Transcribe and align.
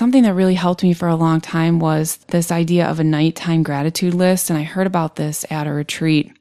something 0.00 0.22
that 0.22 0.32
really 0.32 0.54
helped 0.54 0.82
me 0.82 0.94
for 0.94 1.08
a 1.08 1.14
long 1.14 1.42
time 1.42 1.78
was 1.78 2.16
this 2.28 2.50
idea 2.50 2.86
of 2.86 2.98
a 2.98 3.04
nighttime 3.04 3.62
gratitude 3.62 4.14
list. 4.14 4.48
And 4.48 4.58
I 4.58 4.62
heard 4.62 4.86
about 4.86 5.16
this 5.16 5.44
at 5.50 5.66
a 5.66 5.72
retreat 5.74 6.32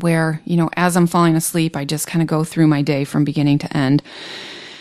where, 0.00 0.40
you 0.46 0.56
know, 0.56 0.70
as 0.78 0.96
I'm 0.96 1.06
falling 1.06 1.36
asleep, 1.36 1.76
I 1.76 1.84
just 1.84 2.06
kind 2.06 2.22
of 2.22 2.26
go 2.26 2.42
through 2.42 2.68
my 2.68 2.80
day 2.80 3.04
from 3.04 3.22
beginning 3.22 3.58
to 3.58 3.76
end. 3.76 4.02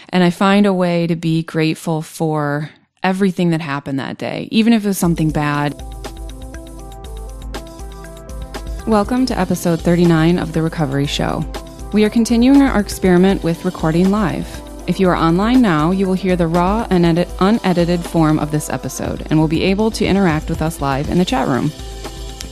And 0.07 0.23
I 0.23 0.29
find 0.29 0.65
a 0.65 0.71
way 0.71 1.07
to 1.07 1.15
be 1.17 1.43
grateful 1.43 2.01
for 2.01 2.69
everything 3.03 3.49
that 3.49 3.59
happened 3.59 3.99
that 3.99 4.17
day, 4.17 4.47
even 4.49 4.71
if 4.71 4.85
it 4.85 4.87
was 4.87 4.97
something 4.97 5.31
bad. 5.31 5.73
Welcome 8.87 9.25
to 9.25 9.37
episode 9.37 9.81
39 9.81 10.39
of 10.39 10.53
The 10.53 10.61
Recovery 10.61 11.05
Show. 11.05 11.43
We 11.91 12.05
are 12.05 12.09
continuing 12.09 12.61
our 12.61 12.79
experiment 12.79 13.43
with 13.43 13.65
recording 13.65 14.09
live. 14.09 14.70
If 14.91 14.99
you 14.99 15.07
are 15.07 15.15
online 15.15 15.61
now, 15.61 15.91
you 15.91 16.05
will 16.05 16.15
hear 16.15 16.35
the 16.35 16.47
raw 16.47 16.85
and 16.89 17.05
edit- 17.05 17.29
unedited 17.39 18.03
form 18.03 18.37
of 18.37 18.51
this 18.51 18.69
episode 18.69 19.25
and 19.29 19.39
will 19.39 19.47
be 19.47 19.63
able 19.63 19.89
to 19.89 20.05
interact 20.05 20.49
with 20.49 20.61
us 20.61 20.81
live 20.81 21.07
in 21.07 21.17
the 21.17 21.23
chat 21.23 21.47
room. 21.47 21.71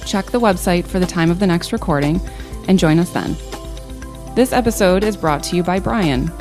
Check 0.06 0.28
the 0.28 0.40
website 0.40 0.86
for 0.86 1.00
the 1.00 1.06
time 1.06 1.32
of 1.32 1.40
the 1.40 1.48
next 1.48 1.74
recording 1.74 2.22
and 2.70 2.80
join 2.80 2.98
us 2.98 3.10
then. 3.10 3.36
This 4.36 4.54
episode 4.54 5.04
is 5.04 5.18
brought 5.18 5.44
to 5.44 5.58
you 5.58 5.64
by 5.64 5.80
Brian. 5.80 6.32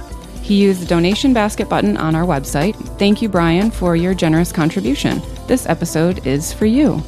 He 0.40 0.62
used 0.62 0.82
the 0.82 0.86
donation 0.86 1.34
basket 1.34 1.68
button 1.68 1.96
on 1.96 2.14
our 2.14 2.24
website. 2.24 2.76
Thank 2.96 3.20
you, 3.20 3.28
Brian, 3.28 3.72
for 3.72 3.96
your 3.96 4.14
generous 4.14 4.52
contribution. 4.52 5.20
This 5.48 5.66
episode 5.66 6.24
is 6.24 6.52
for 6.52 6.66
you. 6.66 7.02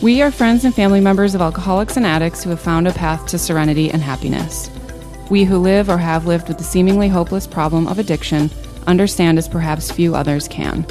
We 0.00 0.22
are 0.22 0.30
friends 0.30 0.64
and 0.64 0.72
family 0.72 1.00
members 1.00 1.34
of 1.34 1.40
alcoholics 1.40 1.96
and 1.96 2.06
addicts 2.06 2.44
who 2.44 2.50
have 2.50 2.60
found 2.60 2.86
a 2.86 2.92
path 2.92 3.26
to 3.26 3.36
serenity 3.36 3.90
and 3.90 4.00
happiness. 4.00 4.70
We 5.30 5.44
who 5.44 5.58
live 5.58 5.88
or 5.88 5.98
have 5.98 6.26
lived 6.26 6.48
with 6.48 6.58
the 6.58 6.64
seemingly 6.64 7.08
hopeless 7.08 7.46
problem 7.46 7.88
of 7.88 7.98
addiction 7.98 8.50
understand 8.86 9.38
as 9.38 9.48
perhaps 9.48 9.90
few 9.90 10.14
others 10.14 10.46
can. 10.48 10.86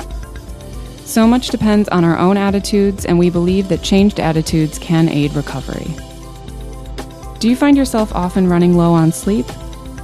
So 1.06 1.28
much 1.28 1.50
depends 1.50 1.88
on 1.90 2.04
our 2.04 2.18
own 2.18 2.36
attitudes, 2.36 3.06
and 3.06 3.18
we 3.18 3.30
believe 3.30 3.70
that 3.70 3.84
changed 3.84 4.20
attitudes 4.20 4.80
can 4.80 5.08
aid 5.08 5.34
recovery. 5.34 5.88
Do 7.40 7.48
you 7.48 7.56
find 7.56 7.78
yourself 7.78 8.14
often 8.14 8.50
running 8.50 8.76
low 8.76 8.92
on 8.92 9.12
sleep? 9.12 9.46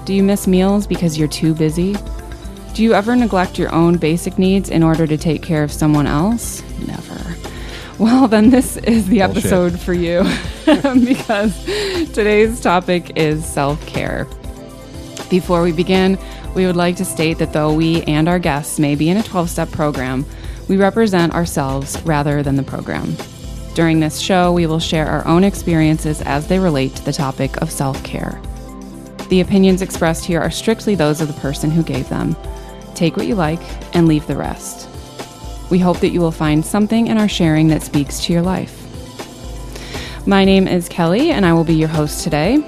Do 0.05 0.13
you 0.13 0.23
miss 0.23 0.47
meals 0.47 0.87
because 0.87 1.17
you're 1.17 1.27
too 1.27 1.53
busy? 1.53 1.95
Do 2.73 2.83
you 2.83 2.93
ever 2.93 3.15
neglect 3.15 3.59
your 3.59 3.73
own 3.73 3.97
basic 3.97 4.37
needs 4.37 4.69
in 4.69 4.83
order 4.83 5.05
to 5.07 5.17
take 5.17 5.41
care 5.41 5.63
of 5.63 5.71
someone 5.71 6.07
else? 6.07 6.61
Never. 6.87 7.50
Well, 8.01 8.27
then 8.27 8.49
this 8.49 8.77
is 8.77 9.07
the 9.09 9.19
Bullshit. 9.19 9.45
episode 9.45 9.79
for 9.79 9.93
you 9.93 10.23
because 10.65 11.55
today's 12.13 12.59
topic 12.59 13.11
is 13.15 13.45
self 13.45 13.85
care. 13.85 14.25
Before 15.29 15.61
we 15.61 15.71
begin, 15.71 16.17
we 16.55 16.65
would 16.65 16.75
like 16.75 16.95
to 16.95 17.05
state 17.05 17.37
that 17.37 17.53
though 17.53 17.71
we 17.71 18.01
and 18.05 18.27
our 18.27 18.39
guests 18.39 18.79
may 18.79 18.95
be 18.95 19.09
in 19.09 19.17
a 19.17 19.23
12 19.23 19.51
step 19.51 19.69
program, 19.69 20.25
we 20.67 20.77
represent 20.77 21.35
ourselves 21.35 22.01
rather 22.01 22.41
than 22.41 22.55
the 22.55 22.63
program. 22.63 23.15
During 23.75 23.99
this 23.99 24.19
show, 24.19 24.51
we 24.51 24.65
will 24.65 24.79
share 24.79 25.05
our 25.05 25.23
own 25.27 25.43
experiences 25.43 26.23
as 26.23 26.47
they 26.47 26.57
relate 26.57 26.95
to 26.95 27.05
the 27.05 27.13
topic 27.13 27.61
of 27.61 27.69
self 27.69 28.03
care. 28.03 28.41
The 29.29 29.41
opinions 29.41 29.83
expressed 29.83 30.25
here 30.25 30.41
are 30.41 30.49
strictly 30.49 30.95
those 30.95 31.21
of 31.21 31.27
the 31.27 31.39
person 31.39 31.69
who 31.69 31.83
gave 31.83 32.09
them. 32.09 32.35
Take 32.95 33.15
what 33.15 33.27
you 33.27 33.35
like 33.35 33.61
and 33.95 34.07
leave 34.07 34.25
the 34.25 34.37
rest. 34.37 34.90
We 35.71 35.79
hope 35.79 36.01
that 36.01 36.09
you 36.09 36.19
will 36.19 36.33
find 36.33 36.65
something 36.65 37.07
in 37.07 37.17
our 37.17 37.29
sharing 37.29 37.69
that 37.69 37.81
speaks 37.81 38.19
to 38.25 38.33
your 38.33 38.41
life. 38.41 38.77
My 40.27 40.43
name 40.43 40.67
is 40.67 40.89
Kelli, 40.89 41.29
and 41.29 41.45
I 41.45 41.53
will 41.53 41.63
be 41.63 41.73
your 41.73 41.87
host 41.87 42.25
today. 42.25 42.61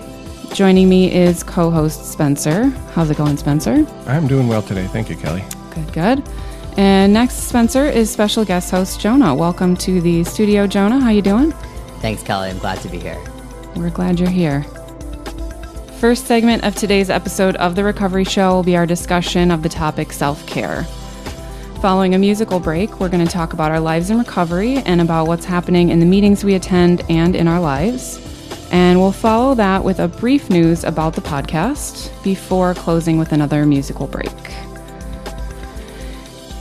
Joining 0.53 0.87
me 0.87 1.11
is 1.13 1.43
co 1.43 1.69
host 1.69 2.05
Spencer. 2.05 2.69
How's 2.93 3.09
it 3.09 3.17
going, 3.17 3.35
Spencer? 3.35 3.85
I'm 4.07 4.25
doing 4.25 4.47
well 4.47 4.61
today. 4.61 4.87
Thank 4.87 5.09
you, 5.09 5.17
Kelli. 5.17 5.43
Good, 5.75 5.91
good. 5.91 6.29
And 6.77 7.11
next, 7.11 7.49
Spencer 7.49 7.83
is 7.85 8.09
special 8.09 8.45
guest 8.45 8.71
host 8.71 9.01
Jonah. 9.01 9.35
Welcome 9.35 9.75
to 9.77 9.99
the 9.99 10.23
studio, 10.23 10.65
Jonah. 10.65 11.01
How 11.01 11.09
you 11.09 11.21
doing? 11.21 11.51
Thanks, 11.99 12.23
Kelli. 12.23 12.51
I'm 12.51 12.57
glad 12.59 12.79
to 12.83 12.87
be 12.87 12.99
here. 12.99 13.21
We're 13.75 13.89
glad 13.89 14.17
you're 14.17 14.29
here. 14.29 14.63
First 15.99 16.25
segment 16.25 16.63
of 16.63 16.73
today's 16.75 17.09
episode 17.09 17.57
of 17.57 17.75
The 17.75 17.83
Recovery 17.83 18.23
Show 18.23 18.53
will 18.53 18.63
be 18.63 18.77
our 18.77 18.85
discussion 18.85 19.51
of 19.51 19.61
the 19.61 19.69
topic 19.69 20.13
self 20.13 20.47
care. 20.47 20.87
Following 21.83 22.15
a 22.15 22.17
musical 22.17 22.61
break, 22.61 23.01
we're 23.01 23.09
going 23.09 23.27
to 23.27 23.29
talk 23.29 23.51
about 23.51 23.69
our 23.69 23.79
lives 23.81 24.09
in 24.09 24.17
recovery 24.17 24.77
and 24.77 25.01
about 25.01 25.27
what's 25.27 25.43
happening 25.43 25.89
in 25.89 25.99
the 25.99 26.05
meetings 26.05 26.41
we 26.41 26.53
attend 26.53 27.03
and 27.09 27.35
in 27.35 27.45
our 27.45 27.59
lives. 27.59 28.21
And 28.71 29.01
we'll 29.01 29.11
follow 29.11 29.53
that 29.55 29.83
with 29.83 29.99
a 29.99 30.07
brief 30.07 30.49
news 30.49 30.85
about 30.85 31.13
the 31.13 31.19
podcast 31.19 32.09
before 32.23 32.73
closing 32.73 33.17
with 33.17 33.33
another 33.33 33.65
musical 33.65 34.07
break. 34.07 34.31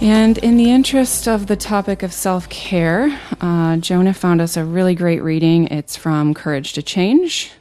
And 0.01 0.39
in 0.39 0.57
the 0.57 0.73
interest 0.73 1.29
of 1.29 1.47
the 1.47 1.55
topic 1.55 2.03
of 2.03 2.13
self 2.13 2.49
care, 2.49 3.17
uh, 3.41 3.77
Jonah 3.77 4.15
found 4.15 4.41
us 4.41 4.57
a 4.57 4.65
really 4.65 4.97
great 4.97 5.23
reading. 5.23 5.69
It's 5.69 5.97
from 5.97 6.35
Courage 6.35 6.73
to 6.73 6.83
Change. 6.83 7.53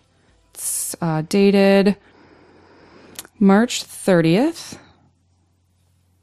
It's 0.55 0.95
uh, 0.99 1.21
dated 1.29 1.95
March 3.37 3.83
30th. 3.83 4.79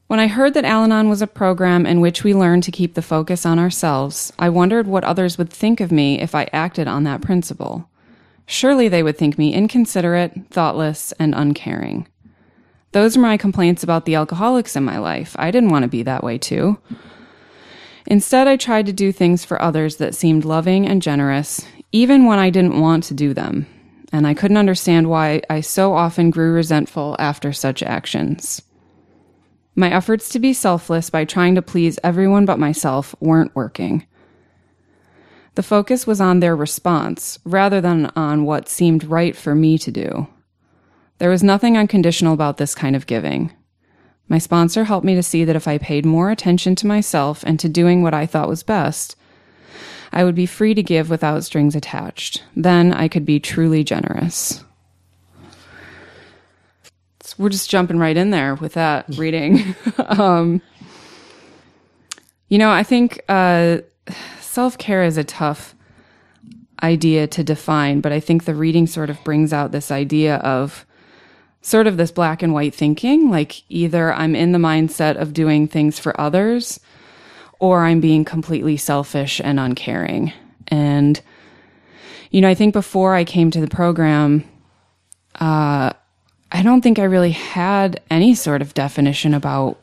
When 0.08 0.20
I 0.20 0.26
heard 0.26 0.54
that 0.54 0.64
Al 0.64 0.84
Anon 0.84 1.10
was 1.10 1.20
a 1.20 1.26
program 1.26 1.84
in 1.84 2.00
which 2.00 2.24
we 2.24 2.32
learn 2.32 2.62
to 2.62 2.72
keep 2.72 2.94
the 2.94 3.02
focus 3.02 3.44
on 3.44 3.58
ourselves, 3.58 4.32
I 4.38 4.48
wondered 4.48 4.86
what 4.86 5.04
others 5.04 5.36
would 5.36 5.50
think 5.50 5.80
of 5.80 5.92
me 5.92 6.18
if 6.18 6.34
I 6.34 6.48
acted 6.50 6.88
on 6.88 7.04
that 7.04 7.20
principle. 7.20 7.90
Surely 8.46 8.88
they 8.88 9.02
would 9.02 9.18
think 9.18 9.36
me 9.36 9.52
inconsiderate, 9.52 10.48
thoughtless, 10.48 11.12
and 11.18 11.34
uncaring. 11.34 12.08
Those 12.92 13.18
were 13.18 13.22
my 13.22 13.36
complaints 13.36 13.82
about 13.82 14.06
the 14.06 14.14
alcoholics 14.14 14.76
in 14.76 14.82
my 14.82 14.96
life. 14.96 15.36
I 15.38 15.50
didn't 15.50 15.68
want 15.68 15.82
to 15.82 15.90
be 15.90 16.02
that 16.04 16.24
way 16.24 16.38
too. 16.38 16.78
Instead, 18.06 18.48
I 18.48 18.56
tried 18.56 18.86
to 18.86 18.94
do 18.94 19.12
things 19.12 19.44
for 19.44 19.60
others 19.60 19.96
that 19.96 20.14
seemed 20.14 20.46
loving 20.46 20.88
and 20.88 21.02
generous, 21.02 21.66
even 21.92 22.24
when 22.24 22.38
I 22.38 22.48
didn't 22.48 22.80
want 22.80 23.04
to 23.04 23.14
do 23.14 23.34
them. 23.34 23.66
And 24.10 24.26
I 24.26 24.32
couldn't 24.32 24.56
understand 24.56 25.10
why 25.10 25.42
I 25.50 25.60
so 25.60 25.92
often 25.92 26.30
grew 26.30 26.54
resentful 26.54 27.14
after 27.18 27.52
such 27.52 27.82
actions. 27.82 28.62
My 29.78 29.92
efforts 29.92 30.28
to 30.30 30.40
be 30.40 30.54
selfless 30.54 31.08
by 31.08 31.24
trying 31.24 31.54
to 31.54 31.62
please 31.62 32.00
everyone 32.02 32.44
but 32.44 32.58
myself 32.58 33.14
weren't 33.20 33.54
working. 33.54 34.04
The 35.54 35.62
focus 35.62 36.04
was 36.04 36.20
on 36.20 36.40
their 36.40 36.56
response 36.56 37.38
rather 37.44 37.80
than 37.80 38.06
on 38.16 38.44
what 38.44 38.68
seemed 38.68 39.04
right 39.04 39.36
for 39.36 39.54
me 39.54 39.78
to 39.78 39.92
do. 39.92 40.26
There 41.18 41.30
was 41.30 41.44
nothing 41.44 41.78
unconditional 41.78 42.34
about 42.34 42.56
this 42.56 42.74
kind 42.74 42.96
of 42.96 43.06
giving. 43.06 43.52
My 44.26 44.38
sponsor 44.38 44.82
helped 44.82 45.06
me 45.06 45.14
to 45.14 45.22
see 45.22 45.44
that 45.44 45.54
if 45.54 45.68
I 45.68 45.78
paid 45.78 46.04
more 46.04 46.32
attention 46.32 46.74
to 46.74 46.88
myself 46.88 47.44
and 47.44 47.60
to 47.60 47.68
doing 47.68 48.02
what 48.02 48.14
I 48.14 48.26
thought 48.26 48.48
was 48.48 48.64
best, 48.64 49.14
I 50.12 50.24
would 50.24 50.34
be 50.34 50.46
free 50.46 50.74
to 50.74 50.82
give 50.82 51.08
without 51.08 51.44
strings 51.44 51.76
attached. 51.76 52.42
Then 52.56 52.92
I 52.92 53.06
could 53.06 53.24
be 53.24 53.38
truly 53.38 53.84
generous. 53.84 54.64
We're 57.38 57.48
just 57.48 57.70
jumping 57.70 57.98
right 57.98 58.16
in 58.16 58.30
there 58.30 58.56
with 58.56 58.74
that 58.74 59.06
reading. 59.16 59.74
um, 59.98 60.60
you 62.48 62.58
know, 62.58 62.70
I 62.70 62.82
think 62.82 63.22
uh, 63.28 63.78
self 64.40 64.76
care 64.78 65.04
is 65.04 65.16
a 65.16 65.24
tough 65.24 65.74
idea 66.82 67.26
to 67.26 67.44
define, 67.44 68.00
but 68.00 68.12
I 68.12 68.20
think 68.20 68.44
the 68.44 68.54
reading 68.54 68.86
sort 68.86 69.10
of 69.10 69.22
brings 69.24 69.52
out 69.52 69.72
this 69.72 69.90
idea 69.90 70.36
of 70.36 70.86
sort 71.60 71.86
of 71.86 71.96
this 71.96 72.10
black 72.10 72.42
and 72.42 72.52
white 72.52 72.74
thinking. 72.74 73.30
Like 73.30 73.62
either 73.68 74.12
I'm 74.12 74.34
in 74.34 74.52
the 74.52 74.58
mindset 74.58 75.16
of 75.16 75.32
doing 75.32 75.68
things 75.68 75.98
for 75.98 76.18
others 76.20 76.80
or 77.58 77.84
I'm 77.84 78.00
being 78.00 78.24
completely 78.24 78.76
selfish 78.76 79.40
and 79.42 79.58
uncaring. 79.58 80.32
And, 80.68 81.20
you 82.30 82.40
know, 82.40 82.48
I 82.48 82.54
think 82.54 82.72
before 82.72 83.14
I 83.14 83.24
came 83.24 83.50
to 83.50 83.60
the 83.60 83.68
program, 83.68 84.44
uh, 85.40 85.92
I 86.50 86.62
don't 86.62 86.80
think 86.80 86.98
I 86.98 87.04
really 87.04 87.32
had 87.32 88.00
any 88.10 88.34
sort 88.34 88.62
of 88.62 88.74
definition 88.74 89.34
about 89.34 89.78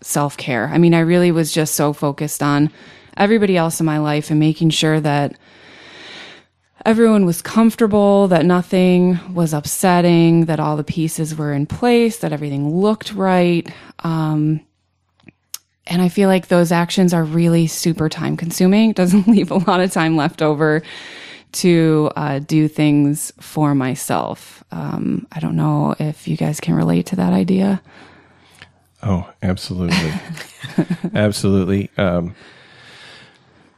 self 0.00 0.36
care. 0.36 0.68
I 0.68 0.78
mean, 0.78 0.94
I 0.94 1.00
really 1.00 1.32
was 1.32 1.52
just 1.52 1.74
so 1.74 1.92
focused 1.92 2.42
on 2.42 2.70
everybody 3.16 3.56
else 3.56 3.80
in 3.80 3.86
my 3.86 3.98
life 3.98 4.30
and 4.30 4.40
making 4.40 4.70
sure 4.70 5.00
that 5.00 5.36
everyone 6.86 7.26
was 7.26 7.42
comfortable, 7.42 8.28
that 8.28 8.46
nothing 8.46 9.18
was 9.34 9.52
upsetting, 9.52 10.46
that 10.46 10.60
all 10.60 10.76
the 10.76 10.84
pieces 10.84 11.34
were 11.34 11.52
in 11.52 11.66
place, 11.66 12.18
that 12.18 12.32
everything 12.32 12.74
looked 12.74 13.12
right. 13.12 13.70
Um, 14.00 14.60
and 15.86 16.00
I 16.00 16.08
feel 16.08 16.28
like 16.28 16.48
those 16.48 16.72
actions 16.72 17.12
are 17.12 17.24
really 17.24 17.66
super 17.66 18.08
time 18.08 18.36
consuming. 18.36 18.92
Doesn't 18.92 19.26
leave 19.28 19.50
a 19.50 19.56
lot 19.56 19.80
of 19.80 19.92
time 19.92 20.16
left 20.16 20.40
over 20.40 20.82
to 21.52 22.10
uh, 22.16 22.38
do 22.40 22.68
things 22.68 23.32
for 23.40 23.74
myself. 23.74 24.64
Um, 24.70 25.26
I 25.32 25.40
don't 25.40 25.56
know 25.56 25.94
if 25.98 26.28
you 26.28 26.36
guys 26.36 26.60
can 26.60 26.74
relate 26.74 27.06
to 27.06 27.16
that 27.16 27.32
idea. 27.32 27.82
Oh, 29.02 29.28
absolutely, 29.42 30.12
absolutely. 31.14 31.90
Um, 31.96 32.34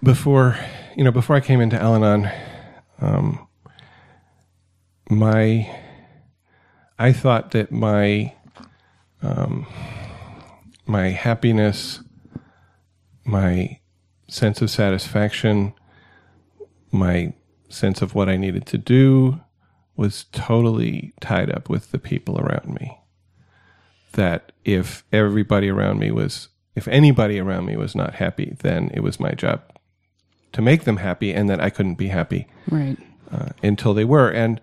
before 0.02 0.58
you 0.96 1.04
know, 1.04 1.12
before 1.12 1.36
I 1.36 1.40
came 1.40 1.60
into 1.60 1.80
Al-Anon, 1.80 2.30
um, 3.00 3.46
my 5.08 5.74
I 6.98 7.12
thought 7.12 7.52
that 7.52 7.70
my 7.70 8.34
um, 9.22 9.66
my 10.86 11.10
happiness 11.10 12.00
my 13.24 13.78
sense 14.28 14.62
of 14.62 14.70
satisfaction, 14.70 15.74
my 16.90 17.32
sense 17.72 18.02
of 18.02 18.14
what 18.14 18.28
I 18.28 18.36
needed 18.36 18.66
to 18.66 18.78
do 18.78 19.40
was 19.96 20.24
totally 20.32 21.12
tied 21.20 21.50
up 21.50 21.68
with 21.68 21.90
the 21.90 21.98
people 21.98 22.38
around 22.40 22.74
me. 22.80 22.98
That 24.12 24.52
if 24.64 25.04
everybody 25.12 25.68
around 25.70 25.98
me 25.98 26.10
was, 26.10 26.48
if 26.74 26.86
anybody 26.88 27.38
around 27.38 27.66
me 27.66 27.76
was 27.76 27.94
not 27.94 28.14
happy, 28.14 28.56
then 28.60 28.90
it 28.94 29.00
was 29.00 29.18
my 29.20 29.32
job 29.32 29.62
to 30.52 30.60
make 30.62 30.84
them 30.84 30.98
happy 30.98 31.32
and 31.32 31.48
that 31.48 31.60
I 31.60 31.70
couldn't 31.70 31.94
be 31.94 32.08
happy 32.08 32.46
Right. 32.70 32.98
uh, 33.30 33.50
until 33.62 33.94
they 33.94 34.04
were. 34.04 34.28
And, 34.30 34.60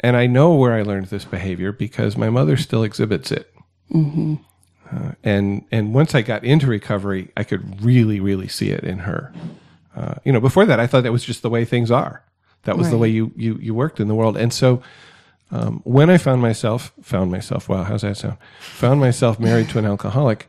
and 0.00 0.16
I 0.16 0.26
know 0.26 0.54
where 0.54 0.72
I 0.72 0.82
learned 0.82 1.06
this 1.06 1.24
behavior 1.24 1.72
because 1.72 2.16
my 2.16 2.30
mother 2.30 2.56
still 2.56 2.84
exhibits 2.84 3.32
it. 3.32 3.52
Uh, 3.92 5.12
and 5.24 5.64
and 5.70 5.92
once 5.94 6.14
I 6.14 6.22
got 6.22 6.44
into 6.44 6.66
recovery, 6.66 7.30
I 7.36 7.42
could 7.44 7.82
really, 7.84 8.18
really 8.20 8.48
see 8.48 8.70
it 8.70 8.82
in 8.84 9.00
her. 9.00 9.32
Uh, 10.00 10.14
you 10.24 10.32
know, 10.32 10.40
before 10.40 10.64
that, 10.64 10.80
I 10.80 10.86
thought 10.86 11.02
that 11.02 11.12
was 11.12 11.24
just 11.24 11.42
the 11.42 11.50
way 11.50 11.66
things 11.66 11.90
are. 11.90 12.24
That 12.64 12.78
was 12.78 12.90
the 12.90 12.98
way 12.98 13.08
you 13.08 13.32
you 13.36 13.58
you 13.60 13.74
worked 13.74 14.00
in 14.00 14.08
the 14.08 14.14
world. 14.14 14.36
And 14.36 14.52
so, 14.52 14.82
um, 15.50 15.80
when 15.84 16.08
I 16.08 16.18
found 16.18 16.40
myself 16.40 16.92
found 17.02 17.30
myself, 17.30 17.68
wow, 17.68 17.84
how's 17.84 18.02
that 18.02 18.16
sound? 18.16 18.38
Found 18.60 19.00
myself 19.00 19.38
married 19.38 19.68
to 19.70 19.78
an 19.78 19.84
alcoholic. 19.84 20.48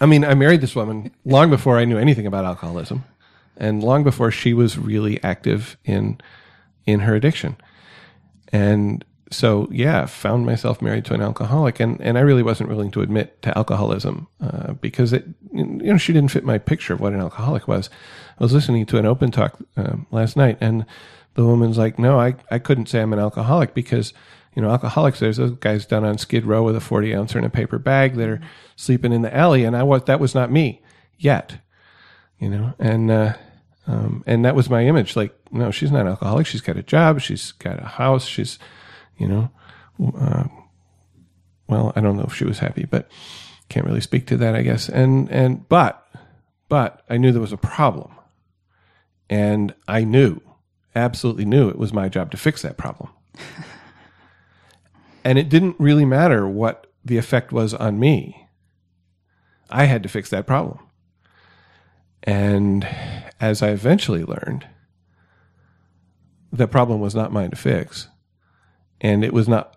I 0.00 0.06
mean, 0.06 0.24
I 0.24 0.34
married 0.34 0.60
this 0.60 0.74
woman 0.74 1.12
long 1.24 1.50
before 1.50 1.78
I 1.78 1.84
knew 1.84 1.98
anything 1.98 2.26
about 2.26 2.44
alcoholism, 2.44 3.04
and 3.56 3.82
long 3.82 4.04
before 4.04 4.30
she 4.30 4.52
was 4.52 4.76
really 4.78 5.22
active 5.22 5.76
in 5.84 6.20
in 6.86 7.00
her 7.00 7.14
addiction. 7.14 7.56
And 8.52 9.04
so, 9.34 9.68
yeah, 9.70 10.06
found 10.06 10.46
myself 10.46 10.80
married 10.80 11.04
to 11.06 11.14
an 11.14 11.20
alcoholic, 11.20 11.80
and, 11.80 12.00
and 12.00 12.16
I 12.16 12.20
really 12.20 12.42
wasn't 12.42 12.68
willing 12.68 12.90
to 12.92 13.02
admit 13.02 13.40
to 13.42 13.56
alcoholism 13.56 14.28
uh, 14.40 14.72
because 14.74 15.12
it, 15.12 15.26
you 15.52 15.64
know, 15.64 15.96
she 15.96 16.12
didn't 16.12 16.30
fit 16.30 16.44
my 16.44 16.58
picture 16.58 16.94
of 16.94 17.00
what 17.00 17.12
an 17.12 17.20
alcoholic 17.20 17.68
was. 17.68 17.90
I 18.38 18.44
was 18.44 18.52
listening 18.52 18.86
to 18.86 18.98
an 18.98 19.06
open 19.06 19.30
talk 19.30 19.58
um, 19.76 20.06
last 20.10 20.36
night, 20.36 20.58
and 20.60 20.86
the 21.34 21.44
woman's 21.44 21.78
like, 21.78 21.98
"No, 21.98 22.18
I, 22.18 22.36
I 22.50 22.58
couldn't 22.58 22.88
say 22.88 23.00
I'm 23.00 23.12
an 23.12 23.18
alcoholic 23.18 23.74
because, 23.74 24.12
you 24.54 24.62
know, 24.62 24.70
alcoholics. 24.70 25.20
There's 25.20 25.36
those 25.36 25.52
guys 25.52 25.86
down 25.86 26.04
on 26.04 26.18
Skid 26.18 26.46
Row 26.46 26.62
with 26.62 26.76
a 26.76 26.80
40 26.80 27.14
ouncer 27.14 27.38
in 27.38 27.44
a 27.44 27.50
paper 27.50 27.78
bag 27.78 28.14
that 28.14 28.28
are 28.28 28.40
sleeping 28.76 29.12
in 29.12 29.22
the 29.22 29.36
alley, 29.36 29.64
and 29.64 29.76
I 29.76 29.82
was 29.82 30.04
that 30.04 30.20
was 30.20 30.34
not 30.34 30.50
me 30.50 30.82
yet, 31.18 31.58
you 32.38 32.48
know, 32.48 32.74
and." 32.78 33.10
Uh, 33.10 33.34
um, 33.86 34.24
and 34.26 34.44
that 34.44 34.54
was 34.54 34.70
my 34.70 34.86
image. 34.86 35.14
Like, 35.16 35.34
no, 35.52 35.70
she's 35.70 35.92
not 35.92 36.02
an 36.02 36.08
alcoholic. 36.08 36.46
She's 36.46 36.62
got 36.62 36.76
a 36.76 36.82
job. 36.82 37.20
She's 37.20 37.52
got 37.52 37.82
a 37.82 37.86
house. 37.86 38.24
She's, 38.24 38.58
you 39.18 39.28
know, 39.28 39.50
uh, 40.18 40.44
well, 41.66 41.92
I 41.96 42.00
don't 42.00 42.16
know 42.16 42.24
if 42.24 42.34
she 42.34 42.44
was 42.44 42.58
happy, 42.58 42.84
but 42.84 43.10
can't 43.68 43.86
really 43.86 44.00
speak 44.00 44.26
to 44.26 44.36
that, 44.38 44.54
I 44.54 44.62
guess. 44.62 44.88
And 44.88 45.30
and 45.30 45.68
but 45.68 46.06
but 46.68 47.02
I 47.08 47.16
knew 47.16 47.32
there 47.32 47.40
was 47.40 47.52
a 47.52 47.56
problem, 47.56 48.12
and 49.30 49.74
I 49.88 50.04
knew, 50.04 50.40
absolutely 50.94 51.44
knew, 51.44 51.68
it 51.68 51.78
was 51.78 51.92
my 51.92 52.08
job 52.08 52.30
to 52.32 52.36
fix 52.36 52.62
that 52.62 52.76
problem. 52.76 53.10
and 55.24 55.38
it 55.38 55.48
didn't 55.48 55.76
really 55.78 56.04
matter 56.04 56.46
what 56.46 56.92
the 57.04 57.16
effect 57.16 57.52
was 57.52 57.74
on 57.74 57.98
me. 57.98 58.48
I 59.70 59.84
had 59.84 60.02
to 60.02 60.08
fix 60.08 60.30
that 60.30 60.46
problem. 60.46 60.78
And 62.22 62.86
as 63.40 63.62
I 63.62 63.70
eventually 63.70 64.24
learned, 64.24 64.66
the 66.52 66.68
problem 66.68 67.00
was 67.00 67.14
not 67.14 67.32
mine 67.32 67.50
to 67.50 67.56
fix. 67.56 68.08
And 69.00 69.24
it 69.24 69.32
was 69.32 69.48
not 69.48 69.76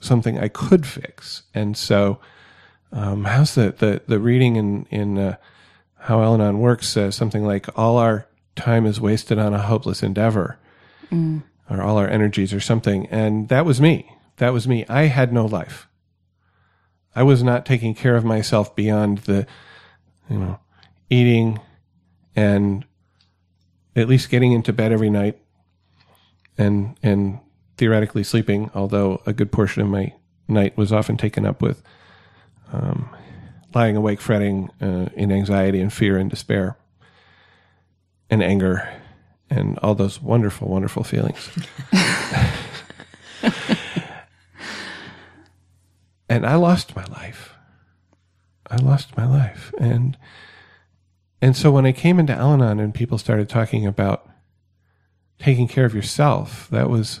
something 0.00 0.38
I 0.38 0.48
could 0.48 0.86
fix. 0.86 1.42
And 1.54 1.76
so, 1.76 2.20
um, 2.92 3.24
how's 3.24 3.54
the, 3.54 3.74
the, 3.76 4.02
the 4.06 4.20
reading 4.20 4.56
in, 4.56 4.86
in 4.90 5.18
uh, 5.18 5.36
How 5.98 6.22
Al 6.22 6.34
Anon 6.34 6.60
Works 6.60 6.88
says 6.88 7.14
something 7.14 7.44
like, 7.44 7.66
all 7.76 7.98
our 7.98 8.26
time 8.54 8.86
is 8.86 9.00
wasted 9.00 9.38
on 9.38 9.52
a 9.54 9.62
hopeless 9.62 10.02
endeavor, 10.02 10.58
or 11.70 11.82
all 11.82 11.98
our 11.98 12.08
energies, 12.08 12.54
or 12.54 12.60
something. 12.60 13.06
And 13.06 13.48
that 13.48 13.66
was 13.66 13.80
me. 13.80 14.10
That 14.36 14.52
was 14.52 14.68
me. 14.68 14.86
I 14.88 15.02
had 15.04 15.32
no 15.32 15.46
life. 15.46 15.88
I 17.14 17.22
was 17.22 17.42
not 17.42 17.64
taking 17.66 17.94
care 17.94 18.16
of 18.16 18.24
myself 18.24 18.76
beyond 18.76 19.18
the, 19.18 19.46
you 20.28 20.38
know, 20.38 20.60
eating 21.08 21.60
and 22.34 22.84
at 23.94 24.08
least 24.08 24.28
getting 24.28 24.52
into 24.52 24.72
bed 24.72 24.92
every 24.92 25.08
night 25.08 25.38
and 26.58 26.96
and 27.02 27.40
theoretically 27.76 28.24
sleeping 28.24 28.70
although 28.74 29.22
a 29.26 29.32
good 29.32 29.52
portion 29.52 29.82
of 29.82 29.88
my 29.88 30.12
night 30.48 30.76
was 30.76 30.92
often 30.92 31.16
taken 31.16 31.44
up 31.44 31.60
with 31.60 31.82
um, 32.72 33.08
lying 33.74 33.96
awake 33.96 34.20
fretting 34.20 34.70
uh, 34.80 35.06
in 35.14 35.30
anxiety 35.30 35.80
and 35.80 35.92
fear 35.92 36.16
and 36.16 36.30
despair 36.30 36.76
and 38.30 38.42
anger 38.42 38.88
and 39.50 39.78
all 39.78 39.94
those 39.94 40.20
wonderful 40.20 40.68
wonderful 40.68 41.04
feelings. 41.04 41.50
And 46.28 46.44
i 46.44 46.56
lost 46.56 46.96
my 46.96 47.04
life. 47.04 47.54
I 48.68 48.76
lost 48.76 49.16
my 49.16 49.26
life. 49.26 49.72
And 49.78 50.16
and 51.40 51.56
so 51.56 51.70
when 51.70 51.86
I 51.86 51.92
came 51.92 52.18
into 52.18 52.32
Al 52.32 52.54
Anon 52.54 52.80
and 52.80 52.94
people 52.94 53.18
started 53.18 53.48
talking 53.48 53.86
about 53.86 54.28
taking 55.38 55.68
care 55.68 55.84
of 55.84 55.94
yourself, 55.94 56.66
that 56.70 56.88
was 56.90 57.20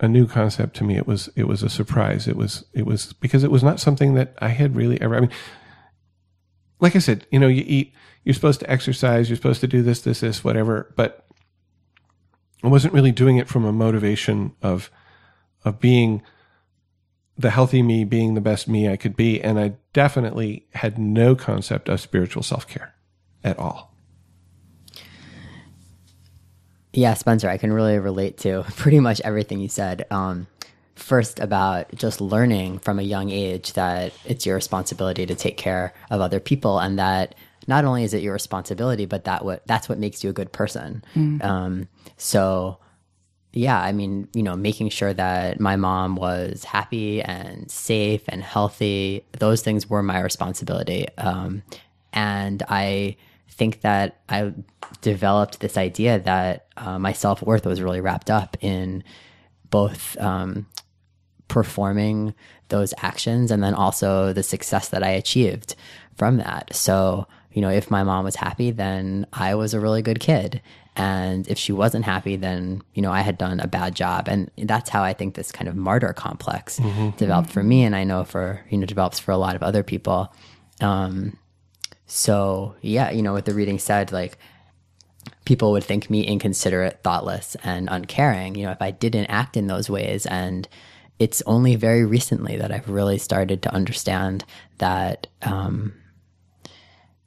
a 0.00 0.08
new 0.08 0.26
concept 0.26 0.76
to 0.76 0.84
me. 0.84 0.96
It 0.96 1.06
was 1.06 1.28
it 1.36 1.44
was 1.44 1.62
a 1.62 1.68
surprise. 1.68 2.28
It 2.28 2.36
was 2.36 2.64
it 2.72 2.86
was 2.86 3.12
because 3.14 3.44
it 3.44 3.50
was 3.50 3.62
not 3.62 3.80
something 3.80 4.14
that 4.14 4.34
I 4.38 4.48
had 4.48 4.76
really 4.76 5.00
ever. 5.00 5.16
I 5.16 5.20
mean, 5.20 5.30
like 6.80 6.96
I 6.96 7.00
said, 7.00 7.26
you 7.30 7.38
know, 7.38 7.48
you 7.48 7.64
eat. 7.66 7.92
You're 8.24 8.34
supposed 8.34 8.60
to 8.60 8.70
exercise. 8.70 9.28
You're 9.28 9.36
supposed 9.36 9.60
to 9.62 9.66
do 9.66 9.82
this, 9.82 10.02
this, 10.02 10.20
this, 10.20 10.44
whatever. 10.44 10.92
But 10.96 11.24
I 12.62 12.68
wasn't 12.68 12.92
really 12.92 13.12
doing 13.12 13.38
it 13.38 13.48
from 13.48 13.64
a 13.64 13.72
motivation 13.72 14.52
of 14.62 14.90
of 15.64 15.80
being 15.80 16.22
the 17.36 17.50
healthy 17.50 17.82
me 17.82 18.04
being 18.04 18.34
the 18.34 18.40
best 18.40 18.68
me 18.68 18.88
I 18.88 18.96
could 18.96 19.16
be. 19.16 19.40
And 19.40 19.58
I 19.58 19.74
definitely 19.92 20.66
had 20.74 20.98
no 20.98 21.34
concept 21.34 21.88
of 21.88 22.00
spiritual 22.00 22.42
self 22.42 22.66
care 22.66 22.94
at 23.44 23.58
all. 23.58 23.87
Yeah, 26.92 27.14
Spencer, 27.14 27.48
I 27.48 27.58
can 27.58 27.72
really 27.72 27.98
relate 27.98 28.38
to 28.38 28.64
pretty 28.76 29.00
much 29.00 29.20
everything 29.22 29.60
you 29.60 29.68
said. 29.68 30.06
Um, 30.10 30.46
first, 30.94 31.38
about 31.38 31.94
just 31.94 32.20
learning 32.20 32.80
from 32.80 32.98
a 32.98 33.02
young 33.02 33.30
age 33.30 33.74
that 33.74 34.12
it's 34.24 34.46
your 34.46 34.56
responsibility 34.56 35.26
to 35.26 35.34
take 35.34 35.56
care 35.56 35.92
of 36.10 36.20
other 36.20 36.40
people, 36.40 36.78
and 36.78 36.98
that 36.98 37.34
not 37.66 37.84
only 37.84 38.02
is 38.04 38.14
it 38.14 38.22
your 38.22 38.32
responsibility, 38.32 39.04
but 39.06 39.24
that 39.24 39.44
what 39.44 39.66
that's 39.66 39.88
what 39.88 39.98
makes 39.98 40.24
you 40.24 40.30
a 40.30 40.32
good 40.32 40.52
person. 40.52 41.04
Um, 41.42 41.88
so, 42.16 42.78
yeah, 43.52 43.80
I 43.80 43.92
mean, 43.92 44.28
you 44.34 44.42
know, 44.42 44.56
making 44.56 44.88
sure 44.88 45.12
that 45.12 45.60
my 45.60 45.76
mom 45.76 46.16
was 46.16 46.64
happy 46.64 47.22
and 47.22 47.70
safe 47.70 48.22
and 48.28 48.42
healthy, 48.42 49.24
those 49.38 49.62
things 49.62 49.88
were 49.88 50.02
my 50.02 50.20
responsibility. 50.20 51.06
Um, 51.18 51.62
and 52.12 52.62
I 52.68 53.16
think 53.58 53.82
that 53.82 54.20
I 54.28 54.54
developed 55.02 55.60
this 55.60 55.76
idea 55.76 56.20
that 56.20 56.66
uh, 56.76 56.98
my 56.98 57.12
self 57.12 57.42
worth 57.42 57.66
was 57.66 57.82
really 57.82 58.00
wrapped 58.00 58.30
up 58.30 58.56
in 58.60 59.04
both 59.70 60.16
um, 60.18 60.66
performing 61.48 62.34
those 62.68 62.94
actions 63.02 63.50
and 63.50 63.62
then 63.62 63.74
also 63.74 64.32
the 64.32 64.42
success 64.42 64.88
that 64.90 65.02
I 65.02 65.10
achieved 65.10 65.74
from 66.16 66.36
that. 66.38 66.74
So, 66.74 67.26
you 67.52 67.60
know, 67.60 67.70
if 67.70 67.90
my 67.90 68.02
mom 68.04 68.24
was 68.24 68.36
happy, 68.36 68.70
then 68.70 69.26
I 69.32 69.54
was 69.54 69.74
a 69.74 69.80
really 69.80 70.02
good 70.02 70.20
kid. 70.20 70.62
And 70.96 71.46
if 71.48 71.58
she 71.58 71.72
wasn't 71.72 72.04
happy, 72.04 72.36
then, 72.36 72.82
you 72.94 73.02
know, 73.02 73.12
I 73.12 73.20
had 73.20 73.38
done 73.38 73.60
a 73.60 73.68
bad 73.68 73.94
job. 73.94 74.28
And 74.28 74.50
that's 74.56 74.90
how 74.90 75.02
I 75.02 75.12
think 75.12 75.34
this 75.34 75.52
kind 75.52 75.68
of 75.68 75.76
martyr 75.76 76.12
complex 76.12 76.80
developed 77.16 77.50
for 77.50 77.62
me. 77.62 77.84
And 77.84 77.94
I 77.94 78.04
know 78.04 78.24
for, 78.24 78.60
you 78.68 78.78
know, 78.78 78.86
develops 78.86 79.18
for 79.18 79.30
a 79.32 79.36
lot 79.36 79.54
of 79.56 79.62
other 79.62 79.82
people. 79.82 80.32
Um, 80.80 81.38
so, 82.08 82.74
yeah, 82.80 83.10
you 83.10 83.22
know, 83.22 83.34
what 83.34 83.44
the 83.44 83.54
reading 83.54 83.78
said, 83.78 84.10
like, 84.12 84.38
people 85.44 85.72
would 85.72 85.84
think 85.84 86.08
me 86.10 86.26
inconsiderate, 86.26 87.02
thoughtless, 87.04 87.54
and 87.62 87.88
uncaring, 87.90 88.54
you 88.54 88.64
know, 88.64 88.72
if 88.72 88.80
I 88.80 88.90
didn't 88.90 89.26
act 89.26 89.56
in 89.56 89.66
those 89.66 89.90
ways. 89.90 90.24
And 90.26 90.66
it's 91.18 91.42
only 91.46 91.76
very 91.76 92.04
recently 92.06 92.56
that 92.56 92.72
I've 92.72 92.88
really 92.88 93.18
started 93.18 93.62
to 93.62 93.74
understand 93.74 94.44
that 94.78 95.26
um, 95.42 95.92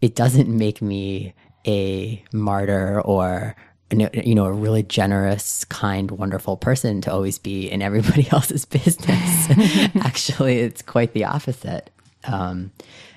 it 0.02 0.16
doesn't 0.16 0.50
make 0.50 0.82
me 0.82 1.36
a 1.68 2.24
martyr 2.34 3.02
or 3.02 3.56
you 3.92 4.34
know 4.34 4.46
a 4.46 4.54
really 4.54 4.84
generous 4.84 5.66
kind 5.66 6.12
wonderful 6.12 6.56
person 6.56 7.02
to 7.02 7.12
always 7.12 7.38
be 7.38 7.70
in 7.70 7.82
everybody 7.82 8.28
else's 8.32 8.64
business 8.64 9.50
actually 10.02 10.60
it's 10.60 10.82
quite 10.82 11.14
the 11.14 11.26
opposite 11.26 11.92
um, 12.24 12.72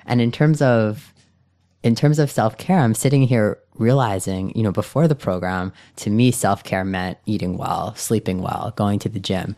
and 0.05 0.19
in 0.21 0.31
terms 0.31 0.61
of 0.61 1.13
in 1.85 1.95
terms 1.95 2.19
of 2.19 2.29
self-care 2.29 2.79
i'm 2.79 2.93
sitting 2.93 3.23
here 3.23 3.57
realizing 3.75 4.51
you 4.55 4.63
know 4.63 4.71
before 4.71 5.07
the 5.07 5.15
program 5.15 5.71
to 5.95 6.09
me 6.09 6.31
self-care 6.31 6.83
meant 6.83 7.17
eating 7.25 7.57
well 7.57 7.95
sleeping 7.95 8.41
well 8.41 8.73
going 8.75 8.99
to 8.99 9.09
the 9.09 9.19
gym 9.19 9.55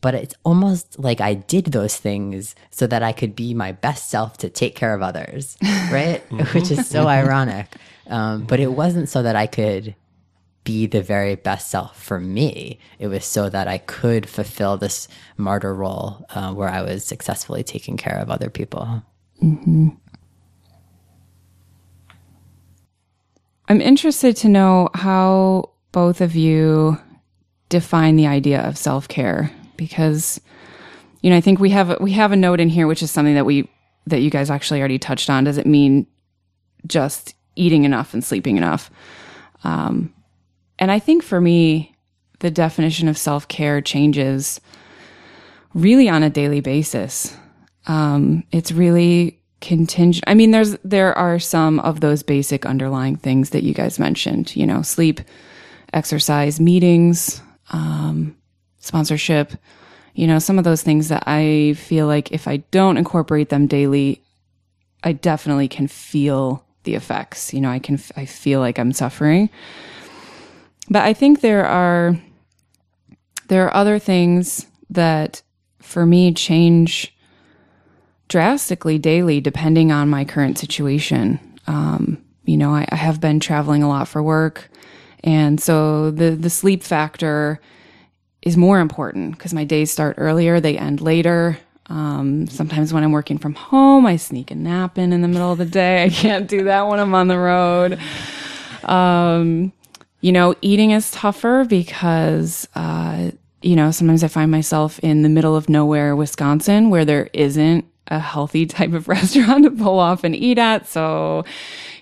but 0.00 0.14
it's 0.14 0.34
almost 0.44 0.98
like 0.98 1.20
I 1.20 1.34
did 1.34 1.66
those 1.66 1.96
things 1.96 2.54
so 2.70 2.86
that 2.86 3.02
I 3.02 3.12
could 3.12 3.34
be 3.34 3.54
my 3.54 3.72
best 3.72 4.08
self 4.08 4.38
to 4.38 4.48
take 4.48 4.76
care 4.76 4.94
of 4.94 5.02
others, 5.02 5.56
right? 5.90 6.20
Which 6.54 6.70
is 6.70 6.86
so 6.86 7.08
ironic. 7.08 7.74
Um, 8.06 8.44
but 8.44 8.60
it 8.60 8.72
wasn't 8.72 9.08
so 9.08 9.22
that 9.22 9.36
I 9.36 9.46
could 9.46 9.94
be 10.64 10.86
the 10.86 11.02
very 11.02 11.34
best 11.34 11.70
self 11.70 12.00
for 12.00 12.20
me. 12.20 12.78
It 12.98 13.08
was 13.08 13.24
so 13.24 13.48
that 13.48 13.68
I 13.68 13.78
could 13.78 14.28
fulfill 14.28 14.76
this 14.76 15.08
martyr 15.36 15.74
role 15.74 16.24
uh, 16.30 16.52
where 16.52 16.68
I 16.68 16.82
was 16.82 17.04
successfully 17.04 17.62
taking 17.62 17.96
care 17.96 18.18
of 18.18 18.30
other 18.30 18.50
people. 18.50 19.02
Mm-hmm. 19.42 19.88
I'm 23.68 23.80
interested 23.80 24.36
to 24.38 24.48
know 24.48 24.88
how 24.94 25.70
both 25.92 26.20
of 26.20 26.34
you 26.34 26.98
define 27.68 28.16
the 28.16 28.26
idea 28.26 28.62
of 28.62 28.78
self 28.78 29.08
care 29.08 29.50
because 29.76 30.40
you 31.20 31.30
know 31.30 31.36
I 31.36 31.40
think 31.40 31.60
we 31.60 31.70
have 31.70 32.00
we 32.00 32.12
have 32.12 32.32
a 32.32 32.36
note 32.36 32.60
in 32.60 32.70
here 32.70 32.86
which 32.86 33.02
is 33.02 33.10
something 33.10 33.34
that 33.34 33.46
we 33.46 33.68
that 34.06 34.20
you 34.20 34.30
guys 34.30 34.50
actually 34.50 34.80
already 34.80 34.98
touched 34.98 35.28
on. 35.28 35.44
Does 35.44 35.58
it 35.58 35.66
mean 35.66 36.06
just 36.86 37.34
eating 37.56 37.84
enough 37.84 38.14
and 38.14 38.24
sleeping 38.24 38.56
enough? 38.56 38.90
Um, 39.64 40.14
and 40.78 40.90
I 40.90 40.98
think 40.98 41.22
for 41.22 41.40
me, 41.40 41.96
the 42.38 42.50
definition 42.50 43.08
of 43.08 43.18
self 43.18 43.48
care 43.48 43.80
changes 43.80 44.60
really 45.74 46.08
on 46.08 46.22
a 46.22 46.30
daily 46.30 46.60
basis. 46.60 47.36
Um, 47.86 48.44
it's 48.50 48.72
really 48.72 49.37
contingent. 49.60 50.24
I 50.26 50.34
mean, 50.34 50.50
there's 50.50 50.76
there 50.84 51.16
are 51.16 51.38
some 51.38 51.80
of 51.80 52.00
those 52.00 52.22
basic 52.22 52.66
underlying 52.66 53.16
things 53.16 53.50
that 53.50 53.62
you 53.62 53.74
guys 53.74 53.98
mentioned. 53.98 54.54
You 54.54 54.66
know, 54.66 54.82
sleep, 54.82 55.20
exercise, 55.92 56.60
meetings, 56.60 57.40
um, 57.70 58.36
sponsorship. 58.78 59.52
You 60.14 60.26
know, 60.26 60.38
some 60.38 60.58
of 60.58 60.64
those 60.64 60.82
things 60.82 61.08
that 61.08 61.24
I 61.26 61.74
feel 61.74 62.06
like 62.06 62.32
if 62.32 62.48
I 62.48 62.58
don't 62.70 62.96
incorporate 62.96 63.50
them 63.50 63.66
daily, 63.66 64.22
I 65.04 65.12
definitely 65.12 65.68
can 65.68 65.86
feel 65.86 66.64
the 66.84 66.94
effects. 66.94 67.52
You 67.52 67.60
know, 67.60 67.70
I 67.70 67.78
can 67.78 68.00
I 68.16 68.24
feel 68.24 68.60
like 68.60 68.78
I'm 68.78 68.92
suffering. 68.92 69.50
But 70.90 71.02
I 71.02 71.12
think 71.12 71.40
there 71.40 71.66
are 71.66 72.16
there 73.48 73.66
are 73.66 73.74
other 73.74 73.98
things 73.98 74.66
that 74.90 75.42
for 75.80 76.06
me 76.06 76.32
change 76.32 77.14
drastically 78.28 78.98
daily 78.98 79.40
depending 79.40 79.90
on 79.90 80.08
my 80.08 80.24
current 80.24 80.58
situation. 80.58 81.40
Um, 81.66 82.22
you 82.44 82.56
know, 82.56 82.74
I, 82.74 82.86
I, 82.90 82.96
have 82.96 83.20
been 83.20 83.40
traveling 83.40 83.82
a 83.82 83.88
lot 83.88 84.08
for 84.08 84.22
work, 84.22 84.70
and 85.22 85.60
so 85.60 86.10
the 86.10 86.30
the 86.30 86.48
sleep 86.48 86.82
factor 86.82 87.60
is 88.40 88.56
more 88.56 88.80
important 88.80 89.32
because 89.32 89.52
my 89.52 89.64
days 89.64 89.90
start 89.90 90.16
earlier, 90.18 90.60
they 90.60 90.78
end 90.78 91.00
later. 91.00 91.58
Um, 91.86 92.46
sometimes 92.46 92.92
when 92.92 93.02
I'm 93.02 93.12
working 93.12 93.38
from 93.38 93.54
home, 93.54 94.06
I 94.06 94.16
sneak 94.16 94.50
a 94.50 94.54
nap 94.54 94.98
in 94.98 95.12
in 95.12 95.22
the 95.22 95.28
middle 95.28 95.52
of 95.52 95.58
the 95.58 95.66
day. 95.66 96.04
I 96.04 96.08
can't 96.08 96.48
do 96.48 96.64
that 96.64 96.86
when 96.86 97.00
I'm 97.00 97.14
on 97.14 97.28
the 97.28 97.38
road. 97.38 97.98
Um, 98.84 99.72
you 100.20 100.32
know, 100.32 100.54
eating 100.62 100.90
is 100.90 101.10
tougher 101.10 101.64
because, 101.68 102.68
uh, 102.74 103.30
you 103.62 103.76
know, 103.76 103.90
sometimes 103.90 104.24
I 104.24 104.28
find 104.28 104.50
myself 104.50 104.98
in 105.00 105.22
the 105.22 105.28
middle 105.28 105.56
of 105.56 105.68
nowhere, 105.68 106.16
Wisconsin, 106.16 106.90
where 106.90 107.04
there 107.04 107.30
isn't 107.32 107.84
a 108.08 108.18
healthy 108.18 108.66
type 108.78 108.92
of 108.92 109.08
restaurant 109.08 109.64
to 109.64 109.70
pull 109.70 109.98
off 109.98 110.24
and 110.24 110.34
eat 110.34 110.58
at. 110.58 110.86
So, 110.86 111.44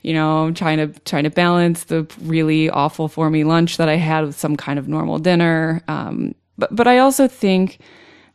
you 0.02 0.14
know, 0.14 0.44
I'm 0.44 0.54
trying 0.54 0.78
to 0.78 1.00
trying 1.00 1.25
to 1.25 1.30
balance 1.30 1.84
the 1.84 2.06
really 2.22 2.70
awful 2.70 3.08
for 3.08 3.30
me 3.30 3.44
lunch 3.44 3.76
that 3.76 3.88
I 3.88 3.96
had 3.96 4.25
with 4.25 4.38
some 4.38 4.56
kind 4.56 4.78
of 4.78 4.88
normal 4.88 5.18
dinner. 5.18 5.82
Um, 5.88 6.34
but 6.58 6.75
but 6.75 6.86
I 6.86 6.98
also 6.98 7.28
think 7.28 7.78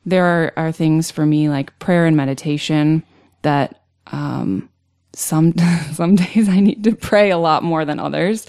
there 0.05 0.25
are, 0.25 0.53
are 0.57 0.71
things 0.71 1.11
for 1.11 1.25
me 1.25 1.49
like 1.49 1.77
prayer 1.79 2.05
and 2.05 2.17
meditation 2.17 3.03
that 3.43 3.81
um, 4.07 4.69
some 5.13 5.53
some 5.93 6.15
days 6.15 6.49
I 6.49 6.59
need 6.59 6.83
to 6.83 6.95
pray 6.95 7.31
a 7.31 7.37
lot 7.37 7.63
more 7.63 7.85
than 7.85 7.99
others. 7.99 8.47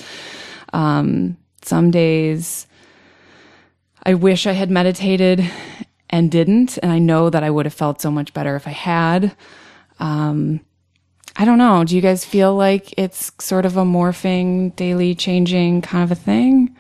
Um, 0.73 1.37
some 1.62 1.91
days 1.91 2.67
I 4.05 4.14
wish 4.14 4.47
I 4.47 4.52
had 4.52 4.71
meditated 4.71 5.49
and 6.12 6.31
didn't, 6.31 6.78
and 6.78 6.92
I 6.92 6.99
know 6.99 7.31
that 7.31 7.42
I 7.42 7.50
would 7.50 7.66
have 7.66 7.75
felt 7.75 8.00
so 8.00 8.11
much 8.11 8.35
better 8.35 8.54
if 8.54 8.69
I 8.69 8.73
had. 8.73 9.35
Um, 9.99 10.61
I 11.35 11.47
don't 11.47 11.59
know. 11.59 11.83
Do 11.83 11.97
you 11.97 12.02
guys 12.02 12.25
feel 12.25 12.54
like 12.54 12.92
it's 12.99 13.33
sort 13.40 13.64
of 13.64 13.76
a 13.78 13.85
morphing, 13.85 14.76
daily 14.76 15.14
changing 15.14 15.81
kind 15.81 16.04
of 16.04 16.12
a 16.12 16.21
thing? 16.21 16.76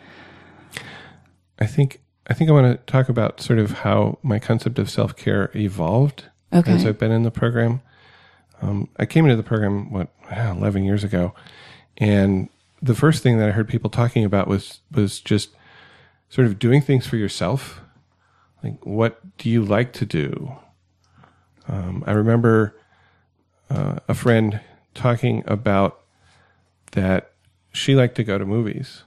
I 1.58 1.66
think 1.66 2.00
I 2.26 2.34
think 2.34 2.50
I 2.50 2.52
want 2.52 2.86
to 2.86 2.92
talk 2.92 3.08
about 3.08 3.40
sort 3.40 3.58
of 3.58 3.72
how 3.72 4.18
my 4.22 4.38
concept 4.38 4.78
of 4.78 4.90
self 4.90 5.16
care 5.16 5.50
evolved 5.54 6.26
okay. 6.52 6.72
as 6.72 6.84
I've 6.84 6.98
been 6.98 7.12
in 7.12 7.22
the 7.22 7.30
program. 7.30 7.80
Um, 8.60 8.88
I 8.98 9.06
came 9.06 9.24
into 9.24 9.36
the 9.36 9.42
program 9.42 9.90
what 9.90 10.08
eleven 10.30 10.84
years 10.84 11.02
ago, 11.02 11.34
and 11.96 12.48
the 12.82 12.94
first 12.94 13.22
thing 13.22 13.38
that 13.38 13.48
I 13.48 13.52
heard 13.52 13.68
people 13.68 13.90
talking 13.90 14.24
about 14.24 14.48
was 14.48 14.80
was 14.90 15.20
just 15.20 15.50
sort 16.28 16.46
of 16.46 16.58
doing 16.58 16.82
things 16.82 17.06
for 17.06 17.16
yourself. 17.16 17.81
Like, 18.62 18.84
what 18.86 19.38
do 19.38 19.50
you 19.50 19.64
like 19.64 19.92
to 19.94 20.06
do? 20.06 20.56
Um, 21.68 22.04
I 22.06 22.12
remember 22.12 22.76
uh, 23.70 23.96
a 24.08 24.14
friend 24.14 24.60
talking 24.94 25.42
about 25.46 26.00
that 26.92 27.32
she 27.72 27.94
liked 27.94 28.16
to 28.16 28.24
go 28.24 28.38
to 28.38 28.44
movies, 28.44 29.04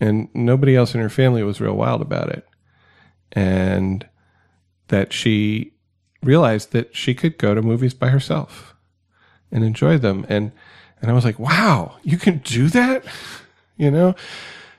and 0.00 0.28
nobody 0.34 0.76
else 0.76 0.94
in 0.94 1.00
her 1.00 1.08
family 1.08 1.42
was 1.42 1.60
real 1.60 1.74
wild 1.74 2.02
about 2.02 2.28
it, 2.28 2.46
and 3.32 4.06
that 4.88 5.12
she 5.12 5.72
realized 6.22 6.72
that 6.72 6.94
she 6.94 7.14
could 7.14 7.38
go 7.38 7.54
to 7.54 7.62
movies 7.62 7.94
by 7.94 8.08
herself 8.08 8.74
and 9.50 9.64
enjoy 9.64 9.98
them 9.98 10.24
and 10.28 10.52
and 11.00 11.10
I 11.10 11.14
was 11.14 11.24
like, 11.24 11.40
wow, 11.40 11.96
you 12.04 12.16
can 12.16 12.38
do 12.38 12.68
that? 12.68 13.04
You 13.78 13.90
know? 13.90 14.14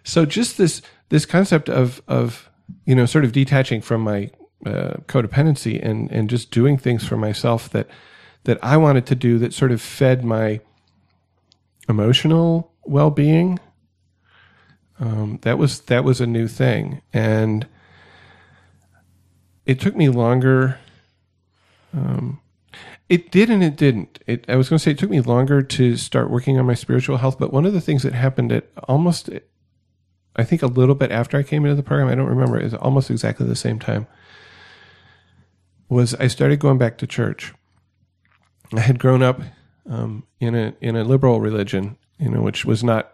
So 0.03 0.23
just 0.25 0.57
this 0.57 0.81
this 1.09 1.25
concept 1.25 1.67
of 1.67 2.01
of 2.07 2.49
you 2.85 2.95
know 2.95 3.05
sort 3.05 3.25
of 3.25 3.31
detaching 3.31 3.81
from 3.81 4.01
my 4.01 4.29
uh, 4.65 4.95
codependency 5.07 5.83
and 5.83 6.11
and 6.11 6.29
just 6.29 6.51
doing 6.51 6.77
things 6.77 7.05
for 7.05 7.17
myself 7.17 7.69
that 7.69 7.87
that 8.45 8.57
I 8.61 8.77
wanted 8.77 9.05
to 9.07 9.15
do 9.15 9.39
that 9.39 9.53
sort 9.53 9.71
of 9.71 9.81
fed 9.81 10.23
my 10.23 10.59
emotional 11.89 12.71
well-being 12.83 13.59
um, 14.99 15.39
that 15.41 15.57
was 15.57 15.81
that 15.81 16.03
was 16.03 16.21
a 16.21 16.27
new 16.27 16.47
thing 16.47 17.01
and 17.11 17.67
it 19.65 19.79
took 19.79 19.95
me 19.95 20.09
longer 20.09 20.79
um, 21.93 22.41
it 23.09 23.31
did 23.31 23.49
and 23.49 23.63
it 23.63 23.75
didn't. 23.75 24.19
It, 24.25 24.45
I 24.47 24.55
was 24.55 24.69
going 24.69 24.77
to 24.77 24.83
say 24.83 24.91
it 24.91 24.97
took 24.97 25.09
me 25.09 25.21
longer 25.21 25.61
to 25.61 25.97
start 25.97 26.29
working 26.29 26.57
on 26.57 26.65
my 26.65 26.73
spiritual 26.73 27.17
health, 27.17 27.37
but 27.37 27.53
one 27.53 27.65
of 27.65 27.73
the 27.73 27.81
things 27.81 28.03
that 28.03 28.13
happened 28.13 28.51
at 28.51 28.69
almost, 28.87 29.29
I 30.35 30.43
think 30.43 30.61
a 30.61 30.67
little 30.67 30.95
bit 30.95 31.11
after 31.11 31.37
I 31.37 31.43
came 31.43 31.63
into 31.65 31.75
the 31.75 31.83
program, 31.83 32.09
I 32.09 32.15
don't 32.15 32.27
remember, 32.27 32.59
it 32.59 32.63
was 32.63 32.73
almost 32.73 33.11
exactly 33.11 33.45
the 33.45 33.55
same 33.55 33.79
time, 33.79 34.07
was 35.89 36.15
I 36.15 36.27
started 36.27 36.59
going 36.59 36.77
back 36.77 36.97
to 36.99 37.07
church. 37.07 37.53
I 38.75 38.79
had 38.79 38.97
grown 38.97 39.21
up 39.21 39.41
um, 39.87 40.25
in 40.39 40.55
a 40.55 40.73
in 40.81 40.95
a 40.95 41.03
liberal 41.03 41.39
religion, 41.39 41.97
you 42.17 42.29
know, 42.29 42.41
which 42.41 42.65
was 42.65 42.83
not 42.83 43.13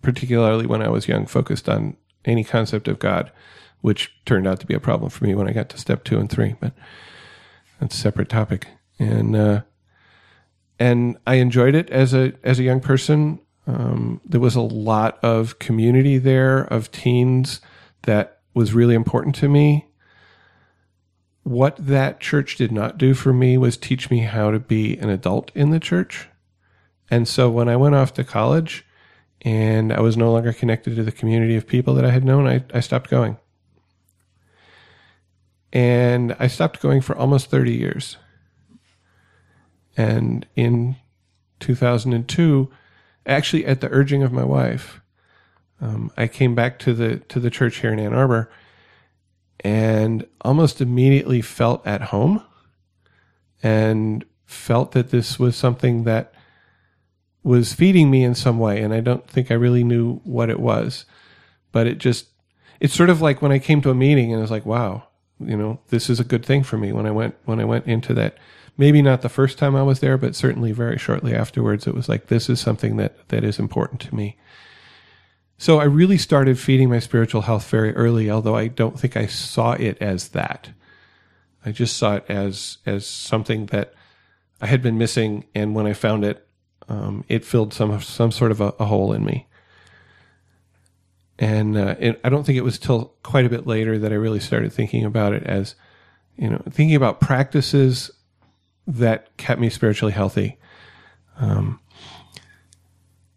particularly 0.00 0.66
when 0.66 0.80
I 0.80 0.88
was 0.88 1.08
young 1.08 1.26
focused 1.26 1.68
on 1.68 1.96
any 2.24 2.44
concept 2.44 2.88
of 2.88 2.98
God, 2.98 3.30
which 3.82 4.14
turned 4.24 4.46
out 4.46 4.60
to 4.60 4.66
be 4.66 4.74
a 4.74 4.80
problem 4.80 5.10
for 5.10 5.24
me 5.24 5.34
when 5.34 5.48
I 5.48 5.52
got 5.52 5.68
to 5.70 5.78
step 5.78 6.04
two 6.04 6.18
and 6.18 6.30
three. 6.30 6.54
But 6.58 6.72
that's 7.78 7.94
a 7.94 8.00
separate 8.00 8.30
topic 8.30 8.68
and 8.98 9.36
uh, 9.36 9.62
and 10.78 11.16
I 11.26 11.36
enjoyed 11.36 11.74
it 11.74 11.90
as 11.90 12.14
a 12.14 12.32
as 12.42 12.58
a 12.58 12.62
young 12.62 12.80
person. 12.80 13.40
Um, 13.66 14.20
there 14.24 14.40
was 14.40 14.54
a 14.54 14.60
lot 14.60 15.18
of 15.22 15.58
community 15.58 16.18
there 16.18 16.60
of 16.60 16.92
teens 16.92 17.60
that 18.02 18.40
was 18.54 18.72
really 18.72 18.94
important 18.94 19.34
to 19.36 19.48
me. 19.48 19.86
What 21.42 21.76
that 21.78 22.20
church 22.20 22.56
did 22.56 22.72
not 22.72 22.98
do 22.98 23.14
for 23.14 23.32
me 23.32 23.58
was 23.58 23.76
teach 23.76 24.10
me 24.10 24.20
how 24.20 24.50
to 24.50 24.58
be 24.58 24.96
an 24.98 25.10
adult 25.10 25.50
in 25.54 25.70
the 25.70 25.80
church. 25.80 26.28
And 27.10 27.28
so 27.28 27.50
when 27.50 27.68
I 27.68 27.76
went 27.76 27.94
off 27.94 28.14
to 28.14 28.24
college 28.24 28.84
and 29.42 29.92
I 29.92 30.00
was 30.00 30.16
no 30.16 30.32
longer 30.32 30.52
connected 30.52 30.96
to 30.96 31.04
the 31.04 31.12
community 31.12 31.56
of 31.56 31.66
people 31.66 31.94
that 31.94 32.04
I 32.04 32.10
had 32.10 32.24
known, 32.24 32.46
I, 32.48 32.64
I 32.74 32.80
stopped 32.80 33.10
going. 33.10 33.36
And 35.72 36.34
I 36.38 36.46
stopped 36.46 36.80
going 36.80 37.00
for 37.00 37.16
almost 37.16 37.50
30 37.50 37.72
years. 37.72 38.16
And 39.96 40.46
in 40.56 40.96
2002, 41.60 42.70
actually 43.26 43.66
at 43.66 43.80
the 43.80 43.90
urging 43.90 44.22
of 44.22 44.32
my 44.32 44.44
wife, 44.44 45.00
um, 45.80 46.10
I 46.16 46.26
came 46.26 46.54
back 46.54 46.78
to 46.80 46.94
the 46.94 47.18
to 47.18 47.40
the 47.40 47.50
church 47.50 47.78
here 47.78 47.92
in 47.92 47.98
Ann 47.98 48.14
Arbor, 48.14 48.50
and 49.60 50.26
almost 50.40 50.80
immediately 50.80 51.42
felt 51.42 51.86
at 51.86 52.02
home, 52.02 52.42
and 53.62 54.24
felt 54.46 54.92
that 54.92 55.10
this 55.10 55.38
was 55.38 55.56
something 55.56 56.04
that 56.04 56.32
was 57.42 57.72
feeding 57.72 58.10
me 58.10 58.24
in 58.24 58.34
some 58.34 58.58
way, 58.58 58.82
and 58.82 58.92
I 58.92 59.00
don't 59.00 59.28
think 59.28 59.50
I 59.50 59.54
really 59.54 59.84
knew 59.84 60.20
what 60.24 60.50
it 60.50 60.60
was, 60.60 61.04
but 61.72 61.86
it 61.86 61.98
just 61.98 62.26
it's 62.80 62.94
sort 62.94 63.10
of 63.10 63.20
like 63.20 63.42
when 63.42 63.52
I 63.52 63.58
came 63.58 63.80
to 63.82 63.90
a 63.90 63.94
meeting 63.94 64.32
and 64.32 64.38
I 64.38 64.42
was 64.42 64.50
like, 64.50 64.66
wow, 64.66 65.08
you 65.38 65.56
know, 65.56 65.80
this 65.88 66.10
is 66.10 66.20
a 66.20 66.24
good 66.24 66.44
thing 66.44 66.62
for 66.62 66.78
me 66.78 66.92
when 66.92 67.06
I 67.06 67.10
went 67.10 67.36
when 67.44 67.60
I 67.60 67.64
went 67.64 67.86
into 67.86 68.14
that. 68.14 68.38
Maybe 68.78 69.00
not 69.00 69.22
the 69.22 69.28
first 69.28 69.58
time 69.58 69.74
I 69.74 69.82
was 69.82 70.00
there, 70.00 70.18
but 70.18 70.36
certainly 70.36 70.72
very 70.72 70.98
shortly 70.98 71.34
afterwards, 71.34 71.86
it 71.86 71.94
was 71.94 72.08
like 72.08 72.26
this 72.26 72.50
is 72.50 72.60
something 72.60 72.96
that 72.96 73.28
that 73.28 73.44
is 73.44 73.58
important 73.58 74.00
to 74.02 74.14
me. 74.14 74.36
So 75.58 75.80
I 75.80 75.84
really 75.84 76.18
started 76.18 76.58
feeding 76.58 76.90
my 76.90 76.98
spiritual 76.98 77.42
health 77.42 77.70
very 77.70 77.94
early, 77.96 78.30
although 78.30 78.56
I 78.56 78.68
don't 78.68 79.00
think 79.00 79.16
I 79.16 79.26
saw 79.26 79.72
it 79.72 79.96
as 80.00 80.28
that. 80.30 80.70
I 81.64 81.72
just 81.72 81.96
saw 81.96 82.16
it 82.16 82.24
as 82.28 82.78
as 82.84 83.06
something 83.06 83.66
that 83.66 83.94
I 84.60 84.66
had 84.66 84.82
been 84.82 84.98
missing, 84.98 85.44
and 85.54 85.74
when 85.74 85.86
I 85.86 85.94
found 85.94 86.24
it, 86.24 86.46
um, 86.88 87.24
it 87.28 87.44
filled 87.44 87.72
some 87.72 88.00
some 88.02 88.30
sort 88.30 88.50
of 88.50 88.60
a, 88.60 88.74
a 88.78 88.84
hole 88.84 89.12
in 89.12 89.24
me. 89.24 89.46
And 91.38 91.76
uh, 91.76 91.96
it, 91.98 92.20
I 92.24 92.28
don't 92.28 92.44
think 92.44 92.58
it 92.58 92.64
was 92.64 92.78
till 92.78 93.14
quite 93.22 93.44
a 93.44 93.50
bit 93.50 93.66
later 93.66 93.98
that 93.98 94.12
I 94.12 94.16
really 94.16 94.40
started 94.40 94.72
thinking 94.72 95.04
about 95.04 95.34
it 95.34 95.42
as, 95.42 95.74
you 96.36 96.48
know, 96.48 96.62
thinking 96.70 96.96
about 96.96 97.20
practices 97.20 98.10
that 98.86 99.36
kept 99.36 99.60
me 99.60 99.70
spiritually 99.70 100.12
healthy. 100.12 100.58
Um, 101.38 101.80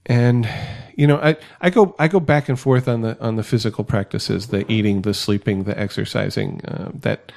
and 0.05 0.49
you 0.95 1.07
know, 1.07 1.17
I, 1.17 1.37
I 1.61 1.69
go 1.69 1.95
I 1.99 2.07
go 2.07 2.19
back 2.19 2.49
and 2.49 2.59
forth 2.59 2.87
on 2.87 3.01
the 3.01 3.17
on 3.21 3.35
the 3.35 3.43
physical 3.43 3.83
practices, 3.83 4.47
the 4.47 4.69
eating, 4.71 5.03
the 5.03 5.13
sleeping, 5.13 5.63
the 5.63 5.79
exercising. 5.79 6.61
Uh, 6.65 6.91
that 6.93 7.31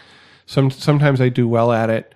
some 0.46 0.70
sometimes 0.70 1.20
I 1.20 1.28
do 1.28 1.46
well 1.46 1.70
at 1.70 1.90
it. 1.90 2.14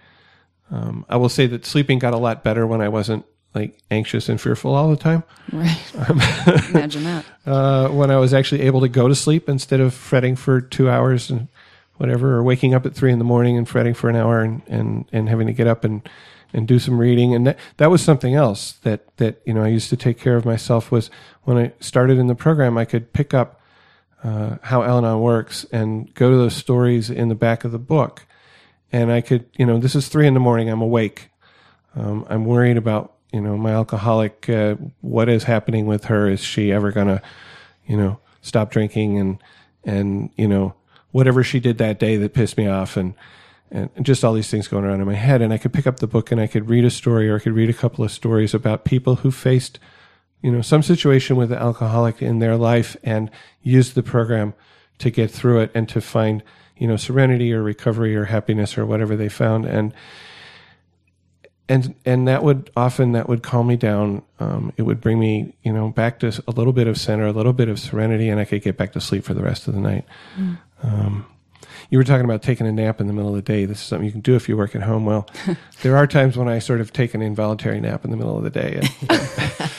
Um, 0.70 1.04
I 1.08 1.16
will 1.16 1.28
say 1.28 1.46
that 1.46 1.64
sleeping 1.64 1.98
got 1.98 2.14
a 2.14 2.18
lot 2.18 2.42
better 2.42 2.66
when 2.66 2.80
I 2.80 2.88
wasn't 2.88 3.24
like 3.54 3.78
anxious 3.90 4.28
and 4.28 4.40
fearful 4.40 4.74
all 4.74 4.90
the 4.90 4.96
time. 4.96 5.22
Right. 5.52 5.80
Imagine 6.70 7.04
that. 7.04 7.24
Uh, 7.46 7.88
when 7.90 8.10
I 8.10 8.16
was 8.16 8.34
actually 8.34 8.62
able 8.62 8.80
to 8.80 8.88
go 8.88 9.06
to 9.06 9.14
sleep 9.14 9.48
instead 9.48 9.78
of 9.78 9.94
fretting 9.94 10.34
for 10.34 10.60
two 10.60 10.90
hours 10.90 11.30
and 11.30 11.46
whatever, 11.96 12.36
or 12.36 12.42
waking 12.42 12.74
up 12.74 12.86
at 12.86 12.94
three 12.94 13.12
in 13.12 13.18
the 13.18 13.24
morning 13.24 13.56
and 13.56 13.68
fretting 13.68 13.94
for 13.94 14.08
an 14.10 14.16
hour 14.16 14.40
and, 14.40 14.62
and, 14.66 15.04
and 15.12 15.28
having 15.28 15.46
to 15.46 15.52
get 15.52 15.66
up 15.66 15.84
and, 15.84 16.08
and 16.52 16.68
do 16.68 16.78
some 16.78 16.98
reading. 16.98 17.34
And 17.34 17.46
that, 17.46 17.58
that 17.76 17.90
was 17.90 18.02
something 18.02 18.34
else 18.34 18.72
that, 18.82 19.16
that, 19.16 19.40
you 19.44 19.54
know, 19.54 19.62
I 19.62 19.68
used 19.68 19.90
to 19.90 19.96
take 19.96 20.18
care 20.18 20.36
of 20.36 20.44
myself 20.44 20.90
was 20.90 21.10
when 21.44 21.56
I 21.56 21.72
started 21.80 22.18
in 22.18 22.26
the 22.26 22.34
program, 22.34 22.78
I 22.78 22.84
could 22.84 23.12
pick 23.12 23.34
up 23.34 23.60
uh, 24.24 24.56
how 24.62 24.82
Al-Anon 24.82 25.20
works 25.20 25.64
and 25.72 26.12
go 26.14 26.30
to 26.30 26.36
those 26.36 26.54
stories 26.54 27.10
in 27.10 27.28
the 27.28 27.34
back 27.34 27.64
of 27.64 27.72
the 27.72 27.78
book. 27.78 28.26
And 28.92 29.12
I 29.12 29.20
could, 29.20 29.46
you 29.56 29.66
know, 29.66 29.78
this 29.78 29.94
is 29.94 30.08
three 30.08 30.26
in 30.26 30.34
the 30.34 30.40
morning. 30.40 30.68
I'm 30.68 30.80
awake. 30.80 31.30
Um, 31.94 32.26
I'm 32.28 32.44
worried 32.44 32.76
about 32.76 33.16
you 33.32 33.40
know, 33.40 33.56
my 33.56 33.72
alcoholic, 33.72 34.48
uh, 34.48 34.76
what 35.00 35.28
is 35.28 35.44
happening 35.44 35.86
with 35.86 36.06
her? 36.06 36.28
Is 36.28 36.40
she 36.40 36.72
ever 36.72 36.90
going 36.92 37.08
to, 37.08 37.22
you 37.86 37.96
know, 37.96 38.18
stop 38.40 38.70
drinking 38.70 39.18
and, 39.18 39.42
and, 39.84 40.30
you 40.36 40.48
know, 40.48 40.74
whatever 41.16 41.42
she 41.42 41.58
did 41.58 41.78
that 41.78 41.98
day 41.98 42.18
that 42.18 42.34
pissed 42.34 42.58
me 42.58 42.68
off 42.68 42.94
and, 42.94 43.14
and 43.70 43.88
just 44.02 44.22
all 44.22 44.34
these 44.34 44.50
things 44.50 44.68
going 44.68 44.84
around 44.84 45.00
in 45.00 45.06
my 45.06 45.14
head. 45.14 45.40
And 45.40 45.50
I 45.50 45.56
could 45.56 45.72
pick 45.72 45.86
up 45.86 45.98
the 45.98 46.06
book 46.06 46.30
and 46.30 46.38
I 46.38 46.46
could 46.46 46.68
read 46.68 46.84
a 46.84 46.90
story 46.90 47.30
or 47.30 47.36
I 47.36 47.38
could 47.38 47.54
read 47.54 47.70
a 47.70 47.72
couple 47.72 48.04
of 48.04 48.12
stories 48.12 48.52
about 48.52 48.84
people 48.84 49.16
who 49.16 49.30
faced, 49.30 49.78
you 50.42 50.52
know, 50.52 50.60
some 50.60 50.82
situation 50.82 51.36
with 51.36 51.50
an 51.52 51.56
alcoholic 51.56 52.20
in 52.20 52.38
their 52.40 52.58
life 52.58 52.98
and 53.02 53.30
used 53.62 53.94
the 53.94 54.02
program 54.02 54.52
to 54.98 55.08
get 55.08 55.30
through 55.30 55.60
it 55.60 55.70
and 55.74 55.88
to 55.88 56.02
find, 56.02 56.42
you 56.76 56.86
know, 56.86 56.98
serenity 56.98 57.50
or 57.50 57.62
recovery 57.62 58.14
or 58.14 58.26
happiness 58.26 58.76
or 58.76 58.84
whatever 58.84 59.16
they 59.16 59.30
found. 59.30 59.64
And, 59.64 59.94
and 61.68 61.94
and 62.04 62.28
that 62.28 62.42
would 62.42 62.70
often 62.76 63.12
that 63.12 63.28
would 63.28 63.42
calm 63.42 63.66
me 63.66 63.76
down. 63.76 64.22
Um, 64.38 64.72
it 64.76 64.82
would 64.82 65.00
bring 65.00 65.18
me, 65.18 65.54
you 65.62 65.72
know, 65.72 65.90
back 65.90 66.20
to 66.20 66.42
a 66.46 66.50
little 66.52 66.72
bit 66.72 66.86
of 66.86 66.98
center, 66.98 67.26
a 67.26 67.32
little 67.32 67.52
bit 67.52 67.68
of 67.68 67.78
serenity, 67.78 68.28
and 68.28 68.40
I 68.40 68.44
could 68.44 68.62
get 68.62 68.76
back 68.76 68.92
to 68.92 69.00
sleep 69.00 69.24
for 69.24 69.34
the 69.34 69.42
rest 69.42 69.66
of 69.66 69.74
the 69.74 69.80
night. 69.80 70.04
Mm. 70.38 70.58
Um, 70.82 71.26
you 71.90 71.98
were 71.98 72.04
talking 72.04 72.24
about 72.24 72.42
taking 72.42 72.66
a 72.66 72.72
nap 72.72 73.00
in 73.00 73.06
the 73.06 73.12
middle 73.12 73.30
of 73.30 73.36
the 73.36 73.42
day. 73.42 73.64
This 73.64 73.78
is 73.78 73.84
something 73.84 74.06
you 74.06 74.12
can 74.12 74.20
do 74.20 74.34
if 74.34 74.48
you 74.48 74.56
work 74.56 74.74
at 74.74 74.82
home. 74.82 75.04
Well, 75.04 75.28
there 75.82 75.96
are 75.96 76.06
times 76.06 76.36
when 76.36 76.48
I 76.48 76.58
sort 76.58 76.80
of 76.80 76.92
take 76.92 77.14
an 77.14 77.22
involuntary 77.22 77.80
nap 77.80 78.04
in 78.04 78.10
the 78.10 78.16
middle 78.16 78.36
of 78.36 78.44
the 78.44 78.50
day. 78.50 78.80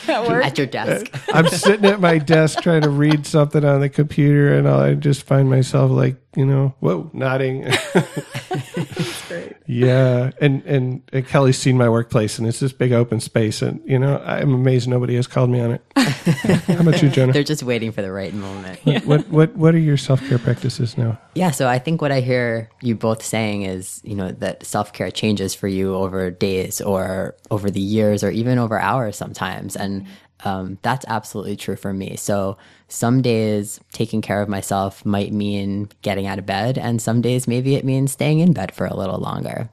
And, 0.07 0.27
at 0.43 0.57
your 0.57 0.67
desk. 0.67 1.13
I'm 1.33 1.47
sitting 1.49 1.85
at 1.85 1.99
my 1.99 2.17
desk 2.17 2.61
trying 2.61 2.81
to 2.83 2.89
read 2.89 3.25
something 3.25 3.63
on 3.65 3.81
the 3.81 3.89
computer, 3.89 4.57
and 4.57 4.67
I 4.67 4.93
just 4.93 5.23
find 5.23 5.49
myself 5.49 5.91
like, 5.91 6.15
you 6.37 6.45
know, 6.45 6.75
whoa, 6.81 7.09
nodding. 7.13 7.63
great. 9.27 9.53
Yeah, 9.65 10.29
and, 10.39 10.63
and 10.65 11.01
and 11.11 11.27
Kelli's 11.27 11.57
seen 11.57 11.79
my 11.79 11.89
workplace, 11.89 12.37
and 12.37 12.47
it's 12.47 12.59
this 12.59 12.71
big 12.71 12.91
open 12.91 13.19
space, 13.19 13.63
and 13.63 13.81
you 13.85 13.97
know, 13.97 14.19
I'm 14.23 14.53
amazed 14.53 14.87
nobody 14.87 15.15
has 15.15 15.25
called 15.25 15.49
me 15.49 15.59
on 15.59 15.71
it. 15.71 15.81
How 15.95 16.81
about 16.81 17.01
you, 17.01 17.09
Jonah? 17.09 17.33
They're 17.33 17.43
just 17.43 17.63
waiting 17.63 17.91
for 17.91 18.03
the 18.03 18.11
right 18.11 18.35
moment. 18.35 18.79
What 18.85 19.05
what 19.05 19.27
what, 19.29 19.55
what 19.55 19.75
are 19.75 19.79
your 19.79 19.97
self 19.97 20.21
care 20.29 20.37
practices 20.37 20.95
now? 20.95 21.19
Yeah, 21.33 21.49
so 21.49 21.67
I 21.67 21.79
think 21.79 22.03
what 22.03 22.11
I 22.11 22.21
hear 22.21 22.69
you 22.83 22.93
both 22.93 23.23
saying 23.23 23.63
is, 23.63 23.99
you 24.03 24.13
know, 24.13 24.31
that 24.33 24.63
self 24.63 24.93
care 24.93 25.09
changes 25.09 25.55
for 25.55 25.67
you 25.67 25.95
over 25.95 26.29
days 26.29 26.81
or 26.81 27.35
over 27.49 27.71
the 27.71 27.81
years 27.81 28.23
or 28.23 28.29
even 28.29 28.59
over 28.59 28.79
hours 28.79 29.17
sometimes, 29.17 29.75
and 29.75 30.05
um, 30.43 30.77
that's 30.81 31.05
absolutely 31.07 31.55
true 31.55 31.75
for 31.75 31.93
me. 31.93 32.15
So 32.15 32.57
some 32.87 33.21
days 33.21 33.79
taking 33.91 34.21
care 34.21 34.41
of 34.41 34.49
myself 34.49 35.05
might 35.05 35.33
mean 35.33 35.89
getting 36.01 36.27
out 36.27 36.39
of 36.39 36.45
bed, 36.45 36.77
and 36.77 37.01
some 37.01 37.21
days 37.21 37.47
maybe 37.47 37.75
it 37.75 37.85
means 37.85 38.11
staying 38.11 38.39
in 38.39 38.53
bed 38.53 38.73
for 38.73 38.85
a 38.85 38.95
little 38.95 39.19
longer. 39.19 39.69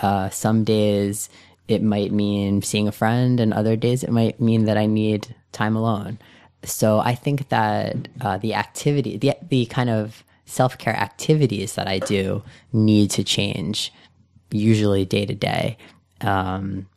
Uh, 0.00 0.28
some 0.30 0.64
days 0.64 1.28
it 1.68 1.82
might 1.82 2.12
mean 2.12 2.62
seeing 2.62 2.88
a 2.88 2.92
friend, 2.92 3.38
and 3.38 3.52
other 3.52 3.76
days 3.76 4.02
it 4.02 4.10
might 4.10 4.40
mean 4.40 4.64
that 4.64 4.76
I 4.76 4.86
need 4.86 5.34
time 5.52 5.76
alone. 5.76 6.18
So 6.64 6.98
I 6.98 7.14
think 7.14 7.48
that 7.48 8.08
uh, 8.20 8.38
the 8.38 8.54
activity, 8.54 9.16
the 9.16 9.34
the 9.48 9.66
kind 9.66 9.90
of 9.90 10.24
self 10.44 10.76
care 10.76 10.96
activities 10.96 11.74
that 11.76 11.86
I 11.86 12.00
do 12.00 12.42
need 12.72 13.10
to 13.12 13.24
change, 13.24 13.92
usually 14.50 15.04
day 15.04 15.24
to 15.24 15.34
day. 15.34 15.78
Um, 16.20 16.88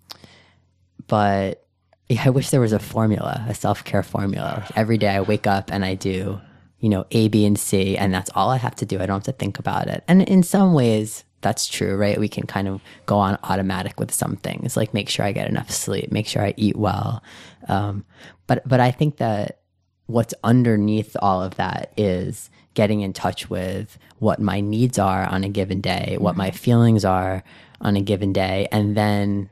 but 1.08 1.62
yeah, 2.10 2.24
I 2.26 2.30
wish 2.30 2.50
there 2.50 2.62
was 2.62 2.74
a 2.74 2.80
formula, 2.80 3.46
a 3.48 3.54
self 3.54 3.84
care 3.84 4.04
formula. 4.04 4.66
Every 4.76 4.98
day 4.98 5.10
I 5.10 5.22
wake 5.22 5.48
up 5.48 5.72
and 5.72 5.86
I 5.86 5.96
do, 5.96 6.39
you 6.80 6.89
know, 6.89 7.06
A, 7.12 7.30
B, 7.30 7.46
and 7.46 7.58
C, 7.58 7.98
and 7.98 8.13
that's 8.13 8.30
all 8.36 8.50
I 8.50 8.58
have 8.58 8.76
to 8.78 8.86
do. 8.86 8.98
I 9.00 9.06
don't 9.06 9.16
have 9.16 9.24
to 9.24 9.32
think 9.32 9.60
about 9.60 9.88
it. 9.88 10.04
And 10.08 10.22
in 10.24 10.44
some 10.44 10.74
ways, 10.74 11.24
that's 11.42 11.68
true, 11.68 11.96
right? 11.96 12.20
We 12.20 12.28
can 12.28 12.48
kind 12.48 12.68
of 12.68 12.82
go 13.06 13.18
on 13.18 13.38
automatic 13.44 14.00
with 14.00 14.13
some 14.13 14.38
things, 14.38 14.76
like 14.76 14.94
make 14.94 15.10
sure 15.10 15.26
I 15.26 15.32
get 15.32 15.50
enough 15.50 15.72
sleep, 15.72 16.12
make 16.12 16.28
sure 16.28 16.42
I 16.42 16.54
eat 16.58 16.76
well. 16.76 17.24
Um, 17.68 18.06
but 18.48 18.68
but 18.68 18.80
I 18.80 18.92
think 18.92 19.18
that 19.18 19.60
what's 20.08 20.34
underneath 20.44 21.16
all 21.22 21.42
of 21.42 21.56
that 21.56 21.94
is 21.96 22.50
getting 22.74 23.02
in 23.02 23.13
touch 23.13 23.50
with 23.50 23.98
what 24.20 24.39
my 24.39 24.60
needs 24.60 25.00
are 25.00 25.26
on 25.26 25.44
a 25.44 25.50
given 25.50 25.80
day, 25.80 26.18
what 26.20 26.36
my 26.36 26.52
feelings 26.52 27.06
are 27.06 27.44
on 27.80 27.96
a 27.96 28.02
given 28.02 28.34
day, 28.34 28.68
and 28.72 28.98
then 28.98 29.50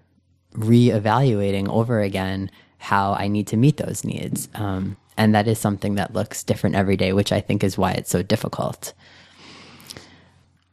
reevaluating 0.53 1.69
over 1.69 2.01
again 2.01 2.51
how 2.77 3.13
I 3.13 3.27
need 3.27 3.47
to 3.47 3.57
meet 3.57 3.77
those 3.77 4.03
needs. 4.03 4.49
Um, 4.55 4.97
and 5.17 5.35
that 5.35 5.47
is 5.47 5.59
something 5.59 5.95
that 5.95 6.13
looks 6.13 6.43
different 6.43 6.75
every 6.75 6.97
day, 6.97 7.13
which 7.13 7.31
I 7.31 7.41
think 7.41 7.63
is 7.63 7.77
why 7.77 7.91
it's 7.91 8.09
so 8.09 8.23
difficult. 8.23 8.93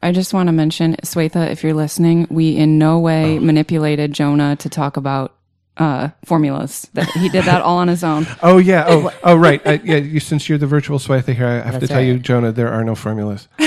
I 0.03 0.13
just 0.13 0.33
want 0.33 0.47
to 0.47 0.53
mention, 0.53 0.97
Swetha, 1.03 1.51
if 1.51 1.63
you're 1.63 1.75
listening, 1.75 2.27
we 2.31 2.57
in 2.57 2.79
no 2.79 2.99
way 2.99 3.37
oh. 3.37 3.41
manipulated 3.41 4.13
Jonah 4.13 4.57
to 4.57 4.69
talk 4.69 4.97
about 4.97 5.35
uh, 5.77 6.11
formulas. 6.25 6.89
That 6.95 7.11
he 7.11 7.29
did 7.29 7.45
that 7.45 7.63
all 7.63 7.79
on 7.79 7.89
his 7.89 8.05
own. 8.05 8.27
Oh 8.43 8.59
yeah. 8.59 8.85
Oh 8.87 9.13
oh 9.25 9.37
right. 9.37 9.61
I, 9.67 9.75
yeah. 9.85 9.97
You, 9.97 10.21
since 10.21 10.49
you're 10.49 10.59
the 10.59 10.67
virtual 10.67 10.99
Swetha 10.99 11.35
here, 11.35 11.47
I 11.47 11.55
have 11.57 11.73
That's 11.73 11.81
to 11.81 11.89
tell 11.89 11.97
right. 11.99 12.07
you, 12.07 12.19
Jonah, 12.19 12.53
there 12.53 12.69
are 12.69 12.85
no 12.85 12.95
formulas. 12.95 13.49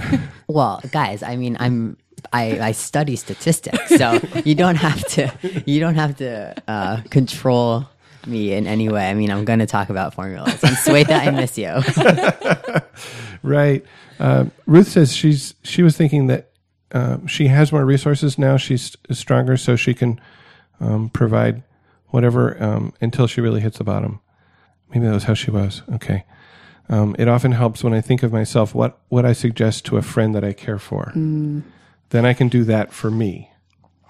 well, 0.48 0.80
guys, 0.90 1.22
I 1.22 1.36
mean, 1.36 1.56
I'm 1.60 1.96
I, 2.32 2.60
I 2.60 2.72
study 2.72 3.16
statistics, 3.16 3.88
so 3.88 4.20
you 4.44 4.54
don't 4.54 4.76
have 4.76 5.04
to 5.08 5.32
you 5.66 5.80
don't 5.80 5.94
have 5.94 6.16
to 6.16 6.54
uh, 6.68 7.00
control 7.10 7.88
me 8.26 8.52
in 8.52 8.66
any 8.66 8.88
way. 8.88 9.08
I 9.10 9.14
mean, 9.14 9.30
I'm 9.30 9.44
going 9.44 9.58
to 9.58 9.66
talk 9.66 9.90
about 9.90 10.14
formulas. 10.14 10.62
And 10.62 10.76
Swetha, 10.76 11.12
I 11.12 11.30
miss 11.30 11.58
you. 11.58 11.80
right. 13.42 13.84
Uh, 14.18 14.46
Ruth 14.66 14.88
says 14.88 15.14
she's 15.14 15.54
she 15.62 15.82
was 15.82 15.96
thinking 15.96 16.26
that 16.28 16.50
uh, 16.92 17.18
she 17.26 17.48
has 17.48 17.72
more 17.72 17.84
resources 17.84 18.38
now. 18.38 18.56
She's 18.56 18.96
stronger, 19.10 19.56
so 19.56 19.76
she 19.76 19.94
can 19.94 20.20
um, 20.80 21.10
provide 21.10 21.62
whatever 22.08 22.62
um, 22.62 22.92
until 23.00 23.26
she 23.26 23.40
really 23.40 23.60
hits 23.60 23.78
the 23.78 23.84
bottom. 23.84 24.20
Maybe 24.90 25.06
that 25.06 25.14
was 25.14 25.24
how 25.24 25.34
she 25.34 25.50
was. 25.50 25.82
Okay. 25.94 26.24
Um, 26.88 27.16
it 27.18 27.26
often 27.26 27.52
helps 27.52 27.82
when 27.82 27.94
I 27.94 28.00
think 28.00 28.22
of 28.22 28.32
myself 28.32 28.74
what 28.74 28.98
what 29.08 29.24
I 29.24 29.32
suggest 29.32 29.84
to 29.86 29.96
a 29.96 30.02
friend 30.02 30.34
that 30.34 30.44
I 30.44 30.52
care 30.52 30.78
for. 30.78 31.12
Mm 31.14 31.62
then 32.12 32.24
I 32.24 32.34
can 32.34 32.48
do 32.48 32.64
that 32.64 32.92
for 32.92 33.10
me 33.10 33.50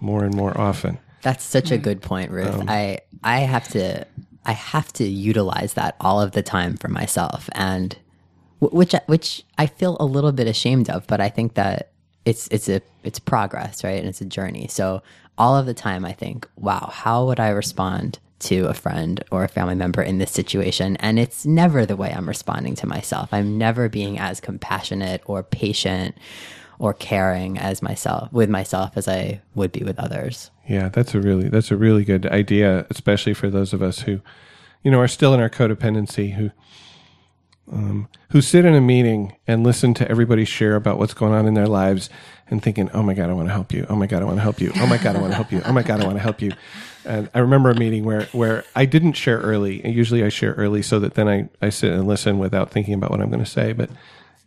more 0.01 0.25
and 0.25 0.35
more 0.35 0.59
often. 0.61 0.99
That's 1.23 1.45
such 1.45 1.71
a 1.71 1.79
good 1.79 2.03
point, 2.03 2.31
Ruth. 2.31 2.53
Um, 2.53 2.69
I 2.69 2.99
I 3.23 3.41
have 3.41 3.69
to 3.69 4.05
I 4.45 4.53
have 4.53 4.93
to 4.95 5.05
utilize 5.05 5.75
that 5.75 5.97
all 6.01 6.21
of 6.21 6.33
the 6.33 6.43
time 6.43 6.77
for 6.77 6.88
myself, 6.88 7.49
and 7.53 7.97
which 8.59 8.95
which 9.07 9.45
I 9.57 9.67
feel 9.67 9.97
a 10.01 10.05
little 10.05 10.33
bit 10.33 10.49
ashamed 10.49 10.91
of, 10.91 11.07
but 11.07 11.21
I 11.21 11.29
think 11.29 11.55
that 11.55 11.93
it's 12.25 12.49
it's 12.49 12.69
a 12.69 12.83
it's 13.05 13.21
progress, 13.21 13.85
right? 13.85 13.99
And 13.99 14.09
it's 14.09 14.21
a 14.21 14.27
journey. 14.27 14.67
So 14.69 15.03
all 15.38 15.57
of 15.57 15.67
the 15.67 15.75
time, 15.75 16.05
I 16.05 16.12
think, 16.12 16.47
wow, 16.57 16.91
how 16.93 17.27
would 17.27 17.41
I 17.41 17.49
respond 17.51 18.19
to 18.41 18.67
a 18.67 18.75
friend 18.75 19.25
or 19.31 19.45
a 19.45 19.49
family 19.49 19.77
member 19.77 20.03
in 20.03 20.19
this 20.19 20.33
situation? 20.33 20.97
And 20.97 21.21
it's 21.21 21.47
never 21.47 21.87
the 21.87 21.97
way 21.97 22.12
I'm 22.12 22.29
responding 22.29 22.75
to 22.77 22.87
myself. 22.87 23.29
I'm 23.33 23.57
never 23.57 23.88
being 23.88 24.19
as 24.19 24.41
compassionate 24.41 25.23
or 25.25 25.45
patient 25.45 26.17
or 26.83 26.92
caring 26.92 27.57
as 27.57 27.81
myself 27.81 28.31
with 28.33 28.51
myself 28.51 28.97
as 28.97 29.07
I 29.07 29.40
would 29.55 29.71
be 29.71 29.85
with 29.85 30.01
others. 30.01 30.51
Yeah, 30.68 30.88
that's 30.88 31.14
a 31.14 31.21
really 31.21 31.49
that's 31.49 31.71
a 31.71 31.77
really 31.77 32.05
good 32.05 32.27
idea, 32.27 32.87
especially 32.90 33.35
for 33.35 33.49
those 33.49 33.73
of 33.73 33.83
us 33.83 34.01
who, 34.01 34.21
you 34.83 34.90
know, 34.90 34.99
are 34.99 35.07
still 35.07 35.33
in 35.33 35.38
our 35.38 35.49
codependency, 35.49 36.35
who 36.35 36.51
um, 37.71 38.09
who 38.31 38.40
sit 38.40 38.64
in 38.64 38.75
a 38.75 38.81
meeting 38.81 39.37
and 39.47 39.62
listen 39.62 39.95
to 39.95 40.11
everybody 40.11 40.45
share 40.45 40.75
about 40.75 40.99
what's 40.99 41.14
going 41.14 41.33
on 41.33 41.47
in 41.47 41.55
their 41.55 41.68
lives 41.68 42.11
and 42.51 42.61
thinking, 42.61 42.90
"Oh 42.92 43.05
my 43.05 43.14
God, 43.14 43.31
I 43.31 43.33
want 43.33 43.47
to 43.47 43.53
help 43.53 43.73
you. 43.73 43.87
Oh 43.88 43.95
my 43.95 44.09
God, 44.09 44.23
I 44.23 44.25
want 44.25 44.38
to 44.38 44.42
help 44.42 44.61
you. 44.61 44.73
Oh 44.75 44.87
my 44.88 44.99
God, 44.99 45.14
I 45.14 45.21
want 45.21 45.31
to 45.31 45.37
help 45.37 45.53
you. 45.53 45.62
Oh 45.64 45.73
my 45.73 45.85
God, 45.85 46.01
I 46.01 46.05
want 46.05 46.16
to 46.16 46.23
help 46.23 46.42
you." 46.42 46.51
And 47.05 47.31
I 47.33 47.38
remember 47.38 47.71
a 47.71 47.77
meeting 47.77 48.05
where 48.05 48.25
where 48.33 48.64
I 48.75 48.87
didn't 48.87 49.12
share 49.12 49.38
early. 49.38 49.88
Usually, 49.88 50.25
I 50.25 50.31
share 50.31 50.55
early 50.55 50.83
so 50.83 50.99
that 50.99 51.14
then 51.14 51.29
I 51.29 51.49
I 51.64 51.68
sit 51.68 51.92
and 51.92 52.09
listen 52.09 52.40
without 52.40 52.73
thinking 52.73 52.95
about 52.95 53.12
what 53.12 53.21
I'm 53.21 53.31
going 53.31 53.45
to 53.45 53.49
say, 53.49 53.73
but 53.73 53.88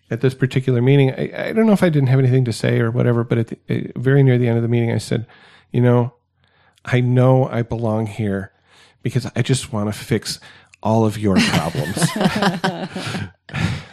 at 0.10 0.22
this 0.22 0.34
particular 0.34 0.82
meeting, 0.82 1.12
I, 1.12 1.50
I, 1.50 1.54
don't 1.54 1.66
know 1.66 1.74
if 1.74 1.84
I 1.84 1.90
didn't 1.90 2.10
have 2.10 2.20
anything 2.20 2.46
to 2.46 2.54
say 2.54 2.80
or 2.80 2.92
whatever, 2.92 3.24
but 3.24 3.38
at 3.40 3.48
the, 3.48 3.58
uh, 3.70 4.00
very 4.00 4.24
near 4.24 4.38
the 4.38 4.48
end 4.48 4.58
of 4.58 4.64
the 4.64 4.70
meeting, 4.70 4.92
I 4.92 5.00
said, 5.00 5.26
you 5.72 5.82
know, 5.82 6.14
I 6.84 7.02
know 7.02 7.48
I 7.48 7.64
belong 7.64 8.06
here 8.06 8.52
because 9.02 9.30
I 9.36 9.42
just 9.42 9.74
want 9.74 9.92
to 9.92 10.00
fix 10.00 10.40
all 10.84 11.06
of 11.06 11.18
your 11.18 11.38
problems. 11.38 11.96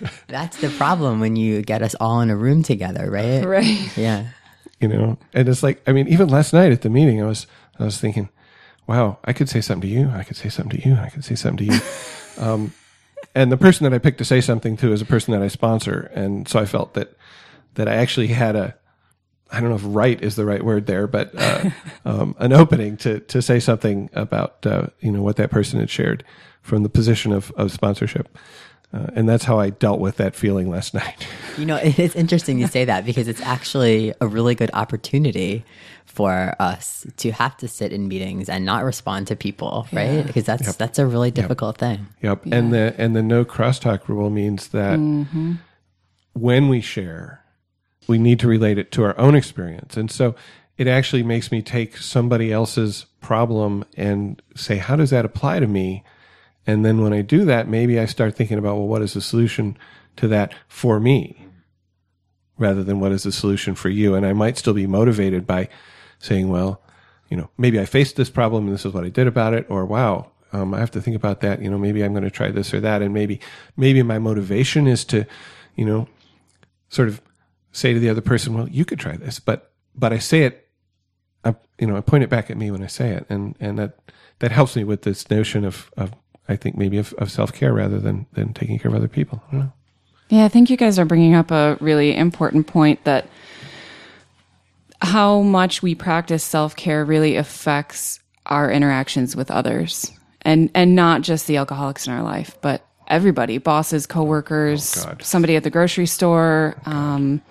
That's 0.28 0.58
the 0.58 0.68
problem 0.76 1.20
when 1.20 1.36
you 1.36 1.62
get 1.62 1.82
us 1.82 1.94
all 2.00 2.20
in 2.20 2.30
a 2.30 2.36
room 2.36 2.62
together, 2.62 3.10
right? 3.10 3.44
Right. 3.44 3.96
Yeah. 3.96 4.28
You 4.80 4.88
know, 4.88 5.18
and 5.32 5.48
it's 5.48 5.62
like, 5.62 5.82
I 5.86 5.92
mean, 5.92 6.08
even 6.08 6.28
last 6.28 6.52
night 6.52 6.72
at 6.72 6.82
the 6.82 6.90
meeting, 6.90 7.22
I 7.22 7.26
was, 7.26 7.46
I 7.78 7.84
was 7.84 7.98
thinking, 7.98 8.28
wow, 8.86 9.18
I 9.24 9.32
could 9.32 9.48
say 9.48 9.60
something 9.60 9.88
to 9.88 9.94
you. 9.94 10.10
I 10.10 10.24
could 10.24 10.36
say 10.36 10.48
something 10.48 10.80
to 10.80 10.88
you. 10.88 10.96
I 10.96 11.08
could 11.08 11.24
say 11.24 11.34
something 11.34 11.68
to 11.68 11.74
you. 11.74 11.80
Um, 12.38 12.72
and 13.34 13.50
the 13.50 13.56
person 13.56 13.84
that 13.84 13.94
I 13.94 13.98
picked 13.98 14.18
to 14.18 14.24
say 14.24 14.40
something 14.40 14.76
to 14.78 14.92
is 14.92 15.02
a 15.02 15.06
person 15.06 15.32
that 15.32 15.42
I 15.42 15.48
sponsor, 15.48 16.10
and 16.14 16.46
so 16.48 16.58
I 16.58 16.66
felt 16.66 16.94
that 16.94 17.16
that 17.74 17.88
I 17.88 17.94
actually 17.94 18.28
had 18.28 18.56
a 18.56 18.74
I 19.52 19.60
don't 19.60 19.68
know 19.68 19.76
if 19.76 19.82
right 19.84 20.20
is 20.20 20.36
the 20.36 20.46
right 20.46 20.64
word 20.64 20.86
there, 20.86 21.06
but 21.06 21.30
uh, 21.36 21.70
um, 22.04 22.34
an 22.38 22.52
opening 22.52 22.96
to 22.98 23.20
to 23.20 23.42
say 23.42 23.60
something 23.60 24.08
about 24.14 24.66
uh, 24.66 24.86
you 25.00 25.12
know 25.12 25.22
what 25.22 25.36
that 25.36 25.50
person 25.50 25.78
had 25.78 25.90
shared 25.90 26.24
from 26.62 26.82
the 26.82 26.88
position 26.88 27.32
of 27.32 27.52
of 27.52 27.70
sponsorship. 27.70 28.36
Uh, 28.94 29.06
and 29.14 29.28
that's 29.28 29.44
how 29.44 29.58
I 29.58 29.70
dealt 29.70 30.00
with 30.00 30.16
that 30.18 30.34
feeling 30.34 30.68
last 30.68 30.92
night. 30.94 31.26
You 31.56 31.66
know, 31.66 31.76
it's 31.82 32.14
interesting 32.14 32.58
you 32.58 32.66
say 32.66 32.84
that 32.84 33.04
because 33.04 33.28
it's 33.28 33.40
actually 33.40 34.12
a 34.20 34.26
really 34.26 34.54
good 34.54 34.70
opportunity 34.74 35.64
for 36.04 36.54
us 36.58 37.06
to 37.16 37.32
have 37.32 37.56
to 37.56 37.68
sit 37.68 37.92
in 37.92 38.06
meetings 38.06 38.48
and 38.50 38.66
not 38.66 38.84
respond 38.84 39.28
to 39.28 39.36
people, 39.36 39.86
right? 39.92 40.12
Yeah. 40.12 40.22
Because 40.22 40.44
that's 40.44 40.66
yep. 40.66 40.76
that's 40.76 40.98
a 40.98 41.06
really 41.06 41.30
difficult 41.30 41.80
yep. 41.80 41.90
thing. 41.90 42.06
Yep. 42.20 42.46
Yeah. 42.46 42.54
And 42.54 42.72
the 42.72 42.94
and 42.98 43.16
the 43.16 43.22
no 43.22 43.44
crosstalk 43.44 44.08
rule 44.08 44.28
means 44.28 44.68
that 44.68 44.98
mm-hmm. 44.98 45.54
when 46.34 46.68
we 46.68 46.82
share, 46.82 47.42
we 48.08 48.18
need 48.18 48.40
to 48.40 48.48
relate 48.48 48.76
it 48.76 48.92
to 48.92 49.04
our 49.04 49.18
own 49.18 49.34
experience. 49.34 49.96
And 49.96 50.10
so 50.10 50.34
it 50.76 50.86
actually 50.86 51.22
makes 51.22 51.50
me 51.50 51.62
take 51.62 51.96
somebody 51.96 52.52
else's 52.52 53.06
problem 53.20 53.84
and 53.96 54.42
say, 54.54 54.76
how 54.76 54.96
does 54.96 55.10
that 55.10 55.24
apply 55.24 55.60
to 55.60 55.66
me? 55.66 56.04
And 56.66 56.84
then 56.84 57.00
when 57.00 57.12
I 57.12 57.22
do 57.22 57.44
that, 57.44 57.68
maybe 57.68 57.98
I 57.98 58.06
start 58.06 58.36
thinking 58.36 58.58
about, 58.58 58.76
well, 58.76 58.86
what 58.86 59.02
is 59.02 59.14
the 59.14 59.20
solution 59.20 59.76
to 60.16 60.28
that 60.28 60.54
for 60.68 61.00
me? 61.00 61.46
Rather 62.58 62.84
than 62.84 63.00
what 63.00 63.12
is 63.12 63.24
the 63.24 63.32
solution 63.32 63.74
for 63.74 63.88
you. 63.88 64.14
And 64.14 64.24
I 64.24 64.32
might 64.32 64.58
still 64.58 64.74
be 64.74 64.86
motivated 64.86 65.46
by 65.46 65.68
saying, 66.18 66.48
well, 66.48 66.82
you 67.28 67.36
know, 67.36 67.50
maybe 67.56 67.80
I 67.80 67.86
faced 67.86 68.16
this 68.16 68.30
problem 68.30 68.66
and 68.66 68.74
this 68.74 68.84
is 68.84 68.92
what 68.92 69.04
I 69.04 69.08
did 69.08 69.26
about 69.26 69.54
it, 69.54 69.66
or 69.68 69.86
wow, 69.86 70.30
um, 70.52 70.74
I 70.74 70.80
have 70.80 70.90
to 70.92 71.00
think 71.00 71.16
about 71.16 71.40
that. 71.40 71.62
You 71.62 71.70
know, 71.70 71.78
maybe 71.78 72.04
I'm 72.04 72.12
going 72.12 72.24
to 72.24 72.30
try 72.30 72.50
this 72.50 72.74
or 72.74 72.80
that, 72.80 73.02
and 73.02 73.14
maybe 73.14 73.40
maybe 73.76 74.02
my 74.02 74.18
motivation 74.18 74.86
is 74.86 75.04
to, 75.06 75.26
you 75.74 75.84
know, 75.84 76.08
sort 76.90 77.08
of 77.08 77.22
say 77.72 77.94
to 77.94 77.98
the 77.98 78.10
other 78.10 78.20
person, 78.20 78.52
well, 78.52 78.68
you 78.68 78.84
could 78.84 78.98
try 78.98 79.16
this, 79.16 79.40
but 79.40 79.72
but 79.94 80.12
I 80.12 80.18
say 80.18 80.42
it, 80.42 80.68
I, 81.44 81.54
you 81.78 81.86
know, 81.86 81.96
I 81.96 82.02
point 82.02 82.22
it 82.22 82.30
back 82.30 82.50
at 82.50 82.56
me 82.56 82.70
when 82.70 82.82
I 82.82 82.86
say 82.86 83.10
it, 83.10 83.26
and 83.30 83.56
and 83.58 83.78
that 83.78 83.98
that 84.40 84.52
helps 84.52 84.76
me 84.76 84.84
with 84.84 85.02
this 85.02 85.30
notion 85.30 85.64
of 85.64 85.90
of 85.96 86.12
I 86.48 86.56
think 86.56 86.76
maybe 86.76 86.98
of, 86.98 87.12
of 87.14 87.30
self 87.30 87.52
care 87.52 87.72
rather 87.72 87.98
than 87.98 88.26
than 88.32 88.52
taking 88.52 88.78
care 88.78 88.90
of 88.90 88.96
other 88.96 89.08
people. 89.08 89.42
I 89.52 89.68
yeah, 90.28 90.44
I 90.44 90.48
think 90.48 90.70
you 90.70 90.76
guys 90.76 90.98
are 90.98 91.04
bringing 91.04 91.34
up 91.34 91.50
a 91.50 91.76
really 91.80 92.16
important 92.16 92.66
point 92.66 93.04
that 93.04 93.28
how 95.02 95.42
much 95.42 95.82
we 95.82 95.94
practice 95.94 96.42
self 96.42 96.74
care 96.76 97.04
really 97.04 97.36
affects 97.36 98.20
our 98.46 98.70
interactions 98.70 99.36
with 99.36 99.50
others, 99.50 100.10
and 100.42 100.70
and 100.74 100.94
not 100.94 101.22
just 101.22 101.46
the 101.46 101.56
alcoholics 101.58 102.06
in 102.06 102.12
our 102.12 102.22
life, 102.22 102.56
but 102.60 102.86
everybody, 103.08 103.58
bosses, 103.58 104.06
coworkers, 104.06 105.04
oh, 105.04 105.14
somebody 105.20 105.54
at 105.56 105.64
the 105.64 105.70
grocery 105.70 106.06
store, 106.06 106.76
oh, 106.86 106.90
um, 106.90 107.42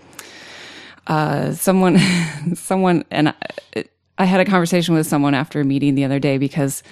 uh, 1.08 1.54
someone, 1.54 2.00
someone, 2.56 3.06
and 3.12 3.30
I, 3.30 3.86
I 4.18 4.26
had 4.26 4.40
a 4.40 4.46
conversation 4.46 4.96
with 4.96 5.08
someone 5.08 5.34
after 5.34 5.62
a 5.62 5.64
meeting 5.64 5.96
the 5.96 6.04
other 6.04 6.20
day 6.20 6.38
because 6.38 6.84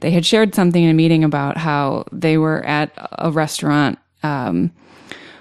they 0.00 0.10
had 0.10 0.24
shared 0.24 0.54
something 0.54 0.82
in 0.82 0.90
a 0.90 0.94
meeting 0.94 1.24
about 1.24 1.56
how 1.56 2.06
they 2.12 2.38
were 2.38 2.64
at 2.64 2.92
a 3.18 3.30
restaurant. 3.30 3.98
Um, 4.22 4.72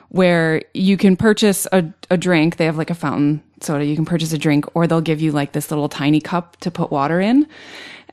where 0.09 0.61
you 0.73 0.97
can 0.97 1.17
purchase 1.17 1.67
a, 1.71 1.85
a 2.09 2.17
drink. 2.17 2.57
They 2.57 2.65
have 2.65 2.77
like 2.77 2.89
a 2.89 2.95
fountain 2.95 3.43
soda. 3.61 3.85
You 3.85 3.95
can 3.95 4.05
purchase 4.05 4.31
a 4.33 4.37
drink, 4.37 4.65
or 4.75 4.87
they'll 4.87 5.01
give 5.01 5.21
you 5.21 5.31
like 5.31 5.51
this 5.51 5.69
little 5.69 5.89
tiny 5.89 6.21
cup 6.21 6.57
to 6.57 6.71
put 6.71 6.91
water 6.91 7.19
in. 7.19 7.47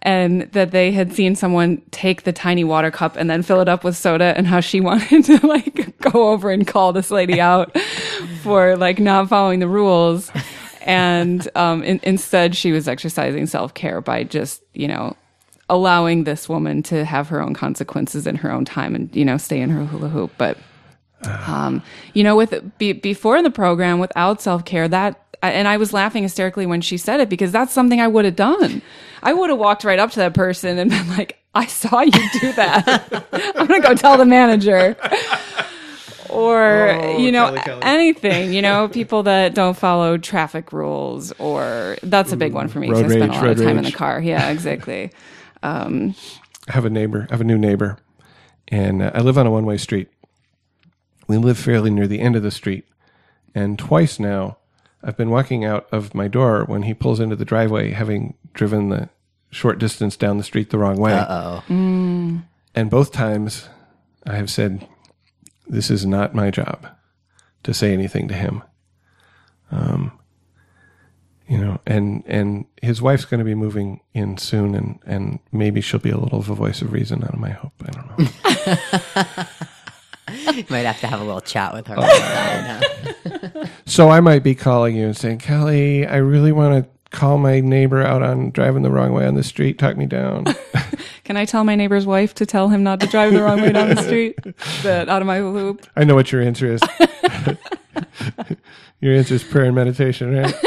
And 0.02 0.42
that 0.52 0.70
they 0.70 0.92
had 0.92 1.14
seen 1.14 1.34
someone 1.34 1.80
take 1.90 2.24
the 2.24 2.32
tiny 2.32 2.62
water 2.62 2.90
cup 2.90 3.16
and 3.16 3.30
then 3.30 3.42
fill 3.42 3.60
it 3.60 3.68
up 3.68 3.84
with 3.84 3.96
soda, 3.96 4.34
and 4.36 4.46
how 4.46 4.60
she 4.60 4.80
wanted 4.82 5.24
to 5.24 5.46
like 5.46 5.98
go 5.98 6.30
over 6.30 6.50
and 6.50 6.66
call 6.66 6.92
this 6.92 7.10
lady 7.10 7.40
out 7.40 7.76
for 8.42 8.76
like 8.76 8.98
not 8.98 9.28
following 9.28 9.60
the 9.60 9.68
rules. 9.68 10.30
And 10.82 11.48
um, 11.54 11.82
in, 11.82 12.00
instead, 12.02 12.54
she 12.54 12.72
was 12.72 12.86
exercising 12.88 13.46
self 13.46 13.72
care 13.72 14.02
by 14.02 14.24
just, 14.24 14.62
you 14.74 14.88
know, 14.88 15.16
allowing 15.68 16.24
this 16.24 16.48
woman 16.48 16.82
to 16.84 17.04
have 17.04 17.28
her 17.28 17.40
own 17.40 17.54
consequences 17.54 18.26
in 18.26 18.36
her 18.36 18.50
own 18.50 18.64
time 18.64 18.94
and, 18.94 19.14
you 19.14 19.24
know, 19.24 19.36
stay 19.36 19.60
in 19.60 19.70
her 19.70 19.84
hula 19.84 20.08
hoop. 20.08 20.32
But 20.36 20.58
um, 21.46 21.82
you 22.12 22.22
know, 22.22 22.36
with 22.36 22.78
be, 22.78 22.92
before 22.92 23.42
the 23.42 23.50
program, 23.50 23.98
without 23.98 24.40
self 24.40 24.64
care, 24.64 24.88
that 24.88 25.20
and 25.42 25.68
I 25.68 25.76
was 25.76 25.92
laughing 25.92 26.22
hysterically 26.22 26.66
when 26.66 26.80
she 26.80 26.96
said 26.96 27.20
it 27.20 27.28
because 27.28 27.52
that's 27.52 27.72
something 27.72 28.00
I 28.00 28.08
would 28.08 28.24
have 28.24 28.36
done. 28.36 28.82
I 29.22 29.32
would 29.32 29.50
have 29.50 29.58
walked 29.58 29.84
right 29.84 29.98
up 29.98 30.10
to 30.12 30.20
that 30.20 30.34
person 30.34 30.78
and 30.78 30.90
been 30.90 31.08
like, 31.16 31.38
"I 31.54 31.66
saw 31.66 32.00
you 32.00 32.30
do 32.40 32.52
that. 32.52 33.26
I'm 33.56 33.66
gonna 33.66 33.80
go 33.80 33.94
tell 33.94 34.16
the 34.16 34.26
manager." 34.26 34.96
or 36.30 36.90
oh, 36.90 37.18
you 37.18 37.30
know 37.30 37.52
Kelli, 37.52 37.58
Kelli. 37.58 37.84
anything 37.84 38.52
you 38.52 38.62
know 38.62 38.88
people 38.88 39.22
that 39.22 39.54
don't 39.54 39.76
follow 39.76 40.18
traffic 40.18 40.72
rules 40.72 41.32
or 41.38 41.96
that's 42.02 42.32
a 42.32 42.36
big 42.36 42.52
one 42.52 42.66
for 42.66 42.80
me 42.80 42.88
because 42.88 43.04
i 43.04 43.08
spend 43.08 43.30
a 43.30 43.34
lot 43.34 43.46
of 43.46 43.58
time 43.58 43.66
rage. 43.66 43.76
in 43.76 43.84
the 43.84 43.92
car 43.92 44.20
yeah 44.20 44.48
exactly 44.48 45.12
um, 45.64 46.14
i 46.68 46.72
have 46.72 46.84
a 46.84 46.90
neighbor 46.90 47.26
i 47.28 47.32
have 47.32 47.40
a 47.40 47.44
new 47.44 47.58
neighbor 47.58 47.98
and 48.68 49.02
uh, 49.02 49.10
i 49.14 49.20
live 49.20 49.36
on 49.36 49.46
a 49.46 49.50
one-way 49.50 49.76
street 49.76 50.08
we 51.26 51.36
live 51.36 51.58
fairly 51.58 51.90
near 51.90 52.06
the 52.06 52.20
end 52.20 52.36
of 52.36 52.42
the 52.42 52.50
street. 52.50 52.86
And 53.54 53.78
twice 53.78 54.18
now, 54.18 54.58
I've 55.02 55.16
been 55.16 55.30
walking 55.30 55.64
out 55.64 55.86
of 55.92 56.14
my 56.14 56.28
door 56.28 56.64
when 56.64 56.82
he 56.82 56.94
pulls 56.94 57.20
into 57.20 57.36
the 57.36 57.44
driveway, 57.44 57.90
having 57.90 58.34
driven 58.52 58.88
the 58.88 59.08
short 59.50 59.78
distance 59.78 60.16
down 60.16 60.38
the 60.38 60.44
street 60.44 60.70
the 60.70 60.78
wrong 60.78 60.96
way. 60.96 61.12
Uh 61.12 61.26
oh. 61.28 61.64
Mm. 61.68 62.44
And 62.74 62.90
both 62.90 63.12
times 63.12 63.68
I 64.26 64.36
have 64.36 64.50
said, 64.50 64.86
This 65.66 65.90
is 65.90 66.04
not 66.04 66.34
my 66.34 66.50
job 66.50 66.88
to 67.62 67.72
say 67.72 67.92
anything 67.92 68.28
to 68.28 68.34
him. 68.34 68.62
Um, 69.70 70.18
you 71.48 71.58
know, 71.58 71.80
and 71.86 72.22
and 72.26 72.64
his 72.80 73.02
wife's 73.02 73.24
going 73.24 73.38
to 73.38 73.44
be 73.44 73.54
moving 73.54 74.00
in 74.14 74.38
soon, 74.38 74.74
and 74.74 74.98
and 75.06 75.38
maybe 75.52 75.80
she'll 75.80 76.00
be 76.00 76.10
a 76.10 76.16
little 76.16 76.38
of 76.38 76.48
a 76.48 76.54
voice 76.54 76.82
of 76.82 76.92
reason 76.92 77.22
out 77.22 77.34
of 77.34 77.40
my 77.40 77.50
hope. 77.50 77.72
I 77.82 77.90
don't 77.90 78.18
know. 78.18 78.28
you 80.52 80.64
might 80.70 80.86
have 80.86 81.00
to 81.00 81.06
have 81.06 81.20
a 81.20 81.24
little 81.24 81.40
chat 81.40 81.74
with 81.74 81.86
her. 81.88 81.96
Oh, 81.98 83.64
so 83.86 84.10
I 84.10 84.20
might 84.20 84.42
be 84.42 84.54
calling 84.54 84.96
you 84.96 85.06
and 85.06 85.16
saying, 85.16 85.38
Kelli, 85.38 86.10
I 86.10 86.16
really 86.16 86.52
want 86.52 86.84
to 86.84 86.90
call 87.14 87.38
my 87.38 87.60
neighbor 87.60 88.02
out 88.02 88.22
on 88.22 88.50
driving 88.50 88.82
the 88.82 88.90
wrong 88.90 89.12
way 89.12 89.26
on 89.26 89.34
the 89.34 89.44
street. 89.44 89.78
Talk 89.78 89.96
me 89.96 90.06
down. 90.06 90.44
Can 91.24 91.36
I 91.36 91.44
tell 91.44 91.64
my 91.64 91.76
neighbor's 91.76 92.06
wife 92.06 92.34
to 92.34 92.46
tell 92.46 92.68
him 92.68 92.82
not 92.82 93.00
to 93.00 93.06
drive 93.06 93.32
the 93.32 93.42
wrong 93.42 93.60
way 93.60 93.72
down 93.72 93.90
the 93.90 94.02
street? 94.02 94.38
That 94.82 95.08
out 95.08 95.22
of 95.22 95.26
my 95.26 95.40
loop. 95.40 95.86
I 95.96 96.04
know 96.04 96.14
what 96.14 96.32
your 96.32 96.42
answer 96.42 96.72
is. 96.72 96.80
your 99.00 99.14
answer 99.14 99.34
is 99.34 99.42
prayer 99.44 99.64
and 99.66 99.74
meditation, 99.74 100.34
right? 100.34 100.54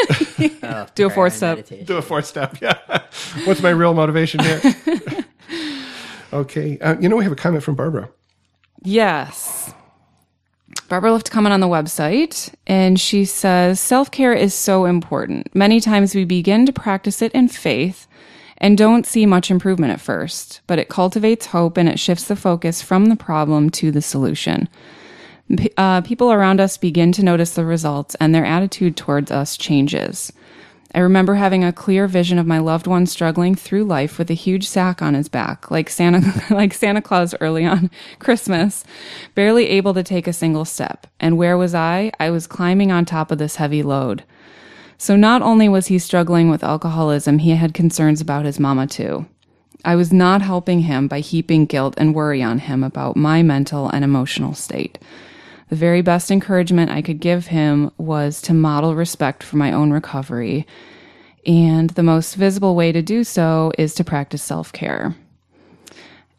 Oh, 0.61 0.85
Do 0.95 1.07
a 1.07 1.09
fourth 1.09 1.33
step. 1.33 1.57
Meditation. 1.57 1.85
Do 1.85 1.97
a 1.97 2.01
fourth 2.01 2.25
step. 2.25 2.61
Yeah. 2.61 2.77
What's 3.45 3.61
my 3.61 3.69
real 3.71 3.93
motivation 3.95 4.39
here? 4.41 4.61
okay. 6.33 6.77
Uh, 6.79 6.95
you 6.99 7.09
know, 7.09 7.15
we 7.15 7.23
have 7.23 7.31
a 7.31 7.37
comment 7.37 7.63
from 7.63 7.75
Barbara. 7.75 8.09
Yes. 8.83 9.73
Barbara 10.89 11.11
left 11.11 11.29
a 11.29 11.31
comment 11.31 11.53
on 11.53 11.59
the 11.59 11.67
website 11.67 12.53
and 12.67 12.99
she 12.99 13.25
says 13.25 13.79
self 13.79 14.11
care 14.11 14.33
is 14.33 14.53
so 14.53 14.85
important. 14.85 15.53
Many 15.55 15.79
times 15.79 16.13
we 16.13 16.23
begin 16.25 16.65
to 16.65 16.73
practice 16.73 17.21
it 17.21 17.31
in 17.31 17.47
faith 17.47 18.07
and 18.59 18.77
don't 18.77 19.05
see 19.05 19.25
much 19.25 19.49
improvement 19.51 19.93
at 19.93 20.01
first, 20.01 20.61
but 20.67 20.79
it 20.79 20.89
cultivates 20.89 21.47
hope 21.47 21.77
and 21.77 21.89
it 21.89 21.99
shifts 21.99 22.25
the 22.25 22.35
focus 22.35 22.81
from 22.81 23.05
the 23.05 23.15
problem 23.15 23.69
to 23.71 23.91
the 23.91 24.01
solution. 24.01 24.67
Uh, 25.77 26.01
people 26.01 26.31
around 26.31 26.59
us 26.59 26.77
begin 26.77 27.11
to 27.13 27.23
notice 27.23 27.53
the 27.53 27.65
results, 27.65 28.15
and 28.15 28.35
their 28.35 28.45
attitude 28.45 28.97
towards 28.97 29.31
us 29.31 29.55
changes. 29.55 30.31
I 30.95 30.99
remember 30.99 31.35
having 31.35 31.63
a 31.63 31.73
clear 31.73 32.07
vision 32.07 32.39
of 32.39 32.47
my 32.47 32.59
loved 32.59 32.87
one 32.87 33.05
struggling 33.05 33.55
through 33.55 33.83
life 33.83 34.17
with 34.17 34.29
a 34.31 34.35
huge 34.35 34.67
sack 34.67 35.01
on 35.01 35.13
his 35.13 35.29
back, 35.29 35.69
like 35.69 35.89
Santa, 35.89 36.43
like 36.53 36.73
Santa 36.73 37.01
Claus 37.01 37.35
early 37.39 37.65
on 37.65 37.91
Christmas, 38.19 38.83
barely 39.35 39.67
able 39.67 39.93
to 39.93 40.03
take 40.03 40.27
a 40.27 40.33
single 40.33 40.65
step. 40.65 41.07
And 41.19 41.37
where 41.37 41.57
was 41.57 41.75
I? 41.75 42.11
I 42.19 42.29
was 42.29 42.47
climbing 42.47 42.91
on 42.91 43.05
top 43.05 43.31
of 43.31 43.37
this 43.37 43.57
heavy 43.57 43.83
load. 43.83 44.23
So 44.97 45.15
not 45.15 45.41
only 45.41 45.69
was 45.69 45.87
he 45.87 45.99
struggling 45.99 46.49
with 46.49 46.63
alcoholism, 46.63 47.39
he 47.39 47.51
had 47.51 47.73
concerns 47.73 48.19
about 48.19 48.45
his 48.45 48.59
mama 48.59 48.87
too. 48.87 49.27
I 49.85 49.95
was 49.95 50.11
not 50.11 50.41
helping 50.41 50.81
him 50.81 51.07
by 51.07 51.19
heaping 51.19 51.65
guilt 51.65 51.93
and 51.97 52.15
worry 52.15 52.41
on 52.41 52.59
him 52.59 52.83
about 52.83 53.15
my 53.15 53.43
mental 53.43 53.89
and 53.89 54.03
emotional 54.03 54.53
state. 54.53 54.97
The 55.69 55.75
very 55.75 56.01
best 56.01 56.31
encouragement 56.31 56.91
I 56.91 57.01
could 57.01 57.19
give 57.19 57.47
him 57.47 57.91
was 57.97 58.41
to 58.43 58.53
model 58.53 58.95
respect 58.95 59.43
for 59.43 59.57
my 59.57 59.71
own 59.71 59.91
recovery. 59.91 60.65
And 61.45 61.89
the 61.91 62.03
most 62.03 62.35
visible 62.35 62.75
way 62.75 62.91
to 62.91 63.01
do 63.01 63.23
so 63.23 63.71
is 63.77 63.93
to 63.95 64.03
practice 64.03 64.43
self 64.43 64.71
care. 64.71 65.15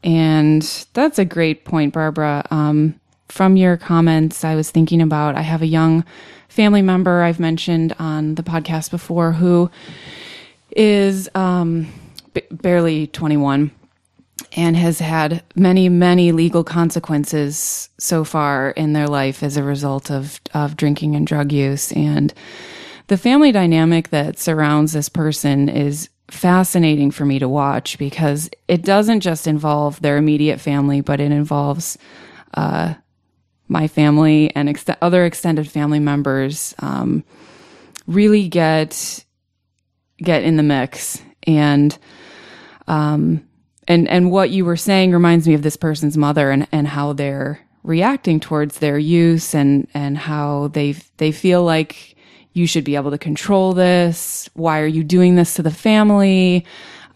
And 0.02 0.62
that's 0.94 1.18
a 1.18 1.24
great 1.24 1.64
point, 1.64 1.92
Barbara. 1.92 2.46
Um, 2.50 2.98
from 3.28 3.56
your 3.56 3.76
comments, 3.76 4.44
I 4.44 4.54
was 4.54 4.70
thinking 4.70 5.02
about 5.02 5.34
I 5.34 5.42
have 5.42 5.62
a 5.62 5.66
young 5.66 6.04
family 6.48 6.82
member 6.82 7.22
I've 7.22 7.40
mentioned 7.40 7.94
on 7.98 8.34
the 8.36 8.42
podcast 8.42 8.90
before 8.90 9.32
who 9.32 9.70
is 10.70 11.28
um, 11.34 11.92
b- 12.32 12.42
barely 12.50 13.06
21 13.08 13.70
and 14.52 14.76
has 14.76 14.98
had 14.98 15.42
many, 15.54 15.88
many 15.88 16.32
legal 16.32 16.64
consequences 16.64 17.88
so 17.98 18.24
far 18.24 18.70
in 18.70 18.92
their 18.92 19.08
life 19.08 19.42
as 19.42 19.56
a 19.56 19.62
result 19.62 20.10
of, 20.10 20.40
of 20.54 20.76
drinking 20.76 21.16
and 21.16 21.26
drug 21.26 21.52
use. 21.52 21.92
And 21.92 22.32
the 23.08 23.16
family 23.16 23.52
dynamic 23.52 24.08
that 24.10 24.38
surrounds 24.38 24.92
this 24.92 25.08
person 25.08 25.68
is 25.68 26.08
fascinating 26.28 27.10
for 27.10 27.24
me 27.24 27.38
to 27.38 27.48
watch 27.48 27.98
because 27.98 28.50
it 28.68 28.82
doesn't 28.82 29.20
just 29.20 29.46
involve 29.46 30.00
their 30.00 30.16
immediate 30.16 30.60
family, 30.60 31.00
but 31.00 31.20
it 31.20 31.32
involves 31.32 31.96
uh, 32.54 32.94
my 33.66 33.88
family 33.88 34.54
and 34.54 34.68
ex- 34.68 34.84
other 35.00 35.24
extended 35.24 35.70
family 35.70 36.00
members. 36.00 36.74
Um, 36.80 37.24
really 38.06 38.48
get 38.48 39.24
get 40.16 40.42
in 40.42 40.56
the 40.56 40.62
mix 40.64 41.22
and 41.44 41.96
um, 42.88 43.47
and 43.88 44.06
and 44.08 44.30
what 44.30 44.50
you 44.50 44.64
were 44.64 44.76
saying 44.76 45.12
reminds 45.12 45.48
me 45.48 45.54
of 45.54 45.62
this 45.62 45.76
person's 45.76 46.16
mother 46.16 46.50
and 46.50 46.68
and 46.70 46.86
how 46.86 47.14
they're 47.14 47.60
reacting 47.82 48.38
towards 48.38 48.78
their 48.78 48.98
use 48.98 49.54
and 49.54 49.88
and 49.94 50.16
how 50.16 50.68
they 50.68 50.92
they 51.16 51.32
feel 51.32 51.64
like 51.64 52.14
you 52.52 52.66
should 52.66 52.84
be 52.84 52.96
able 52.96 53.10
to 53.10 53.18
control 53.18 53.72
this. 53.72 54.48
Why 54.54 54.80
are 54.80 54.86
you 54.86 55.02
doing 55.02 55.34
this 55.34 55.54
to 55.54 55.62
the 55.62 55.70
family? 55.70 56.64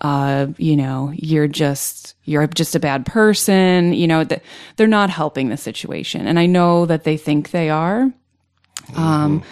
Uh, 0.01 0.49
you 0.57 0.77
know 0.77 1.13
you're 1.15 1.47
just 1.47 2.17
you're 2.25 2.47
just 2.49 2.75
a 2.75 2.81
bad 2.81 3.07
person. 3.07 3.93
You 3.93 4.09
know 4.09 4.25
that 4.25 4.43
they're 4.77 4.89
not 4.89 5.11
helping 5.11 5.51
the 5.51 5.57
situation. 5.57 6.27
And 6.27 6.39
i 6.39 6.47
know 6.47 6.87
that 6.87 7.05
they 7.05 7.17
think 7.17 7.51
they 7.51 7.71
are 7.71 8.13
um, 8.97 9.43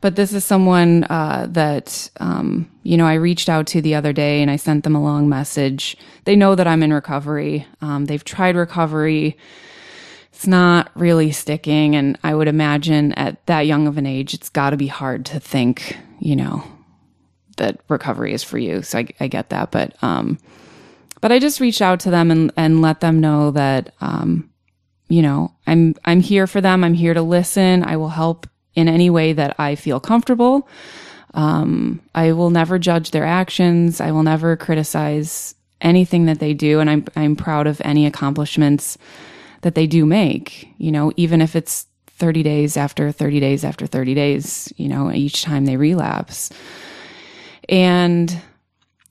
but 0.00 0.16
this 0.16 0.32
is 0.32 0.44
someone 0.44 1.04
uh, 1.04 1.46
that 1.50 2.10
um, 2.20 2.70
you 2.82 2.96
know 2.96 3.06
I 3.06 3.14
reached 3.14 3.48
out 3.48 3.66
to 3.68 3.80
the 3.80 3.94
other 3.94 4.12
day, 4.12 4.42
and 4.42 4.50
I 4.50 4.56
sent 4.56 4.84
them 4.84 4.94
a 4.94 5.02
long 5.02 5.28
message. 5.28 5.96
They 6.24 6.36
know 6.36 6.54
that 6.54 6.66
I'm 6.66 6.82
in 6.82 6.92
recovery. 6.92 7.66
Um, 7.80 8.04
they've 8.04 8.24
tried 8.24 8.56
recovery. 8.56 9.36
It's 10.32 10.46
not 10.46 10.90
really 10.94 11.32
sticking, 11.32 11.96
and 11.96 12.18
I 12.22 12.34
would 12.34 12.48
imagine 12.48 13.12
at 13.12 13.44
that 13.46 13.62
young 13.62 13.86
of 13.86 13.96
an 13.96 14.06
age, 14.06 14.34
it's 14.34 14.50
got 14.50 14.70
to 14.70 14.76
be 14.76 14.86
hard 14.86 15.24
to 15.26 15.40
think, 15.40 15.96
you 16.20 16.36
know, 16.36 16.62
that 17.56 17.80
recovery 17.88 18.34
is 18.34 18.44
for 18.44 18.58
you. 18.58 18.82
So 18.82 18.98
I, 18.98 19.08
I 19.18 19.28
get 19.28 19.48
that, 19.50 19.70
but 19.70 19.96
um, 20.02 20.38
but 21.20 21.32
I 21.32 21.38
just 21.38 21.60
reached 21.60 21.82
out 21.82 22.00
to 22.00 22.10
them 22.10 22.30
and 22.30 22.52
and 22.56 22.82
let 22.82 23.00
them 23.00 23.18
know 23.18 23.50
that 23.52 23.94
um, 24.00 24.50
you 25.08 25.22
know 25.22 25.52
I'm 25.66 25.94
I'm 26.04 26.20
here 26.20 26.46
for 26.46 26.60
them. 26.60 26.84
I'm 26.84 26.94
here 26.94 27.14
to 27.14 27.22
listen. 27.22 27.82
I 27.82 27.96
will 27.96 28.10
help 28.10 28.46
in 28.76 28.88
any 28.88 29.10
way 29.10 29.32
that 29.32 29.56
I 29.58 29.74
feel 29.74 29.98
comfortable. 29.98 30.68
Um, 31.34 32.00
I 32.14 32.32
will 32.32 32.50
never 32.50 32.78
judge 32.78 33.10
their 33.10 33.24
actions. 33.24 34.00
I 34.00 34.12
will 34.12 34.22
never 34.22 34.56
criticize 34.56 35.54
anything 35.80 36.26
that 36.26 36.38
they 36.38 36.54
do, 36.54 36.80
and 36.80 36.88
I'm 36.88 37.04
I'm 37.16 37.36
proud 37.36 37.66
of 37.66 37.82
any 37.84 38.06
accomplishments 38.06 38.96
that 39.62 39.74
they 39.74 39.86
do 39.86 40.06
make. 40.06 40.68
You 40.78 40.92
know, 40.92 41.12
even 41.16 41.40
if 41.40 41.56
it's 41.56 41.86
30 42.06 42.42
days 42.42 42.76
after 42.76 43.12
30 43.12 43.40
days 43.40 43.64
after 43.64 43.86
30 43.86 44.14
days, 44.14 44.72
you 44.76 44.88
know, 44.88 45.12
each 45.12 45.42
time 45.42 45.66
they 45.66 45.76
relapse. 45.76 46.50
And 47.68 48.40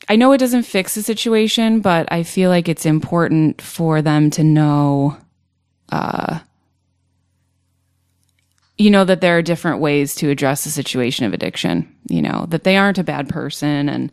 I 0.10 0.15
know 0.15 0.32
it 0.32 0.39
doesn't 0.39 0.63
fix 0.63 0.95
the 0.95 1.04
situation, 1.04 1.82
but 1.82 2.12
I 2.12 2.23
feel 2.23 2.49
like 2.49 2.69
it's 2.69 2.86
important 2.86 3.62
for 3.62 4.01
them 4.01 4.30
to 4.32 4.43
know 4.43 5.17
uh, 5.91 6.39
you 8.77 8.89
know 8.89 9.05
that 9.05 9.21
there 9.21 9.38
are 9.38 9.41
different 9.41 9.79
ways 9.79 10.15
to 10.15 10.29
address 10.29 10.63
the 10.63 10.69
situation 10.69 11.25
of 11.25 11.33
addiction 11.33 11.93
you 12.07 12.21
know 12.21 12.45
that 12.49 12.63
they 12.63 12.77
aren't 12.77 12.97
a 12.97 13.03
bad 13.03 13.29
person 13.29 13.89
and 13.89 14.11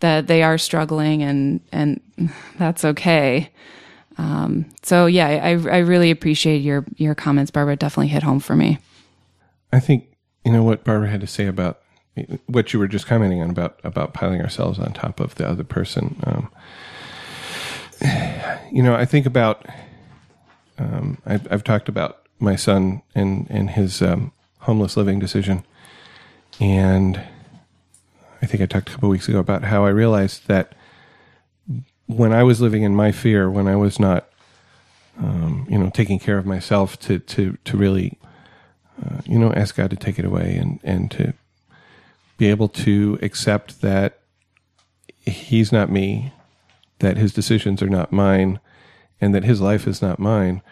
that 0.00 0.26
they 0.26 0.42
are 0.42 0.58
struggling 0.58 1.22
and 1.22 1.60
and 1.72 2.00
that's 2.58 2.84
okay 2.84 3.50
um, 4.18 4.66
so 4.82 5.06
yeah 5.06 5.26
I, 5.26 5.50
I 5.50 5.78
really 5.78 6.10
appreciate 6.10 6.58
your 6.58 6.84
your 6.96 7.14
comments 7.14 7.50
barbara 7.50 7.74
it 7.74 7.80
definitely 7.80 8.08
hit 8.08 8.22
home 8.22 8.40
for 8.40 8.56
me 8.56 8.78
I 9.72 9.80
think 9.80 10.06
you 10.44 10.52
know 10.52 10.62
what 10.62 10.84
Barbara 10.84 11.08
had 11.08 11.20
to 11.20 11.26
say 11.26 11.46
about 11.46 11.80
what 12.46 12.72
you 12.72 12.78
were 12.78 12.88
just 12.88 13.06
commenting 13.06 13.42
on 13.42 13.50
about 13.50 13.78
about 13.84 14.14
piling 14.14 14.40
ourselves 14.40 14.78
on 14.78 14.92
top 14.92 15.20
of 15.20 15.34
the 15.36 15.46
other 15.46 15.64
person. 15.64 16.16
Um, 16.24 16.50
you 18.72 18.82
know, 18.82 18.94
I 18.94 19.04
think 19.04 19.26
about 19.26 19.66
um, 20.78 21.18
I've, 21.26 21.46
I've 21.50 21.64
talked 21.64 21.88
about 21.88 22.27
my 22.40 22.56
son 22.56 23.02
and 23.14 23.46
and 23.50 23.70
his 23.70 24.02
um, 24.02 24.32
homeless 24.60 24.96
living 24.96 25.18
decision, 25.18 25.64
and 26.60 27.20
I 28.40 28.46
think 28.46 28.62
I 28.62 28.66
talked 28.66 28.88
a 28.88 28.92
couple 28.92 29.08
weeks 29.08 29.28
ago 29.28 29.38
about 29.38 29.64
how 29.64 29.84
I 29.84 29.90
realized 29.90 30.46
that 30.48 30.74
when 32.06 32.32
I 32.32 32.42
was 32.42 32.60
living 32.60 32.82
in 32.82 32.94
my 32.94 33.12
fear, 33.12 33.50
when 33.50 33.68
I 33.68 33.76
was 33.76 34.00
not, 34.00 34.28
um, 35.18 35.66
you 35.68 35.78
know, 35.78 35.90
taking 35.90 36.18
care 36.18 36.38
of 36.38 36.46
myself 36.46 36.98
to 37.00 37.18
to 37.18 37.58
to 37.64 37.76
really, 37.76 38.18
uh, 39.04 39.20
you 39.24 39.38
know, 39.38 39.52
ask 39.52 39.76
God 39.76 39.90
to 39.90 39.96
take 39.96 40.18
it 40.18 40.24
away 40.24 40.56
and 40.56 40.80
and 40.82 41.10
to 41.12 41.34
be 42.38 42.48
able 42.48 42.68
to 42.68 43.18
accept 43.20 43.80
that 43.82 44.20
He's 45.20 45.72
not 45.72 45.90
me, 45.90 46.32
that 47.00 47.18
His 47.18 47.32
decisions 47.32 47.82
are 47.82 47.90
not 47.90 48.12
mine, 48.12 48.60
and 49.20 49.34
that 49.34 49.44
His 49.44 49.60
life 49.60 49.86
is 49.86 50.00
not 50.00 50.18
mine. 50.18 50.62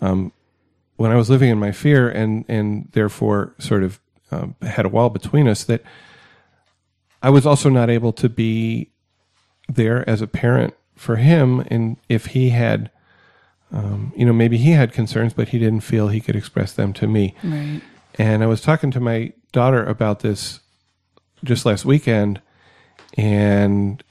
Um, 0.00 0.32
when 0.96 1.10
I 1.10 1.16
was 1.16 1.30
living 1.30 1.50
in 1.50 1.58
my 1.58 1.72
fear 1.72 2.08
and 2.08 2.44
and 2.48 2.88
therefore 2.92 3.54
sort 3.58 3.82
of 3.82 4.00
um, 4.30 4.56
had 4.62 4.86
a 4.86 4.88
wall 4.88 5.10
between 5.10 5.46
us, 5.48 5.64
that 5.64 5.82
I 7.22 7.30
was 7.30 7.46
also 7.46 7.68
not 7.68 7.90
able 7.90 8.12
to 8.14 8.28
be 8.28 8.90
there 9.68 10.08
as 10.08 10.20
a 10.20 10.26
parent 10.26 10.74
for 10.94 11.16
him. 11.16 11.60
And 11.68 11.96
if 12.08 12.26
he 12.26 12.50
had, 12.50 12.90
um, 13.72 14.12
you 14.16 14.24
know, 14.24 14.32
maybe 14.32 14.56
he 14.56 14.72
had 14.72 14.92
concerns, 14.92 15.32
but 15.32 15.48
he 15.48 15.58
didn't 15.58 15.80
feel 15.80 16.08
he 16.08 16.20
could 16.20 16.36
express 16.36 16.72
them 16.72 16.92
to 16.94 17.06
me. 17.06 17.34
right 17.42 17.82
And 18.18 18.42
I 18.42 18.46
was 18.46 18.60
talking 18.60 18.90
to 18.92 19.00
my 19.00 19.32
daughter 19.52 19.84
about 19.84 20.20
this 20.20 20.60
just 21.44 21.66
last 21.66 21.84
weekend, 21.84 22.40
and 23.14 24.02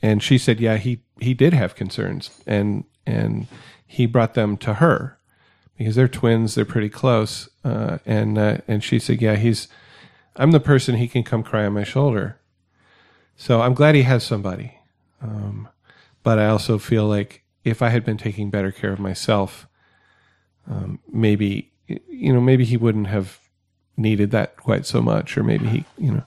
and 0.00 0.22
she 0.22 0.38
said, 0.38 0.58
yeah, 0.58 0.76
he 0.76 1.02
he 1.20 1.34
did 1.34 1.52
have 1.52 1.74
concerns, 1.74 2.30
and 2.46 2.84
and 3.06 3.46
he 3.86 4.06
brought 4.06 4.34
them 4.34 4.56
to 4.58 4.74
her 4.74 5.18
because 5.82 5.96
they're 5.96 6.06
twins, 6.06 6.54
they're 6.54 6.64
pretty 6.64 6.88
close, 6.88 7.48
uh, 7.64 7.98
and 8.06 8.38
uh, 8.38 8.58
and 8.68 8.84
she 8.84 9.00
said, 9.00 9.20
yeah, 9.20 9.34
he's 9.34 9.66
I'm 10.36 10.52
the 10.52 10.60
person 10.60 10.94
he 10.94 11.08
can 11.08 11.24
come 11.24 11.42
cry 11.42 11.66
on 11.66 11.72
my 11.72 11.82
shoulder. 11.82 12.38
So 13.36 13.60
I'm 13.60 13.74
glad 13.74 13.96
he 13.96 14.02
has 14.02 14.22
somebody, 14.22 14.78
um, 15.20 15.68
but 16.22 16.38
I 16.38 16.46
also 16.46 16.78
feel 16.78 17.06
like 17.06 17.42
if 17.64 17.82
I 17.82 17.88
had 17.88 18.04
been 18.04 18.16
taking 18.16 18.48
better 18.48 18.70
care 18.70 18.92
of 18.92 19.00
myself, 19.00 19.66
um, 20.70 21.00
maybe 21.12 21.72
you 21.88 22.32
know 22.32 22.40
maybe 22.40 22.64
he 22.64 22.76
wouldn't 22.76 23.08
have 23.08 23.40
needed 23.96 24.30
that 24.30 24.56
quite 24.56 24.86
so 24.86 25.02
much, 25.02 25.36
or 25.36 25.42
maybe 25.42 25.66
he 25.66 25.84
you 25.98 26.12
know 26.12 26.24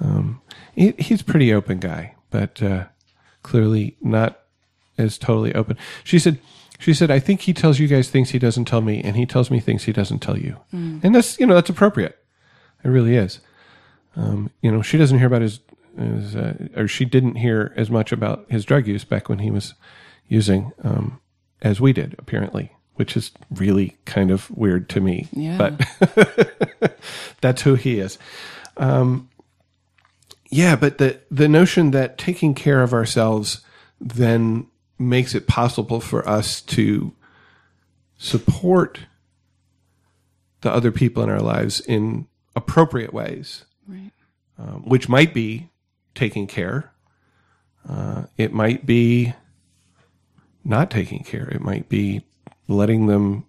um, 0.00 0.40
he, 0.74 0.92
he's 0.98 1.20
a 1.20 1.24
pretty 1.24 1.52
open 1.52 1.80
guy, 1.80 2.14
but 2.30 2.62
uh, 2.62 2.84
clearly 3.42 3.98
not 4.00 4.40
as 4.96 5.18
totally 5.18 5.54
open. 5.54 5.76
She 6.02 6.18
said. 6.18 6.38
She 6.80 6.94
said, 6.94 7.10
"I 7.10 7.18
think 7.20 7.42
he 7.42 7.52
tells 7.52 7.78
you 7.78 7.86
guys 7.86 8.08
things 8.10 8.30
he 8.30 8.38
doesn't 8.40 8.64
tell 8.64 8.80
me, 8.80 9.00
and 9.04 9.14
he 9.16 9.26
tells 9.26 9.50
me 9.50 9.60
things 9.60 9.84
he 9.84 9.92
doesn't 9.92 10.18
tell 10.20 10.36
you, 10.38 10.56
and 10.72 11.14
that's 11.14 11.38
you 11.38 11.46
know 11.46 11.54
that's 11.54 11.70
appropriate. 11.70 12.18
It 12.82 12.88
really 12.88 13.14
is. 13.16 13.38
Um, 14.16 14.50
you 14.62 14.72
know, 14.72 14.82
she 14.82 14.96
doesn't 14.98 15.18
hear 15.18 15.26
about 15.28 15.42
his, 15.42 15.60
his 15.96 16.34
uh, 16.34 16.54
or 16.74 16.88
she 16.88 17.04
didn't 17.04 17.36
hear 17.36 17.72
as 17.76 17.90
much 17.90 18.10
about 18.12 18.46
his 18.48 18.64
drug 18.64 18.86
use 18.88 19.04
back 19.04 19.28
when 19.28 19.38
he 19.40 19.50
was 19.50 19.74
using 20.26 20.72
um, 20.82 21.20
as 21.62 21.80
we 21.80 21.92
did, 21.92 22.16
apparently. 22.18 22.72
which 22.94 23.16
is 23.16 23.30
really 23.50 23.96
kind 24.04 24.30
of 24.30 24.50
weird 24.50 24.88
to 24.90 25.00
me. 25.00 25.28
Yeah. 25.32 25.56
But 25.58 26.96
that's 27.40 27.62
who 27.62 27.74
he 27.74 27.98
is. 28.00 28.18
Um, 28.76 29.28
yeah, 30.50 30.76
but 30.76 30.98
the 30.98 31.20
the 31.30 31.48
notion 31.48 31.92
that 31.92 32.18
taking 32.18 32.54
care 32.54 32.82
of 32.82 32.92
ourselves 32.92 33.60
then 34.00 34.66
makes 35.00 35.34
it 35.34 35.46
possible 35.46 36.00
for 36.00 36.28
us 36.28 36.60
to 36.60 37.12
support 38.18 39.00
the 40.60 40.70
other 40.70 40.92
people 40.92 41.22
in 41.22 41.30
our 41.30 41.40
lives 41.40 41.80
in 41.80 42.26
appropriate 42.54 43.14
ways, 43.14 43.64
Right. 43.88 44.12
um, 44.58 44.82
which 44.84 45.08
might 45.08 45.32
be 45.32 45.70
taking 46.14 46.46
care. 46.46 46.92
Uh, 47.88 48.24
it 48.36 48.52
might 48.52 48.84
be 48.84 49.32
not 50.64 50.90
taking 50.90 51.24
care. 51.24 51.48
It 51.48 51.62
might 51.62 51.88
be 51.88 52.22
letting 52.68 53.06
them, 53.06 53.46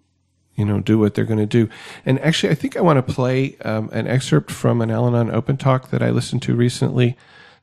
you 0.54 0.64
know, 0.64 0.80
do 0.80 0.98
what 0.98 1.12
they're 1.14 1.26
going 1.26 1.38
to 1.38 1.44
do. 1.46 1.68
And 2.06 2.18
actually, 2.20 2.50
I 2.50 2.54
think 2.54 2.76
I 2.76 2.80
want 2.80 3.04
to 3.04 3.12
play 3.12 3.56
um, 3.64 3.90
an 3.92 4.06
excerpt 4.06 4.50
from 4.50 4.80
an 4.80 4.90
Al-Anon 4.90 5.30
Open 5.30 5.58
Talk 5.58 5.90
that 5.90 6.02
I 6.02 6.10
listened 6.10 6.40
to 6.42 6.54
recently 6.56 7.16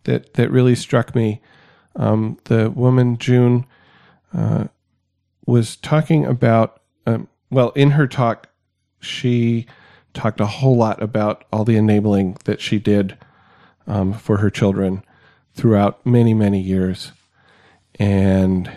that 0.04 0.36
that 0.36 0.52
really 0.52 0.76
struck 0.76 1.16
me. 1.16 1.42
Um, 1.96 2.38
the 2.46 2.70
woman 2.70 3.18
June 3.18 3.66
uh, 4.34 4.66
was 5.46 5.76
talking 5.76 6.26
about. 6.26 6.82
Um, 7.06 7.28
well, 7.50 7.72
in 7.72 7.92
her 7.92 8.08
talk, 8.08 8.48
she 9.00 9.66
talked 10.14 10.40
a 10.40 10.46
whole 10.46 10.76
lot 10.76 11.02
about 11.02 11.46
all 11.52 11.64
the 11.64 11.78
enabling 11.78 12.38
that 12.46 12.62
she 12.62 12.80
did 12.80 13.18
um, 13.88 14.14
for 14.14 14.38
her 14.38 14.50
children 14.50 15.04
throughout 15.54 16.06
many 16.06 16.34
many 16.34 16.60
years, 16.60 17.12
and 17.98 18.72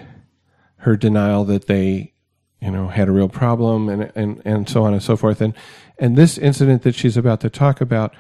her 0.79 0.97
denial 0.97 1.45
that 1.45 1.67
they 1.67 2.13
you 2.61 2.71
know 2.71 2.89
had 2.89 3.09
a 3.09 3.13
real 3.13 3.29
problem 3.29 3.89
and 3.89 4.13
and 4.15 4.41
and 4.45 4.69
so 4.69 4.85
on 4.85 4.93
and 4.93 5.03
so 5.03 5.17
forth 5.17 5.41
and 5.41 5.53
and 5.99 6.17
this 6.17 6.39
incident 6.39 6.83
that 6.83 6.95
she's 6.95 7.17
about 7.17 7.41
to 7.41 7.51
talk 7.51 7.81
about 7.81 8.15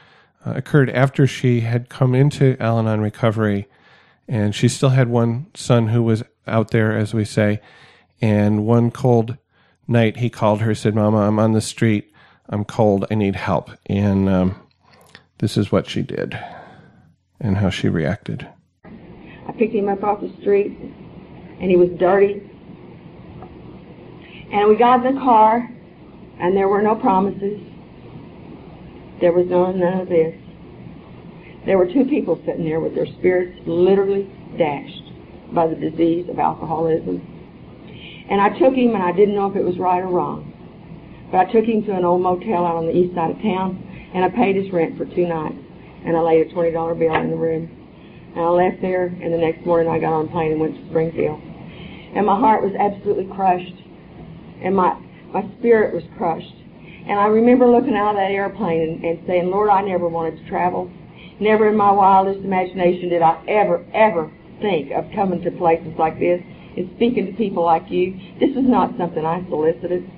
uh, 0.45 0.53
occurred 0.55 0.91
after 0.91 1.27
she 1.27 1.61
had 1.61 1.89
come 1.89 2.15
into 2.15 2.57
Al-Anon 2.61 3.01
recovery 3.01 3.69
and 4.29 4.55
she 4.55 4.69
still 4.69 4.91
had 4.91 5.09
one 5.09 5.47
son 5.55 5.89
who 5.89 6.03
was 6.03 6.23
out 6.47 6.71
there 6.71 6.97
as 6.97 7.15
we 7.15 7.25
say 7.25 7.61
and 8.21 8.67
one 8.67 8.91
cold 8.91 9.37
night 9.87 10.17
he 10.17 10.31
called 10.31 10.61
her 10.61 10.75
said 10.75 10.95
mama 10.95 11.19
i'm 11.19 11.39
on 11.39 11.53
the 11.53 11.61
street 11.61 12.13
i'm 12.49 12.65
cold 12.65 13.05
i 13.11 13.15
need 13.15 13.37
help 13.37 13.71
and 13.87 14.29
um, 14.29 14.55
this 15.39 15.57
is 15.57 15.73
what 15.73 15.89
she 15.89 16.03
did 16.03 16.39
and 17.41 17.57
how 17.57 17.71
she 17.71 17.89
reacted 17.89 18.49
I 19.47 19.53
picked 19.53 19.75
him 19.75 19.89
up 19.89 20.03
off 20.05 20.21
the 20.21 20.33
street, 20.41 20.79
and 21.61 21.71
he 21.71 21.77
was 21.77 21.91
dirty. 21.99 22.49
And 24.53 24.69
we 24.69 24.77
got 24.77 25.05
in 25.05 25.15
the 25.15 25.21
car, 25.21 25.69
and 26.39 26.57
there 26.57 26.69
were 26.69 26.83
no 26.83 26.95
promises. 26.95 27.61
There 29.21 29.33
was 29.33 29.47
none, 29.49 29.81
none 29.81 30.01
of 30.01 30.09
this. 30.09 30.35
There 31.67 31.79
were 31.79 31.87
two 31.87 32.05
people 32.05 32.41
sitting 32.47 32.65
there 32.65 32.81
with 32.81 32.95
their 32.95 33.07
spirits 33.07 33.59
literally 33.67 34.31
dashed 34.59 35.02
by 35.55 35.67
the 35.67 35.75
disease 35.75 36.29
of 36.29 36.39
alcoholism. 36.39 37.21
And 38.31 38.41
I 38.41 38.49
took 38.59 38.75
him, 38.75 38.95
and 38.95 39.03
I 39.03 39.13
didn't 39.13 39.35
know 39.35 39.51
if 39.51 39.57
it 39.57 39.65
was 39.65 39.79
right 39.79 40.01
or 40.01 40.09
wrong. 40.09 40.49
But 41.31 41.49
I 41.49 41.53
took 41.53 41.65
him 41.65 41.85
to 41.85 41.93
an 41.93 42.05
old 42.05 42.23
motel 42.23 42.65
out 42.65 42.77
on 42.77 42.87
the 42.87 42.97
east 42.97 43.15
side 43.15 43.31
of 43.31 43.43
town, 43.43 43.77
and 44.15 44.25
I 44.25 44.29
paid 44.29 44.57
his 44.57 44.73
rent 44.73 44.97
for 44.97 45.05
two 45.05 45.27
nights. 45.27 45.59
And 46.05 46.17
I 46.17 46.21
laid 46.21 46.47
a 46.47 46.51
$20 46.53 46.73
bill 46.73 47.15
in 47.15 47.31
the 47.31 47.37
room. 47.37 47.71
And 48.35 48.41
I 48.41 48.49
left 48.49 48.81
there, 48.81 49.07
and 49.07 49.33
the 49.33 49.39
next 49.39 49.65
morning 49.67 49.93
I 49.93 49.99
got 49.99 50.13
on 50.13 50.27
a 50.27 50.31
plane 50.31 50.53
and 50.53 50.61
went 50.61 50.77
to 50.77 50.89
Springfield. 50.89 51.41
And 52.17 52.27
my 52.27 52.39
heart 52.39 52.63
was 52.63 52.73
absolutely 52.79 53.29
crushed, 53.35 53.77
and 54.63 54.77
my 54.77 54.97
my 55.33 55.49
spirit 55.59 55.95
was 55.95 56.05
crushed. 56.19 56.55
And 57.09 57.19
I 57.19 57.27
remember 57.27 57.67
looking 57.67 57.97
out 57.97 58.11
of 58.11 58.17
that 58.17 58.31
airplane 58.31 58.83
and, 58.83 59.05
and 59.05 59.27
saying, 59.27 59.51
Lord, 59.51 59.71
I 59.71 59.81
never 59.81 60.09
wanted 60.09 60.37
to 60.39 60.49
travel. 60.49 60.91
Never 61.41 61.71
in 61.71 61.77
my 61.77 61.91
wildest 61.91 62.45
imagination 62.45 63.09
did 63.09 63.23
I 63.23 63.43
ever, 63.49 63.85
ever 63.95 64.31
think 64.63 64.93
of 64.93 65.05
coming 65.15 65.43
to 65.43 65.51
places 65.51 65.93
like 65.99 66.19
this 66.19 66.41
and 66.77 66.89
speaking 66.97 67.27
to 67.27 67.33
people 67.35 67.65
like 67.65 67.91
you. 67.91 68.17
This 68.41 68.51
is 68.51 68.65
not 68.65 68.97
something 68.97 69.25
I 69.27 69.45
solicited. 69.51 70.09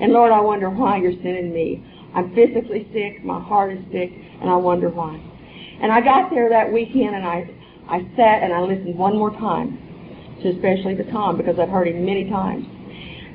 And 0.00 0.12
Lord, 0.12 0.30
I 0.30 0.40
wonder 0.40 0.70
why 0.70 0.98
you're 0.98 1.16
sending 1.24 1.52
me. 1.52 1.82
I'm 2.14 2.34
physically 2.34 2.86
sick, 2.92 3.24
my 3.24 3.40
heart 3.40 3.72
is 3.72 3.82
sick, 3.90 4.12
and 4.12 4.48
I 4.48 4.56
wonder 4.56 4.88
why. 4.88 5.18
And 5.82 5.90
I 5.90 6.00
got 6.00 6.30
there 6.30 6.48
that 6.48 6.72
weekend 6.72 7.16
and 7.16 7.26
I, 7.26 7.50
I 7.88 8.00
sat 8.16 8.42
and 8.44 8.52
I 8.52 8.60
listened 8.60 8.96
one 8.96 9.16
more 9.18 9.30
time 9.30 9.76
to 10.42 10.48
especially 10.48 10.94
to 10.96 11.10
Tom 11.12 11.36
because 11.36 11.58
I've 11.58 11.68
heard 11.68 11.88
him 11.88 12.04
many 12.04 12.28
times. 12.30 12.64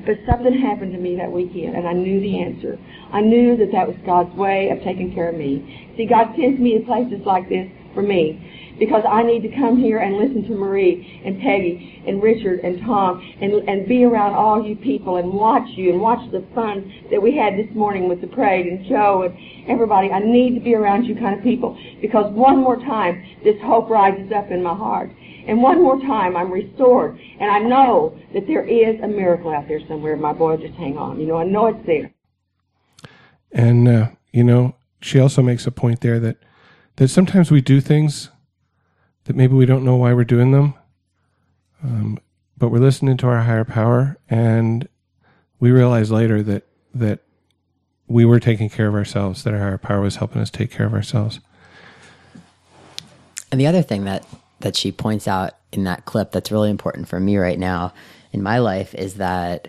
But 0.06 0.18
something 0.26 0.52
happened 0.58 0.92
to 0.94 0.98
me 0.98 1.16
that 1.16 1.30
weekend 1.30 1.76
and 1.76 1.86
I 1.86 1.92
knew 1.92 2.18
the 2.18 2.42
answer. 2.42 2.78
I 3.12 3.20
knew 3.20 3.56
that 3.56 3.70
that 3.70 3.86
was 3.86 3.96
God's 4.04 4.34
way 4.34 4.70
of 4.70 4.82
taking 4.82 5.14
care 5.14 5.28
of 5.28 5.36
me. 5.36 5.94
See, 5.96 6.06
God 6.06 6.34
sends 6.34 6.58
me 6.58 6.78
to 6.78 6.84
places 6.84 7.22
like 7.24 7.48
this 7.48 7.68
for 7.94 8.02
me 8.02 8.61
because 8.78 9.04
I 9.08 9.22
need 9.22 9.42
to 9.42 9.56
come 9.56 9.78
here 9.78 9.98
and 9.98 10.16
listen 10.16 10.42
to 10.48 10.54
Marie 10.54 11.22
and 11.24 11.40
Peggy 11.40 12.02
and 12.06 12.22
Richard 12.22 12.60
and 12.60 12.80
Tom 12.80 13.20
and, 13.40 13.68
and 13.68 13.86
be 13.86 14.04
around 14.04 14.34
all 14.34 14.64
you 14.64 14.76
people 14.76 15.16
and 15.16 15.32
watch 15.32 15.68
you 15.76 15.92
and 15.92 16.00
watch 16.00 16.30
the 16.32 16.44
fun 16.54 16.92
that 17.10 17.20
we 17.20 17.36
had 17.36 17.54
this 17.54 17.74
morning 17.74 18.08
with 18.08 18.20
the 18.20 18.26
parade 18.26 18.66
and 18.66 18.86
Joe 18.86 19.22
and 19.22 19.68
everybody. 19.68 20.10
I 20.10 20.20
need 20.20 20.54
to 20.54 20.60
be 20.60 20.74
around 20.74 21.04
you 21.04 21.14
kind 21.14 21.36
of 21.36 21.44
people 21.44 21.78
because 22.00 22.32
one 22.32 22.58
more 22.58 22.76
time 22.76 23.24
this 23.44 23.56
hope 23.62 23.88
rises 23.88 24.32
up 24.32 24.50
in 24.50 24.62
my 24.62 24.74
heart. 24.74 25.10
And 25.46 25.60
one 25.60 25.82
more 25.82 25.98
time 26.00 26.36
I'm 26.36 26.52
restored. 26.52 27.18
And 27.40 27.50
I 27.50 27.58
know 27.58 28.16
that 28.32 28.46
there 28.46 28.64
is 28.64 29.00
a 29.02 29.08
miracle 29.08 29.52
out 29.52 29.66
there 29.66 29.80
somewhere. 29.88 30.16
My 30.16 30.32
boy, 30.32 30.56
just 30.56 30.74
hang 30.74 30.96
on. 30.96 31.20
You 31.20 31.26
know, 31.26 31.36
I 31.36 31.44
know 31.44 31.66
it's 31.66 31.84
there. 31.84 32.12
And 33.50 33.88
uh, 33.88 34.10
you 34.32 34.44
know, 34.44 34.76
she 35.00 35.18
also 35.18 35.42
makes 35.42 35.66
a 35.66 35.70
point 35.70 36.00
there 36.00 36.20
that 36.20 36.36
that 36.96 37.08
sometimes 37.08 37.50
we 37.50 37.60
do 37.60 37.80
things 37.80 38.30
that 39.24 39.36
maybe 39.36 39.54
we 39.54 39.66
don't 39.66 39.84
know 39.84 39.96
why 39.96 40.12
we're 40.12 40.24
doing 40.24 40.52
them, 40.52 40.74
um, 41.82 42.18
but 42.56 42.68
we're 42.68 42.78
listening 42.78 43.16
to 43.18 43.26
our 43.26 43.42
higher 43.42 43.64
power, 43.64 44.18
and 44.28 44.88
we 45.60 45.70
realize 45.70 46.10
later 46.10 46.42
that 46.42 46.66
that 46.94 47.20
we 48.06 48.24
were 48.24 48.40
taking 48.40 48.68
care 48.68 48.88
of 48.88 48.94
ourselves, 48.94 49.44
that 49.44 49.54
our 49.54 49.60
higher 49.60 49.78
power 49.78 50.00
was 50.00 50.16
helping 50.16 50.42
us 50.42 50.50
take 50.50 50.70
care 50.70 50.86
of 50.86 50.92
ourselves. 50.92 51.40
And 53.50 53.60
the 53.60 53.66
other 53.66 53.82
thing 53.82 54.04
that 54.04 54.26
that 54.60 54.76
she 54.76 54.92
points 54.92 55.26
out 55.26 55.54
in 55.72 55.84
that 55.84 56.04
clip 56.04 56.32
that's 56.32 56.52
really 56.52 56.70
important 56.70 57.08
for 57.08 57.18
me 57.18 57.36
right 57.36 57.58
now 57.58 57.92
in 58.32 58.42
my 58.42 58.58
life 58.58 58.94
is 58.94 59.14
that 59.14 59.68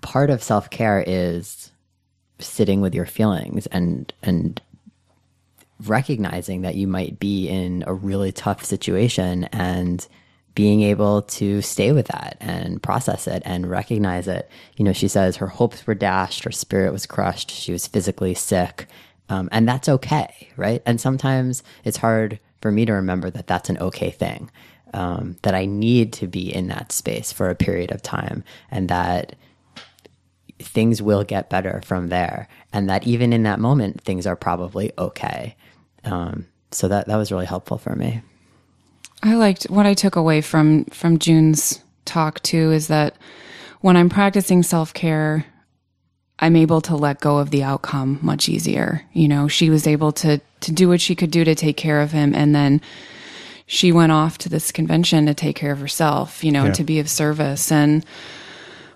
part 0.00 0.30
of 0.30 0.42
self-care 0.42 1.04
is 1.06 1.70
sitting 2.38 2.80
with 2.80 2.94
your 2.94 3.06
feelings 3.06 3.66
and 3.66 4.12
and 4.22 4.60
recognizing 5.86 6.62
that 6.62 6.74
you 6.74 6.86
might 6.86 7.18
be 7.18 7.48
in 7.48 7.84
a 7.86 7.94
really 7.94 8.32
tough 8.32 8.64
situation 8.64 9.44
and 9.44 10.06
being 10.54 10.82
able 10.82 11.22
to 11.22 11.62
stay 11.62 11.92
with 11.92 12.08
that 12.08 12.36
and 12.40 12.82
process 12.82 13.26
it 13.26 13.42
and 13.44 13.70
recognize 13.70 14.26
it. 14.28 14.50
You 14.76 14.84
know, 14.84 14.92
she 14.92 15.08
says 15.08 15.36
her 15.36 15.46
hopes 15.46 15.86
were 15.86 15.94
dashed, 15.94 16.44
her 16.44 16.50
spirit 16.50 16.92
was 16.92 17.06
crushed, 17.06 17.50
she 17.50 17.72
was 17.72 17.86
physically 17.86 18.34
sick, 18.34 18.86
um, 19.28 19.48
and 19.52 19.66
that's 19.68 19.88
okay, 19.88 20.48
right? 20.56 20.82
And 20.84 21.00
sometimes 21.00 21.62
it's 21.84 21.96
hard 21.96 22.40
for 22.60 22.70
me 22.70 22.84
to 22.84 22.92
remember 22.92 23.30
that 23.30 23.46
that's 23.46 23.70
an 23.70 23.78
okay 23.78 24.10
thing, 24.10 24.50
um, 24.92 25.36
that 25.42 25.54
I 25.54 25.66
need 25.66 26.12
to 26.14 26.26
be 26.26 26.52
in 26.52 26.66
that 26.68 26.92
space 26.92 27.32
for 27.32 27.48
a 27.48 27.54
period 27.54 27.92
of 27.92 28.02
time, 28.02 28.42
and 28.70 28.88
that 28.88 29.36
things 30.58 31.00
will 31.00 31.24
get 31.24 31.48
better 31.48 31.80
from 31.84 32.08
there, 32.08 32.48
and 32.72 32.90
that 32.90 33.06
even 33.06 33.32
in 33.32 33.44
that 33.44 33.60
moment, 33.60 34.02
things 34.02 34.26
are 34.26 34.36
probably 34.36 34.92
okay. 34.98 35.56
Um, 36.04 36.46
so 36.70 36.88
that 36.88 37.06
that 37.06 37.16
was 37.16 37.30
really 37.32 37.46
helpful 37.46 37.78
for 37.78 37.94
me. 37.94 38.22
I 39.22 39.34
liked 39.34 39.64
what 39.64 39.86
I 39.86 39.94
took 39.94 40.16
away 40.16 40.40
from 40.40 40.84
from 40.86 41.18
June's 41.18 41.82
talk 42.04 42.42
too 42.42 42.72
is 42.72 42.88
that 42.88 43.16
when 43.80 43.96
I'm 43.96 44.08
practicing 44.08 44.62
self-care, 44.62 45.44
I'm 46.38 46.56
able 46.56 46.80
to 46.82 46.96
let 46.96 47.20
go 47.20 47.38
of 47.38 47.50
the 47.50 47.62
outcome 47.62 48.18
much 48.22 48.48
easier. 48.48 49.02
You 49.12 49.28
know, 49.28 49.48
she 49.48 49.68
was 49.70 49.86
able 49.86 50.12
to 50.12 50.40
to 50.60 50.72
do 50.72 50.88
what 50.88 51.00
she 51.00 51.14
could 51.14 51.30
do 51.30 51.44
to 51.44 51.54
take 51.54 51.76
care 51.76 52.00
of 52.00 52.12
him 52.12 52.34
and 52.34 52.54
then 52.54 52.80
she 53.66 53.92
went 53.92 54.10
off 54.12 54.36
to 54.38 54.48
this 54.48 54.72
convention 54.72 55.26
to 55.26 55.34
take 55.34 55.54
care 55.56 55.70
of 55.72 55.78
herself, 55.80 56.42
you 56.42 56.50
know, 56.50 56.64
Yeah. 56.66 56.72
to 56.72 56.84
be 56.84 56.98
of 56.98 57.08
service 57.08 57.70
and 57.72 58.04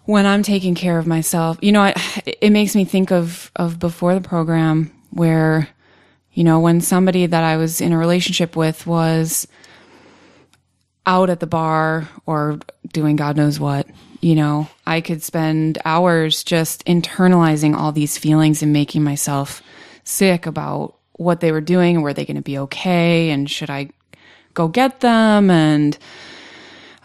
when 0.06 0.26
I'm 0.26 0.42
taking 0.42 0.74
care 0.74 0.98
of 0.98 1.06
myself, 1.06 1.56
you 1.62 1.72
know, 1.72 1.80
I, 1.80 1.94
it 2.26 2.50
makes 2.50 2.74
me 2.76 2.84
think 2.84 3.10
of 3.10 3.50
of 3.56 3.78
before 3.78 4.14
the 4.14 4.20
program 4.20 4.90
where 5.10 5.68
you 6.34 6.44
know, 6.44 6.60
when 6.60 6.80
somebody 6.80 7.26
that 7.26 7.44
I 7.44 7.56
was 7.56 7.80
in 7.80 7.92
a 7.92 7.98
relationship 7.98 8.56
with 8.56 8.86
was 8.86 9.46
out 11.06 11.30
at 11.30 11.40
the 11.40 11.46
bar 11.46 12.08
or 12.26 12.58
doing 12.92 13.16
God 13.16 13.36
knows 13.36 13.60
what, 13.60 13.86
you 14.20 14.34
know, 14.34 14.68
I 14.86 15.00
could 15.00 15.22
spend 15.22 15.78
hours 15.84 16.42
just 16.42 16.84
internalizing 16.86 17.74
all 17.74 17.92
these 17.92 18.18
feelings 18.18 18.62
and 18.62 18.72
making 18.72 19.04
myself 19.04 19.62
sick 20.02 20.46
about 20.46 20.96
what 21.12 21.40
they 21.40 21.52
were 21.52 21.60
doing 21.60 21.96
and 21.96 22.02
were 22.02 22.12
they 22.12 22.24
going 22.24 22.36
to 22.36 22.42
be 22.42 22.58
okay 22.58 23.30
and 23.30 23.48
should 23.48 23.70
I 23.70 23.90
go 24.52 24.68
get 24.68 25.00
them 25.00 25.50
and 25.50 25.96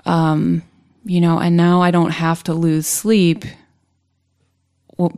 um 0.05 0.63
you 1.05 1.21
know 1.21 1.39
and 1.39 1.55
now 1.55 1.81
I 1.81 1.91
don't 1.91 2.11
have 2.11 2.43
to 2.45 2.53
lose 2.53 2.87
sleep 2.87 3.45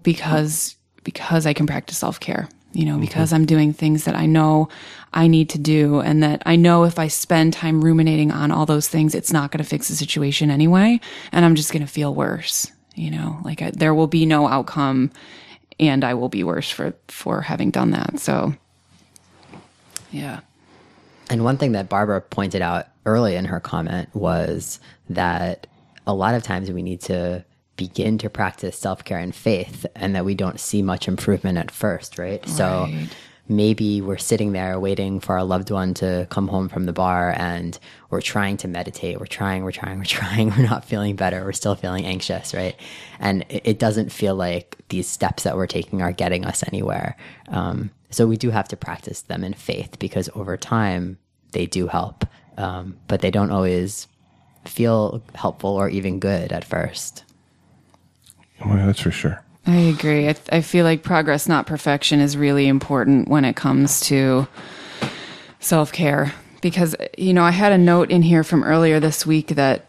because 0.04 0.76
because 1.04 1.46
I 1.46 1.54
can 1.54 1.66
practice 1.68 1.98
self 1.98 2.20
care. 2.20 2.48
You 2.74 2.86
know, 2.86 2.94
mm-hmm. 2.94 3.02
because 3.02 3.34
I'm 3.34 3.46
doing 3.46 3.74
things 3.74 4.06
that 4.06 4.16
I 4.16 4.26
know 4.26 4.70
I 5.14 5.28
need 5.28 5.50
to 5.50 5.58
do, 5.58 6.00
and 6.00 6.24
that 6.24 6.42
I 6.46 6.56
know 6.56 6.86
if 6.86 6.98
I 6.98 7.10
spend 7.10 7.54
time 7.54 7.84
ruminating 7.84 8.32
on 8.32 8.52
all 8.52 8.66
those 8.66 8.88
things, 8.88 9.14
it's 9.14 9.34
not 9.34 9.52
going 9.52 9.64
to 9.64 9.70
fix 9.70 9.90
the 9.90 9.96
situation 9.96 10.50
anyway, 10.50 11.00
and 11.32 11.44
I'm 11.44 11.56
just 11.56 11.74
going 11.74 11.86
to 11.86 11.92
feel 11.92 12.16
worse. 12.16 12.72
You 12.96 13.12
know, 13.12 13.40
like 13.44 13.62
I, 13.62 13.72
there 13.72 13.94
will 13.94 14.08
be 14.08 14.26
no 14.26 14.48
outcome, 14.48 15.12
and 15.80 16.04
I 16.04 16.14
will 16.14 16.30
be 16.30 16.44
worse 16.44 16.70
for 16.70 16.94
for 17.08 17.42
having 17.42 17.72
done 17.72 17.92
that. 17.92 18.20
So, 18.20 18.54
yeah. 20.12 20.40
And 21.30 21.44
one 21.44 21.58
thing 21.58 21.74
that 21.74 21.90
Barbara 21.90 22.22
pointed 22.22 22.62
out 22.62 22.88
early 23.06 23.36
in 23.36 23.46
her 23.46 23.60
comment 23.60 24.10
was 24.14 24.80
that 25.10 25.68
a 26.06 26.14
lot 26.14 26.36
of 26.36 26.44
times 26.44 26.72
we 26.72 26.84
need 26.84 27.02
to 27.02 27.44
begin 27.82 28.20
to 28.20 28.30
practice 28.30 28.78
self 28.78 29.04
care 29.04 29.18
and 29.18 29.34
faith, 29.34 29.88
and 29.96 30.16
that 30.16 30.24
we 30.24 30.36
don't 30.36 30.60
see 30.60 30.84
much 30.84 31.08
improvement 31.08 31.58
at 31.58 31.72
first, 31.72 32.20
right? 32.20 32.48
So 32.48 32.88
maybe 33.50 34.02
we're 34.02 34.20
sitting 34.20 34.52
there 34.52 34.80
waiting 34.80 35.20
for 35.20 35.34
our 35.34 35.44
loved 35.44 35.72
one 35.72 35.96
to 35.96 36.28
come 36.30 36.48
home 36.48 36.70
from 36.70 36.86
the 36.86 36.94
bar, 36.94 37.34
and 37.36 37.80
we're 38.12 38.22
trying 38.22 38.58
to 38.58 38.68
meditate. 38.68 39.20
We're 39.20 39.26
trying, 39.26 39.64
we're 39.64 39.72
trying, 39.72 39.98
we're 39.98 40.04
trying. 40.20 40.52
We're 40.52 40.70
not 40.70 40.86
feeling 40.86 41.16
better. 41.16 41.44
We're 41.44 41.54
still 41.54 41.74
feeling 41.74 42.06
anxious, 42.06 42.54
right? 42.54 42.76
And 43.20 43.46
it, 43.50 43.62
it 43.66 43.80
doesn't 43.80 44.12
feel 44.12 44.36
like 44.36 44.78
these 44.90 45.08
steps 45.08 45.42
that 45.42 45.56
we're 45.56 45.66
taking 45.66 46.04
are 46.04 46.12
getting 46.12 46.46
us 46.46 46.64
anywhere. 46.68 47.18
Um, 47.48 47.90
so 48.12 48.28
we 48.28 48.38
do 48.38 48.52
have 48.52 48.68
to 48.68 48.78
practice 48.78 49.24
them 49.24 49.44
in 49.44 49.56
faith 49.56 49.98
because 49.98 50.30
over 50.36 50.56
time 50.56 51.18
they 51.54 51.66
do 51.66 51.88
help, 51.88 52.26
um, 52.58 53.00
but 53.08 53.22
they 53.22 53.32
don't 53.32 53.50
always 53.50 54.08
feel 54.66 55.24
helpful 55.34 55.72
or 55.72 55.90
even 55.90 56.20
good 56.20 56.52
at 56.52 56.64
first. 56.64 57.24
Oh, 58.64 58.70
well, 58.70 58.86
that's 58.86 59.02
for 59.02 59.12
sure. 59.12 59.44
I 59.68 59.76
agree. 59.76 60.28
I, 60.28 60.36
I 60.52 60.62
feel 60.62 60.86
like 60.86 61.04
progress, 61.04 61.48
not 61.48 61.68
perfection, 61.68 62.20
is 62.20 62.36
really 62.36 62.68
important 62.68 63.28
when 63.28 63.46
it 63.46 63.56
comes 63.56 64.00
to 64.02 64.48
self 65.60 65.92
care. 65.92 66.34
Because, 66.62 66.96
you 67.18 67.34
know, 67.34 67.44
I 67.44 67.52
had 67.52 67.72
a 67.72 67.78
note 67.78 68.12
in 68.12 68.22
here 68.22 68.44
from 68.44 68.64
earlier 68.64 69.00
this 69.00 69.26
week 69.26 69.48
that 69.50 69.88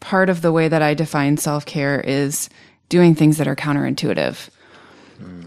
part 0.00 0.28
of 0.30 0.40
the 0.42 0.52
way 0.52 0.68
that 0.68 0.82
I 0.82 0.94
define 0.94 1.36
self 1.36 1.66
care 1.66 2.00
is 2.00 2.48
doing 2.88 3.14
things 3.14 3.38
that 3.38 3.48
are 3.48 3.56
counterintuitive. 3.56 4.48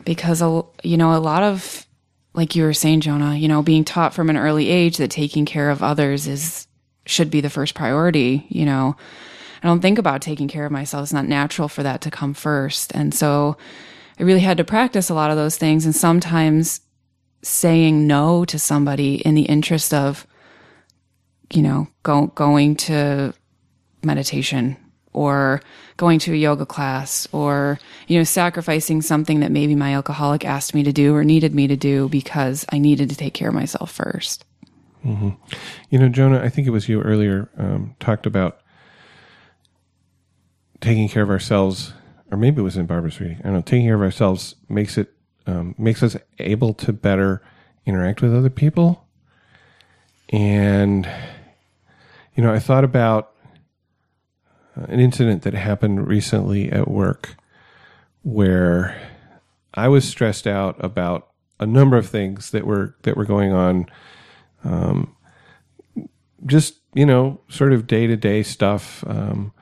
Because, 0.06 0.42
a- 0.42 0.64
you 0.84 0.98
know, 0.98 1.16
a 1.16 1.20
lot 1.20 1.44
of, 1.44 1.86
like 2.34 2.56
you 2.56 2.64
were 2.64 2.74
saying, 2.74 3.02
Jonah, 3.02 3.36
you 3.36 3.48
know, 3.48 3.62
being 3.62 3.84
taught 3.84 4.14
from 4.14 4.30
an 4.30 4.38
early 4.38 4.70
age 4.70 4.98
that 4.98 5.12
taking 5.12 5.46
care 5.46 5.70
of 5.70 5.82
others 5.84 6.28
is, 6.28 6.68
should 7.06 7.30
be 7.30 7.42
the 7.42 7.50
first 7.50 7.74
priority, 7.76 8.46
you 8.50 8.66
know. 8.66 8.96
I 9.66 9.68
don't 9.68 9.82
think 9.82 9.98
about 9.98 10.22
taking 10.22 10.48
care 10.48 10.68
of 10.68 10.72
myself. 10.72 11.02
It's 11.02 11.12
not 11.12 11.26
natural 11.26 11.68
for 11.68 11.82
that 11.82 12.02
to 12.02 12.12
come 12.12 12.36
first. 12.36 12.92
And 12.94 13.16
so 13.16 13.58
I 14.20 14.22
really 14.22 14.42
had 14.42 14.58
to 14.58 14.64
practice 14.64 15.10
a 15.10 15.16
lot 15.16 15.32
of 15.32 15.38
those 15.38 15.58
things. 15.58 15.86
And 15.86 15.96
sometimes 15.96 16.82
saying 17.42 18.06
no 18.06 18.46
to 18.46 18.60
somebody 18.60 19.16
in 19.16 19.34
the 19.34 19.42
interest 19.42 19.92
of, 19.92 20.28
you 21.52 21.64
know, 21.64 21.88
go, 22.04 22.28
going 22.28 22.76
to 22.76 23.34
meditation 24.04 24.78
or 25.14 25.64
going 25.98 26.20
to 26.20 26.34
a 26.34 26.38
yoga 26.38 26.68
class 26.68 27.28
or, 27.32 27.80
you 28.08 28.20
know, 28.20 28.24
sacrificing 28.24 29.02
something 29.02 29.40
that 29.40 29.52
maybe 29.52 29.74
my 29.74 29.96
alcoholic 29.96 30.46
asked 30.46 30.76
me 30.76 30.84
to 30.84 30.94
do 30.94 31.16
or 31.16 31.24
needed 31.24 31.56
me 31.56 31.66
to 31.66 31.76
do 31.76 32.08
because 32.10 32.68
I 32.72 32.78
needed 32.78 33.10
to 33.10 33.16
take 33.16 33.34
care 33.34 33.50
of 33.50 33.56
myself 33.56 33.92
first. 33.92 34.46
You 35.90 35.98
know, 35.98 36.10
Jonah, 36.10 36.40
I 36.40 36.50
think 36.50 36.68
it 36.68 36.72
was 36.72 36.88
you 36.88 37.02
earlier 37.02 37.50
um, 37.58 37.96
talked 38.00 38.28
about 38.28 38.60
taking 40.86 41.10
care 41.10 41.24
of 41.24 41.30
ourselves, 41.30 41.94
or 42.32 42.38
maybe 42.38 42.60
it 42.60 42.64
was 42.64 42.78
in 42.78 42.86
Barbara's 42.86 43.20
reading. 43.20 43.40
I 43.40 43.44
don't 43.44 43.54
know. 43.54 43.62
Taking 43.62 43.88
care 43.88 43.96
of 43.96 44.02
ourselves 44.02 44.56
makes 44.70 44.98
it 44.98 45.12
um, 45.48 45.76
makes 45.78 46.02
us 46.02 46.16
able 46.40 46.74
to 46.76 46.94
better 46.94 47.42
interact 47.86 48.22
with 48.22 48.36
other 48.36 48.50
people. 48.50 49.06
And 50.30 51.10
you 52.36 52.44
know, 52.44 52.54
I 52.54 52.60
thought 52.60 52.84
about 52.84 53.32
uh, 54.78 54.86
an 54.90 55.00
incident 55.00 55.44
that 55.44 55.54
happened 55.54 56.08
recently 56.08 56.72
at 56.72 56.88
work 56.88 57.36
where 58.24 59.00
I 59.74 59.88
was 59.88 60.08
stressed 60.08 60.48
out 60.48 60.76
about 60.84 61.30
a 61.60 61.66
number 61.66 61.98
of 61.98 62.08
things 62.08 62.52
that 62.52 62.66
were 62.66 62.96
that 63.04 63.18
were 63.18 63.26
going 63.26 63.52
on 63.54 63.88
Um, 64.66 65.16
just 66.46 66.80
you 66.94 67.06
know 67.06 67.40
sort 67.50 67.72
of 67.72 67.88
day 67.88 68.08
to 68.08 68.18
day 68.18 68.44
stuff. 68.44 69.04
Um, 69.08 69.54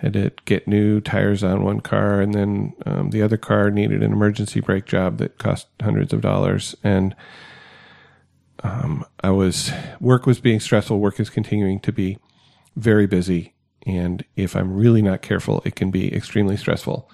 had 0.00 0.14
to 0.14 0.32
get 0.46 0.66
new 0.66 1.00
tires 1.00 1.44
on 1.44 1.62
one 1.62 1.80
car, 1.80 2.20
and 2.20 2.32
then 2.32 2.72
um, 2.86 3.10
the 3.10 3.22
other 3.22 3.36
car 3.36 3.70
needed 3.70 4.02
an 4.02 4.12
emergency 4.12 4.60
brake 4.60 4.86
job 4.86 5.18
that 5.18 5.38
cost 5.38 5.68
hundreds 5.80 6.12
of 6.12 6.22
dollars. 6.22 6.74
And 6.82 7.14
um, 8.62 9.04
I 9.22 9.30
was 9.30 9.70
work 10.00 10.26
was 10.26 10.40
being 10.40 10.60
stressful. 10.60 10.98
Work 10.98 11.20
is 11.20 11.28
continuing 11.28 11.80
to 11.80 11.92
be 11.92 12.18
very 12.76 13.06
busy, 13.06 13.54
and 13.86 14.24
if 14.36 14.56
I'm 14.56 14.72
really 14.72 15.02
not 15.02 15.22
careful, 15.22 15.62
it 15.64 15.76
can 15.76 15.90
be 15.90 16.14
extremely 16.14 16.56
stressful. 16.56 17.10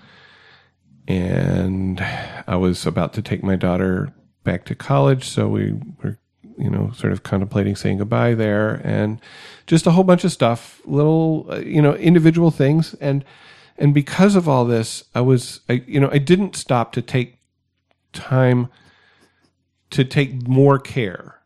And 1.08 2.00
I 2.46 2.56
was 2.56 2.86
about 2.86 3.12
to 3.14 3.22
take 3.22 3.42
my 3.42 3.56
daughter 3.56 4.12
back 4.44 4.64
to 4.66 4.74
college, 4.74 5.28
so 5.28 5.48
we 5.48 5.74
were 6.02 6.18
you 6.58 6.70
know, 6.70 6.90
sort 6.92 7.12
of 7.12 7.22
contemplating 7.22 7.76
saying 7.76 7.98
goodbye 7.98 8.34
there, 8.34 8.80
and 8.84 9.20
just 9.66 9.86
a 9.86 9.90
whole 9.90 10.04
bunch 10.04 10.24
of 10.24 10.32
stuff, 10.32 10.80
little, 10.84 11.46
uh, 11.50 11.58
you 11.58 11.82
know, 11.82 11.94
individual 11.94 12.50
things, 12.50 12.94
and 13.00 13.24
and 13.78 13.92
because 13.92 14.36
of 14.36 14.48
all 14.48 14.64
this, 14.64 15.04
I 15.14 15.20
was, 15.20 15.60
I, 15.68 15.84
you 15.86 16.00
know, 16.00 16.08
I 16.10 16.18
didn't 16.18 16.56
stop 16.56 16.92
to 16.92 17.02
take 17.02 17.38
time 18.12 18.68
to 19.90 20.04
take 20.04 20.48
more 20.48 20.78
care 20.78 21.40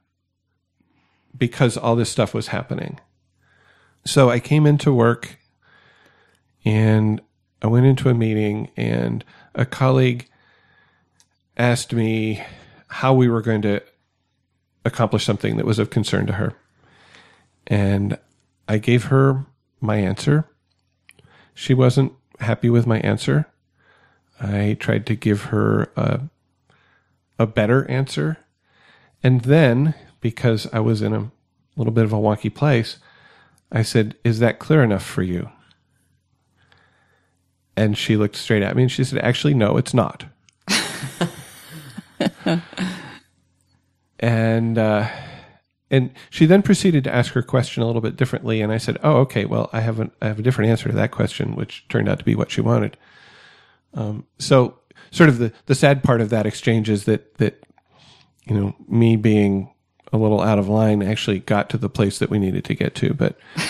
because 1.36 1.76
all 1.76 1.96
this 1.96 2.11
stuff 2.11 2.32
was 2.32 2.48
happening. 2.48 3.00
So 4.04 4.30
I 4.30 4.38
came 4.38 4.66
into 4.66 4.92
work, 4.92 5.38
and 6.64 7.20
I 7.62 7.66
went 7.66 7.86
into 7.86 8.08
a 8.08 8.14
meeting, 8.14 8.70
and 8.76 9.24
a 9.54 9.66
colleague 9.66 10.28
asked 11.56 11.92
me 11.92 12.42
how 12.86 13.12
we 13.12 13.28
were 13.28 13.42
going 13.42 13.62
to 13.62 13.82
accomplish 14.85 15.24
something 15.24 15.57
that 15.57 15.66
was 15.66 15.78
of 15.78 15.91
concern 15.91 16.26
to 16.26 16.35
her. 16.35 16.55
And 17.66 18.18
I 18.68 18.78
gave 18.78 19.05
her 19.05 19.47
my 19.81 19.97
answer. 19.97 20.47
She 21.55 21.74
wasn't 21.74 22.12
happy 22.41 22.70
with 22.70 22.87
my 22.87 23.01
answer. 23.01 23.47
I 24.41 24.76
tried 24.81 25.07
to 25.07 25.14
give 25.14 25.45
her 25.45 25.91
a, 25.97 26.20
a 27.39 27.47
better 27.47 27.89
answer. 27.91 28.39
And 29.22 29.43
then, 29.43 29.95
because 30.20 30.66
I 30.72 30.81
was 30.81 31.03
in 31.03 31.12
a 31.12 31.31
little 31.76 31.93
bit 31.93 32.05
of 32.05 32.12
a 32.12 32.16
wonky 32.16 32.55
place, 32.55 32.99
I 33.70 33.83
said, 33.83 34.16
Is 34.24 34.39
that 34.39 34.59
clear 34.59 34.83
enough 34.83 35.05
for 35.05 35.22
you? 35.22 35.51
And 37.76 37.97
she 37.97 38.16
looked 38.16 38.37
straight 38.37 38.62
at 38.62 38.76
me 38.76 38.83
and 38.83 38.93
she 38.93 39.05
said, 39.05 39.20
Actually, 39.20 39.55
no, 39.55 39.76
it's 39.76 39.95
not. 39.95 40.24
and 44.20 44.78
uh, 44.78 45.08
and 45.90 46.12
she 46.28 46.46
then 46.46 46.62
proceeded 46.62 47.02
to 47.04 47.14
ask 47.14 47.32
her 47.32 47.42
question 47.42 47.82
a 47.82 47.86
little 47.86 48.00
bit 48.00 48.16
differently. 48.16 48.60
And 48.60 48.72
I 48.72 48.78
said, 48.78 48.98
"Oh, 49.02 49.16
okay. 49.18 49.44
Well, 49.44 49.68
I 49.72 49.80
have 49.80 49.98
an, 49.98 50.12
I 50.22 50.28
have 50.28 50.38
a 50.38 50.42
different 50.42 50.70
answer 50.70 50.88
to 50.88 50.94
that 50.94 51.10
question, 51.10 51.56
which 51.56 51.86
turned 51.88 52.08
out 52.08 52.20
to 52.20 52.24
be 52.24 52.36
what 52.36 52.50
she 52.50 52.60
wanted." 52.60 52.96
Um, 53.94 54.26
so, 54.38 54.78
sort 55.10 55.28
of 55.28 55.38
the 55.38 55.52
the 55.66 55.74
sad 55.74 56.04
part 56.04 56.20
of 56.20 56.30
that 56.30 56.46
exchange 56.46 56.88
is 56.88 57.04
that 57.04 57.34
that 57.38 57.64
you 58.46 58.54
know 58.54 58.76
me 58.88 59.16
being 59.16 59.72
a 60.12 60.18
little 60.18 60.40
out 60.40 60.58
of 60.58 60.68
line 60.68 61.02
actually 61.02 61.40
got 61.40 61.70
to 61.70 61.78
the 61.78 61.88
place 61.88 62.18
that 62.18 62.30
we 62.30 62.38
needed 62.38 62.64
to 62.66 62.74
get 62.74 62.94
to, 62.96 63.12
but. 63.12 63.36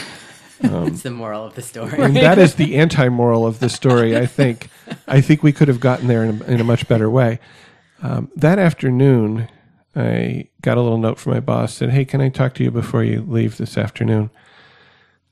It's 0.62 1.00
the 1.00 1.10
moral 1.10 1.46
of 1.46 1.54
the 1.54 1.62
story. 1.62 1.98
And 1.98 2.14
that 2.16 2.36
is 2.36 2.56
the 2.56 2.76
anti-moral 2.76 3.46
of 3.46 3.60
the 3.60 3.70
story. 3.70 4.14
I 4.14 4.26
think. 4.26 4.68
I 5.08 5.22
think 5.22 5.42
we 5.42 5.52
could 5.52 5.68
have 5.68 5.80
gotten 5.80 6.06
there 6.06 6.22
in 6.22 6.42
a, 6.42 6.44
in 6.44 6.60
a 6.60 6.64
much 6.64 6.86
better 6.86 7.08
way. 7.08 7.40
Um, 8.02 8.30
that 8.36 8.58
afternoon, 8.58 9.48
I 9.94 10.48
got 10.62 10.78
a 10.78 10.82
little 10.82 10.98
note 10.98 11.18
from 11.18 11.32
my 11.32 11.40
boss. 11.40 11.74
Said, 11.74 11.90
"Hey, 11.90 12.04
can 12.04 12.20
I 12.20 12.28
talk 12.28 12.54
to 12.54 12.64
you 12.64 12.70
before 12.70 13.02
you 13.02 13.22
leave 13.22 13.56
this 13.56 13.76
afternoon?" 13.76 14.30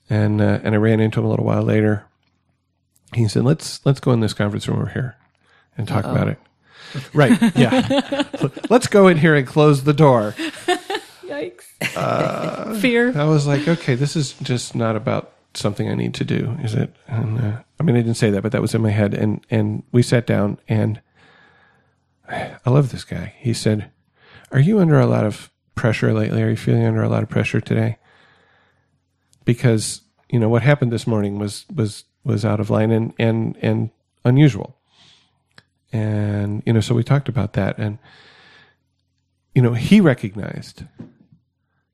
And 0.09 0.41
uh, 0.41 0.59
and 0.63 0.75
I 0.75 0.77
ran 0.77 0.99
into 0.99 1.19
him 1.19 1.25
a 1.25 1.29
little 1.29 1.45
while 1.45 1.63
later. 1.63 2.05
He 3.13 3.27
said, 3.27 3.43
"Let's 3.43 3.85
let's 3.85 3.99
go 3.99 4.11
in 4.11 4.19
this 4.19 4.33
conference 4.33 4.67
room 4.67 4.79
over 4.79 4.89
here 4.89 5.15
and 5.77 5.87
talk 5.87 6.05
about 6.05 6.27
it." 6.27 6.39
Right? 7.13 7.39
Yeah. 7.55 8.23
let's 8.69 8.87
go 8.87 9.07
in 9.07 9.17
here 9.17 9.35
and 9.35 9.45
close 9.45 9.83
the 9.83 9.93
door. 9.93 10.33
Yikes. 11.23 12.81
Fear. 12.81 13.17
I 13.17 13.25
was 13.25 13.45
like, 13.45 13.67
okay, 13.67 13.95
this 13.95 14.15
is 14.15 14.33
just 14.41 14.75
not 14.75 14.95
about 14.95 15.33
something 15.53 15.89
I 15.89 15.95
need 15.95 16.13
to 16.15 16.23
do, 16.23 16.57
is 16.63 16.73
it? 16.73 16.95
And 17.07 17.39
uh, 17.39 17.61
I 17.79 17.83
mean, 17.83 17.95
I 17.95 18.01
didn't 18.01 18.17
say 18.17 18.29
that, 18.31 18.41
but 18.41 18.51
that 18.51 18.61
was 18.61 18.73
in 18.73 18.81
my 18.81 18.89
head. 18.89 19.13
And 19.13 19.45
and 19.49 19.83
we 19.91 20.01
sat 20.01 20.25
down, 20.25 20.57
and 20.67 21.01
I 22.29 22.69
love 22.69 22.91
this 22.91 23.03
guy. 23.03 23.35
He 23.37 23.53
said, 23.53 23.91
"Are 24.51 24.59
you 24.59 24.79
under 24.79 24.99
a 24.99 25.05
lot 25.05 25.25
of 25.25 25.51
pressure 25.75 26.13
lately? 26.13 26.41
Are 26.41 26.49
you 26.49 26.55
feeling 26.55 26.85
under 26.85 27.03
a 27.03 27.09
lot 27.09 27.23
of 27.23 27.29
pressure 27.29 27.61
today?" 27.61 27.97
Because 29.45 30.01
you 30.29 30.39
know 30.39 30.49
what 30.49 30.61
happened 30.63 30.91
this 30.91 31.07
morning 31.07 31.39
was 31.39 31.65
was 31.73 32.05
was 32.23 32.45
out 32.45 32.59
of 32.59 32.69
line 32.69 32.91
and 32.91 33.13
and 33.19 33.57
and 33.61 33.89
unusual. 34.25 34.75
and 35.91 36.61
you 36.65 36.73
know, 36.73 36.81
so 36.81 36.93
we 36.93 37.03
talked 37.03 37.29
about 37.29 37.53
that, 37.53 37.77
and 37.79 37.97
you 39.55 39.61
know, 39.61 39.73
he 39.73 39.99
recognized 39.99 40.83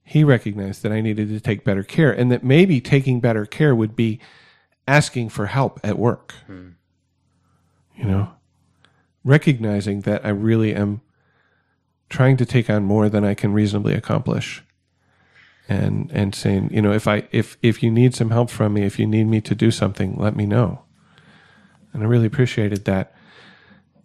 he 0.06 0.24
recognized 0.24 0.84
that 0.84 0.92
I 0.92 1.02
needed 1.02 1.30
to 1.30 1.40
take 1.40 1.64
better 1.64 1.84
care, 1.84 2.12
and 2.12 2.32
that 2.32 2.44
maybe 2.44 2.80
taking 2.80 3.20
better 3.20 3.46
care 3.46 3.76
would 3.76 3.96
be 3.96 4.20
asking 4.88 5.30
for 5.30 5.48
help 5.48 5.80
at 5.84 5.98
work. 5.98 6.34
Hmm. 6.46 6.70
You 7.98 8.06
know, 8.06 8.30
recognizing 9.24 10.02
that 10.02 10.24
I 10.24 10.30
really 10.30 10.76
am 10.76 11.02
trying 12.10 12.38
to 12.38 12.46
take 12.46 12.70
on 12.70 12.84
more 12.84 13.10
than 13.10 13.24
I 13.24 13.34
can 13.34 13.54
reasonably 13.54 13.94
accomplish. 13.94 14.64
And 15.68 16.12
and 16.12 16.36
saying, 16.36 16.70
you 16.72 16.82
know, 16.82 16.92
if 16.92 17.08
I 17.08 17.28
if 17.32 17.58
if 17.64 17.82
you 17.82 17.90
need 17.90 18.14
some 18.14 18.30
help 18.30 18.52
from 18.52 18.74
me, 18.74 18.84
if 18.84 19.00
you 19.00 19.08
need 19.08 19.26
me 19.26 19.42
to 19.42 19.56
do 19.56 19.72
something, 19.72 20.16
let 20.16 20.36
me 20.36 20.46
know. 20.46 20.84
And 21.92 22.04
I 22.04 22.06
really 22.06 22.28
appreciated 22.28 22.86
that. 22.86 23.16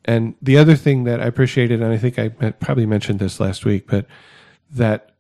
And 0.07 0.35
the 0.41 0.57
other 0.57 0.75
thing 0.75 1.05
that 1.05 1.21
I 1.21 1.27
appreciated, 1.27 1.83
and 1.83 1.93
I 1.93 1.99
think 1.99 2.19
I 2.19 2.29
probably 2.29 2.87
mentioned 2.87 3.19
this 3.19 3.39
last 3.39 3.67
week, 3.67 3.87
but 3.87 4.07
that 4.71 5.11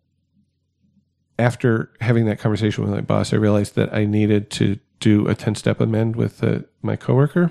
after 1.38 1.90
having 2.00 2.26
that 2.26 2.38
conversation 2.38 2.84
with 2.84 2.92
my 2.92 3.00
boss, 3.00 3.32
I 3.32 3.36
realized 3.36 3.74
that 3.74 3.92
I 3.92 4.04
needed 4.04 4.50
to 4.52 4.78
do 5.00 5.26
a 5.26 5.34
10 5.34 5.54
step 5.54 5.80
amend 5.80 6.16
with 6.16 6.44
uh, 6.44 6.60
my 6.82 6.96
coworker. 6.96 7.48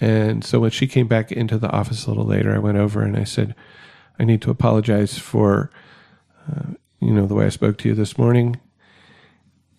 And 0.00 0.44
so 0.44 0.60
when 0.60 0.70
she 0.70 0.86
came 0.86 1.08
back 1.08 1.30
into 1.30 1.58
the 1.58 1.70
office 1.70 2.06
a 2.06 2.08
little 2.08 2.24
later, 2.24 2.54
I 2.54 2.58
went 2.58 2.78
over 2.78 3.02
and 3.02 3.16
I 3.16 3.24
said, 3.24 3.54
I 4.18 4.24
need 4.24 4.40
to 4.42 4.50
apologize 4.50 5.18
for, 5.18 5.70
uh, 6.50 6.72
you 7.00 7.12
know, 7.12 7.26
the 7.26 7.34
way 7.34 7.46
I 7.46 7.50
spoke 7.50 7.76
to 7.78 7.88
you 7.88 7.94
this 7.94 8.16
morning. 8.16 8.58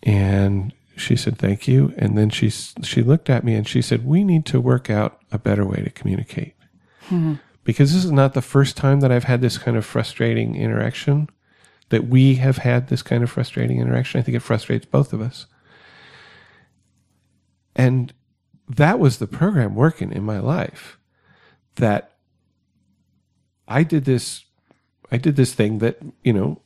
And 0.03 0.73
she 0.95 1.15
said, 1.15 1.37
thank 1.37 1.67
you. 1.67 1.93
And 1.97 2.17
then 2.17 2.29
she, 2.29 2.49
she 2.49 3.01
looked 3.01 3.29
at 3.29 3.43
me 3.43 3.55
and 3.55 3.67
she 3.67 3.81
said, 3.81 4.05
we 4.05 4.23
need 4.23 4.45
to 4.47 4.59
work 4.61 4.89
out 4.89 5.19
a 5.31 5.39
better 5.39 5.65
way 5.65 5.81
to 5.81 5.89
communicate. 5.89 6.55
Because 7.63 7.93
this 7.93 8.05
is 8.05 8.11
not 8.11 8.33
the 8.33 8.41
first 8.41 8.77
time 8.77 8.99
that 8.99 9.11
I've 9.11 9.23
had 9.25 9.41
this 9.41 9.57
kind 9.57 9.77
of 9.77 9.85
frustrating 9.85 10.55
interaction, 10.55 11.29
that 11.89 12.07
we 12.07 12.35
have 12.35 12.57
had 12.57 12.87
this 12.87 13.01
kind 13.01 13.23
of 13.23 13.29
frustrating 13.29 13.79
interaction. 13.79 14.19
I 14.19 14.23
think 14.23 14.35
it 14.35 14.41
frustrates 14.41 14.85
both 14.85 15.13
of 15.13 15.21
us. 15.21 15.45
And 17.75 18.13
that 18.75 18.99
was 18.99 19.17
the 19.17 19.27
program 19.27 19.75
working 19.75 20.11
in 20.11 20.23
my 20.23 20.39
life 20.39 20.97
that 21.75 22.11
I 23.67 23.83
did 23.83 24.05
this 24.05 24.45
I 25.13 25.17
did 25.17 25.35
this 25.35 25.53
thing 25.53 25.79
that, 25.79 25.99
you 26.23 26.31
know, 26.31 26.61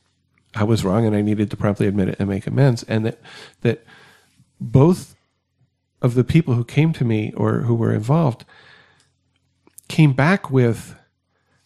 I 0.54 0.62
was 0.62 0.84
wrong 0.84 1.04
and 1.04 1.16
I 1.16 1.20
needed 1.20 1.50
to 1.50 1.56
promptly 1.56 1.88
admit 1.88 2.08
it 2.08 2.16
and 2.20 2.28
make 2.28 2.46
amends 2.46 2.82
and 2.84 3.04
that 3.04 3.20
that 3.62 3.84
both 4.60 5.16
of 6.00 6.14
the 6.14 6.24
people 6.24 6.54
who 6.54 6.64
came 6.64 6.92
to 6.94 7.04
me 7.04 7.32
or 7.36 7.60
who 7.60 7.74
were 7.74 7.92
involved 7.92 8.44
came 9.88 10.12
back 10.12 10.50
with 10.50 10.96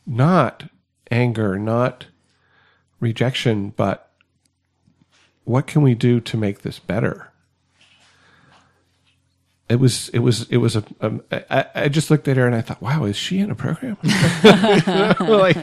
not 0.06 0.70
anger, 1.10 1.58
not 1.58 2.06
rejection, 2.98 3.70
but 3.70 4.10
what 5.44 5.66
can 5.66 5.82
we 5.82 5.94
do 5.94 6.20
to 6.20 6.36
make 6.36 6.62
this 6.62 6.78
better? 6.78 7.29
It 9.70 9.78
was 9.78 10.08
it 10.08 10.18
was 10.18 10.48
it 10.50 10.56
was 10.56 10.74
a, 10.74 10.84
um, 11.00 11.22
I, 11.30 11.64
I 11.74 11.88
just 11.88 12.10
looked 12.10 12.26
at 12.26 12.36
her 12.36 12.44
and 12.44 12.56
I 12.56 12.60
thought, 12.60 12.82
wow, 12.82 13.04
is 13.04 13.16
she 13.16 13.38
in 13.38 13.52
a 13.52 13.54
program? 13.54 13.96
like, 15.20 15.56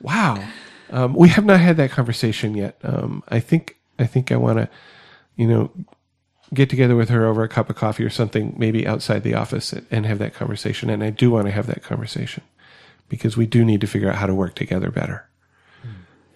wow. 0.00 0.44
Um, 0.90 1.14
we 1.14 1.28
have 1.28 1.44
not 1.44 1.60
had 1.60 1.76
that 1.76 1.92
conversation 1.92 2.56
yet. 2.56 2.76
Um, 2.82 3.22
I 3.28 3.38
think 3.38 3.76
I 4.00 4.06
think 4.06 4.32
I 4.32 4.36
want 4.36 4.58
to, 4.58 4.68
you 5.36 5.46
know, 5.46 5.70
get 6.52 6.68
together 6.68 6.96
with 6.96 7.08
her 7.10 7.24
over 7.24 7.44
a 7.44 7.48
cup 7.48 7.70
of 7.70 7.76
coffee 7.76 8.02
or 8.04 8.10
something, 8.10 8.54
maybe 8.58 8.84
outside 8.84 9.22
the 9.22 9.34
office, 9.34 9.72
and 9.72 10.06
have 10.06 10.18
that 10.18 10.34
conversation. 10.34 10.90
And 10.90 11.04
I 11.04 11.10
do 11.10 11.30
want 11.30 11.46
to 11.46 11.52
have 11.52 11.68
that 11.68 11.84
conversation 11.84 12.42
because 13.08 13.36
we 13.36 13.46
do 13.46 13.64
need 13.64 13.80
to 13.80 13.86
figure 13.86 14.10
out 14.10 14.16
how 14.16 14.26
to 14.26 14.34
work 14.34 14.56
together 14.56 14.90
better. 14.90 15.28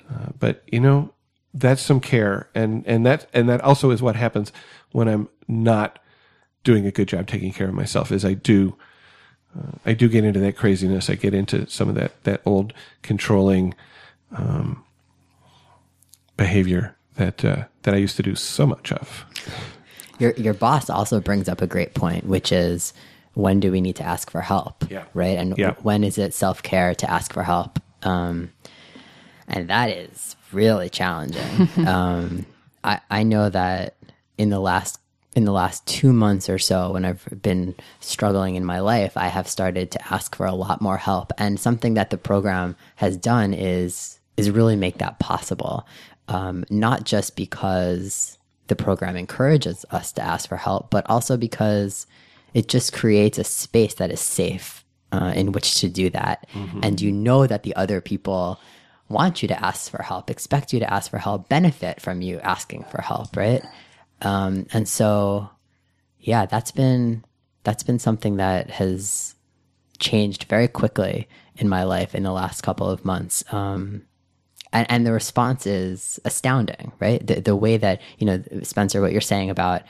Uh, 0.08 0.28
but 0.38 0.62
you 0.70 0.78
know, 0.78 1.12
that's 1.52 1.82
some 1.82 1.98
care, 2.00 2.48
and 2.54 2.86
and 2.86 3.04
that 3.04 3.26
and 3.32 3.48
that 3.48 3.60
also 3.62 3.90
is 3.90 4.00
what 4.02 4.14
happens 4.14 4.52
when 4.92 5.08
I'm 5.08 5.28
not 5.48 5.98
doing 6.64 6.86
a 6.86 6.90
good 6.90 7.08
job 7.08 7.26
taking 7.26 7.52
care 7.52 7.68
of 7.68 7.74
myself. 7.74 8.10
Is 8.10 8.24
I 8.24 8.34
do. 8.34 8.76
Uh, 9.56 9.72
I 9.86 9.92
do 9.94 10.08
get 10.08 10.24
into 10.24 10.40
that 10.40 10.56
craziness. 10.56 11.08
I 11.08 11.14
get 11.14 11.32
into 11.34 11.68
some 11.70 11.88
of 11.88 11.94
that 11.94 12.22
that 12.24 12.42
old 12.44 12.72
controlling 13.02 13.74
um, 14.36 14.84
behavior 16.36 16.96
that 17.16 17.44
uh, 17.44 17.64
that 17.82 17.94
I 17.94 17.98
used 17.98 18.16
to 18.16 18.22
do 18.22 18.34
so 18.34 18.66
much 18.66 18.92
of. 18.92 19.24
Your 20.18 20.32
your 20.32 20.54
boss 20.54 20.90
also 20.90 21.20
brings 21.20 21.48
up 21.48 21.62
a 21.62 21.66
great 21.66 21.94
point, 21.94 22.26
which 22.26 22.52
is 22.52 22.92
when 23.34 23.60
do 23.60 23.70
we 23.72 23.80
need 23.80 23.96
to 23.96 24.04
ask 24.04 24.30
for 24.30 24.40
help? 24.40 24.88
Yeah. 24.90 25.04
Right. 25.12 25.36
And 25.38 25.56
Yeah. 25.58 25.74
when 25.82 26.04
is 26.04 26.18
it 26.18 26.34
self 26.34 26.62
care 26.62 26.94
to 26.94 27.10
ask 27.10 27.32
for 27.32 27.42
help? 27.42 27.80
Um, 28.02 28.52
and 29.48 29.68
that 29.68 29.90
is 29.90 30.36
really 30.52 30.88
challenging. 30.88 31.68
um, 31.86 32.46
I 32.82 33.00
I 33.10 33.22
know 33.22 33.50
that 33.50 33.96
in 34.38 34.50
the 34.50 34.60
last 34.60 34.98
in 35.34 35.44
the 35.44 35.52
last 35.52 35.84
two 35.86 36.12
months 36.12 36.48
or 36.48 36.58
so, 36.58 36.92
when 36.92 37.04
I've 37.04 37.26
been 37.42 37.74
struggling 38.00 38.54
in 38.54 38.64
my 38.64 38.80
life, 38.80 39.16
I 39.16 39.28
have 39.28 39.48
started 39.48 39.90
to 39.92 40.12
ask 40.12 40.34
for 40.34 40.46
a 40.46 40.54
lot 40.54 40.80
more 40.80 40.96
help. 40.96 41.32
And 41.38 41.58
something 41.58 41.94
that 41.94 42.10
the 42.10 42.18
program 42.18 42.76
has 42.96 43.16
done 43.16 43.52
is 43.54 44.18
is 44.36 44.50
really 44.50 44.76
make 44.76 44.98
that 44.98 45.18
possible. 45.20 45.86
Um, 46.26 46.64
not 46.70 47.04
just 47.04 47.36
because 47.36 48.38
the 48.66 48.76
program 48.76 49.16
encourages 49.16 49.84
us 49.90 50.10
to 50.12 50.22
ask 50.22 50.48
for 50.48 50.56
help, 50.56 50.90
but 50.90 51.08
also 51.08 51.36
because 51.36 52.06
it 52.54 52.68
just 52.68 52.92
creates 52.92 53.38
a 53.38 53.44
space 53.44 53.94
that 53.94 54.10
is 54.10 54.20
safe 54.20 54.84
uh, 55.12 55.32
in 55.36 55.52
which 55.52 55.80
to 55.80 55.88
do 55.88 56.10
that. 56.10 56.46
And 56.82 57.00
you 57.00 57.12
know 57.12 57.46
that 57.46 57.62
the 57.62 57.76
other 57.76 58.00
people 58.00 58.58
want 59.08 59.42
you 59.42 59.48
to 59.48 59.64
ask 59.64 59.90
for 59.90 60.02
help, 60.02 60.30
expect 60.30 60.72
you 60.72 60.80
to 60.80 60.92
ask 60.92 61.10
for 61.10 61.18
help, 61.18 61.48
benefit 61.48 62.00
from 62.00 62.22
you 62.22 62.40
asking 62.40 62.84
for 62.84 63.02
help, 63.02 63.36
right? 63.36 63.62
Um, 64.24 64.66
and 64.72 64.88
so, 64.88 65.50
yeah, 66.18 66.46
that's 66.46 66.72
been 66.72 67.24
that's 67.62 67.82
been 67.82 67.98
something 67.98 68.36
that 68.36 68.70
has 68.70 69.34
changed 69.98 70.44
very 70.44 70.68
quickly 70.68 71.28
in 71.56 71.68
my 71.68 71.84
life 71.84 72.14
in 72.14 72.22
the 72.22 72.32
last 72.32 72.62
couple 72.62 72.88
of 72.90 73.04
months. 73.04 73.44
Um, 73.52 74.02
and, 74.72 74.86
and 74.90 75.06
the 75.06 75.12
response 75.12 75.66
is 75.66 76.20
astounding, 76.24 76.92
right? 77.00 77.24
The, 77.26 77.40
the 77.40 77.56
way 77.56 77.76
that, 77.78 78.00
you 78.18 78.26
know, 78.26 78.42
Spencer, 78.62 79.00
what 79.00 79.12
you're 79.12 79.20
saying 79.20 79.50
about 79.50 79.82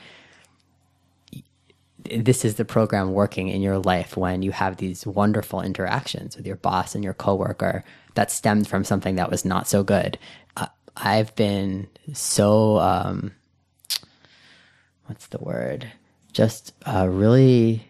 this 2.05 2.45
is 2.45 2.55
the 2.55 2.65
program 2.65 3.13
working 3.13 3.49
in 3.49 3.61
your 3.61 3.79
life 3.79 4.15
when 4.15 4.43
you 4.43 4.51
have 4.51 4.77
these 4.77 5.07
wonderful 5.07 5.61
interactions 5.61 6.37
with 6.37 6.45
your 6.45 6.55
boss 6.55 6.93
and 6.93 7.03
your 7.03 7.15
coworker 7.15 7.83
that 8.13 8.31
stemmed 8.31 8.67
from 8.67 8.83
something 8.83 9.15
that 9.15 9.31
was 9.31 9.43
not 9.43 9.67
so 9.67 9.83
good. 9.83 10.19
Uh, 10.55 10.67
I've 10.95 11.35
been 11.35 11.87
so, 12.13 12.77
um, 12.77 13.33
what's 15.05 15.27
the 15.27 15.39
word? 15.39 15.91
Just 16.33 16.73
uh, 16.85 17.07
really, 17.09 17.87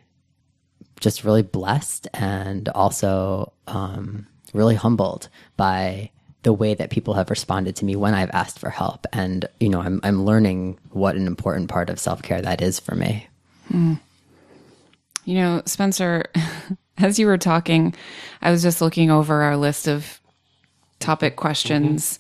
just 1.00 1.24
really 1.24 1.42
blessed 1.42 2.08
and 2.14 2.70
also 2.70 3.54
um, 3.68 4.28
really 4.54 4.76
humbled 4.76 5.30
by 5.58 6.12
the 6.44 6.54
way 6.54 6.76
that 6.76 6.92
people 6.92 7.16
have 7.16 7.32
responded 7.32 7.76
to 7.76 7.86
me 7.86 7.96
when 7.96 8.14
I've 8.14 8.30
asked 8.32 8.60
for 8.60 8.70
help. 8.70 9.08
And, 9.12 9.46
you 9.60 9.68
know, 9.68 9.82
I'm, 9.82 10.00
I'm 10.04 10.26
learning 10.26 10.78
what 10.92 11.16
an 11.16 11.26
important 11.26 11.70
part 11.70 11.90
of 11.90 12.00
self 12.00 12.22
care 12.22 12.42
that 12.42 12.62
is 12.62 12.80
for 12.80 12.94
me. 12.94 13.28
You 15.26 15.36
know, 15.36 15.64
Spencer, 15.66 16.26
as 17.00 17.18
you 17.18 17.26
were 17.26 17.40
talking, 17.40 17.96
I 18.44 18.52
was 18.52 18.62
just 18.62 18.80
looking 18.80 19.10
over 19.10 19.42
our 19.42 19.58
list 19.58 19.88
of 19.88 20.22
topic 21.06 21.36
questions. 21.36 22.18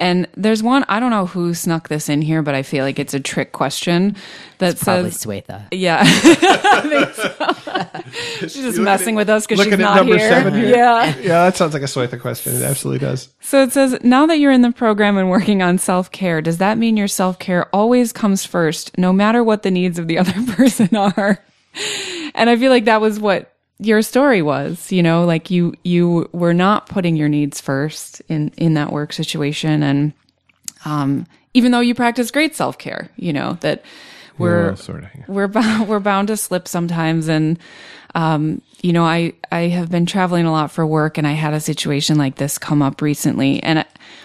And 0.00 0.28
there's 0.36 0.62
one, 0.62 0.84
I 0.88 1.00
don't 1.00 1.10
know 1.10 1.26
who 1.26 1.54
snuck 1.54 1.88
this 1.88 2.08
in 2.08 2.22
here, 2.22 2.40
but 2.40 2.54
I 2.54 2.62
feel 2.62 2.84
like 2.84 3.00
it's 3.00 3.14
a 3.14 3.18
trick 3.20 3.50
question 3.50 4.14
that 4.58 4.78
Probably 4.78 5.10
says, 5.10 5.24
Probably 5.24 5.42
Swetha. 5.42 5.66
yeah. 5.72 6.04
So. 7.14 8.02
She's 8.40 8.54
just 8.54 8.78
messing 8.78 9.14
with 9.16 9.28
us 9.28 9.46
because 9.46 9.64
she's 9.64 9.72
at 9.72 9.78
not 9.80 9.96
number 9.96 10.16
here. 10.16 10.28
seven 10.30 10.54
here. 10.54 10.68
Yeah. 10.68 11.16
Yeah, 11.18 11.44
that 11.44 11.56
sounds 11.56 11.74
like 11.74 11.82
a 11.82 11.86
Swetha 11.86 12.20
question. 12.20 12.54
It 12.54 12.62
absolutely 12.62 13.04
does. 13.04 13.28
So 13.40 13.62
it 13.62 13.72
says, 13.72 13.98
now 14.02 14.26
that 14.26 14.38
you're 14.38 14.52
in 14.52 14.62
the 14.62 14.70
program 14.72 15.16
and 15.18 15.28
working 15.30 15.62
on 15.62 15.78
self 15.78 16.10
care, 16.12 16.40
does 16.40 16.58
that 16.58 16.78
mean 16.78 16.96
your 16.96 17.08
self 17.08 17.38
care 17.38 17.66
always 17.74 18.12
comes 18.12 18.44
first, 18.44 18.96
no 18.98 19.12
matter 19.12 19.42
what 19.42 19.62
the 19.64 19.70
needs 19.70 19.98
of 19.98 20.06
the 20.06 20.18
other 20.20 20.32
person 20.54 20.94
are? 20.94 21.42
And 22.34 22.48
I 22.48 22.56
feel 22.56 22.70
like 22.70 22.84
that 22.86 23.00
was 23.00 23.18
what 23.20 23.52
your 23.78 24.02
story 24.02 24.42
was, 24.42 24.90
you 24.90 25.02
know, 25.02 25.24
like 25.24 25.50
you, 25.50 25.74
you 25.84 26.28
were 26.32 26.54
not 26.54 26.88
putting 26.88 27.16
your 27.16 27.28
needs 27.28 27.60
first 27.60 28.20
in, 28.28 28.52
in 28.56 28.74
that 28.74 28.92
work 28.92 29.12
situation. 29.12 29.82
And, 29.82 30.12
um, 30.84 31.26
even 31.54 31.72
though 31.72 31.80
you 31.80 31.94
practice 31.94 32.30
great 32.30 32.54
self 32.54 32.78
care, 32.78 33.08
you 33.16 33.32
know, 33.32 33.56
that 33.60 33.82
we're, 34.36 34.66
Well, 34.68 34.76
sort 34.76 35.04
of. 35.04 35.10
yeah. 35.16 35.24
we're 35.28 35.48
bound, 35.48 35.88
we're 35.90 36.00
bound 36.00 36.28
to 36.28 36.36
slip 36.36 36.68
sometimes. 36.68 37.28
And, 37.28 37.58
um, 38.14 38.62
you 38.80 38.92
know, 38.92 39.04
I, 39.04 39.34
I 39.50 39.68
have 39.68 39.90
been 39.90 40.06
traveling 40.06 40.46
a 40.46 40.52
lot 40.52 40.70
for 40.70 40.86
work 40.86 41.18
and 41.18 41.26
I 41.26 41.32
had 41.32 41.54
a 41.54 41.60
situation 41.60 42.16
like 42.18 42.36
this 42.36 42.58
come 42.58 42.82
up 42.82 43.02
recently. 43.02 43.62
And 43.62 43.84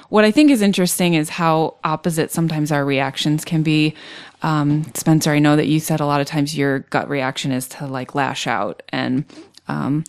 what 0.09 0.25
I 0.25 0.31
think 0.31 0.51
is 0.51 0.61
interesting 0.61 1.15
is 1.15 1.29
how 1.29 1.75
opposite 1.83 2.31
sometimes 2.31 2.71
our 2.71 2.85
reactions 2.85 3.43
can 3.45 3.63
be. 3.63 3.95
Um, 4.41 4.83
Spencer, 4.93 5.31
I 5.31 5.39
know 5.39 5.55
that 5.55 5.67
you 5.67 5.79
said 5.79 5.99
a 5.99 6.05
lot 6.05 6.21
of 6.21 6.27
times 6.27 6.57
your 6.57 6.79
gut 6.79 7.09
reaction 7.09 7.51
is 7.51 7.67
to 7.69 7.87
like 7.87 8.15
lash 8.15 8.47
out. 8.47 8.83
And 8.89 9.25
Um, 9.67 10.03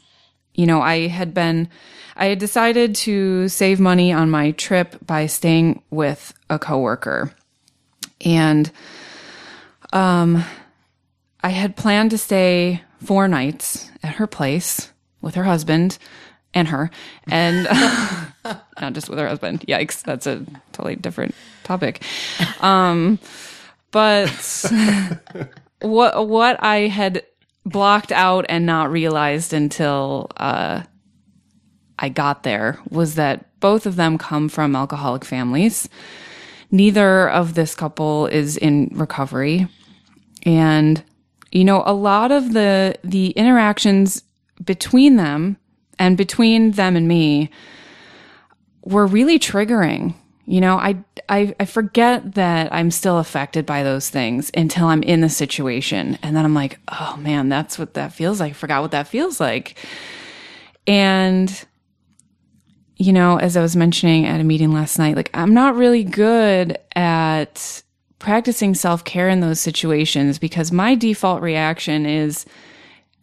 you 0.54 0.66
know, 0.66 0.80
I 0.80 1.06
had 1.06 1.32
been, 1.32 1.68
I 2.16 2.26
had 2.26 2.38
decided 2.38 2.94
to 3.06 3.48
save 3.48 3.78
money 3.78 4.12
on 4.12 4.30
my 4.30 4.50
trip 4.52 4.96
by 5.06 5.26
staying 5.26 5.82
with 5.90 6.34
a 6.50 6.58
coworker. 6.58 7.32
And, 8.24 8.70
um, 9.92 10.44
I 11.42 11.50
had 11.50 11.76
planned 11.76 12.10
to 12.10 12.18
stay 12.18 12.82
four 13.04 13.28
nights 13.28 13.90
at 14.02 14.14
her 14.14 14.26
place 14.26 14.90
with 15.20 15.34
her 15.34 15.44
husband 15.44 15.98
and 16.54 16.68
her, 16.68 16.90
and 17.26 17.64
not 18.80 18.92
just 18.92 19.08
with 19.08 19.18
her 19.18 19.28
husband. 19.28 19.60
Yikes, 19.62 20.02
that's 20.02 20.26
a 20.26 20.44
totally 20.72 20.96
different 20.96 21.34
topic. 21.64 22.02
Um, 22.62 23.18
but 23.90 24.30
what 25.80 26.28
what 26.28 26.62
I 26.62 26.88
had 26.88 27.24
blocked 27.66 28.12
out 28.12 28.46
and 28.48 28.66
not 28.66 28.90
realized 28.90 29.52
until 29.52 30.30
uh, 30.36 30.82
I 31.98 32.08
got 32.08 32.42
there 32.42 32.78
was 32.90 33.16
that 33.16 33.58
both 33.60 33.86
of 33.86 33.96
them 33.96 34.18
come 34.18 34.48
from 34.48 34.76
alcoholic 34.76 35.24
families. 35.24 35.88
Neither 36.70 37.28
of 37.30 37.54
this 37.54 37.74
couple 37.74 38.26
is 38.26 38.56
in 38.56 38.90
recovery, 38.92 39.68
and 40.44 41.02
you 41.54 41.64
know 41.64 41.82
a 41.86 41.94
lot 41.94 42.30
of 42.30 42.52
the 42.52 42.96
the 43.02 43.30
interactions 43.30 44.22
between 44.62 45.16
them 45.16 45.56
and 45.98 46.16
between 46.16 46.72
them 46.72 46.96
and 46.96 47.08
me 47.08 47.50
were 48.82 49.06
really 49.06 49.38
triggering. 49.38 50.14
You 50.46 50.60
know, 50.60 50.76
I, 50.76 51.02
I, 51.28 51.54
I 51.58 51.64
forget 51.64 52.34
that 52.34 52.70
I'm 52.70 52.90
still 52.90 53.18
affected 53.18 53.64
by 53.64 53.82
those 53.82 54.10
things 54.10 54.50
until 54.54 54.88
I'm 54.88 55.02
in 55.02 55.22
the 55.22 55.30
situation. 55.30 56.18
And 56.22 56.36
then 56.36 56.44
I'm 56.44 56.54
like, 56.54 56.78
oh 56.88 57.16
man, 57.18 57.48
that's 57.48 57.78
what 57.78 57.94
that 57.94 58.12
feels 58.12 58.40
like. 58.40 58.50
I 58.50 58.54
forgot 58.54 58.82
what 58.82 58.90
that 58.90 59.08
feels 59.08 59.40
like. 59.40 59.78
And, 60.86 61.64
you 62.98 63.14
know, 63.14 63.38
as 63.38 63.56
I 63.56 63.62
was 63.62 63.74
mentioning 63.74 64.26
at 64.26 64.38
a 64.38 64.44
meeting 64.44 64.72
last 64.72 64.98
night, 64.98 65.16
like 65.16 65.30
I'm 65.32 65.54
not 65.54 65.76
really 65.76 66.04
good 66.04 66.76
at 66.94 67.82
practicing 68.18 68.74
self 68.74 69.04
care 69.04 69.28
in 69.28 69.40
those 69.40 69.60
situations 69.60 70.38
because 70.38 70.72
my 70.72 70.94
default 70.94 71.42
reaction 71.42 72.06
is 72.06 72.46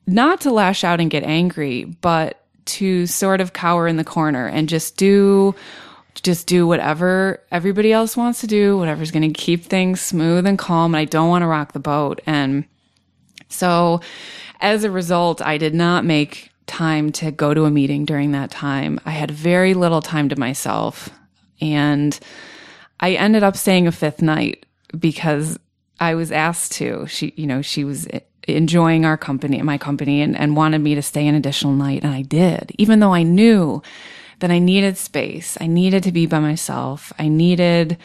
not 0.07 0.41
to 0.41 0.51
lash 0.51 0.83
out 0.83 0.99
and 0.99 1.09
get 1.09 1.23
angry, 1.23 1.85
but 1.85 2.45
to 2.65 3.07
sort 3.07 3.41
of 3.41 3.53
cower 3.53 3.87
in 3.87 3.97
the 3.97 4.03
corner 4.03 4.47
and 4.47 4.69
just 4.69 4.97
do 4.97 5.55
just 6.23 6.45
do 6.45 6.67
whatever 6.67 7.41
everybody 7.51 7.93
else 7.93 8.17
wants 8.17 8.41
to 8.41 8.47
do, 8.47 8.77
whatever's 8.77 9.11
going 9.11 9.33
to 9.33 9.39
keep 9.39 9.63
things 9.63 10.01
smooth 10.01 10.45
and 10.45 10.59
calm. 10.59 10.93
And 10.93 10.99
I 10.99 11.05
don't 11.05 11.29
want 11.29 11.41
to 11.41 11.47
rock 11.47 11.71
the 11.71 11.79
boat. 11.79 12.21
And 12.25 12.65
so 13.47 14.01
as 14.59 14.83
a 14.83 14.91
result, 14.91 15.41
I 15.41 15.57
did 15.57 15.73
not 15.73 16.05
make 16.05 16.51
time 16.67 17.11
to 17.13 17.31
go 17.31 17.53
to 17.53 17.65
a 17.65 17.71
meeting 17.71 18.05
during 18.05 18.31
that 18.33 18.51
time. 18.51 18.99
I 19.05 19.11
had 19.11 19.31
very 19.31 19.73
little 19.73 20.01
time 20.01 20.29
to 20.29 20.39
myself. 20.39 21.09
And 21.59 22.19
I 22.99 23.13
ended 23.13 23.43
up 23.43 23.55
staying 23.55 23.87
a 23.87 23.91
fifth 23.91 24.21
night 24.21 24.65
because 24.97 25.57
I 25.99 26.15
was 26.15 26.31
asked 26.31 26.73
to. 26.73 27.07
She, 27.07 27.33
you 27.35 27.47
know, 27.47 27.61
she 27.61 27.83
was 27.83 28.07
enjoying 28.47 29.05
our 29.05 29.17
company, 29.17 29.61
my 29.61 29.77
company, 29.77 30.21
and, 30.21 30.37
and 30.37 30.55
wanted 30.55 30.79
me 30.79 30.95
to 30.95 31.01
stay 31.01 31.27
an 31.27 31.35
additional 31.35 31.73
night. 31.73 32.03
And 32.03 32.13
I 32.13 32.23
did, 32.23 32.71
even 32.77 32.99
though 32.99 33.13
I 33.13 33.23
knew 33.23 33.81
that 34.41 34.51
I 34.51 34.59
needed 34.59 34.97
space. 34.97 35.57
I 35.61 35.67
needed 35.67 36.03
to 36.03 36.11
be 36.11 36.25
by 36.25 36.39
myself. 36.39 37.13
I 37.17 37.29
needed 37.29 37.97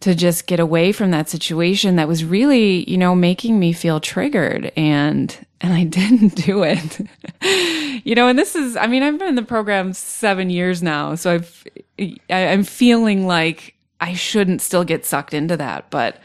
to 0.00 0.14
just 0.14 0.46
get 0.46 0.58
away 0.58 0.90
from 0.90 1.10
that 1.12 1.28
situation 1.28 1.96
that 1.96 2.08
was 2.08 2.24
really, 2.24 2.88
you 2.90 2.96
know, 2.96 3.14
making 3.14 3.60
me 3.60 3.72
feel 3.72 4.00
triggered 4.00 4.72
and 4.76 5.46
and 5.60 5.72
I 5.72 5.84
didn't 5.98 6.34
do 6.36 6.64
it. 6.64 7.00
you 8.04 8.14
know, 8.14 8.28
and 8.28 8.38
this 8.38 8.56
is 8.56 8.76
I 8.76 8.86
mean, 8.86 9.02
I've 9.02 9.18
been 9.18 9.28
in 9.28 9.34
the 9.34 9.42
program 9.42 9.92
7 9.92 10.50
years 10.50 10.82
now, 10.82 11.14
so 11.14 11.34
I've 11.34 11.64
I, 11.98 12.18
I'm 12.30 12.64
feeling 12.64 13.26
like 13.26 13.74
I 14.02 14.14
shouldn't 14.14 14.60
still 14.60 14.82
get 14.82 15.06
sucked 15.06 15.32
into 15.32 15.56
that, 15.56 15.88
but 15.90 16.18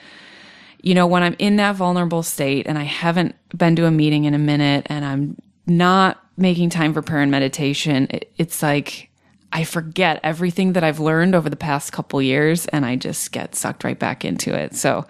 you 0.82 0.96
know, 0.96 1.06
when 1.06 1.22
I'm 1.22 1.36
in 1.38 1.58
that 1.58 1.76
vulnerable 1.76 2.24
state 2.24 2.66
and 2.68 2.78
I 2.78 2.84
haven't 2.84 3.36
been 3.56 3.76
to 3.76 3.86
a 3.86 3.92
meeting 3.92 4.26
in 4.26 4.34
a 4.34 4.40
minute 4.40 4.88
and 4.90 5.06
I'm 5.06 5.38
not 5.68 6.24
making 6.38 6.72
time 6.72 6.94
for 6.94 7.04
prayer 7.04 7.22
and 7.22 7.30
meditation, 7.30 8.08
it, 8.10 8.32
it's 8.38 8.64
like 8.64 9.12
I 9.54 9.64
forget 9.64 10.20
everything 10.24 10.74
that 10.74 10.84
I've 10.84 11.00
learned 11.00 11.36
over 11.36 11.50
the 11.50 11.56
past 11.56 11.92
couple 11.92 12.20
years 12.20 12.66
and 12.68 12.84
I 12.84 12.96
just 12.96 13.32
get 13.32 13.54
sucked 13.54 13.84
right 13.84 13.98
back 13.98 14.26
into 14.26 14.56
it. 14.56 14.76
So, 14.76 15.06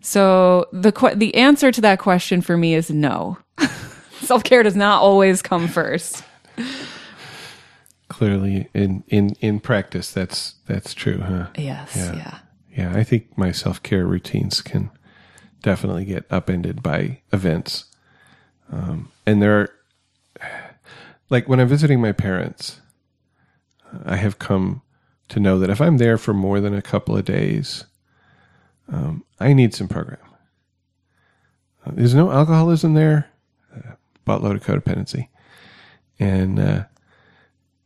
so 0.00 0.66
the, 0.72 0.92
the 1.14 1.34
answer 1.36 1.70
to 1.70 1.80
that 1.82 2.00
question 2.00 2.40
for 2.40 2.56
me 2.56 2.74
is 2.74 2.90
no. 2.90 3.38
Self 4.20 4.42
care 4.42 4.64
does 4.64 4.76
not 4.76 5.00
always 5.00 5.42
come 5.42 5.68
first. 5.68 6.24
Clearly, 8.20 8.68
in, 8.74 9.02
in, 9.08 9.30
in 9.40 9.60
practice, 9.60 10.12
that's, 10.12 10.56
that's 10.66 10.92
true, 10.92 11.20
huh? 11.20 11.46
Yes. 11.56 11.96
Yeah. 11.96 12.14
Yeah. 12.14 12.38
yeah 12.76 12.92
I 12.94 13.02
think 13.02 13.38
my 13.38 13.50
self 13.50 13.82
care 13.82 14.04
routines 14.04 14.60
can 14.60 14.90
definitely 15.62 16.04
get 16.04 16.26
upended 16.30 16.82
by 16.82 17.22
events. 17.32 17.86
Um, 18.70 19.10
and 19.24 19.40
there 19.40 19.58
are, 19.58 19.70
like 21.30 21.48
when 21.48 21.60
I'm 21.60 21.68
visiting 21.68 21.98
my 21.98 22.12
parents, 22.12 22.82
I 24.04 24.16
have 24.16 24.38
come 24.38 24.82
to 25.30 25.40
know 25.40 25.58
that 25.58 25.70
if 25.70 25.80
I'm 25.80 25.96
there 25.96 26.18
for 26.18 26.34
more 26.34 26.60
than 26.60 26.74
a 26.74 26.82
couple 26.82 27.16
of 27.16 27.24
days, 27.24 27.86
um, 28.92 29.24
I 29.38 29.54
need 29.54 29.72
some 29.72 29.88
program. 29.88 30.20
Uh, 31.86 31.92
there's 31.94 32.14
no 32.14 32.30
alcoholism 32.30 32.92
there, 32.92 33.30
uh, 33.74 33.92
buttload 34.26 34.56
of 34.56 34.62
codependency, 34.62 35.28
and 36.18 36.60
uh, 36.60 36.84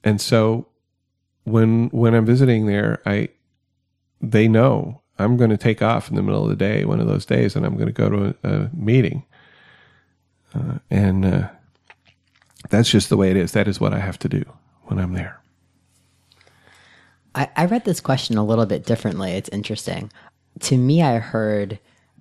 and 0.04 0.20
so 0.20 0.68
when 1.44 1.88
when 1.88 2.14
I'm 2.14 2.26
visiting 2.26 2.66
there, 2.66 3.00
I 3.06 3.30
they 4.20 4.46
know 4.46 5.02
I'm 5.18 5.36
going 5.36 5.50
to 5.50 5.56
take 5.56 5.82
off 5.82 6.08
in 6.08 6.16
the 6.16 6.22
middle 6.22 6.42
of 6.42 6.50
the 6.50 6.56
day, 6.56 6.84
one 6.84 7.00
of 7.00 7.06
those 7.06 7.26
days, 7.26 7.56
and 7.56 7.64
I'm 7.64 7.74
going 7.74 7.86
to 7.86 7.92
go 7.92 8.08
to 8.08 8.34
a, 8.44 8.48
a 8.48 8.70
meeting, 8.72 9.24
uh, 10.54 10.78
and 10.90 11.24
uh, 11.24 11.48
that's 12.70 12.90
just 12.90 13.08
the 13.08 13.16
way 13.16 13.30
it 13.30 13.36
is. 13.36 13.52
That 13.52 13.68
is 13.68 13.80
what 13.80 13.92
I 13.92 13.98
have 13.98 14.18
to 14.20 14.28
do 14.28 14.44
when 14.84 14.98
I'm 14.98 15.12
there. 15.12 15.40
I, 17.34 17.48
I 17.56 17.64
read 17.66 17.84
this 17.84 18.00
question 18.00 18.36
a 18.36 18.44
little 18.44 18.66
bit 18.66 18.86
differently. 18.86 19.32
It's 19.32 19.48
interesting. 19.48 20.10
To 20.60 20.76
me, 20.76 21.02
I 21.02 21.18
heard 21.18 21.78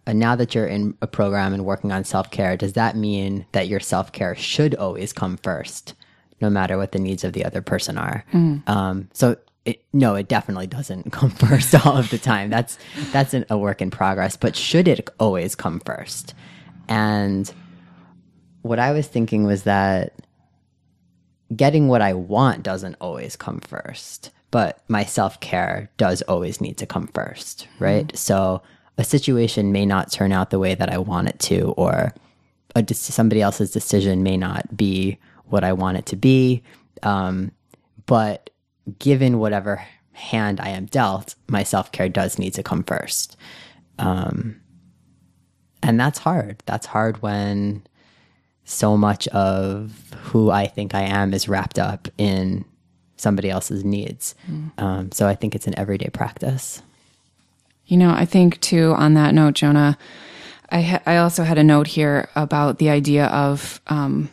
uh, 0.07 0.13
now 0.13 0.35
that 0.35 0.55
you're 0.55 0.67
in 0.67 0.97
a 1.01 1.07
program 1.07 1.53
and 1.53 1.65
working 1.65 1.91
on 1.91 2.03
self 2.03 2.31
care, 2.31 2.57
does 2.57 2.73
that 2.73 2.95
mean 2.95 3.45
that 3.51 3.67
your 3.67 3.79
self 3.79 4.11
care 4.11 4.35
should 4.35 4.75
always 4.75 5.13
come 5.13 5.37
first, 5.37 5.93
no 6.43 6.49
matter 6.49 6.77
what 6.77 6.91
the 6.91 6.99
needs 6.99 7.23
of 7.23 7.33
the 7.33 7.43
other 7.43 7.61
person 7.61 7.97
are? 7.97 8.23
Mm. 8.31 8.67
Um, 8.69 9.09
so, 9.13 9.37
it, 9.65 9.83
no, 9.93 10.15
it 10.15 10.27
definitely 10.27 10.67
doesn't 10.67 11.11
come 11.17 11.31
first 11.31 11.73
all 11.85 11.97
of 11.97 12.09
the 12.09 12.19
time. 12.19 12.49
That's 12.49 12.77
that's 13.11 13.33
an, 13.33 13.45
a 13.49 13.57
work 13.57 13.81
in 13.81 13.89
progress. 13.89 14.37
But 14.37 14.55
should 14.55 14.87
it 14.87 15.09
always 15.19 15.55
come 15.55 15.79
first? 15.79 16.35
And 16.87 17.51
what 18.61 18.77
I 18.77 18.91
was 18.91 19.07
thinking 19.07 19.45
was 19.45 19.63
that 19.63 20.13
getting 21.55 21.87
what 21.87 22.01
I 22.01 22.13
want 22.13 22.61
doesn't 22.61 22.95
always 22.99 23.35
come 23.35 23.59
first 23.59 24.31
but 24.53 24.83
my 24.87 25.03
self 25.03 25.39
care 25.39 25.89
does 25.97 26.21
always 26.21 26.61
need 26.61 26.77
to 26.77 26.85
come 26.85 27.07
first, 27.07 27.67
right? 27.79 28.05
Mm-hmm. 28.05 28.15
So 28.15 28.61
a 28.99 29.03
situation 29.03 29.71
may 29.71 29.83
not 29.83 30.11
turn 30.11 30.31
out 30.31 30.51
the 30.51 30.59
way 30.59 30.75
that 30.75 30.93
I 30.93 30.99
want 30.99 31.27
it 31.27 31.39
to, 31.39 31.71
or 31.71 32.13
a, 32.75 32.93
somebody 32.93 33.41
else's 33.41 33.71
decision 33.71 34.21
may 34.21 34.37
not 34.37 34.77
be 34.77 35.17
what 35.53 35.63
I 35.63 35.71
want 35.71 35.97
it 35.97 36.07
to 36.07 36.15
be. 36.15 36.63
Um, 37.03 37.51
but 38.07 38.49
given 38.97 39.37
whatever 39.37 39.85
hand 40.11 40.59
I 40.59 40.69
am 40.69 40.87
dealt, 40.87 41.35
my 41.47 41.63
self 41.63 41.91
care 41.91 42.09
does 42.09 42.39
need 42.39 42.55
to 42.55 42.63
come 42.63 42.83
first. 42.83 43.37
Um, 43.99 44.59
and 45.83 45.99
that's 45.99 46.19
hard. 46.19 46.63
That's 46.65 46.87
hard 46.87 47.21
when 47.21 47.85
so 48.65 48.97
much 48.97 49.27
of 49.27 50.13
who 50.21 50.49
I 50.49 50.65
think 50.67 50.95
I 50.95 51.03
am 51.03 51.33
is 51.33 51.47
wrapped 51.47 51.77
up 51.77 52.07
in 52.17 52.65
somebody 53.17 53.49
else's 53.49 53.85
needs. 53.85 54.33
Mm. 54.49 54.71
Um, 54.81 55.11
so 55.11 55.27
I 55.27 55.35
think 55.35 55.53
it's 55.53 55.67
an 55.67 55.77
everyday 55.77 56.09
practice. 56.09 56.81
You 57.85 57.97
know, 57.97 58.11
I 58.11 58.25
think 58.25 58.59
too, 58.61 58.93
on 58.97 59.13
that 59.13 59.35
note, 59.35 59.53
Jonah, 59.53 59.97
I, 60.69 60.81
ha- 60.81 61.03
I 61.05 61.17
also 61.17 61.43
had 61.43 61.57
a 61.57 61.63
note 61.63 61.87
here 61.87 62.29
about 62.35 62.79
the 62.79 62.89
idea 62.89 63.27
of, 63.27 63.81
um, 63.87 64.29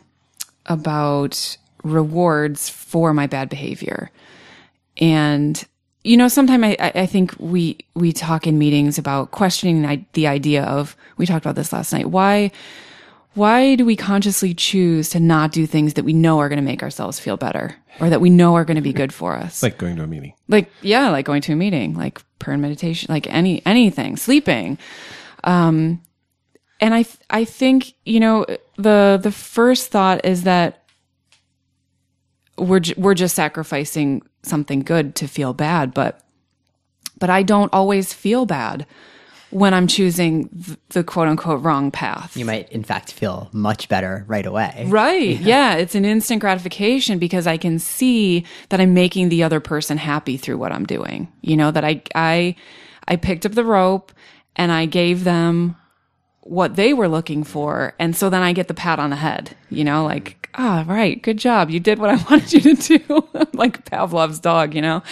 about 0.71 1.57
rewards 1.83 2.69
for 2.69 3.13
my 3.13 3.27
bad 3.27 3.49
behavior. 3.49 4.11
And, 4.97 5.63
you 6.03 6.17
know, 6.17 6.27
sometimes 6.27 6.63
I, 6.79 6.91
I 6.95 7.05
think 7.05 7.33
we, 7.39 7.77
we 7.95 8.11
talk 8.13 8.45
in 8.45 8.57
meetings 8.57 8.97
about 8.97 9.31
questioning 9.31 10.05
the 10.13 10.27
idea 10.27 10.63
of, 10.63 10.95
we 11.17 11.25
talked 11.25 11.45
about 11.45 11.55
this 11.55 11.73
last 11.73 11.93
night. 11.93 12.07
Why, 12.07 12.51
why 13.33 13.75
do 13.75 13.85
we 13.85 13.95
consciously 13.95 14.53
choose 14.53 15.09
to 15.11 15.19
not 15.19 15.51
do 15.51 15.65
things 15.65 15.93
that 15.93 16.03
we 16.03 16.13
know 16.13 16.39
are 16.39 16.49
going 16.49 16.57
to 16.57 16.65
make 16.65 16.83
ourselves 16.83 17.19
feel 17.19 17.37
better 17.37 17.75
or 17.99 18.09
that 18.09 18.21
we 18.21 18.29
know 18.29 18.55
are 18.55 18.65
going 18.65 18.75
to 18.75 18.81
be 18.81 18.93
good 18.93 19.13
for 19.13 19.35
us? 19.35 19.63
Like 19.63 19.77
going 19.77 19.95
to 19.95 20.03
a 20.03 20.07
meeting. 20.07 20.33
Like, 20.47 20.69
yeah, 20.81 21.09
like 21.09 21.25
going 21.25 21.41
to 21.43 21.53
a 21.53 21.55
meeting, 21.55 21.95
like 21.95 22.21
prayer 22.39 22.53
and 22.53 22.61
meditation, 22.61 23.11
like 23.11 23.27
any, 23.33 23.65
anything, 23.65 24.17
sleeping. 24.17 24.77
Um, 25.43 26.01
and 26.81 26.93
I, 26.93 27.03
th- 27.03 27.17
I 27.29 27.45
think, 27.45 27.93
you 28.05 28.19
know, 28.19 28.45
the, 28.77 29.19
the 29.21 29.31
first 29.31 29.91
thought 29.91 30.25
is 30.25 30.43
that 30.43 30.83
we're 32.57 32.79
j- 32.79 32.95
we're 32.97 33.13
just 33.13 33.35
sacrificing 33.35 34.21
something 34.43 34.81
good 34.81 35.15
to 35.15 35.27
feel 35.27 35.53
bad, 35.53 35.93
but 35.93 36.21
but 37.19 37.29
I 37.29 37.43
don't 37.43 37.71
always 37.73 38.13
feel 38.13 38.45
bad 38.45 38.85
when 39.51 39.73
I'm 39.73 39.85
choosing 39.87 40.49
th- 40.49 40.77
the 40.89 41.03
quote 41.03 41.27
unquote 41.27 41.61
wrong 41.61 41.91
path. 41.91 42.35
You 42.35 42.45
might, 42.45 42.69
in 42.71 42.83
fact, 42.83 43.13
feel 43.13 43.49
much 43.51 43.89
better 43.89 44.25
right 44.27 44.45
away. 44.45 44.85
Right. 44.87 45.39
Yeah. 45.39 45.75
It's 45.75 45.93
an 45.95 46.05
instant 46.05 46.41
gratification 46.41 47.19
because 47.19 47.47
I 47.47 47.57
can 47.57 47.77
see 47.79 48.45
that 48.69 48.79
I'm 48.81 48.93
making 48.93 49.29
the 49.29 49.43
other 49.43 49.59
person 49.59 49.97
happy 49.97 50.37
through 50.37 50.57
what 50.57 50.71
I'm 50.71 50.85
doing. 50.85 51.31
You 51.41 51.57
know, 51.57 51.69
that 51.71 51.83
I, 51.83 52.01
I, 52.15 52.55
I 53.07 53.15
picked 53.17 53.45
up 53.45 53.51
the 53.53 53.65
rope 53.65 54.11
and 54.55 54.71
I 54.71 54.85
gave 54.85 55.23
them 55.23 55.75
what 56.41 56.75
they 56.75 56.93
were 56.93 57.07
looking 57.07 57.43
for. 57.43 57.93
And 57.99 58.15
so 58.15 58.29
then 58.29 58.41
I 58.41 58.53
get 58.53 58.67
the 58.67 58.73
pat 58.73 58.99
on 58.99 59.09
the 59.09 59.15
head, 59.15 59.55
you 59.69 59.83
know, 59.83 60.05
like, 60.05 60.49
ah, 60.55 60.83
right. 60.87 61.21
Good 61.21 61.37
job. 61.37 61.69
You 61.69 61.79
did 61.79 61.99
what 61.99 62.09
I 62.09 62.15
wanted 62.29 62.53
you 62.53 62.75
to 62.75 62.97
do. 62.97 63.27
like 63.53 63.85
Pavlov's 63.85 64.39
dog, 64.39 64.73
you 64.73 64.81
know? 64.81 65.03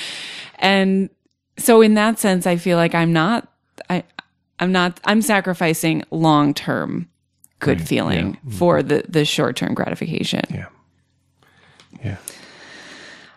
And 0.57 1.09
so 1.57 1.81
in 1.81 1.93
that 1.95 2.19
sense, 2.19 2.47
I 2.47 2.57
feel 2.57 2.77
like 2.77 2.95
I'm 2.95 3.13
not, 3.13 3.47
I, 3.89 4.03
I'm 4.59 4.71
not, 4.71 4.99
I'm 5.05 5.21
sacrificing 5.21 6.03
long 6.11 6.53
term 6.53 7.07
good 7.59 7.85
feeling 7.85 8.37
for 8.57 8.81
the, 8.81 9.03
the 9.07 9.25
short 9.25 9.55
term 9.55 9.73
gratification. 9.73 10.41
Yeah. 10.49 10.67
Yeah. 12.03 12.17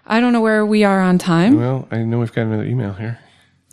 I 0.06 0.20
don't 0.20 0.32
know 0.32 0.40
where 0.40 0.64
we 0.66 0.84
are 0.84 1.00
on 1.00 1.18
time. 1.18 1.58
Well, 1.58 1.88
I 1.90 1.98
know 1.98 2.18
we've 2.18 2.32
got 2.32 2.42
another 2.42 2.64
email 2.64 2.92
here. 2.92 3.18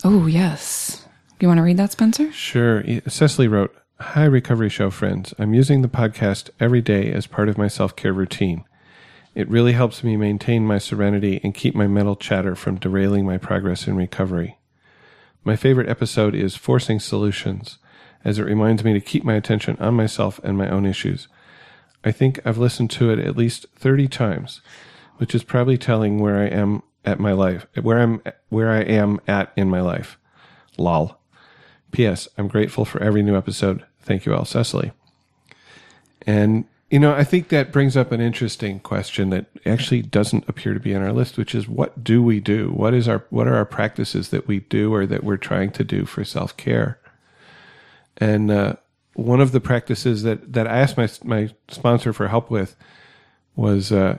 Oh, 0.04 0.26
yes. 0.26 1.04
You 1.40 1.48
want 1.48 1.58
to 1.58 1.62
read 1.62 1.76
that, 1.76 1.92
Spencer? 1.92 2.32
Sure. 2.32 2.84
Cecily 3.08 3.48
wrote, 3.48 3.74
Hi, 4.02 4.24
Recovery 4.24 4.70
Show 4.70 4.90
friends. 4.90 5.34
I'm 5.38 5.52
using 5.52 5.82
the 5.82 5.88
podcast 5.88 6.48
every 6.58 6.80
day 6.80 7.12
as 7.12 7.26
part 7.26 7.50
of 7.50 7.58
my 7.58 7.68
self 7.68 7.94
care 7.94 8.14
routine. 8.14 8.64
It 9.34 9.48
really 9.48 9.72
helps 9.72 10.02
me 10.02 10.16
maintain 10.16 10.66
my 10.66 10.78
serenity 10.78 11.38
and 11.44 11.54
keep 11.54 11.74
my 11.74 11.86
mental 11.86 12.16
chatter 12.16 12.56
from 12.56 12.78
derailing 12.78 13.26
my 13.26 13.36
progress 13.36 13.86
in 13.86 13.96
recovery. 13.96 14.56
My 15.44 15.54
favorite 15.54 15.88
episode 15.88 16.34
is 16.34 16.56
Forcing 16.56 16.98
Solutions, 16.98 17.76
as 18.24 18.38
it 18.38 18.44
reminds 18.44 18.82
me 18.82 18.94
to 18.94 19.02
keep 19.02 19.22
my 19.22 19.34
attention 19.34 19.76
on 19.78 19.94
myself 19.94 20.40
and 20.42 20.56
my 20.56 20.68
own 20.70 20.86
issues. 20.86 21.28
I 22.02 22.10
think 22.10 22.40
I've 22.44 22.58
listened 22.58 22.90
to 22.92 23.10
it 23.10 23.18
at 23.18 23.36
least 23.36 23.66
30 23.76 24.08
times, 24.08 24.62
which 25.18 25.34
is 25.34 25.44
probably 25.44 25.76
telling 25.76 26.18
where 26.18 26.38
I 26.38 26.46
am 26.46 26.82
at 27.04 27.20
my 27.20 27.32
life, 27.32 27.66
where 27.80 28.00
I'm 28.00 28.22
where 28.48 28.70
I 28.70 28.80
am 28.80 29.20
at 29.28 29.52
in 29.56 29.68
my 29.68 29.82
life. 29.82 30.18
Lol. 30.78 31.18
P.S. 31.92 32.28
I'm 32.38 32.48
grateful 32.48 32.84
for 32.84 33.02
every 33.02 33.22
new 33.22 33.36
episode. 33.36 33.84
Thank 34.02 34.26
you 34.26 34.34
all, 34.34 34.44
Cecily. 34.44 34.92
And 36.26 36.64
you 36.90 36.98
know, 36.98 37.14
I 37.14 37.22
think 37.22 37.48
that 37.48 37.70
brings 37.70 37.96
up 37.96 38.10
an 38.10 38.20
interesting 38.20 38.80
question 38.80 39.30
that 39.30 39.46
actually 39.64 40.02
doesn't 40.02 40.48
appear 40.48 40.74
to 40.74 40.80
be 40.80 40.92
on 40.92 41.02
our 41.02 41.12
list, 41.12 41.38
which 41.38 41.54
is 41.54 41.68
what 41.68 42.02
do 42.02 42.20
we 42.20 42.40
do? 42.40 42.70
What 42.70 42.94
is 42.94 43.06
our 43.08 43.24
what 43.30 43.46
are 43.46 43.54
our 43.54 43.64
practices 43.64 44.30
that 44.30 44.48
we 44.48 44.60
do 44.60 44.92
or 44.92 45.06
that 45.06 45.22
we're 45.22 45.36
trying 45.36 45.70
to 45.72 45.84
do 45.84 46.04
for 46.04 46.24
self 46.24 46.56
care? 46.56 46.98
And 48.16 48.50
uh, 48.50 48.74
one 49.14 49.40
of 49.40 49.52
the 49.52 49.60
practices 49.60 50.24
that 50.24 50.52
that 50.52 50.66
I 50.66 50.78
asked 50.78 50.96
my 50.96 51.08
my 51.22 51.54
sponsor 51.68 52.12
for 52.12 52.26
help 52.26 52.50
with 52.50 52.74
was 53.54 53.92
uh, 53.92 54.18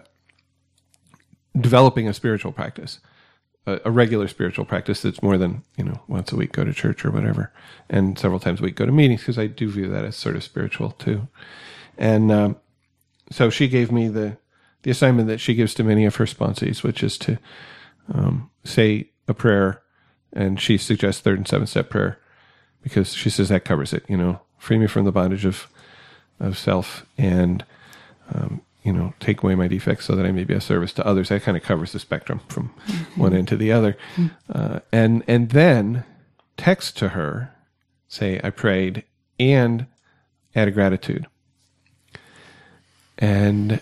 developing 1.59 2.07
a 2.07 2.13
spiritual 2.13 2.53
practice, 2.53 2.99
a, 3.65 3.79
a 3.85 3.91
regular 3.91 4.27
spiritual 4.27 4.65
practice 4.65 5.01
that's 5.01 5.21
more 5.21 5.37
than 5.37 5.63
you 5.77 5.83
know 5.83 6.01
once 6.07 6.31
a 6.31 6.35
week 6.35 6.51
go 6.51 6.63
to 6.63 6.73
church 6.73 7.05
or 7.05 7.11
whatever, 7.11 7.51
and 7.89 8.17
several 8.17 8.39
times 8.39 8.59
a 8.59 8.63
week 8.63 8.75
go 8.75 8.85
to 8.85 8.91
meetings 8.91 9.21
because 9.21 9.37
I 9.37 9.47
do 9.47 9.69
view 9.69 9.87
that 9.89 10.05
as 10.05 10.15
sort 10.15 10.35
of 10.35 10.43
spiritual 10.43 10.91
too. 10.91 11.27
And 11.97 12.31
um, 12.31 12.57
so 13.31 13.49
she 13.49 13.67
gave 13.67 13.91
me 13.91 14.07
the 14.07 14.37
the 14.83 14.91
assignment 14.91 15.27
that 15.27 15.39
she 15.39 15.53
gives 15.53 15.73
to 15.75 15.83
many 15.83 16.05
of 16.05 16.15
her 16.15 16.25
sponsees, 16.25 16.83
which 16.83 17.03
is 17.03 17.17
to 17.19 17.37
um, 18.13 18.49
say 18.63 19.09
a 19.27 19.33
prayer, 19.33 19.81
and 20.33 20.59
she 20.59 20.77
suggests 20.77 21.21
third 21.21 21.37
and 21.37 21.47
seventh 21.47 21.69
step 21.69 21.89
prayer 21.89 22.19
because 22.81 23.13
she 23.13 23.29
says 23.29 23.49
that 23.49 23.65
covers 23.65 23.93
it. 23.93 24.03
You 24.09 24.17
know, 24.17 24.41
free 24.57 24.79
me 24.79 24.87
from 24.87 25.05
the 25.05 25.11
bondage 25.11 25.45
of 25.45 25.67
of 26.39 26.57
self 26.57 27.05
and 27.17 27.63
um, 28.33 28.61
you 28.83 28.91
know 28.91 29.13
take 29.19 29.43
away 29.43 29.55
my 29.55 29.67
defects 29.67 30.05
so 30.05 30.15
that 30.15 30.25
I 30.25 30.31
may 30.31 30.43
be 30.43 30.53
of 30.53 30.63
service 30.63 30.93
to 30.93 31.05
others. 31.05 31.29
That 31.29 31.43
kind 31.43 31.57
of 31.57 31.63
covers 31.63 31.91
the 31.91 31.99
spectrum 31.99 32.41
from 32.47 32.73
one 33.15 33.33
end 33.33 33.47
to 33.49 33.57
the 33.57 33.71
other, 33.71 33.97
uh, 34.53 34.79
and 34.91 35.23
and 35.27 35.49
then 35.49 36.03
text 36.57 36.97
to 36.97 37.09
her, 37.09 37.53
say 38.07 38.39
I 38.43 38.49
prayed 38.49 39.03
and 39.39 39.87
add 40.55 40.67
a 40.67 40.71
gratitude. 40.71 41.27
And 43.17 43.81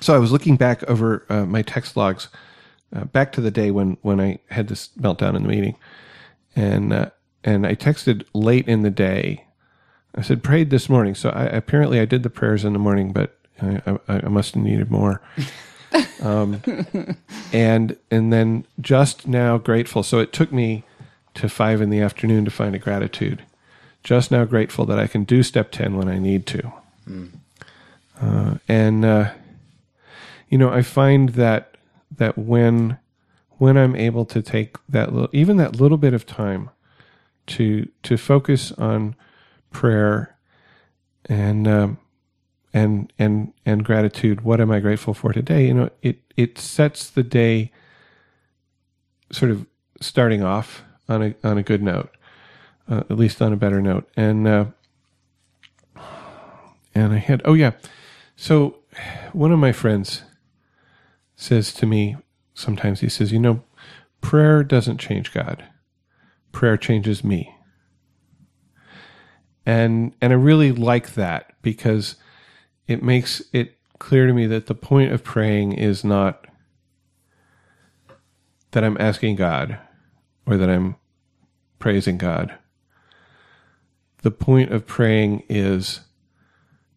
so 0.00 0.14
I 0.14 0.18
was 0.18 0.32
looking 0.32 0.56
back 0.56 0.82
over 0.84 1.24
uh, 1.28 1.46
my 1.46 1.62
text 1.62 1.96
logs, 1.96 2.28
uh, 2.94 3.04
back 3.04 3.32
to 3.32 3.40
the 3.40 3.50
day 3.50 3.70
when 3.70 3.96
when 4.02 4.20
I 4.20 4.38
had 4.50 4.68
this 4.68 4.88
meltdown 5.00 5.34
in 5.34 5.42
the 5.42 5.48
meeting, 5.48 5.76
and 6.54 6.92
uh, 6.92 7.10
and 7.42 7.66
I 7.66 7.74
texted 7.74 8.24
late 8.34 8.68
in 8.68 8.82
the 8.82 8.90
day. 8.90 9.44
I 10.14 10.22
said 10.22 10.42
prayed 10.42 10.70
this 10.70 10.88
morning. 10.88 11.14
So 11.14 11.28
I, 11.30 11.44
apparently 11.44 12.00
I 12.00 12.06
did 12.06 12.22
the 12.22 12.30
prayers 12.30 12.64
in 12.64 12.72
the 12.72 12.78
morning, 12.78 13.12
but 13.12 13.38
I, 13.62 13.82
I, 14.08 14.20
I 14.24 14.28
must 14.28 14.54
have 14.54 14.62
needed 14.62 14.90
more. 14.90 15.20
um, 16.22 16.62
and 17.52 17.96
and 18.10 18.32
then 18.32 18.66
just 18.80 19.26
now 19.28 19.58
grateful. 19.58 20.02
So 20.02 20.18
it 20.20 20.32
took 20.32 20.52
me 20.52 20.84
to 21.34 21.48
five 21.48 21.80
in 21.80 21.90
the 21.90 22.00
afternoon 22.00 22.44
to 22.44 22.50
find 22.50 22.74
a 22.74 22.78
gratitude. 22.78 23.44
Just 24.04 24.30
now 24.30 24.44
grateful 24.44 24.86
that 24.86 24.98
I 24.98 25.06
can 25.06 25.24
do 25.24 25.42
step 25.42 25.72
ten 25.72 25.96
when 25.96 26.08
I 26.08 26.18
need 26.18 26.46
to. 26.46 26.72
Uh, 28.20 28.54
and 28.68 29.04
uh, 29.04 29.32
you 30.48 30.58
know, 30.58 30.70
I 30.70 30.82
find 30.82 31.30
that 31.30 31.76
that 32.16 32.38
when 32.38 32.98
when 33.58 33.76
I'm 33.76 33.96
able 33.96 34.24
to 34.26 34.42
take 34.42 34.76
that 34.88 35.12
little, 35.12 35.30
even 35.32 35.56
that 35.58 35.76
little 35.76 35.98
bit 35.98 36.14
of 36.14 36.26
time 36.26 36.70
to 37.48 37.88
to 38.04 38.16
focus 38.16 38.72
on 38.72 39.16
prayer 39.70 40.36
and 41.26 41.68
um, 41.68 41.98
and 42.76 43.10
and 43.18 43.54
and 43.64 43.84
gratitude, 43.84 44.42
what 44.42 44.60
am 44.60 44.70
I 44.70 44.80
grateful 44.80 45.14
for 45.14 45.32
today? 45.32 45.66
You 45.66 45.74
know, 45.74 45.90
it 46.02 46.20
it 46.36 46.58
sets 46.58 47.08
the 47.08 47.22
day 47.22 47.72
sort 49.32 49.50
of 49.50 49.66
starting 50.00 50.42
off 50.42 50.84
on 51.08 51.22
a 51.22 51.34
on 51.42 51.56
a 51.56 51.62
good 51.62 51.82
note, 51.82 52.10
uh, 52.88 53.02
at 53.08 53.16
least 53.16 53.40
on 53.40 53.52
a 53.52 53.56
better 53.56 53.80
note, 53.80 54.08
and. 54.16 54.46
Uh, 54.46 54.64
and 56.94 57.12
I 57.12 57.18
had, 57.18 57.42
oh 57.44 57.52
yeah, 57.52 57.72
so 58.36 58.78
one 59.34 59.52
of 59.52 59.58
my 59.58 59.70
friends 59.70 60.22
says 61.34 61.74
to 61.74 61.84
me 61.84 62.16
sometimes, 62.54 63.00
he 63.00 63.10
says, 63.10 63.32
you 63.32 63.38
know, 63.38 63.62
prayer 64.22 64.64
doesn't 64.64 64.96
change 64.96 65.30
God, 65.30 65.62
prayer 66.52 66.78
changes 66.78 67.22
me. 67.22 67.54
And, 69.66 70.14
and 70.22 70.32
I 70.32 70.36
really 70.36 70.72
like 70.72 71.12
that 71.16 71.52
because 71.60 72.16
it 72.88 73.02
makes 73.02 73.42
it 73.52 73.76
clear 73.98 74.26
to 74.26 74.32
me 74.32 74.46
that 74.46 74.66
the 74.66 74.74
point 74.74 75.12
of 75.12 75.24
praying 75.24 75.72
is 75.72 76.04
not 76.04 76.46
that 78.72 78.84
I'm 78.84 78.96
asking 79.00 79.36
God 79.36 79.78
or 80.46 80.56
that 80.56 80.68
I'm 80.68 80.96
praising 81.78 82.18
God. 82.18 82.56
The 84.22 84.30
point 84.30 84.72
of 84.72 84.86
praying 84.86 85.44
is 85.48 86.00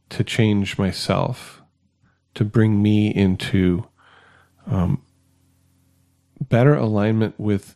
to 0.10 0.24
change 0.24 0.78
myself, 0.78 1.62
to 2.34 2.44
bring 2.44 2.82
me 2.82 3.14
into 3.14 3.88
um, 4.68 5.04
better 6.42 6.76
alignment 6.76 7.40
with 7.40 7.76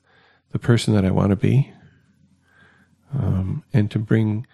the 0.52 0.60
person 0.60 0.94
that 0.94 1.06
I 1.06 1.12
want 1.12 1.30
to 1.30 1.36
be, 1.36 1.72
um, 3.14 3.64
and 3.74 3.90
to 3.92 4.00
bring 4.00 4.46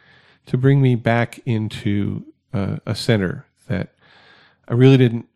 to 0.46 0.58
bring 0.58 0.82
me 0.82 0.96
back 0.96 1.40
into 1.46 2.26
uh, 2.54 2.78
a 2.86 2.96
center 2.96 3.46
I 4.70 4.74
really 4.74 4.98
didn't 4.98 5.28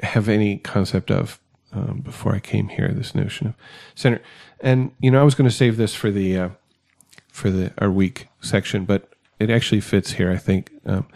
have 0.00 0.28
any 0.28 0.58
concept 0.58 1.10
of 1.10 1.38
um, 1.72 2.00
before 2.00 2.34
I 2.34 2.40
came 2.40 2.68
here. 2.68 2.88
This 2.88 3.14
notion 3.14 3.48
of 3.48 3.54
center, 3.94 4.20
and 4.60 4.92
you 5.00 5.10
know, 5.10 5.20
I 5.20 5.24
was 5.24 5.34
going 5.34 5.48
to 5.48 5.54
save 5.54 5.76
this 5.76 5.94
for 5.94 6.10
the 6.10 6.36
uh, 6.36 6.48
for 7.30 7.50
the 7.50 7.72
our 7.78 7.90
week 7.90 8.28
section, 8.40 8.84
but 8.84 9.12
it 9.38 9.50
actually 9.50 9.80
fits 9.80 10.12
here. 10.12 10.30
I 10.30 10.38
think. 10.38 10.70
Um, 10.86 11.06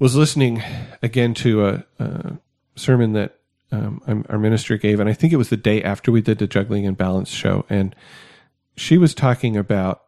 was 0.00 0.16
listening 0.16 0.62
again 1.02 1.34
to 1.34 1.66
a, 1.66 1.84
a 1.98 2.38
sermon 2.74 3.12
that 3.12 3.36
um, 3.70 4.24
our 4.28 4.38
minister 4.38 4.76
gave, 4.76 4.98
and 4.98 5.08
I 5.08 5.12
think 5.12 5.32
it 5.32 5.36
was 5.36 5.50
the 5.50 5.56
day 5.56 5.82
after 5.82 6.10
we 6.10 6.22
did 6.22 6.38
the 6.38 6.46
juggling 6.48 6.86
and 6.86 6.96
balance 6.96 7.28
show, 7.28 7.64
and 7.68 7.94
she 8.76 8.98
was 8.98 9.14
talking 9.14 9.56
about 9.56 10.02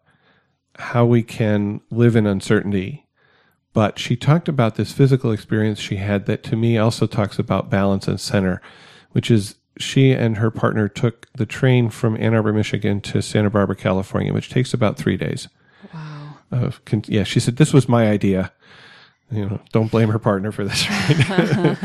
how 0.76 1.04
we 1.04 1.22
can 1.22 1.82
live 1.90 2.16
in 2.16 2.26
uncertainty. 2.26 3.06
But 3.72 3.98
she 3.98 4.16
talked 4.16 4.48
about 4.48 4.74
this 4.74 4.92
physical 4.92 5.32
experience 5.32 5.78
she 5.78 5.96
had 5.96 6.26
that 6.26 6.42
to 6.44 6.56
me 6.56 6.76
also 6.76 7.06
talks 7.06 7.38
about 7.38 7.70
balance 7.70 8.06
and 8.06 8.20
center, 8.20 8.60
which 9.12 9.30
is 9.30 9.56
she 9.78 10.12
and 10.12 10.36
her 10.36 10.50
partner 10.50 10.88
took 10.88 11.26
the 11.32 11.46
train 11.46 11.88
from 11.88 12.16
Ann 12.18 12.34
Arbor, 12.34 12.52
Michigan 12.52 13.00
to 13.00 13.22
Santa 13.22 13.48
Barbara, 13.48 13.76
California, 13.76 14.32
which 14.32 14.50
takes 14.50 14.74
about 14.74 14.98
three 14.98 15.16
days. 15.16 15.48
Wow. 15.94 16.36
Of, 16.50 16.80
yeah, 17.06 17.24
she 17.24 17.40
said, 17.40 17.56
This 17.56 17.72
was 17.72 17.88
my 17.88 18.10
idea 18.10 18.52
you 19.32 19.46
know, 19.48 19.60
don't 19.72 19.90
blame 19.90 20.10
her 20.10 20.18
partner 20.18 20.52
for 20.52 20.64
this. 20.64 20.88
Right? 20.90 21.78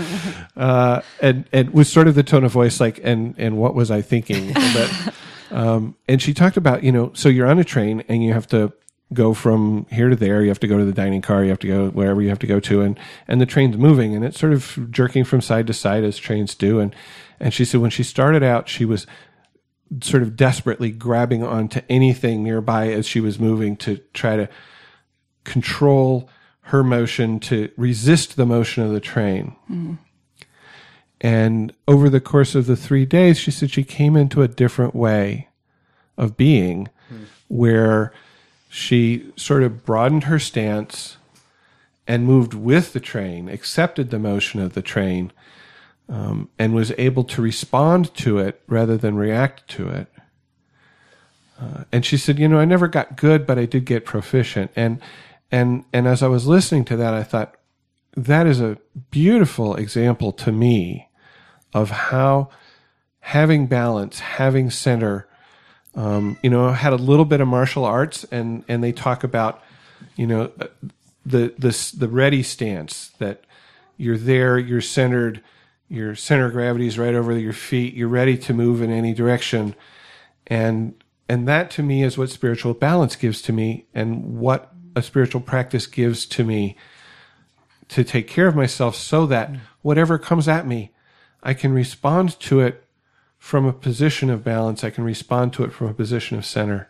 uh, 0.58 1.02
and 1.22 1.46
and 1.54 1.70
was 1.72 1.92
sort 1.92 2.08
of 2.08 2.16
the 2.16 2.24
tone 2.24 2.44
of 2.44 2.52
voice 2.52 2.80
like, 2.80 3.00
and 3.04 3.36
and 3.38 3.58
what 3.58 3.74
was 3.74 3.90
I 3.90 4.02
thinking? 4.02 4.54
But, 4.74 5.14
um, 5.50 5.96
and 6.10 6.22
she 6.22 6.34
talked 6.34 6.58
about, 6.58 6.84
you 6.84 6.92
know, 6.92 7.12
so 7.14 7.30
you're 7.30 7.48
on 7.48 7.58
a 7.58 7.64
train 7.64 8.04
and 8.10 8.22
you 8.22 8.34
have 8.34 8.48
to 8.48 8.74
go 9.14 9.34
from 9.34 9.86
here 9.90 10.10
to 10.10 10.16
there. 10.16 10.42
You 10.42 10.50
have 10.50 10.60
to 10.60 10.68
go 10.68 10.78
to 10.78 10.86
the 10.86 10.94
dining 10.94 11.22
car. 11.22 11.44
You 11.44 11.50
have 11.50 11.60
to 11.60 11.68
go 11.68 11.90
wherever 11.90 12.22
you 12.22 12.30
have 12.30 12.40
to 12.40 12.48
go 12.48 12.60
to, 12.60 12.82
and 12.82 13.00
and 13.28 13.40
the 13.40 13.46
train's 13.46 13.78
moving 13.78 14.16
and 14.16 14.26
it's 14.26 14.40
sort 14.40 14.54
of 14.54 14.92
jerking 14.92 15.24
from 15.24 15.42
side 15.42 15.68
to 15.68 15.74
side 15.74 16.04
as 16.04 16.18
trains 16.18 16.56
do. 16.56 16.80
And 16.80 16.96
and 17.40 17.54
she 17.54 17.66
said 17.66 17.82
when 17.82 17.92
she 17.92 18.04
started 18.04 18.44
out, 18.44 18.68
she 18.68 18.86
was 18.86 19.08
sort 20.02 20.24
of 20.24 20.36
desperately 20.36 20.92
grabbing 20.92 21.44
onto 21.44 21.82
anything 21.90 22.44
nearby 22.44 22.90
as 22.90 23.06
she 23.06 23.22
was 23.22 23.40
moving 23.40 23.78
to 23.78 23.98
try 24.14 24.36
to 24.36 24.50
control 25.46 26.30
her 26.62 26.84
motion 26.84 27.40
to 27.40 27.72
resist 27.78 28.36
the 28.36 28.46
motion 28.46 28.84
of 28.84 28.92
the 28.92 29.00
train. 29.00 29.56
Mm. 29.72 29.98
And 31.22 31.74
over 31.88 32.10
the 32.10 32.20
course 32.20 32.54
of 32.54 32.66
the 32.66 32.76
three 32.76 33.06
days, 33.06 33.38
she 33.38 33.50
said 33.50 33.72
she 33.72 33.84
came 33.84 34.18
into 34.18 34.42
a 34.42 34.48
different 34.48 34.94
way 34.94 35.48
of 36.18 36.36
being 36.36 36.90
mm. 37.12 37.26
where 37.48 38.12
she 38.78 39.26
sort 39.36 39.64
of 39.64 39.84
broadened 39.84 40.26
her 40.26 40.38
stance 40.38 41.18
and 42.06 42.26
moved 42.26 42.54
with 42.54 42.94
the 42.94 43.00
train, 43.00 43.50
accepted 43.50 44.12
the 44.12 44.20
motion 44.20 44.62
of 44.62 44.74
the 44.74 44.84
train, 44.84 45.32
um, 46.08 46.48
and 46.60 46.76
was 46.76 46.94
able 47.00 47.24
to 47.24 47.42
respond 47.42 48.14
to 48.14 48.38
it 48.38 48.62
rather 48.68 48.96
than 48.96 49.16
react 49.16 49.68
to 49.68 49.90
it. 49.90 50.08
Uh, 51.60 51.86
and 51.92 52.06
she 52.06 52.18
said, 52.18 52.38
"You 52.38 52.48
know, 52.48 52.60
I 52.60 52.66
never 52.66 52.88
got 52.88 53.18
good, 53.18 53.48
but 53.48 53.58
I 53.58 53.66
did 53.66 53.84
get 53.84 54.06
proficient." 54.06 54.70
And 54.76 55.02
and 55.52 55.84
and 55.92 56.08
as 56.08 56.22
I 56.22 56.28
was 56.28 56.46
listening 56.46 56.86
to 56.86 56.96
that, 56.98 57.16
I 57.16 57.24
thought 57.24 57.56
that 58.16 58.46
is 58.46 58.62
a 58.62 58.78
beautiful 59.10 59.76
example 59.76 60.32
to 60.34 60.52
me 60.52 61.10
of 61.74 61.90
how 61.90 62.50
having 63.22 63.66
balance, 63.66 64.20
having 64.20 64.70
center. 64.70 65.28
Um, 65.98 66.38
you 66.42 66.50
know, 66.50 66.72
had 66.72 66.94
a 66.94 66.98
little 66.98 67.26
bit 67.26 67.42
of 67.42 67.48
martial 67.50 67.84
arts, 67.84 68.24
and 68.32 68.64
and 68.70 68.82
they 68.82 68.94
talk 68.94 69.26
about, 69.26 69.62
you 70.16 70.28
know, 70.28 70.52
the 71.26 71.54
the 71.58 71.94
the 71.98 72.08
ready 72.08 72.44
stance 72.44 73.10
that 73.18 73.44
you're 73.98 74.18
there, 74.18 74.58
you're 74.58 74.80
centered 74.80 75.44
your 75.90 76.16
center 76.16 76.48
of 76.48 76.52
gravity 76.52 76.88
is 76.88 77.00
right 77.00 77.14
over 77.14 77.38
your 77.38 77.54
feet. 77.54 77.94
You're 77.94 78.08
ready 78.10 78.38
to 78.40 78.54
move 78.54 78.82
in 78.82 78.92
any 78.92 79.14
direction. 79.14 79.76
And 80.48 81.02
and 81.30 81.48
that 81.48 81.72
to 81.72 81.84
me 81.84 82.04
is 82.04 82.18
what 82.18 82.30
spiritual 82.30 82.74
balance 82.74 83.16
gives 83.16 83.42
to 83.44 83.54
me 83.54 83.86
and 83.94 84.40
what 84.40 84.72
a 84.96 85.02
spiritual 85.02 85.42
practice 85.42 85.86
gives 85.86 86.26
to 86.26 86.44
me 86.44 86.78
to 87.90 88.04
take 88.04 88.28
care 88.28 88.48
of 88.48 88.56
myself 88.56 88.96
so 88.96 89.26
that 89.26 89.54
whatever 89.82 90.18
comes 90.18 90.48
at 90.48 90.66
me, 90.66 90.92
I 91.44 91.54
can 91.54 91.74
respond 91.74 92.40
to 92.42 92.62
it 92.62 92.84
from 93.48 93.66
a 93.66 93.72
position 93.72 94.30
of 94.30 94.44
balance. 94.44 94.84
I 94.84 94.90
can 94.90 95.06
respond 95.06 95.54
to 95.54 95.64
it 95.64 95.72
from 95.72 95.88
a 95.88 95.94
position 95.94 96.38
of 96.38 96.46
center 96.46 96.90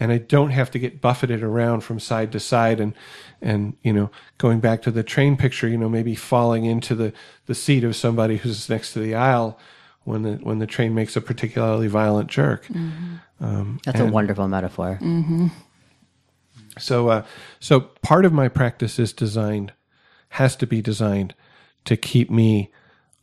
and 0.00 0.12
I 0.12 0.18
don't 0.18 0.50
have 0.50 0.70
to 0.72 0.78
get 0.78 1.00
buffeted 1.00 1.42
around 1.42 1.82
from 1.82 1.98
side 1.98 2.32
to 2.32 2.40
side 2.40 2.80
and 2.80 2.94
and 3.40 3.76
you 3.82 3.92
know 3.92 4.10
going 4.38 4.60
back 4.60 4.82
to 4.82 4.90
the 4.90 5.02
train 5.02 5.36
picture 5.36 5.68
you 5.68 5.78
know 5.78 5.88
maybe 5.88 6.14
falling 6.14 6.66
into 6.66 6.94
the 6.94 7.12
the 7.46 7.54
seat 7.54 7.84
of 7.84 7.94
somebody 7.94 8.38
who's 8.38 8.68
next 8.68 8.94
to 8.94 8.98
the 8.98 9.14
aisle 9.14 9.58
when 10.04 10.22
the 10.22 10.32
when 10.36 10.58
the 10.58 10.66
train 10.66 10.94
makes 10.94 11.16
a 11.16 11.20
particularly 11.20 11.86
violent 11.86 12.28
jerk 12.28 12.66
mm-hmm. 12.66 13.16
um, 13.40 13.78
that's 13.84 14.00
and, 14.00 14.08
a 14.08 14.12
wonderful 14.12 14.48
metaphor 14.48 14.98
mm-hmm. 15.00 15.48
so 16.78 17.08
uh, 17.08 17.24
so 17.58 17.80
part 17.80 18.24
of 18.24 18.32
my 18.32 18.48
practice 18.48 18.98
is 18.98 19.12
designed 19.12 19.72
has 20.30 20.56
to 20.56 20.66
be 20.66 20.80
designed 20.80 21.34
to 21.84 21.96
keep 21.96 22.30
me 22.30 22.70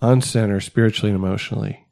on 0.02 0.22
center 0.22 0.60
spiritually 0.60 1.12
and 1.12 1.20
emotionally 1.24 1.87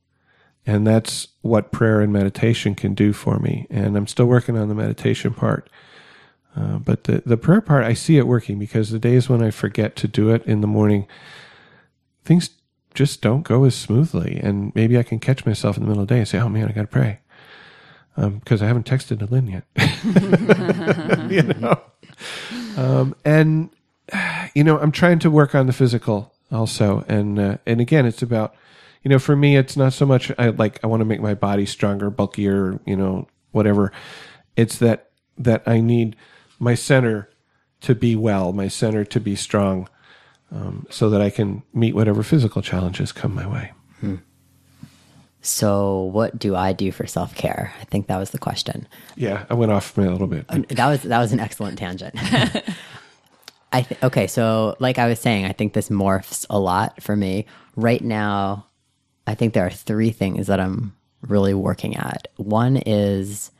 and 0.65 0.85
that's 0.85 1.27
what 1.41 1.71
prayer 1.71 2.01
and 2.01 2.11
meditation 2.11 2.75
can 2.75 2.93
do 2.93 3.13
for 3.13 3.39
me. 3.39 3.67
And 3.69 3.95
I'm 3.95 4.07
still 4.07 4.25
working 4.25 4.57
on 4.57 4.67
the 4.67 4.75
meditation 4.75 5.33
part. 5.33 5.69
Uh, 6.55 6.79
but 6.79 7.03
the, 7.03 7.21
the 7.25 7.37
prayer 7.37 7.61
part, 7.61 7.83
I 7.83 7.93
see 7.93 8.17
it 8.17 8.27
working 8.27 8.57
because 8.57 8.89
the 8.89 8.99
days 8.99 9.29
when 9.29 9.43
I 9.43 9.51
forget 9.51 9.95
to 9.97 10.07
do 10.07 10.29
it 10.29 10.43
in 10.45 10.61
the 10.61 10.67
morning, 10.67 11.05
things 12.23 12.49
just 12.93 13.21
don't 13.21 13.43
go 13.43 13.65
as 13.65 13.75
smoothly. 13.75 14.39
And 14.41 14.73
maybe 14.73 14.97
I 14.97 15.03
can 15.03 15.19
catch 15.19 15.45
myself 15.45 15.77
in 15.77 15.83
the 15.83 15.89
middle 15.89 16.01
of 16.01 16.07
the 16.07 16.15
day 16.15 16.19
and 16.19 16.27
say, 16.27 16.39
oh 16.39 16.49
man, 16.49 16.67
I 16.67 16.71
got 16.71 16.81
to 16.81 16.87
pray. 16.87 17.19
Because 18.15 18.61
um, 18.61 18.65
I 18.65 18.67
haven't 18.67 18.87
texted 18.87 19.19
to 19.19 19.25
Lynn 19.25 19.47
yet. 19.47 19.65
you 21.31 21.43
know? 21.43 21.81
Um, 22.77 23.15
and, 23.25 23.69
you 24.55 24.63
know, 24.63 24.79
I'm 24.79 24.93
trying 24.93 25.19
to 25.19 25.29
work 25.29 25.53
on 25.53 25.67
the 25.67 25.73
physical 25.73 26.33
also. 26.51 27.03
And, 27.07 27.37
uh, 27.37 27.57
and 27.65 27.81
again, 27.81 28.05
it's 28.05 28.21
about 28.21 28.55
you 29.05 29.09
know, 29.09 29.19
for 29.19 29.35
me, 29.35 29.55
it's 29.55 29.77
not 29.77 29.93
so 29.93 30.03
much 30.05 30.31
I 30.39 30.49
like 30.49 30.83
I 30.83 30.87
want 30.87 31.01
to 31.01 31.05
make 31.05 31.21
my 31.21 31.35
body 31.35 31.67
stronger, 31.67 32.09
bulkier, 32.09 32.79
you 32.87 32.95
know, 32.95 33.27
whatever. 33.51 33.91
It's 34.55 34.79
that 34.79 35.11
that 35.37 35.61
I 35.67 35.79
need 35.79 36.15
my 36.57 36.73
center 36.73 37.29
to 37.81 37.93
be 37.93 38.15
well, 38.15 38.51
my 38.51 38.67
center 38.67 39.05
to 39.05 39.19
be 39.19 39.35
strong, 39.35 39.87
um, 40.51 40.87
so 40.89 41.11
that 41.11 41.21
I 41.21 41.29
can 41.29 41.61
meet 41.71 41.93
whatever 41.93 42.23
physical 42.23 42.63
challenges 42.63 43.11
come 43.11 43.35
my 43.35 43.45
way. 43.45 43.73
Hmm. 43.99 44.15
So, 45.41 46.01
what 46.05 46.39
do 46.39 46.55
I 46.55 46.73
do 46.73 46.91
for 46.91 47.05
self 47.05 47.35
care? 47.35 47.75
I 47.79 47.83
think 47.83 48.07
that 48.07 48.17
was 48.17 48.31
the 48.31 48.39
question. 48.39 48.87
Yeah, 49.15 49.45
I 49.51 49.53
went 49.53 49.71
off 49.71 49.95
me 49.95 50.05
a 50.05 50.11
little 50.11 50.25
bit. 50.25 50.47
That 50.47 50.87
was 50.87 51.03
that 51.03 51.19
was 51.19 51.31
an 51.31 51.39
excellent 51.39 51.77
tangent. 51.77 52.15
I 53.71 53.81
th- 53.83 54.01
okay, 54.01 54.25
so 54.25 54.75
like 54.79 54.97
I 54.97 55.07
was 55.07 55.19
saying, 55.19 55.45
I 55.45 55.51
think 55.51 55.73
this 55.73 55.89
morphs 55.89 56.47
a 56.49 56.57
lot 56.57 57.03
for 57.03 57.15
me 57.15 57.45
right 57.75 58.03
now. 58.03 58.65
I 59.27 59.35
think 59.35 59.53
there 59.53 59.65
are 59.65 59.71
three 59.71 60.11
things 60.11 60.47
that 60.47 60.59
I'm 60.59 60.95
really 61.21 61.53
working 61.53 61.95
at. 61.95 62.27
One 62.37 62.77
is 62.77 63.51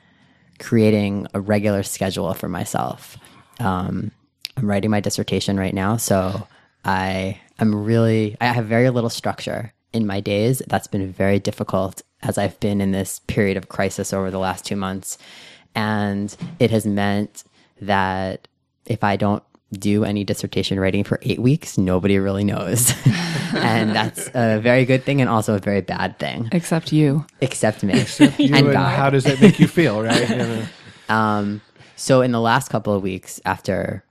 creating 0.59 1.28
a 1.34 1.41
regular 1.41 1.84
schedule 1.84 2.34
for 2.34 2.47
myself. 2.47 3.18
Um, 3.59 4.11
I'm 4.57 4.70
writing 4.70 4.91
my 4.91 4.99
dissertation 4.99 5.57
right 5.57 5.74
now, 5.74 5.97
so 5.97 6.47
I 6.84 7.39
am 7.59 7.84
really 7.84 8.38
I 8.39 8.47
have 8.47 8.66
very 8.66 8.89
little 8.89 9.09
structure 9.09 9.74
in 9.91 10.05
my 10.05 10.20
days. 10.22 10.61
That's 10.68 10.88
been 10.88 11.11
very 11.11 11.39
difficult 11.39 12.01
as 12.22 12.38
I've 12.38 12.59
been 12.59 12.82
in 12.82 12.91
this 12.91 13.20
period 13.28 13.57
of 13.57 13.70
crisis 13.70 14.13
over 14.13 14.32
the 14.32 14.39
last 14.39 14.66
two 14.66 14.76
months, 14.76 15.18
and 15.74 16.36
it 16.59 16.72
has 16.72 16.86
meant 16.86 17.43
that 17.82 18.47
if 18.86 19.03
I 19.03 19.16
don't 19.16 19.43
do 19.76 20.03
any 20.03 20.23
dissertation 20.23 20.80
writing 20.80 21.03
for 21.03 21.19
eight 21.21 21.39
weeks, 21.39 21.78
nobody 21.78 22.17
really 22.17 22.43
knows. 22.43 22.93
and 23.53 23.95
that's 23.95 24.28
a 24.34 24.59
very 24.59 24.86
good 24.86 25.03
thing 25.03 25.21
and 25.21 25.30
also 25.30 25.55
a 25.55 25.59
very 25.59 25.82
bad 25.82 26.17
thing. 26.19 26.49
Except 26.51 26.91
you. 26.91 27.26
Except 27.41 27.84
me. 27.84 28.01
Except 28.01 28.39
you 28.39 28.45
and, 28.55 28.67
and 28.67 28.78
how 28.78 29.09
does 29.09 29.23
that 29.26 29.41
make 29.41 29.59
you 29.59 29.67
feel, 29.67 30.01
right? 30.01 30.67
um, 31.09 31.61
so 31.95 32.21
in 32.21 32.32
the 32.32 32.41
last 32.41 32.69
couple 32.69 32.93
of 32.93 33.03
weeks, 33.03 33.39
after 33.45 34.03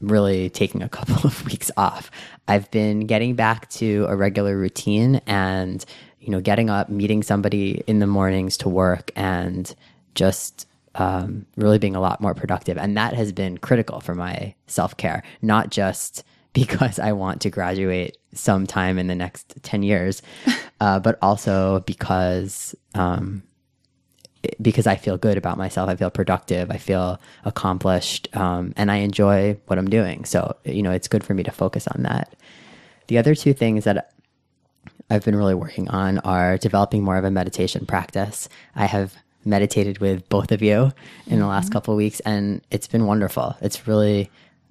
really 0.00 0.50
taking 0.50 0.82
a 0.82 0.88
couple 0.88 1.26
of 1.26 1.44
weeks 1.46 1.70
off, 1.76 2.10
I've 2.48 2.70
been 2.70 3.06
getting 3.06 3.34
back 3.34 3.68
to 3.70 4.06
a 4.08 4.16
regular 4.16 4.56
routine 4.56 5.20
and, 5.26 5.84
you 6.20 6.30
know, 6.30 6.40
getting 6.40 6.70
up, 6.70 6.88
meeting 6.88 7.22
somebody 7.22 7.82
in 7.86 7.98
the 7.98 8.06
mornings 8.06 8.56
to 8.58 8.68
work 8.68 9.10
and 9.16 9.74
just 10.14 10.66
um, 10.94 11.46
really 11.56 11.78
being 11.78 11.96
a 11.96 12.00
lot 12.00 12.20
more 12.20 12.34
productive. 12.34 12.78
And 12.78 12.96
that 12.96 13.14
has 13.14 13.32
been 13.32 13.58
critical 13.58 14.00
for 14.00 14.14
my 14.14 14.54
self 14.66 14.96
care, 14.96 15.22
not 15.42 15.70
just 15.70 16.24
because 16.52 16.98
I 16.98 17.12
want 17.12 17.40
to 17.42 17.50
graduate 17.50 18.16
sometime 18.32 18.98
in 18.98 19.08
the 19.08 19.14
next 19.14 19.54
10 19.62 19.82
years, 19.82 20.22
uh, 20.80 21.00
but 21.00 21.18
also 21.20 21.80
because, 21.80 22.74
um, 22.94 23.42
because 24.60 24.86
I 24.86 24.96
feel 24.96 25.16
good 25.16 25.36
about 25.36 25.58
myself. 25.58 25.88
I 25.88 25.96
feel 25.96 26.10
productive. 26.10 26.70
I 26.70 26.76
feel 26.76 27.20
accomplished. 27.44 28.28
Um, 28.36 28.72
and 28.76 28.90
I 28.90 28.96
enjoy 28.96 29.58
what 29.66 29.78
I'm 29.78 29.88
doing. 29.88 30.24
So, 30.24 30.54
you 30.64 30.82
know, 30.82 30.92
it's 30.92 31.08
good 31.08 31.24
for 31.24 31.34
me 31.34 31.42
to 31.42 31.50
focus 31.50 31.88
on 31.88 32.02
that. 32.02 32.36
The 33.08 33.18
other 33.18 33.34
two 33.34 33.52
things 33.52 33.84
that 33.84 34.12
I've 35.10 35.24
been 35.24 35.36
really 35.36 35.54
working 35.54 35.88
on 35.88 36.18
are 36.20 36.56
developing 36.58 37.02
more 37.02 37.16
of 37.16 37.24
a 37.24 37.30
meditation 37.30 37.84
practice. 37.86 38.48
I 38.74 38.86
have 38.86 39.14
meditated 39.44 39.98
with 39.98 40.28
both 40.28 40.52
of 40.52 40.62
you 40.62 40.92
in 41.26 41.38
the 41.38 41.46
last 41.46 41.66
mm-hmm. 41.66 41.72
couple 41.72 41.96
weeks, 41.96 42.20
and 42.20 42.62
it's 42.70 42.86
been 42.86 43.06
wonderful. 43.06 43.56
It's 43.60 43.86
really, 43.86 44.30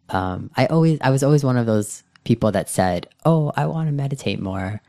um, 0.09 0.51
I 0.55 0.65
always, 0.67 0.99
I 1.01 1.09
was 1.09 1.23
always 1.23 1.43
one 1.43 1.57
of 1.57 1.65
those 1.65 2.03
people 2.23 2.51
that 2.51 2.69
said, 2.69 3.07
"Oh, 3.25 3.51
I 3.55 3.65
want 3.65 3.87
to 3.87 3.91
meditate 3.91 4.39
more," 4.39 4.81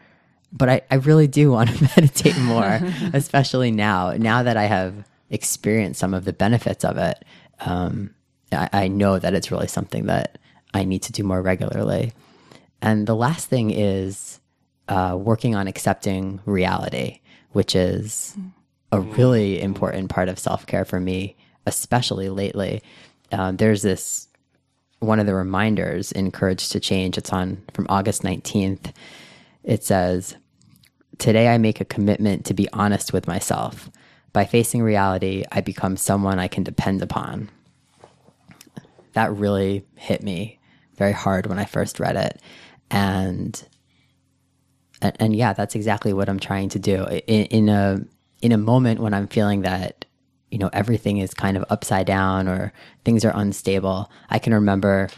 but 0.53 0.69
I, 0.69 0.83
I 0.91 0.97
really 0.97 1.27
do 1.27 1.51
want 1.51 1.71
to 1.71 1.83
meditate 1.97 2.39
more, 2.39 2.81
especially 3.13 3.71
now. 3.71 4.13
Now 4.13 4.43
that 4.43 4.57
I 4.57 4.65
have 4.65 5.05
experienced 5.31 6.01
some 6.01 6.15
of 6.15 6.25
the 6.25 6.33
benefits 6.33 6.85
of 6.85 6.97
it, 6.97 7.25
um, 7.61 8.15
I, 8.53 8.69
I 8.73 8.89
know 8.89 9.19
that 9.19 9.35
it's 9.35 9.51
really 9.51 9.69
something 9.69 10.07
that 10.07 10.39
I 10.73 10.85
need 10.85 11.03
to 11.03 11.13
do 11.13 11.23
more 11.23 11.43
regularly. 11.43 12.13
And 12.83 13.07
the 13.07 13.17
last 13.17 13.49
thing 13.49 13.71
is 13.71 14.41
uh, 14.89 15.17
working 15.19 15.55
on 15.55 15.67
accepting 15.67 16.41
reality, 16.45 17.21
which 17.53 17.75
is. 17.77 18.35
Mm 18.39 18.54
a 18.95 19.01
really 19.01 19.61
important 19.61 20.09
part 20.09 20.29
of 20.29 20.39
self 20.39 20.67
care 20.67 20.85
for 20.85 21.01
me, 21.01 21.37
especially 21.67 22.29
lately. 22.29 22.81
Um, 23.33 23.57
there's 23.57 23.83
this 23.83 24.29
one 25.01 25.19
of 25.19 25.27
the 25.27 25.35
reminders 25.35 26.13
in 26.13 26.31
Courage 26.31 26.69
to 26.71 26.81
Change, 26.81 27.19
it's 27.19 27.33
on 27.33 27.63
from 27.75 27.87
August 27.89 28.23
19th. 28.23 28.93
It 29.65 29.83
says, 29.83 30.37
Today 31.19 31.49
I 31.49 31.59
make 31.59 31.81
a 31.81 31.85
commitment 31.85 32.47
to 32.47 32.55
be 32.55 32.69
honest 32.73 33.13
with 33.13 33.27
myself. 33.27 33.91
By 34.33 34.45
facing 34.45 34.83
reality, 34.83 35.45
I 35.51 35.61
become 35.61 35.97
someone 35.97 36.39
I 36.39 36.49
can 36.49 36.63
depend 36.63 37.03
upon. 37.03 37.51
That 39.13 39.35
really 39.35 39.85
hit 39.97 40.23
me 40.23 40.61
very 40.97 41.13
hard 41.13 41.47
when 41.47 41.59
I 41.59 41.65
first 41.65 41.99
read 41.99 42.17
it. 42.17 42.41
And 42.91 43.61
and, 45.03 45.17
and 45.19 45.37
yeah, 45.37 45.53
that's 45.53 45.75
exactly 45.75 46.13
what 46.13 46.29
I'm 46.29 46.39
trying 46.39 46.69
to 46.71 46.79
do. 46.79 47.05
In, 47.27 47.47
in 47.47 47.69
a 47.69 48.01
in 48.45 48.53
a 48.53 48.59
moment 48.59 49.01
when 49.01 49.15
I'm 49.15 49.27
feeling 49.27 49.63
that 49.63 50.05
you 50.51 50.59
know 50.59 50.69
everything 50.75 51.17
is 51.17 51.33
kind 51.33 51.57
of 51.57 51.65
upside 51.71 52.07
down 52.07 52.47
or 52.47 52.75
things 53.03 53.25
are 53.25 53.33
unstable, 53.35 54.11
I 54.29 54.39
can 54.39 54.53
remember 54.53 55.09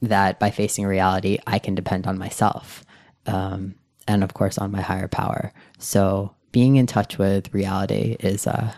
that 0.00 0.40
by 0.40 0.50
facing 0.50 0.86
reality, 0.86 1.38
I 1.46 1.58
can 1.58 1.74
depend 1.74 2.06
on 2.06 2.16
myself, 2.16 2.86
um, 3.26 3.74
and 4.08 4.24
of 4.24 4.32
course 4.32 4.56
on 4.56 4.72
my 4.72 4.80
higher 4.80 5.08
power. 5.08 5.52
So 5.78 6.34
being 6.52 6.76
in 6.76 6.86
touch 6.86 7.18
with 7.18 7.52
reality 7.52 8.16
is 8.18 8.46
uh, 8.46 8.72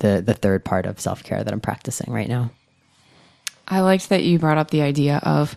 the 0.00 0.20
the 0.20 0.34
third 0.34 0.62
part 0.62 0.84
of 0.84 1.00
self 1.00 1.24
care 1.24 1.42
that 1.42 1.52
I'm 1.52 1.60
practicing 1.60 2.12
right 2.12 2.28
now. 2.28 2.50
I 3.66 3.80
liked 3.80 4.10
that 4.10 4.24
you 4.24 4.38
brought 4.38 4.58
up 4.58 4.70
the 4.70 4.82
idea 4.82 5.20
of 5.22 5.56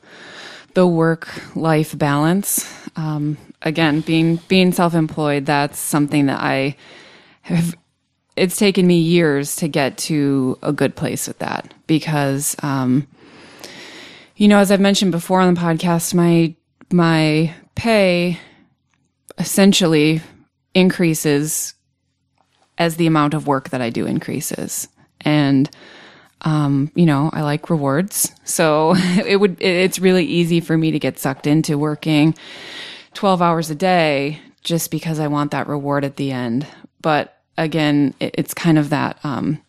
the 0.76 0.88
work 0.88 1.28
life 1.58 1.98
balance. 1.98 2.66
Um, 3.00 3.38
again, 3.62 4.02
being 4.02 4.42
being 4.50 4.74
self 4.74 4.94
employed, 4.94 5.46
that's 5.46 5.80
something 5.80 6.26
that 6.26 6.42
I 6.42 6.76
have. 7.44 7.78
It's 8.36 8.58
taken 8.58 8.86
me 8.86 9.00
years 9.00 9.56
to 9.58 9.70
get 9.70 9.98
to 10.10 10.58
a 10.62 10.74
good 10.74 10.96
place 10.98 11.28
with 11.28 11.40
that 11.40 11.74
because, 11.88 12.58
um, 12.62 13.08
you 14.36 14.50
know, 14.50 14.60
as 14.60 14.70
I've 14.70 14.82
mentioned 14.82 15.14
before 15.14 15.40
on 15.40 15.54
the 15.54 15.60
podcast, 15.60 16.14
my 16.14 16.54
my 16.92 17.54
pay 17.76 18.38
essentially 19.38 20.22
increases 20.74 21.76
as 22.78 22.98
the 22.98 23.08
amount 23.08 23.34
of 23.34 23.48
work 23.48 23.70
that 23.70 23.82
I 23.82 23.92
do 23.92 24.06
increases, 24.06 24.90
and 25.22 25.70
um, 26.42 26.92
you 26.96 27.06
know, 27.06 27.30
I 27.32 27.44
like 27.44 27.70
rewards. 27.70 28.34
So 28.44 28.94
it 28.98 29.40
would, 29.40 29.56
it's 29.62 30.00
really 30.00 30.26
easy 30.26 30.60
for 30.60 30.78
me 30.78 30.92
to 30.92 31.00
get 31.00 31.18
sucked 31.18 31.48
into 31.48 31.78
working 31.78 32.36
12 33.20 33.42
hours 33.42 33.70
a 33.70 33.76
day 33.76 34.40
just 34.64 34.90
because 34.90 35.20
I 35.20 35.28
want 35.28 35.52
that 35.52 35.68
reward 35.68 36.06
at 36.06 36.16
the 36.16 36.32
end. 36.32 36.66
But 37.02 37.38
again, 37.58 38.14
it, 38.22 38.34
it's 38.38 38.54
kind 38.54 38.80
of 38.80 38.92
that, 38.92 39.20
um, 39.26 39.62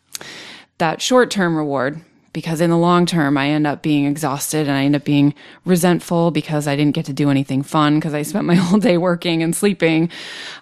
that 0.78 1.02
short 1.02 1.32
term 1.32 1.56
reward 1.56 2.00
because 2.32 2.60
in 2.60 2.70
the 2.70 2.78
long 2.78 3.06
term, 3.06 3.36
I 3.36 3.48
end 3.48 3.66
up 3.66 3.82
being 3.82 4.04
exhausted 4.06 4.68
and 4.68 4.76
I 4.76 4.84
end 4.84 4.94
up 4.94 5.02
being 5.02 5.34
resentful 5.64 6.30
because 6.30 6.68
I 6.68 6.76
didn't 6.76 6.94
get 6.94 7.06
to 7.06 7.12
do 7.12 7.28
anything 7.28 7.64
fun 7.64 7.96
because 7.96 8.14
I 8.14 8.22
spent 8.22 8.44
my 8.44 8.54
whole 8.66 8.78
day 8.78 8.98
working 8.98 9.42
and 9.42 9.56
sleeping. 9.56 10.10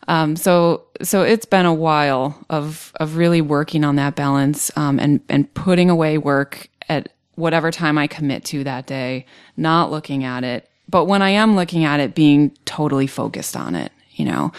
Um, 0.07 0.34
so, 0.34 0.84
so 1.03 1.20
it's 1.24 1.45
been 1.45 1.66
a 1.66 1.74
while 1.74 2.43
of, 2.49 2.95
of 2.99 3.18
really 3.18 3.43
working 3.43 3.84
on 3.84 3.97
that 3.97 4.14
balance, 4.14 4.74
um, 4.78 4.99
and, 4.99 5.20
and 5.28 5.53
putting 5.53 5.91
away 5.91 6.16
work 6.16 6.70
at 6.89 7.11
whatever 7.34 7.70
time 7.70 7.99
I 7.99 8.07
commit 8.07 8.47
to 8.47 8.64
that 8.64 8.86
day, 8.86 9.26
not 9.59 9.91
looking 9.91 10.24
at 10.24 10.43
it. 10.43 10.70
But 10.89 11.05
when 11.05 11.22
I 11.22 11.30
am 11.30 11.57
looking 11.57 11.84
at 11.84 12.01
it, 12.01 12.14
being 12.14 12.57
totally 12.64 13.07
focused 13.07 13.57
on 13.57 13.74
it, 13.74 13.93
you 14.12 14.24
know? 14.24 14.53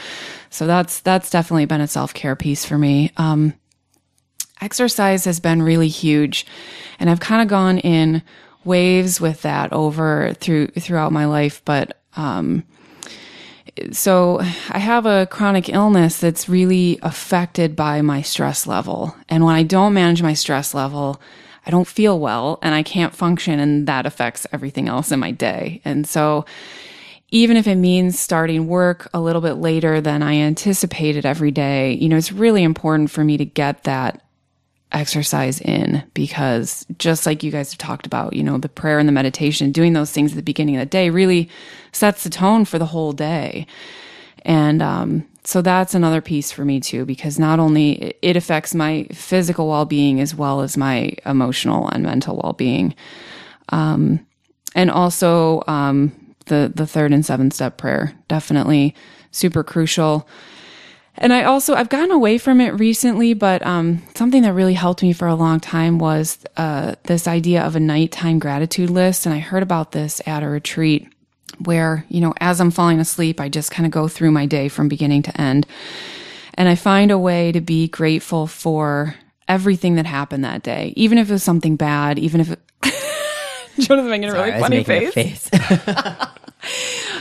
So 0.50 0.68
that's, 0.68 1.00
that's 1.00 1.30
definitely 1.30 1.66
been 1.66 1.82
a 1.82 1.88
self 1.88 2.14
care 2.14 2.36
piece 2.36 2.66
for 2.66 2.78
me. 2.78 3.12
Um, 3.18 3.54
exercise 4.62 5.26
has 5.26 5.40
been 5.40 5.62
really 5.62 5.88
huge 5.88 6.46
and 7.00 7.10
I've 7.10 7.20
kind 7.20 7.42
of 7.42 7.48
gone 7.48 7.78
in 7.80 8.22
waves 8.64 9.22
with 9.22 9.42
that 9.44 9.72
over 9.72 10.34
through 10.40 10.68
throughout 10.68 11.12
my 11.12 11.26
life 11.26 11.62
but 11.66 12.02
um 12.16 12.64
so 13.92 14.40
I 14.70 14.80
have 14.80 15.06
a 15.06 15.28
chronic 15.28 15.70
illness 15.70 16.20
that's 16.20 16.50
really 16.50 17.00
affected 17.02 17.76
by 17.76 18.02
my 18.02 18.22
stress 18.22 18.68
level 18.68 19.16
and 19.30 19.46
when 19.46 19.56
I 19.56 19.64
don't 19.64 19.94
manage 19.94 20.22
my 20.22 20.34
stress 20.34 20.74
level 20.74 21.22
I 21.70 21.72
don't 21.72 21.86
feel 21.88 22.18
well 22.18 22.58
and 22.64 22.74
I 22.74 22.82
can't 22.82 23.14
function 23.14 23.60
and 23.60 23.88
that 23.88 24.08
affects 24.08 24.48
everything 24.52 24.90
else 24.90 25.12
in 25.12 25.20
my 25.20 25.30
day 25.30 25.82
and 25.86 26.08
so 26.08 26.46
even 27.30 27.58
if 27.58 27.68
it 27.68 27.76
means 27.76 28.20
starting 28.20 28.66
work 28.66 29.08
a 29.14 29.22
little 29.22 29.40
bit 29.40 29.54
later 29.54 30.02
than 30.02 30.24
I 30.24 30.38
anticipated 30.38 31.28
every 31.28 31.52
day, 31.52 31.94
you 31.94 32.10
know, 32.10 32.18
it's 32.18 32.32
really 32.32 32.64
important 32.64 33.12
for 33.12 33.24
me 33.24 33.38
to 33.38 33.46
get 33.46 33.84
that 33.84 34.26
exercise 34.92 35.62
in 35.62 36.04
because 36.16 36.88
just 36.98 37.28
like 37.28 37.44
you 37.44 37.52
guys 37.52 37.72
have 37.72 37.78
talked 37.78 38.08
about, 38.08 38.34
you 38.34 38.42
know, 38.42 38.58
the 38.58 38.68
prayer 38.68 38.98
and 38.98 39.08
the 39.08 39.14
meditation, 39.14 39.72
doing 39.72 39.94
those 39.94 40.12
things 40.12 40.32
at 40.32 40.38
the 40.38 40.42
beginning 40.42 40.76
of 40.76 40.80
the 40.80 40.88
day 40.88 41.12
really 41.12 41.52
sets 41.92 42.24
the 42.24 42.32
tone 42.32 42.66
for 42.66 42.80
the 42.80 42.88
whole 42.88 43.14
day. 43.14 43.68
And 44.44 44.82
um, 44.82 45.29
so 45.50 45.64
that's 45.64 45.96
another 45.96 46.22
piece 46.22 46.52
for 46.52 46.64
me 46.64 46.80
too, 46.80 47.06
because 47.06 47.40
not 47.40 47.60
only 47.60 48.14
it 48.22 48.38
affects 48.38 48.76
my 48.76 49.08
physical 49.12 49.68
well 49.68 49.84
being 49.84 50.22
as 50.22 50.36
well 50.36 50.62
as 50.62 50.78
my 50.78 51.14
emotional 51.26 51.90
and 51.90 52.04
mental 52.04 52.40
well 52.44 52.54
being. 52.54 52.94
Um, 53.70 54.24
and 54.76 54.92
also 54.92 55.64
um, 55.66 56.12
the 56.46 56.72
the 56.76 56.86
third 56.86 57.14
and 57.14 57.26
seventh 57.26 57.56
step 57.56 57.80
prayer, 57.80 58.14
definitely 58.28 58.94
super 59.32 59.64
crucial. 59.64 60.30
And 61.18 61.34
I 61.34 61.46
also 61.46 61.74
I've 61.74 61.90
gotten 61.90 62.12
away 62.12 62.38
from 62.38 62.62
it 62.62 62.80
recently, 62.80 63.34
but 63.34 63.66
um, 63.66 64.04
something 64.14 64.44
that 64.44 64.54
really 64.54 64.76
helped 64.76 65.02
me 65.02 65.14
for 65.14 65.28
a 65.28 65.34
long 65.34 65.60
time 65.60 65.98
was 65.98 66.38
uh, 66.58 66.94
this 67.06 67.28
idea 67.28 67.64
of 67.64 67.76
a 67.76 67.80
nighttime 67.80 68.38
gratitude 68.38 68.92
list. 68.92 69.26
And 69.26 69.34
I 69.34 69.40
heard 69.40 69.64
about 69.64 69.94
this 69.94 70.22
at 70.28 70.44
a 70.44 70.48
retreat 70.48 71.12
where 71.60 72.06
you 72.10 72.22
know 72.22 72.34
as 72.40 72.60
I'm 72.60 72.72
falling 72.72 73.00
asleep, 73.00 73.40
I 73.40 73.50
just 73.50 73.72
kind 73.72 73.86
of 73.86 73.92
go 73.92 74.08
through 74.08 74.32
my 74.32 74.46
day 74.46 74.70
from 74.70 74.88
beginning 74.88 75.24
to 75.24 75.42
end, 75.42 75.66
and 76.56 76.70
I 76.70 76.76
find 76.76 77.12
a 77.12 77.18
way 77.18 77.52
to 77.52 77.62
be 77.62 77.88
grateful 77.88 78.48
for 78.48 79.16
everything 79.48 79.96
that 79.96 80.06
happened 80.06 80.44
that 80.46 80.64
day, 80.64 80.94
even 80.96 81.18
if 81.18 81.30
it 81.30 81.34
was 81.34 81.44
something 81.44 81.76
bad, 81.76 82.20
even 82.20 82.42
if 82.42 82.52
it. 82.52 82.60
Jonathan's 83.80 84.10
making 84.10 84.30
a 84.30 84.32
Sorry, 84.32 84.52
really 84.52 84.54
I 84.54 84.56
was 84.58 84.62
funny 84.62 84.84
face. 84.84 85.50
a 85.54 85.60
face. 85.60 86.28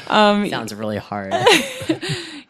Um, 0.08 0.48
Sounds 0.50 0.74
really 0.74 0.96
hard. 0.96 1.34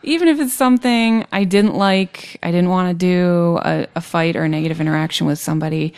even 0.03 0.29
if 0.29 0.41
it's 0.41 0.55
something 0.55 1.27
I 1.33 1.45
didn't 1.45 1.75
like, 1.75 2.39
I 2.43 2.51
didn't 2.51 2.71
want 2.71 2.89
to 2.89 2.95
do 2.95 3.59
a, 3.63 3.87
a, 3.97 4.01
fight 4.01 4.37
or 4.37 4.45
a 4.45 4.49
negative 4.49 4.81
interaction 4.81 5.27
with 5.27 5.39
somebody, 5.39 5.93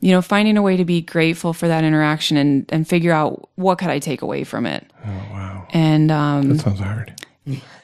you 0.00 0.12
know, 0.12 0.22
finding 0.22 0.56
a 0.56 0.62
way 0.62 0.76
to 0.76 0.84
be 0.84 1.00
grateful 1.00 1.52
for 1.52 1.68
that 1.68 1.84
interaction 1.84 2.36
and, 2.36 2.66
and 2.68 2.86
figure 2.86 3.12
out 3.12 3.48
what 3.56 3.78
could 3.78 3.88
I 3.90 3.98
take 3.98 4.22
away 4.22 4.44
from 4.44 4.66
it. 4.66 4.86
Oh 5.04 5.08
wow, 5.32 5.66
And 5.70 6.10
um, 6.10 6.56
that 6.56 6.62
sounds 6.62 6.80
hard. 6.80 7.14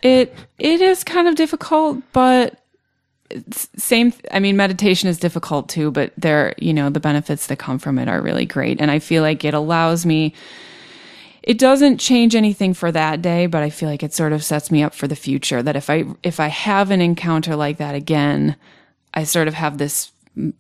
it 0.03 0.35
it 0.59 0.81
is 0.81 1.03
kind 1.05 1.27
of 1.29 1.35
difficult, 1.35 1.99
but 2.13 2.61
it's 3.31 3.69
same. 3.77 4.13
I 4.31 4.39
mean, 4.39 4.57
meditation 4.57 5.09
is 5.09 5.19
difficult 5.19 5.69
too, 5.69 5.91
but 5.91 6.13
there, 6.17 6.55
you 6.59 6.73
know, 6.73 6.91
the 6.91 7.01
benefits 7.01 7.49
that 7.49 7.59
come 7.59 7.79
from 7.79 7.99
it 7.99 8.09
are 8.09 8.21
really 8.23 8.47
great, 8.47 8.81
and 8.81 8.91
I 8.91 8.99
feel 8.99 9.23
like 9.23 9.45
it 9.45 9.55
allows 9.55 10.07
me 10.07 10.35
it 11.43 11.59
doesn't 11.59 11.99
change 11.99 12.35
anything 12.35 12.73
for 12.73 12.91
that 12.91 13.21
day, 13.21 13.45
but 13.47 13.63
I 13.63 13.69
feel 13.69 13.89
like 13.91 14.03
it 14.03 14.15
sort 14.15 14.33
of 14.33 14.43
sets 14.43 14.71
me 14.71 14.83
up 14.83 14.95
for 14.95 15.07
the 15.07 15.17
future 15.17 15.63
that 15.63 15.77
if 15.77 15.91
I 15.91 16.05
if 16.23 16.41
I 16.41 16.49
have 16.49 16.91
an 16.91 17.03
encounter 17.03 17.55
like 17.55 17.77
that 17.79 17.95
again, 17.95 18.57
I 19.13 19.25
sort 19.25 19.47
of 19.47 19.55
have 19.55 19.77
this 19.77 20.11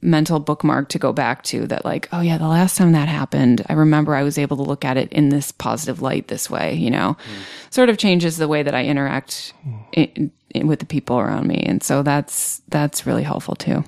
mental 0.00 0.38
bookmark 0.38 0.88
to 0.90 0.98
go 0.98 1.12
back 1.12 1.42
to 1.44 1.66
that 1.66 1.84
like, 1.84 2.08
oh 2.12 2.20
yeah, 2.20 2.38
the 2.38 2.46
last 2.46 2.76
time 2.76 2.92
that 2.92 3.08
happened, 3.08 3.64
I 3.68 3.72
remember 3.72 4.14
I 4.14 4.22
was 4.22 4.38
able 4.38 4.56
to 4.58 4.62
look 4.62 4.84
at 4.84 4.96
it 4.96 5.12
in 5.12 5.30
this 5.30 5.50
positive 5.52 6.00
light 6.00 6.28
this 6.28 6.48
way, 6.48 6.74
you 6.74 6.90
know. 6.90 7.16
Mm. 7.16 7.72
Sort 7.72 7.88
of 7.88 7.98
changes 7.98 8.36
the 8.36 8.48
way 8.48 8.62
that 8.62 8.74
I 8.74 8.84
interact 8.84 9.52
in, 9.92 10.30
in, 10.50 10.66
with 10.66 10.78
the 10.78 10.86
people 10.86 11.18
around 11.18 11.48
me, 11.48 11.62
and 11.66 11.82
so 11.82 12.02
that's 12.02 12.62
that's 12.68 13.06
really 13.06 13.24
helpful 13.24 13.56
too. 13.56 13.84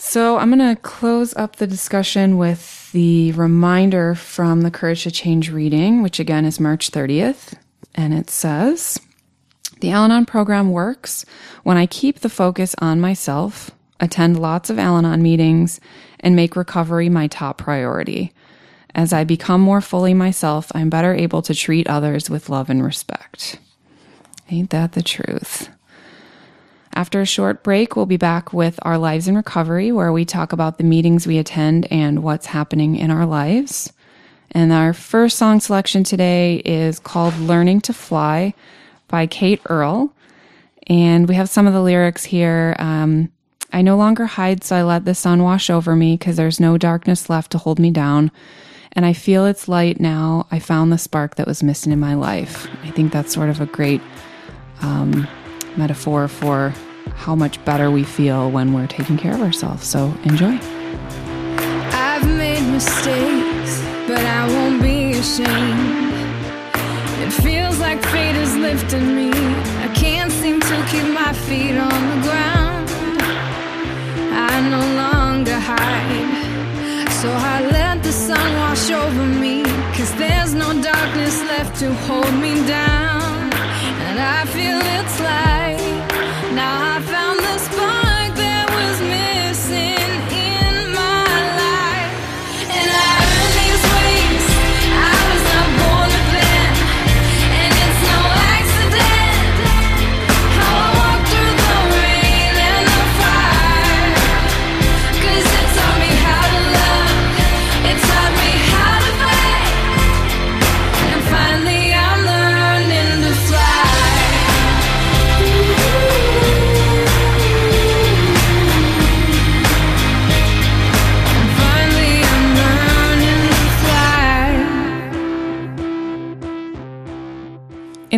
So 0.00 0.38
I'm 0.38 0.54
going 0.56 0.74
to 0.74 0.80
close 0.80 1.34
up 1.34 1.56
the 1.56 1.66
discussion 1.66 2.36
with 2.38 2.90
the 2.92 3.32
reminder 3.32 4.14
from 4.14 4.60
the 4.60 4.70
Courage 4.70 5.02
to 5.02 5.10
Change 5.10 5.50
reading, 5.50 6.02
which 6.02 6.20
again 6.20 6.44
is 6.44 6.60
March 6.60 6.92
30th. 6.92 7.54
And 7.96 8.14
it 8.14 8.30
says 8.30 9.00
The 9.80 9.90
Al 9.90 10.04
Anon 10.04 10.24
program 10.24 10.70
works 10.70 11.24
when 11.64 11.76
I 11.76 11.86
keep 11.86 12.20
the 12.20 12.28
focus 12.28 12.76
on 12.78 13.00
myself, 13.00 13.72
attend 14.00 14.40
lots 14.40 14.70
of 14.70 14.78
Al 14.78 14.96
Anon 14.96 15.22
meetings, 15.22 15.80
and 16.20 16.34
make 16.34 16.56
recovery 16.56 17.08
my 17.08 17.26
top 17.26 17.58
priority. 17.58 18.32
As 18.94 19.12
I 19.12 19.24
become 19.24 19.60
more 19.60 19.80
fully 19.80 20.14
myself, 20.14 20.72
I'm 20.74 20.90
better 20.90 21.14
able 21.14 21.42
to 21.42 21.54
treat 21.54 21.88
others 21.88 22.28
with 22.28 22.48
love 22.48 22.70
and 22.70 22.82
respect. 22.82 23.58
Ain't 24.50 24.70
that 24.70 24.92
the 24.92 25.02
truth? 25.02 25.68
After 26.94 27.20
a 27.20 27.26
short 27.26 27.62
break, 27.62 27.94
we'll 27.94 28.06
be 28.06 28.16
back 28.16 28.52
with 28.52 28.78
Our 28.82 28.98
Lives 28.98 29.28
in 29.28 29.36
Recovery, 29.36 29.92
where 29.92 30.12
we 30.12 30.24
talk 30.24 30.52
about 30.52 30.78
the 30.78 30.84
meetings 30.84 31.26
we 31.26 31.38
attend 31.38 31.86
and 31.92 32.24
what's 32.24 32.46
happening 32.46 32.96
in 32.96 33.10
our 33.10 33.26
lives. 33.26 33.92
And 34.50 34.72
our 34.72 34.92
first 34.92 35.36
song 35.36 35.60
selection 35.60 36.02
today 36.02 36.56
is 36.64 36.98
called 36.98 37.38
Learning 37.38 37.80
to 37.82 37.92
Fly 37.92 38.54
by 39.06 39.26
Kate 39.26 39.60
Earl. 39.66 40.12
And 40.88 41.28
we 41.28 41.34
have 41.34 41.50
some 41.50 41.66
of 41.66 41.74
the 41.74 41.82
lyrics 41.82 42.24
here. 42.24 42.74
Um, 42.78 43.30
I 43.72 43.82
no 43.82 43.96
longer 43.96 44.26
hide, 44.26 44.64
so 44.64 44.76
I 44.76 44.82
let 44.82 45.04
the 45.04 45.14
sun 45.14 45.42
wash 45.42 45.68
over 45.70 45.94
me 45.94 46.16
because 46.16 46.36
there's 46.36 46.58
no 46.60 46.78
darkness 46.78 47.28
left 47.30 47.52
to 47.52 47.58
hold 47.58 47.78
me 47.78 47.90
down. 47.90 48.30
and 48.92 49.04
I 49.06 49.12
feel 49.12 49.46
its 49.46 49.68
light 49.68 50.00
now. 50.00 50.46
I 50.50 50.58
found 50.58 50.90
the 50.92 50.98
spark 50.98 51.36
that 51.36 51.46
was 51.46 51.62
missing 51.62 51.92
in 51.92 52.00
my 52.00 52.14
life. 52.14 52.66
I 52.82 52.90
think 52.90 53.12
that's 53.12 53.32
sort 53.32 53.50
of 53.50 53.60
a 53.60 53.66
great 53.66 54.00
um, 54.82 55.28
metaphor 55.76 56.26
for 56.26 56.72
how 57.14 57.34
much 57.34 57.62
better 57.64 57.90
we 57.90 58.02
feel 58.04 58.50
when 58.50 58.72
we're 58.72 58.86
taking 58.86 59.16
care 59.18 59.34
of 59.34 59.42
ourselves. 59.42 59.86
So 59.86 60.12
enjoy. 60.24 60.58
I've 61.92 62.26
made 62.26 62.66
mistakes, 62.72 63.82
but 64.08 64.24
I 64.24 64.46
won't 64.48 64.82
be 64.82 65.12
ashamed. 65.12 66.14
It 67.22 67.30
feels 67.42 67.78
like 67.78 68.02
fate 68.06 68.36
is 68.36 68.56
lifting 68.56 69.14
me. 69.14 69.30
I 69.84 69.92
can't 69.94 70.32
seem 70.32 70.60
to 70.60 70.86
keep 70.90 71.12
my 71.12 71.32
feet 71.32 71.76
on 71.76 72.20
the 72.20 72.28
ground. 72.28 72.67
No 74.60 74.80
longer 74.80 75.58
hide. 75.70 77.10
So 77.20 77.28
I 77.30 77.56
let 77.70 78.02
the 78.02 78.10
sun 78.10 78.46
wash 78.56 78.90
over 78.90 79.24
me. 79.24 79.62
Cause 79.96 80.12
there's 80.16 80.52
no 80.52 80.68
darkness 80.82 81.36
left 81.44 81.78
to 81.80 81.94
hold 82.06 82.34
me 82.34 82.54
down. 82.66 83.52
And 84.06 84.18
I 84.18 84.44
feel 84.46 84.78
it's 84.98 85.20
light. 85.20 85.67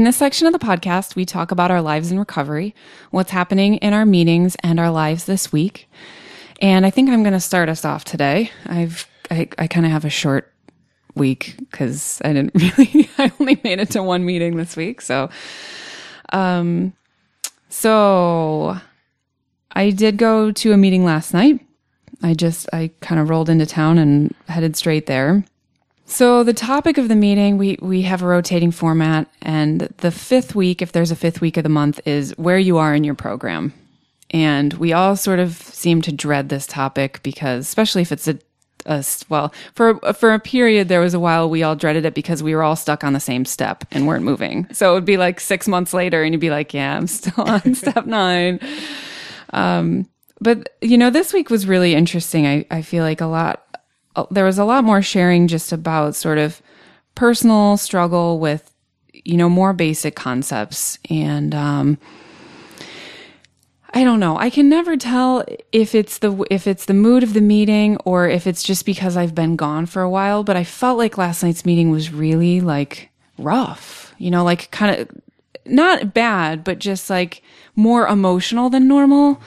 In 0.01 0.05
this 0.05 0.17
section 0.17 0.47
of 0.47 0.55
the 0.55 0.59
podcast, 0.59 1.15
we 1.15 1.27
talk 1.27 1.51
about 1.51 1.71
our 1.71 1.83
lives 1.83 2.11
in 2.11 2.19
recovery, 2.19 2.75
what's 3.11 3.33
happening 3.33 3.75
in 3.75 3.93
our 3.93 4.07
meetings 4.07 4.57
and 4.63 4.81
our 4.81 4.91
lives 4.91 5.27
this 5.27 5.53
week. 5.53 5.91
And 6.63 6.87
I 6.87 6.91
think 6.91 7.11
I'm 7.11 7.23
going 7.23 7.35
to 7.35 7.39
start 7.39 7.69
us 7.69 7.85
off 7.85 8.07
today. 8.07 8.51
I've 8.65 9.07
I, 9.31 9.51
I 9.59 9.67
kind 9.67 9.85
of 9.85 9.93
have 9.93 10.07
a 10.07 10.09
short 10.09 10.51
week 11.15 11.55
because 11.59 12.23
I 12.25 12.33
didn't 12.33 12.55
really 12.79 13.11
I 13.19 13.31
only 13.39 13.61
made 13.63 13.79
it 13.79 13.91
to 13.91 14.03
one 14.03 14.25
meeting 14.25 14.57
this 14.57 14.75
week. 14.75 15.03
So, 15.03 15.29
um, 16.33 16.95
so 17.69 18.79
I 19.73 19.91
did 19.91 20.17
go 20.17 20.51
to 20.51 20.73
a 20.73 20.79
meeting 20.79 21.05
last 21.05 21.35
night. 21.35 21.61
I 22.23 22.33
just 22.33 22.71
I 22.73 22.91
kind 23.03 23.21
of 23.21 23.29
rolled 23.29 23.51
into 23.51 23.67
town 23.67 23.99
and 23.99 24.35
headed 24.49 24.77
straight 24.77 25.05
there. 25.05 25.45
So 26.11 26.43
the 26.43 26.53
topic 26.53 26.99
of 26.99 27.07
the 27.07 27.15
meeting, 27.15 27.57
we 27.57 27.79
we 27.81 28.03
have 28.03 28.21
a 28.21 28.27
rotating 28.27 28.73
format, 28.73 29.29
and 29.43 29.83
the 29.99 30.11
fifth 30.11 30.57
week, 30.57 30.83
if 30.83 30.91
there's 30.91 31.13
a 31.13 31.17
fifth 31.17 31.41
week 31.41 31.57
of 31.57 31.63
the 31.63 31.69
month, 31.69 32.01
is 32.05 32.37
where 32.37 32.59
you 32.59 32.79
are 32.79 32.93
in 32.93 33.05
your 33.05 33.15
program. 33.15 33.73
And 34.31 34.75
we 34.75 34.93
all 34.93 35.15
sort 35.15 35.39
of 35.39 35.53
seem 35.53 36.03
to 36.03 36.13
dread 36.13 36.49
this 36.49 36.67
topic 36.67 37.23
because, 37.23 37.61
especially 37.65 38.03
if 38.03 38.11
it's 38.11 38.27
a, 38.27 38.41
a 38.87 39.05
well, 39.29 39.55
for 39.77 40.01
for 40.13 40.35
a 40.35 40.41
period 40.41 40.89
there 40.89 41.01
was 41.01 41.15
a 41.15 41.21
while 41.21 41.49
we 41.49 41.63
all 41.63 41.77
dreaded 41.77 42.05
it 42.05 42.15
because 42.15 42.43
we 42.43 42.57
were 42.57 42.65
all 42.65 42.77
stuck 42.77 43.05
on 43.05 43.13
the 43.13 43.21
same 43.21 43.45
step 43.45 43.85
and 43.93 44.09
weren't 44.09 44.25
moving. 44.25 44.67
So 44.73 44.91
it 44.91 44.95
would 44.95 45.05
be 45.05 45.17
like 45.17 45.39
six 45.39 45.69
months 45.69 45.95
later, 45.95 46.25
and 46.25 46.35
you'd 46.35 46.41
be 46.41 46.51
like, 46.51 46.75
"Yeah, 46.75 46.97
I'm 46.97 47.07
still 47.07 47.45
on 47.47 47.77
step 47.77 48.05
nine 48.05 48.59
Um, 49.51 50.09
but 50.41 50.75
you 50.81 50.99
know 50.99 51.11
this 51.11 51.33
week 51.33 51.51
was 51.51 51.67
really 51.67 51.95
interesting 51.95 52.47
i, 52.47 52.65
I 52.71 52.83
feel 52.83 53.05
like 53.05 53.21
a 53.21 53.27
lot 53.27 53.70
there 54.31 54.45
was 54.45 54.59
a 54.59 54.65
lot 54.65 54.85
more 54.85 55.03
sharing 55.03 55.47
just 55.47 55.73
about 55.73 56.15
sort 56.15 56.39
of 56.39 56.61
personal 57.15 57.77
struggle 57.77 58.39
with 58.39 58.75
you 59.13 59.37
know 59.37 59.49
more 59.49 59.73
basic 59.73 60.15
concepts 60.15 60.99
and 61.09 61.55
um 61.55 61.99
I 63.93 64.05
don't 64.05 64.21
know. 64.21 64.39
I 64.39 64.51
can 64.51 64.69
never 64.69 64.97
tell 64.97 65.45
if 65.73 65.95
it's 65.97 66.19
the 66.19 66.45
if 66.49 66.67
it's 66.67 66.85
the 66.85 66.95
mood 66.95 67.23
of 67.23 67.35
the 67.35 67.41
meeting 67.41 67.97
or 68.05 68.29
if 68.29 68.47
it's 68.47 68.63
just 68.63 68.87
because 68.87 69.17
I've 69.17 69.35
been 69.35 69.57
gone 69.57 69.87
for 69.87 70.01
a 70.01 70.11
while, 70.11 70.45
but 70.45 70.57
I 70.57 70.63
felt 70.63 70.97
like 70.97 71.19
last 71.19 71.43
night's 71.43 71.67
meeting 71.67 71.91
was 71.91 72.13
really 72.13 72.61
like 72.61 73.11
rough. 73.37 74.15
You 74.17 74.31
know, 74.31 74.45
like 74.45 74.71
kind 74.71 75.01
of 75.01 75.09
not 75.67 76.15
bad, 76.15 76.63
but 76.63 76.79
just 76.79 77.11
like 77.11 77.43
more 77.75 78.07
emotional 78.07 78.71
than 78.71 78.87
normal. 78.87 79.41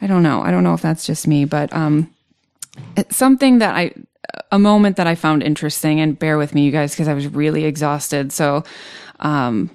I 0.00 0.06
don't 0.06 0.22
know. 0.22 0.40
I 0.40 0.50
don't 0.50 0.64
know 0.64 0.74
if 0.74 0.82
that's 0.82 1.04
just 1.04 1.26
me, 1.26 1.44
but 1.44 1.70
um 1.74 2.10
something 3.10 3.58
that 3.58 3.74
I 3.74 3.92
a 4.52 4.58
moment 4.58 4.96
that 4.96 5.06
I 5.06 5.14
found 5.14 5.42
interesting 5.42 6.00
and 6.00 6.18
bear 6.18 6.36
with 6.38 6.54
me 6.54 6.64
you 6.64 6.72
guys 6.72 6.92
because 6.92 7.08
I 7.08 7.14
was 7.14 7.26
really 7.28 7.64
exhausted. 7.64 8.32
So 8.32 8.64
um 9.20 9.70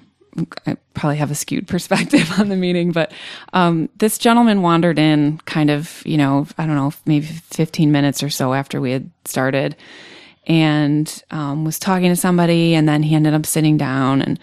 I 0.66 0.76
probably 0.94 1.16
have 1.18 1.30
a 1.30 1.34
skewed 1.34 1.68
perspective 1.68 2.30
on 2.38 2.48
the 2.48 2.56
meeting, 2.56 2.92
but 2.92 3.12
um, 3.52 3.88
this 3.96 4.18
gentleman 4.18 4.62
wandered 4.62 4.98
in 4.98 5.38
kind 5.44 5.70
of, 5.70 6.02
you 6.06 6.16
know, 6.16 6.46
I 6.58 6.66
don't 6.66 6.76
know, 6.76 6.92
maybe 7.04 7.26
15 7.26 7.92
minutes 7.92 8.22
or 8.22 8.30
so 8.30 8.54
after 8.54 8.80
we 8.80 8.92
had 8.92 9.10
started 9.24 9.76
and 10.46 11.22
um, 11.30 11.64
was 11.64 11.78
talking 11.78 12.08
to 12.08 12.16
somebody. 12.16 12.74
And 12.74 12.88
then 12.88 13.02
he 13.02 13.14
ended 13.14 13.34
up 13.34 13.46
sitting 13.46 13.76
down 13.76 14.22
and, 14.22 14.38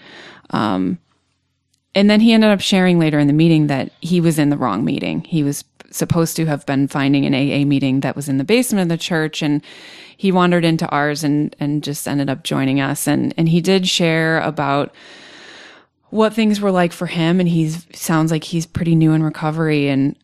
um, 0.50 0.98
and 1.94 2.08
then 2.08 2.20
he 2.20 2.32
ended 2.32 2.50
up 2.50 2.60
sharing 2.60 2.98
later 3.00 3.18
in 3.18 3.26
the 3.26 3.32
meeting 3.32 3.66
that 3.66 3.90
he 4.00 4.20
was 4.20 4.38
in 4.38 4.50
the 4.50 4.56
wrong 4.56 4.84
meeting. 4.84 5.22
He 5.22 5.42
was 5.42 5.64
supposed 5.90 6.36
to 6.36 6.46
have 6.46 6.64
been 6.66 6.88
finding 6.88 7.26
an 7.26 7.34
AA 7.34 7.64
meeting 7.64 8.00
that 8.00 8.16
was 8.16 8.28
in 8.28 8.38
the 8.38 8.44
basement 8.44 8.82
of 8.82 8.88
the 8.88 9.02
church 9.02 9.42
and 9.42 9.62
he 10.16 10.30
wandered 10.30 10.64
into 10.64 10.88
ours 10.88 11.24
and, 11.24 11.54
and 11.58 11.82
just 11.82 12.06
ended 12.06 12.28
up 12.28 12.44
joining 12.44 12.80
us. 12.80 13.08
And, 13.08 13.34
and 13.36 13.48
he 13.48 13.60
did 13.60 13.88
share 13.88 14.40
about, 14.40 14.94
what 16.10 16.34
things 16.34 16.60
were 16.60 16.72
like 16.72 16.92
for 16.92 17.06
him 17.06 17.40
and 17.40 17.48
he 17.48 17.70
sounds 17.92 18.30
like 18.30 18.44
he's 18.44 18.66
pretty 18.66 18.94
new 18.94 19.12
in 19.12 19.22
recovery 19.22 19.88
and 19.88 20.16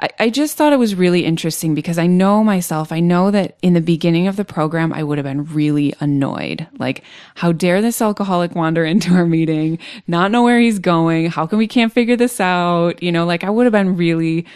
I, 0.00 0.08
I 0.18 0.30
just 0.30 0.56
thought 0.56 0.72
it 0.72 0.78
was 0.78 0.94
really 0.94 1.24
interesting 1.24 1.74
because 1.74 1.98
I 1.98 2.06
know 2.06 2.44
myself, 2.44 2.92
I 2.92 3.00
know 3.00 3.30
that 3.30 3.58
in 3.62 3.74
the 3.74 3.80
beginning 3.80 4.28
of 4.28 4.36
the 4.36 4.44
program 4.44 4.92
I 4.92 5.02
would 5.02 5.18
have 5.18 5.24
been 5.24 5.44
really 5.44 5.92
annoyed. 6.00 6.66
Like, 6.78 7.02
how 7.34 7.52
dare 7.52 7.82
this 7.82 8.00
alcoholic 8.00 8.54
wander 8.54 8.84
into 8.84 9.14
our 9.14 9.26
meeting, 9.26 9.78
not 10.06 10.30
know 10.30 10.44
where 10.44 10.60
he's 10.60 10.78
going, 10.78 11.26
how 11.26 11.46
come 11.46 11.58
we 11.58 11.66
can't 11.66 11.92
figure 11.92 12.16
this 12.16 12.40
out? 12.40 13.02
You 13.02 13.12
know, 13.12 13.26
like 13.26 13.44
I 13.44 13.50
would 13.50 13.66
have 13.66 13.72
been 13.72 13.96
really 13.96 14.46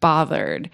bothered. 0.00 0.70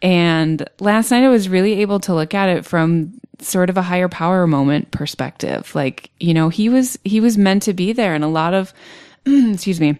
And 0.00 0.68
last 0.80 1.10
night 1.10 1.24
I 1.24 1.28
was 1.28 1.48
really 1.48 1.80
able 1.80 2.00
to 2.00 2.14
look 2.14 2.34
at 2.34 2.48
it 2.48 2.64
from 2.64 3.20
sort 3.40 3.70
of 3.70 3.76
a 3.76 3.82
higher 3.82 4.08
power 4.08 4.46
moment 4.46 4.90
perspective. 4.90 5.74
Like, 5.74 6.10
you 6.20 6.34
know, 6.34 6.48
he 6.48 6.68
was 6.68 6.98
he 7.04 7.20
was 7.20 7.38
meant 7.38 7.62
to 7.64 7.72
be 7.72 7.92
there 7.92 8.14
and 8.14 8.24
a 8.24 8.28
lot 8.28 8.54
of 8.54 8.72
excuse 9.26 9.80
me, 9.80 9.98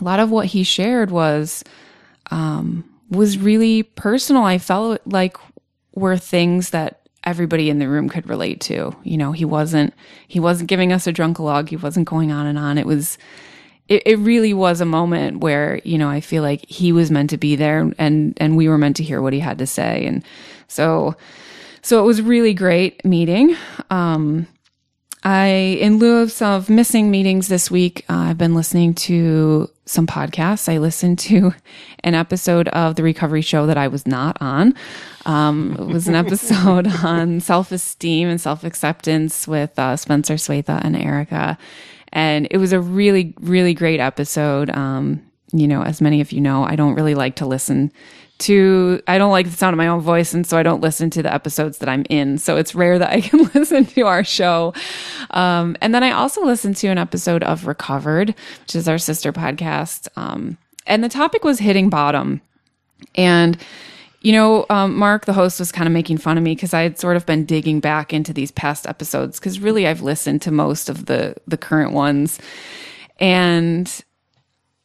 a 0.00 0.04
lot 0.04 0.20
of 0.20 0.30
what 0.30 0.46
he 0.46 0.62
shared 0.62 1.10
was 1.10 1.64
um 2.30 2.84
was 3.10 3.38
really 3.38 3.82
personal. 3.82 4.44
I 4.44 4.58
felt 4.58 5.00
like 5.06 5.36
were 5.94 6.16
things 6.16 6.70
that 6.70 7.00
everybody 7.24 7.70
in 7.70 7.78
the 7.78 7.88
room 7.88 8.08
could 8.08 8.28
relate 8.28 8.60
to. 8.60 8.94
You 9.02 9.16
know, 9.16 9.32
he 9.32 9.44
wasn't 9.44 9.94
he 10.28 10.40
wasn't 10.40 10.68
giving 10.68 10.92
us 10.92 11.06
a 11.06 11.12
drunkalog, 11.12 11.68
he 11.68 11.76
wasn't 11.76 12.08
going 12.08 12.30
on 12.30 12.46
and 12.46 12.58
on. 12.58 12.78
It 12.78 12.86
was 12.86 13.18
it, 13.88 14.02
it 14.06 14.18
really 14.18 14.54
was 14.54 14.80
a 14.80 14.86
moment 14.86 15.40
where 15.40 15.80
you 15.84 15.98
know 15.98 16.08
I 16.08 16.20
feel 16.20 16.42
like 16.42 16.66
he 16.68 16.92
was 16.92 17.10
meant 17.10 17.30
to 17.30 17.36
be 17.36 17.56
there 17.56 17.92
and 17.98 18.34
and 18.38 18.56
we 18.56 18.68
were 18.68 18.78
meant 18.78 18.96
to 18.96 19.04
hear 19.04 19.20
what 19.20 19.32
he 19.32 19.40
had 19.40 19.58
to 19.58 19.66
say 19.66 20.06
and 20.06 20.24
so 20.68 21.16
so 21.82 22.02
it 22.02 22.06
was 22.06 22.22
really 22.22 22.54
great 22.54 23.04
meeting. 23.04 23.54
Um, 23.90 24.46
I 25.22 25.78
in 25.80 25.98
lieu 25.98 26.22
of 26.22 26.32
some 26.32 26.52
of 26.52 26.70
missing 26.70 27.10
meetings 27.10 27.48
this 27.48 27.70
week, 27.70 28.04
uh, 28.08 28.16
I've 28.16 28.38
been 28.38 28.54
listening 28.54 28.94
to 28.94 29.70
some 29.86 30.06
podcasts. 30.06 30.72
I 30.72 30.78
listened 30.78 31.18
to 31.20 31.54
an 32.04 32.14
episode 32.14 32.68
of 32.68 32.96
the 32.96 33.02
Recovery 33.02 33.42
Show 33.42 33.66
that 33.66 33.76
I 33.76 33.88
was 33.88 34.06
not 34.06 34.38
on. 34.40 34.74
Um, 35.26 35.76
it 35.78 35.86
was 35.86 36.08
an 36.08 36.14
episode 36.14 36.86
on 37.04 37.40
self 37.40 37.72
esteem 37.72 38.28
and 38.28 38.40
self 38.40 38.64
acceptance 38.64 39.48
with 39.48 39.78
uh, 39.78 39.96
Spencer 39.96 40.34
Swetha 40.34 40.80
and 40.82 40.96
Erica 40.96 41.58
and 42.14 42.48
it 42.50 42.56
was 42.56 42.72
a 42.72 42.80
really 42.80 43.34
really 43.40 43.74
great 43.74 44.00
episode. 44.00 44.70
Um 44.70 45.20
you 45.54 45.68
know 45.68 45.82
as 45.82 46.00
many 46.00 46.20
of 46.20 46.32
you 46.32 46.40
know 46.40 46.64
i 46.64 46.74
don't 46.74 46.94
really 46.94 47.14
like 47.14 47.36
to 47.36 47.46
listen 47.46 47.92
to 48.38 49.00
i 49.06 49.16
don't 49.16 49.30
like 49.30 49.46
the 49.46 49.56
sound 49.56 49.72
of 49.72 49.78
my 49.78 49.86
own 49.86 50.00
voice 50.00 50.34
and 50.34 50.44
so 50.44 50.58
i 50.58 50.62
don't 50.64 50.80
listen 50.80 51.08
to 51.08 51.22
the 51.22 51.32
episodes 51.32 51.78
that 51.78 51.88
i'm 51.88 52.04
in. 52.10 52.36
So 52.36 52.56
it's 52.56 52.74
rare 52.74 52.98
that 52.98 53.10
i 53.10 53.20
can 53.20 53.48
listen 53.54 53.86
to 53.86 54.02
our 54.02 54.24
show. 54.24 54.74
Um 55.30 55.76
and 55.80 55.94
then 55.94 56.02
i 56.02 56.10
also 56.10 56.44
listened 56.44 56.76
to 56.78 56.88
an 56.88 56.98
episode 56.98 57.44
of 57.44 57.66
recovered 57.66 58.34
which 58.62 58.74
is 58.74 58.88
our 58.88 58.98
sister 58.98 59.32
podcast. 59.32 60.08
Um 60.16 60.58
and 60.86 61.04
the 61.04 61.08
topic 61.08 61.44
was 61.44 61.60
hitting 61.60 61.88
bottom. 61.88 62.40
And 63.14 63.56
You 64.24 64.32
know, 64.32 64.64
um, 64.70 64.96
Mark, 64.96 65.26
the 65.26 65.34
host, 65.34 65.58
was 65.58 65.70
kind 65.70 65.86
of 65.86 65.92
making 65.92 66.16
fun 66.16 66.38
of 66.38 66.42
me 66.42 66.54
because 66.54 66.72
I 66.72 66.80
had 66.80 66.98
sort 66.98 67.18
of 67.18 67.26
been 67.26 67.44
digging 67.44 67.80
back 67.80 68.14
into 68.14 68.32
these 68.32 68.50
past 68.50 68.86
episodes 68.86 69.38
because 69.38 69.60
really 69.60 69.86
I've 69.86 70.00
listened 70.00 70.40
to 70.42 70.50
most 70.50 70.88
of 70.88 71.04
the 71.04 71.36
the 71.46 71.58
current 71.58 71.92
ones, 71.92 72.38
and 73.20 74.02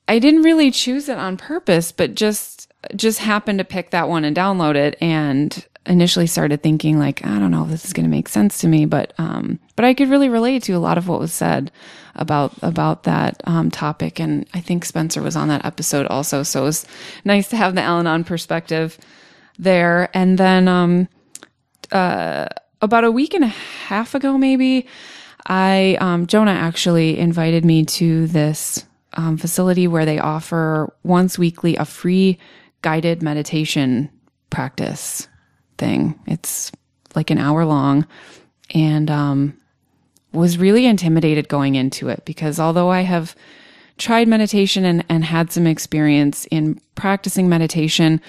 I 0.09 0.19
didn't 0.19 0.43
really 0.43 0.71
choose 0.71 1.07
it 1.07 1.17
on 1.17 1.37
purpose, 1.37 1.93
but 1.93 2.15
just 2.15 2.69
just 2.97 3.19
happened 3.19 3.59
to 3.59 3.63
pick 3.63 3.91
that 3.91 4.09
one 4.09 4.25
and 4.25 4.35
download 4.35 4.75
it, 4.75 4.97
and 4.99 5.65
initially 5.85 6.27
started 6.27 6.61
thinking 6.61 6.99
like 6.99 7.25
I 7.25 7.39
don't 7.39 7.51
know 7.51 7.63
if 7.63 7.69
this 7.69 7.85
is 7.85 7.93
going 7.93 8.03
to 8.03 8.09
make 8.09 8.27
sense 8.27 8.57
to 8.59 8.67
me, 8.67 8.85
but 8.85 9.13
um, 9.17 9.57
but 9.77 9.85
I 9.85 9.93
could 9.93 10.09
really 10.09 10.27
relate 10.27 10.63
to 10.63 10.73
a 10.73 10.79
lot 10.79 10.97
of 10.97 11.07
what 11.07 11.21
was 11.21 11.31
said 11.31 11.71
about 12.13 12.51
about 12.61 13.03
that 13.03 13.39
um, 13.45 13.71
topic, 13.71 14.19
and 14.19 14.45
I 14.53 14.59
think 14.59 14.83
Spencer 14.83 15.21
was 15.21 15.37
on 15.37 15.47
that 15.47 15.63
episode 15.63 16.07
also, 16.07 16.43
so 16.43 16.63
it 16.63 16.65
was 16.65 16.85
nice 17.23 17.47
to 17.51 17.55
have 17.55 17.75
the 17.75 17.81
Al-Anon 17.81 18.25
perspective 18.25 18.97
there. 19.59 20.09
And 20.15 20.37
then 20.37 20.67
um, 20.67 21.07
uh, 21.91 22.47
about 22.81 23.03
a 23.03 23.11
week 23.11 23.35
and 23.35 23.43
a 23.43 23.47
half 23.47 24.15
ago, 24.15 24.37
maybe, 24.37 24.87
I 25.45 25.97
um, 25.99 26.25
Jonah 26.25 26.51
actually 26.51 27.19
invited 27.19 27.65
me 27.65 27.85
to 27.85 28.27
this 28.27 28.85
um, 29.13 29.37
facility 29.37 29.87
where 29.87 30.05
they 30.05 30.19
offer 30.19 30.93
once 31.03 31.37
weekly 31.37 31.75
a 31.75 31.85
free 31.85 32.37
guided 32.81 33.21
meditation 33.21 34.09
practice 34.49 35.27
thing. 35.77 36.19
It's 36.25 36.71
like 37.15 37.29
an 37.29 37.37
hour 37.37 37.65
long, 37.65 38.05
and 38.73 39.09
um, 39.09 39.57
was 40.31 40.57
really 40.57 40.85
intimidated 40.85 41.49
going 41.49 41.75
into 41.75 42.09
it 42.09 42.23
because 42.25 42.59
although 42.59 42.89
I 42.89 43.01
have 43.01 43.35
tried 43.97 44.27
meditation 44.27 44.85
and, 44.85 45.03
and 45.09 45.25
had 45.25 45.51
some 45.51 45.67
experience 45.67 46.45
in 46.51 46.79
practicing 46.95 47.49
meditation, 47.49 48.21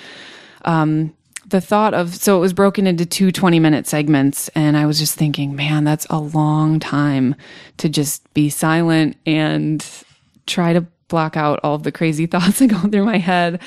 um, 0.64 1.14
the 1.50 1.60
thought 1.60 1.94
of 1.94 2.14
so 2.14 2.36
it 2.36 2.40
was 2.40 2.52
broken 2.52 2.86
into 2.86 3.04
two 3.04 3.30
20 3.30 3.60
minute 3.60 3.86
segments 3.86 4.48
and 4.54 4.76
i 4.76 4.86
was 4.86 4.98
just 4.98 5.14
thinking 5.14 5.54
man 5.54 5.84
that's 5.84 6.06
a 6.10 6.18
long 6.18 6.80
time 6.80 7.34
to 7.76 7.88
just 7.88 8.32
be 8.34 8.48
silent 8.48 9.16
and 9.26 10.04
try 10.46 10.72
to 10.72 10.86
block 11.10 11.36
out 11.36 11.60
all 11.62 11.74
of 11.74 11.82
the 11.82 11.92
crazy 11.92 12.24
thoughts 12.26 12.60
that 12.60 12.68
go 12.68 12.78
through 12.78 13.04
my 13.04 13.18
head. 13.18 13.60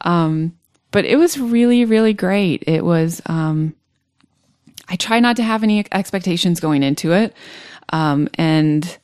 Um, 0.00 0.56
but 0.90 1.04
it 1.04 1.16
was 1.16 1.38
really 1.38 1.84
really 1.84 2.14
great. 2.14 2.64
It 2.66 2.84
was 2.84 3.22
um, 3.26 3.74
i 4.88 4.96
try 4.96 5.20
not 5.20 5.36
to 5.36 5.44
have 5.44 5.62
any 5.62 5.84
expectations 5.92 6.58
going 6.58 6.82
into 6.82 7.12
it. 7.12 7.32
Um, 7.90 8.28
and 8.34 8.98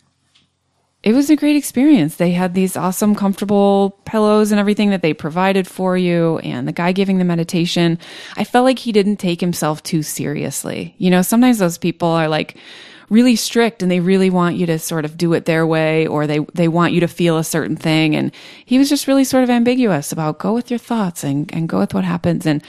it 1.04 1.12
was 1.12 1.28
a 1.28 1.36
great 1.36 1.54
experience. 1.54 2.16
They 2.16 2.32
had 2.32 2.54
these 2.54 2.78
awesome, 2.78 3.14
comfortable 3.14 4.00
pillows 4.06 4.50
and 4.50 4.58
everything 4.58 4.88
that 4.88 5.02
they 5.02 5.12
provided 5.12 5.68
for 5.68 5.98
you, 5.98 6.38
and 6.38 6.66
the 6.66 6.72
guy 6.72 6.92
giving 6.92 7.18
the 7.18 7.26
meditation. 7.26 7.98
I 8.38 8.44
felt 8.44 8.64
like 8.64 8.78
he 8.78 8.90
didn't 8.90 9.18
take 9.18 9.38
himself 9.38 9.82
too 9.82 10.02
seriously. 10.02 10.94
You 10.96 11.10
know, 11.10 11.20
sometimes 11.20 11.58
those 11.58 11.76
people 11.76 12.08
are 12.08 12.26
like 12.26 12.56
really 13.10 13.36
strict 13.36 13.82
and 13.82 13.90
they 13.90 14.00
really 14.00 14.30
want 14.30 14.56
you 14.56 14.64
to 14.64 14.78
sort 14.78 15.04
of 15.04 15.18
do 15.18 15.34
it 15.34 15.44
their 15.44 15.66
way 15.66 16.06
or 16.06 16.26
they, 16.26 16.38
they 16.54 16.68
want 16.68 16.94
you 16.94 17.00
to 17.00 17.06
feel 17.06 17.36
a 17.36 17.44
certain 17.44 17.76
thing. 17.76 18.16
And 18.16 18.32
he 18.64 18.78
was 18.78 18.88
just 18.88 19.06
really 19.06 19.24
sort 19.24 19.44
of 19.44 19.50
ambiguous 19.50 20.10
about 20.10 20.38
go 20.38 20.54
with 20.54 20.70
your 20.70 20.78
thoughts 20.78 21.22
and, 21.22 21.52
and 21.54 21.68
go 21.68 21.80
with 21.80 21.92
what 21.92 22.04
happens. 22.04 22.46
And 22.46 22.64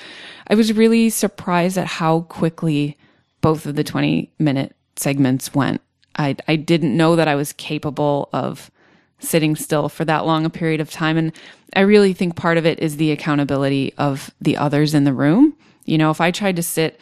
I 0.48 0.56
was 0.56 0.74
really 0.74 1.10
surprised 1.10 1.78
at 1.78 1.88
how 1.88 2.22
quickly 2.24 2.98
both 3.40 3.66
of 3.66 3.76
the 3.76 3.84
20 3.84 4.30
minute 4.38 4.76
segments 4.98 5.56
went. 5.56 5.80
I, 6.16 6.36
I 6.48 6.56
didn't 6.56 6.96
know 6.96 7.16
that 7.16 7.28
I 7.28 7.36
was 7.36 7.54
capable 7.54 8.30
of 8.34 8.72
sitting 9.20 9.56
still 9.56 9.90
for 9.90 10.06
that 10.06 10.26
long 10.26 10.46
a 10.46 10.50
period 10.50 10.82
of 10.82 10.92
time. 10.92 11.18
And 11.18 11.32
I 11.76 11.82
really 11.82 12.14
think 12.14 12.36
part 12.36 12.58
of 12.58 12.66
it 12.66 12.80
is 12.80 12.98
the 12.98 13.12
accountability 13.12 13.94
of 13.98 14.32
the 14.42 14.58
others 14.58 14.94
in 14.94 15.04
the 15.04 15.14
room. 15.14 15.56
You 15.86 15.98
know, 15.98 16.12
if 16.12 16.22
I 16.22 16.32
tried 16.32 16.56
to 16.58 16.64
sit 16.64 17.00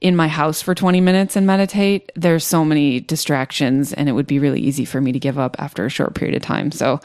in 0.00 0.16
my 0.16 0.28
house 0.28 0.60
for 0.60 0.74
20 0.74 1.00
minutes 1.00 1.36
and 1.36 1.46
meditate, 1.46 2.10
there's 2.14 2.44
so 2.44 2.64
many 2.64 3.00
distractions 3.00 3.92
and 3.92 4.08
it 4.08 4.12
would 4.12 4.26
be 4.26 4.38
really 4.38 4.60
easy 4.60 4.84
for 4.84 5.00
me 5.00 5.12
to 5.12 5.18
give 5.18 5.38
up 5.38 5.56
after 5.58 5.86
a 5.86 5.90
short 5.90 6.14
period 6.14 6.36
of 6.36 6.42
time. 6.42 6.70
So, 6.72 7.00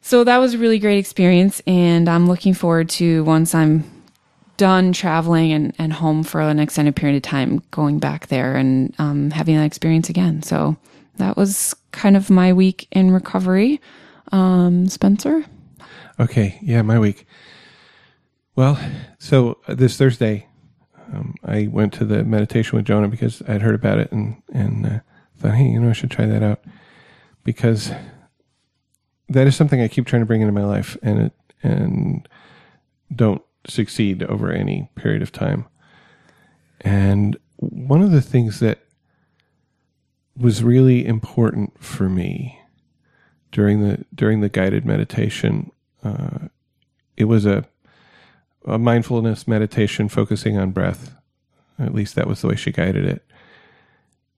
so 0.00 0.24
that 0.24 0.38
was 0.38 0.54
a 0.54 0.58
really 0.58 0.78
great 0.78 0.98
experience. 0.98 1.62
And 1.66 2.08
I'm 2.08 2.26
looking 2.26 2.52
forward 2.52 2.90
to 2.90 3.24
once 3.24 3.54
I'm 3.54 3.90
done 4.56 4.92
traveling 4.92 5.52
and, 5.52 5.74
and 5.78 5.92
home 5.92 6.22
for 6.22 6.40
an 6.40 6.58
extended 6.58 6.96
period 6.96 7.16
of 7.16 7.22
time, 7.22 7.62
going 7.70 7.98
back 7.98 8.28
there 8.28 8.56
and 8.56 8.94
um, 8.98 9.30
having 9.30 9.56
that 9.56 9.64
experience 9.64 10.08
again. 10.08 10.42
So 10.42 10.76
that 11.16 11.36
was 11.36 11.74
kind 11.92 12.16
of 12.16 12.30
my 12.30 12.52
week 12.52 12.88
in 12.90 13.10
recovery. 13.10 13.80
Um, 14.32 14.88
Spencer? 14.88 15.44
Okay. 16.18 16.58
Yeah, 16.62 16.82
my 16.82 16.98
week. 16.98 17.26
Well, 18.56 18.78
so 19.18 19.58
uh, 19.66 19.74
this 19.74 19.96
Thursday, 19.96 20.46
um, 21.12 21.34
I 21.44 21.68
went 21.70 21.92
to 21.94 22.04
the 22.04 22.24
meditation 22.24 22.76
with 22.76 22.86
Jonah 22.86 23.08
because 23.08 23.42
I'd 23.48 23.62
heard 23.62 23.74
about 23.74 23.98
it 23.98 24.10
and, 24.12 24.40
and 24.52 24.86
uh, 24.86 24.98
thought, 25.36 25.54
hey, 25.54 25.64
you 25.64 25.80
know, 25.80 25.90
I 25.90 25.92
should 25.92 26.10
try 26.10 26.26
that 26.26 26.42
out 26.42 26.64
because 27.42 27.90
that 29.28 29.46
is 29.46 29.56
something 29.56 29.80
I 29.80 29.88
keep 29.88 30.06
trying 30.06 30.22
to 30.22 30.26
bring 30.26 30.40
into 30.40 30.52
my 30.52 30.64
life 30.64 30.96
and 31.02 31.18
it, 31.20 31.32
and 31.62 32.28
don't 33.14 33.42
succeed 33.66 34.22
over 34.22 34.50
any 34.50 34.90
period 34.94 35.22
of 35.22 35.32
time. 35.32 35.66
And 36.80 37.36
one 37.56 38.02
of 38.02 38.10
the 38.10 38.22
things 38.22 38.60
that 38.60 38.80
was 40.36 40.62
really 40.62 41.06
important 41.06 41.82
for 41.82 42.08
me 42.08 42.60
during 43.52 43.80
the 43.80 44.04
during 44.14 44.40
the 44.40 44.48
guided 44.48 44.84
meditation, 44.84 45.70
uh, 46.02 46.48
it 47.16 47.24
was 47.24 47.46
a 47.46 47.64
a 48.66 48.78
mindfulness 48.78 49.46
meditation 49.46 50.08
focusing 50.08 50.58
on 50.58 50.70
breath. 50.72 51.14
At 51.78 51.94
least 51.94 52.14
that 52.14 52.26
was 52.26 52.40
the 52.40 52.48
way 52.48 52.56
she 52.56 52.72
guided 52.72 53.04
it. 53.04 53.24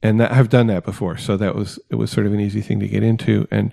And 0.02 0.20
that, 0.20 0.32
I've 0.32 0.48
done 0.48 0.66
that 0.68 0.84
before, 0.84 1.16
so 1.16 1.36
that 1.36 1.54
was 1.54 1.78
it 1.90 1.96
was 1.96 2.10
sort 2.10 2.26
of 2.26 2.32
an 2.32 2.40
easy 2.40 2.60
thing 2.60 2.80
to 2.80 2.88
get 2.88 3.02
into. 3.02 3.48
And 3.50 3.72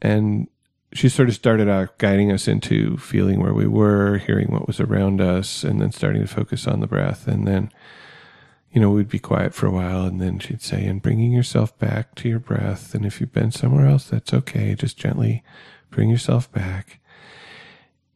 and 0.00 0.48
she 0.94 1.08
sort 1.08 1.28
of 1.28 1.34
started 1.34 1.68
out 1.68 1.98
guiding 1.98 2.30
us 2.30 2.46
into 2.46 2.96
feeling 2.98 3.40
where 3.40 3.52
we 3.52 3.66
were, 3.66 4.18
hearing 4.18 4.52
what 4.52 4.68
was 4.68 4.78
around 4.78 5.20
us, 5.20 5.64
and 5.64 5.82
then 5.82 5.90
starting 5.90 6.22
to 6.22 6.28
focus 6.28 6.68
on 6.68 6.78
the 6.78 6.86
breath. 6.86 7.26
And 7.26 7.48
then, 7.48 7.72
you 8.72 8.80
know, 8.80 8.90
we'd 8.90 9.08
be 9.08 9.18
quiet 9.18 9.54
for 9.54 9.66
a 9.66 9.72
while, 9.72 10.04
and 10.04 10.20
then 10.20 10.38
she'd 10.38 10.62
say, 10.62 10.86
and 10.86 11.02
bringing 11.02 11.32
yourself 11.32 11.76
back 11.80 12.14
to 12.16 12.28
your 12.28 12.38
breath. 12.38 12.94
And 12.94 13.04
if 13.04 13.20
you've 13.20 13.32
been 13.32 13.50
somewhere 13.50 13.86
else, 13.86 14.04
that's 14.04 14.32
okay. 14.32 14.76
Just 14.76 14.96
gently 14.96 15.42
bring 15.90 16.10
yourself 16.10 16.50
back. 16.52 17.00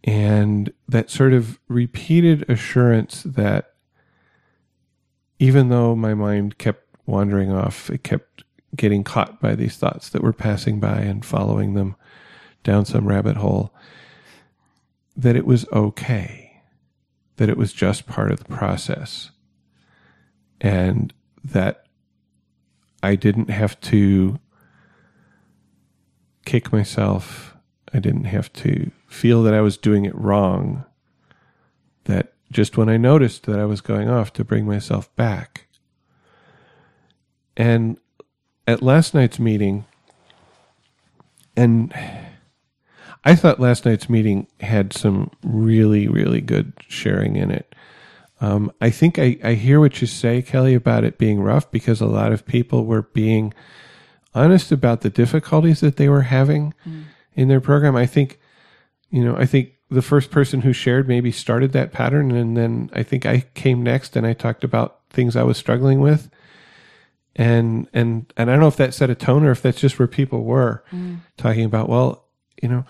And 0.05 0.73
that 0.89 1.11
sort 1.11 1.33
of 1.33 1.59
repeated 1.67 2.49
assurance 2.49 3.25
that 3.25 3.75
even 5.41 5.69
though 5.69 5.97
my 5.97 6.15
mind 6.15 6.59
kept 6.59 6.85
wandering 7.07 7.51
off, 7.51 7.91
it 7.91 8.05
kept 8.05 8.45
getting 8.77 9.03
caught 9.03 9.41
by 9.41 9.57
these 9.57 9.77
thoughts 9.77 10.09
that 10.11 10.23
were 10.23 10.33
passing 10.33 10.79
by 10.79 11.01
and 11.01 11.25
following 11.25 11.75
them 11.75 11.97
down 12.63 12.85
some 12.85 13.07
rabbit 13.07 13.37
hole, 13.37 13.73
that 15.17 15.37
it 15.37 15.47
was 15.47 15.67
okay, 15.73 16.63
that 17.37 17.49
it 17.49 17.57
was 17.57 17.73
just 17.73 18.07
part 18.07 18.31
of 18.31 18.39
the 18.39 18.53
process, 18.53 19.31
and 20.61 21.13
that 21.45 21.87
I 23.03 23.15
didn't 23.15 23.51
have 23.51 23.81
to 23.83 24.39
kick 26.45 26.73
myself. 26.73 27.57
I 27.93 28.01
didn't 28.01 28.25
have 28.25 28.53
to 28.55 28.91
feel 29.07 29.43
that 29.43 29.55
I 29.55 29.61
was 29.61 29.77
doing 29.77 30.05
it 30.05 30.15
wrong. 30.15 30.85
That 32.05 32.33
just 32.51 32.77
when 32.77 32.89
I 32.89 32.97
noticed 32.97 33.45
that 33.45 33.59
I 33.59 33.65
was 33.65 33.81
going 33.81 34.09
off 34.09 34.33
to 34.35 34.45
bring 34.45 34.67
myself 34.67 35.15
back. 35.17 35.67
And 37.57 37.99
at 38.67 38.83
last 38.83 39.15
night's 39.15 39.39
meeting, 39.39 39.85
and 41.57 41.93
I 43.29 43.35
thought 43.35 43.61
last 43.61 43.85
night's 43.85 44.09
meeting 44.09 44.47
had 44.61 44.95
some 44.95 45.31
really, 45.45 46.09
really 46.09 46.41
good 46.41 46.73
sharing 46.89 47.37
in 47.37 47.51
it. 47.51 47.75
Um, 48.41 48.73
I 48.81 48.89
think 48.89 49.19
I, 49.19 49.37
I 49.45 49.53
hear 49.53 49.81
what 49.81 50.01
you 50.01 50.07
say, 50.07 50.41
Kelli, 50.41 50.75
about 50.75 51.05
it 51.05 51.19
being 51.19 51.43
rough 51.43 51.71
because 51.71 52.01
a 52.01 52.07
lot 52.07 52.33
of 52.33 52.47
people 52.47 52.87
were 52.87 53.03
being 53.03 53.53
honest 54.35 54.73
about 54.73 55.03
the 55.03 55.11
difficulties 55.11 55.81
that 55.81 55.99
they 55.99 56.09
were 56.09 56.23
having 56.23 56.73
mm. 56.89 57.05
in 57.35 57.49
their 57.49 57.61
program. 57.61 57.97
I 57.97 58.07
think, 58.07 58.41
you 59.11 59.23
know, 59.23 59.37
I 59.37 59.45
think 59.45 59.75
the 59.91 60.01
first 60.01 60.31
person 60.31 60.63
who 60.63 60.73
shared 60.73 61.07
maybe 61.07 61.31
started 61.31 61.73
that 61.73 61.93
pattern. 61.93 62.31
And 62.31 62.57
then 62.57 62.89
I 62.95 63.03
think 63.03 63.27
I 63.27 63.41
came 63.53 63.83
next 63.83 64.17
and 64.17 64.27
I 64.27 64.33
talked 64.33 64.65
about 64.65 65.01
things 65.11 65.37
I 65.37 65.43
was 65.43 65.59
struggling 65.59 66.01
with. 66.01 66.31
And, 67.37 67.89
and, 67.93 68.33
and 68.39 68.49
I 68.49 68.55
don't 68.55 68.61
know 68.63 68.69
if 68.69 68.77
that 68.77 68.95
set 68.95 69.11
a 69.11 69.15
tone 69.15 69.45
or 69.45 69.51
if 69.51 69.61
that's 69.61 69.81
just 69.83 69.99
where 69.99 70.09
people 70.09 70.45
were 70.45 70.83
mm. 70.91 71.19
talking 71.37 71.67
about, 71.67 71.91
well, 71.91 72.25
you 72.63 72.71
know, 72.71 72.87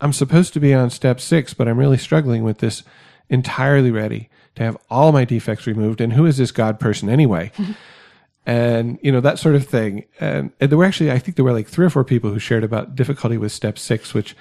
I'm 0.00 0.12
supposed 0.12 0.52
to 0.54 0.60
be 0.60 0.72
on 0.74 0.90
step 0.90 1.20
six, 1.20 1.54
but 1.54 1.68
I'm 1.68 1.78
really 1.78 1.98
struggling 1.98 2.44
with 2.44 2.58
this 2.58 2.82
entirely 3.28 3.90
ready 3.90 4.30
to 4.54 4.62
have 4.62 4.76
all 4.90 5.12
my 5.12 5.24
defects 5.24 5.66
removed. 5.66 6.00
And 6.00 6.12
who 6.12 6.26
is 6.26 6.36
this 6.36 6.50
God 6.50 6.78
person 6.78 7.08
anyway? 7.08 7.52
and, 8.46 8.98
you 9.02 9.12
know, 9.12 9.20
that 9.20 9.38
sort 9.38 9.54
of 9.54 9.66
thing. 9.66 10.04
And, 10.20 10.52
and, 10.60 10.70
there 10.70 10.78
were 10.78 10.84
actually, 10.84 11.10
I 11.10 11.18
think 11.18 11.36
there 11.36 11.44
were 11.44 11.52
like 11.52 11.68
three 11.68 11.86
or 11.86 11.90
four 11.90 12.04
people 12.04 12.30
who 12.30 12.38
shared 12.38 12.64
about 12.64 12.94
difficulty 12.94 13.38
with 13.38 13.52
step 13.52 13.78
six, 13.78 14.14
which, 14.14 14.36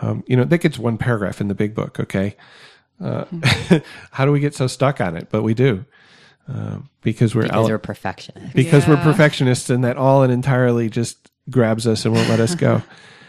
um, 0.00 0.24
you 0.26 0.36
know, 0.36 0.44
that 0.44 0.58
gets 0.58 0.78
one 0.78 0.98
paragraph 0.98 1.40
in 1.40 1.48
the 1.48 1.54
big 1.54 1.74
book. 1.74 1.98
Okay. 1.98 2.36
Uh, 3.02 3.24
how 4.12 4.24
do 4.24 4.32
we 4.32 4.40
get 4.40 4.54
so 4.54 4.66
stuck 4.66 5.00
on 5.00 5.16
it? 5.16 5.28
But 5.30 5.42
we 5.42 5.54
do 5.54 5.84
uh, 6.48 6.78
because 7.02 7.34
we're 7.34 7.42
Because 7.42 7.56
ele- 7.56 7.68
we're 7.70 7.78
perfectionists. 7.78 8.54
because 8.54 8.86
we're 8.86 8.96
perfectionists 8.96 9.70
and 9.70 9.84
that 9.84 9.96
all 9.96 10.22
and 10.22 10.32
entirely 10.32 10.88
just 10.88 11.30
grabs 11.50 11.86
us 11.86 12.04
and 12.04 12.14
won't 12.14 12.28
let 12.28 12.40
us 12.40 12.54
go. 12.54 12.82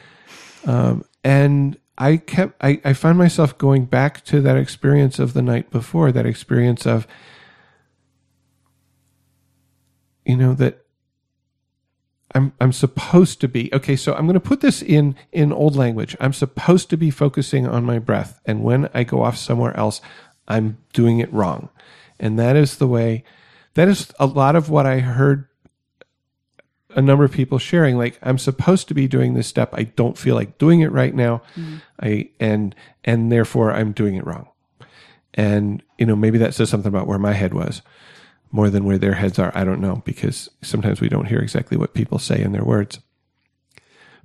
um, 0.66 1.04
and 1.24 1.78
I 1.98 2.18
kept, 2.18 2.56
I, 2.62 2.82
I 2.84 2.94
found 2.94 3.18
myself 3.18 3.58
going 3.58 3.86
back 3.86 4.24
to 4.26 4.42
that 4.42 4.58
experience 4.58 5.20
of 5.20 5.34
the 5.34 5.42
night 5.42 5.70
before, 5.70 6.12
that 6.12 6.26
experience 6.26 6.86
of, 6.86 7.08
you 10.26 10.36
know, 10.36 10.54
that 10.56 10.84
I'm, 12.34 12.54
I'm 12.60 12.72
supposed 12.72 13.42
to 13.42 13.48
be, 13.48 13.72
okay, 13.74 13.96
so 13.96 14.14
I'm 14.14 14.26
going 14.26 14.34
to 14.34 14.40
put 14.40 14.62
this 14.62 14.82
in, 14.82 15.16
in 15.32 15.54
old 15.54 15.76
language. 15.76 16.18
I'm 16.20 16.34
supposed 16.34 16.90
to 16.90 16.98
be 16.98 17.12
focusing 17.12 17.68
on 17.68 17.86
my 17.86 18.00
breath. 18.00 18.40
And 18.46 18.64
when 18.64 18.90
I 18.94 19.04
go 19.04 19.22
off 19.24 19.38
somewhere 19.38 19.78
else, 19.78 20.02
I'm 20.48 20.80
doing 20.94 21.20
it 21.20 21.32
wrong. 21.32 21.70
And 22.20 22.40
that 22.40 22.56
is 22.56 22.78
the 22.78 22.88
way, 22.88 23.24
that 23.76 23.88
is 23.88 24.12
a 24.20 24.26
lot 24.26 24.56
of 24.56 24.70
what 24.70 24.88
I 24.88 25.00
heard 25.00 25.48
a 26.96 27.02
number 27.02 27.24
of 27.24 27.32
people 27.32 27.58
sharing 27.58 27.98
like 27.98 28.20
i'm 28.24 28.38
supposed 28.38 28.88
to 28.88 28.94
be 28.94 29.08
doing 29.08 29.34
this 29.34 29.48
step. 29.48 29.70
I 29.74 29.84
don't 29.84 30.18
feel 30.18 30.36
like 30.36 30.58
doing 30.58 30.82
it 30.82 30.92
right 30.92 31.14
now. 31.14 31.42
Mm-hmm. 31.56 31.76
I 32.02 32.30
and 32.40 32.76
and 33.04 33.32
therefore 33.32 33.72
i'm 33.72 33.92
doing 33.92 34.16
it 34.16 34.26
wrong. 34.26 34.48
And 35.34 35.84
you 35.98 36.06
know 36.06 36.16
maybe 36.16 36.38
that 36.40 36.54
says 36.54 36.70
something 36.70 36.90
about 36.90 37.08
where 37.08 37.20
my 37.20 37.34
head 37.34 37.54
was 37.54 37.82
more 38.52 38.70
than 38.70 38.86
where 38.86 39.00
their 39.00 39.16
heads 39.16 39.40
are. 39.40 39.52
I 39.56 39.64
don't 39.64 39.82
know 39.82 40.04
because 40.06 40.50
sometimes 40.62 41.02
we 41.02 41.10
don't 41.10 41.26
hear 41.26 41.40
exactly 41.40 41.76
what 41.76 41.96
people 41.96 42.20
say 42.20 42.40
in 42.42 42.52
their 42.52 42.64
words. 42.64 43.00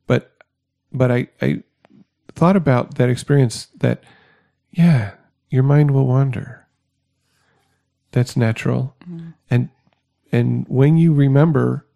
But 0.07 0.33
but 0.93 1.11
i 1.11 1.29
i 1.41 1.63
thought 2.35 2.57
about 2.57 2.97
that 2.97 3.09
experience 3.09 3.69
that 3.79 4.05
yeah 4.71 5.13
your 5.51 5.63
mind 5.63 5.91
will 5.91 6.07
wander. 6.07 6.67
That's 8.13 8.37
natural. 8.37 8.95
Mm-hmm. 9.09 9.31
And 9.51 9.69
and 10.31 10.67
when 10.69 10.97
you 10.97 11.13
remember 11.13 11.87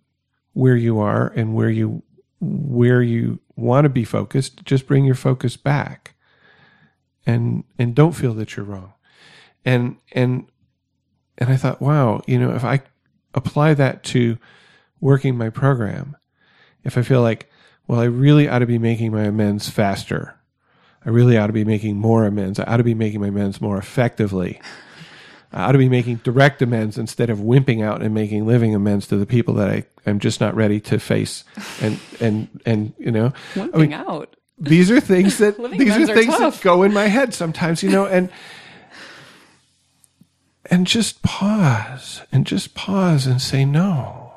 where 0.53 0.77
you 0.77 0.99
are 0.99 1.29
and 1.35 1.55
where 1.55 1.71
you 1.71 2.03
where 2.41 3.03
you 3.03 3.39
want 3.57 3.85
to 3.85 3.89
be 3.89 4.05
focused 4.05 4.65
just 4.65 4.87
bring 4.87 5.05
your 5.05 5.15
focus 5.15 5.57
back. 5.57 6.15
And 7.25 7.65
and 7.79 7.95
don't 7.95 8.13
feel 8.13 8.35
that 8.35 8.57
you're 8.57 8.67
wrong. 8.67 8.95
And 9.65 9.97
and 10.13 10.47
and 11.39 11.51
i 11.51 11.57
thought 11.57 11.81
wow 11.81 12.23
you 12.27 12.39
know 12.39 12.55
if 12.55 12.65
i 12.65 12.81
apply 13.35 13.75
that 13.75 14.03
to 14.05 14.39
working 15.01 15.37
my 15.37 15.49
program 15.49 16.17
if 16.85 16.99
i 16.99 17.03
feel 17.03 17.23
like 17.23 17.51
well 17.87 18.01
i 18.01 18.05
really 18.05 18.49
ought 18.49 18.61
to 18.61 18.67
be 18.67 18.79
making 18.79 19.13
my 19.13 19.25
amends 19.25 19.69
faster. 19.69 20.39
I 21.05 21.09
really 21.09 21.37
ought 21.37 21.49
to 21.49 21.53
be 21.53 21.65
making 21.65 21.97
more 21.97 22.27
amends. 22.27 22.61
I 22.61 22.65
ought 22.65 22.77
to 22.77 22.85
be 22.85 22.95
making 22.95 23.21
my 23.21 23.27
amends 23.27 23.61
more 23.61 23.77
effectively 23.77 24.61
ought 25.53 25.73
to 25.73 25.79
be 25.79 25.89
making 25.89 26.17
direct 26.17 26.63
amends 26.63 26.97
instead 26.97 27.31
of 27.31 27.39
wimping 27.39 27.85
out 27.85 28.03
and 28.03 28.15
making 28.15 28.47
living 28.47 28.75
amends 28.75 29.07
to 29.09 29.17
the 29.17 29.27
people 29.27 29.55
that 29.55 29.69
I 29.69 29.85
am 30.07 30.19
just 30.19 30.41
not 30.41 30.55
ready 30.55 30.81
to 30.81 30.99
face. 30.99 31.45
And 31.81 32.01
and 32.21 32.49
and 32.65 32.95
you 32.99 33.11
know, 33.11 33.33
Wimping 33.55 33.75
I 33.75 33.79
mean, 33.79 33.93
out. 33.93 34.37
these 34.59 34.91
are 34.91 35.01
things 35.01 35.39
that 35.39 35.57
these 35.79 35.97
are 35.97 36.03
are 36.03 36.15
things 36.15 36.39
that 36.39 36.61
go 36.63 36.83
in 36.83 36.93
my 36.93 37.07
head 37.07 37.35
sometimes, 37.35 37.83
you 37.83 37.91
know, 37.91 38.07
and 38.07 38.31
and 40.67 40.87
just 40.87 41.23
pause 41.23 42.23
and 42.33 42.47
just 42.47 42.75
pause 42.75 43.27
and 43.27 43.41
say 43.41 43.65
no. 43.65 44.33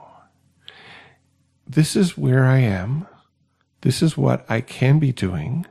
This 1.68 1.96
is 1.96 2.18
where 2.18 2.46
I 2.46 2.60
am. 2.60 3.08
This 3.82 4.02
is 4.02 4.18
what 4.18 4.46
I 4.50 4.62
can 4.62 5.00
be 5.00 5.12
doing. 5.12 5.66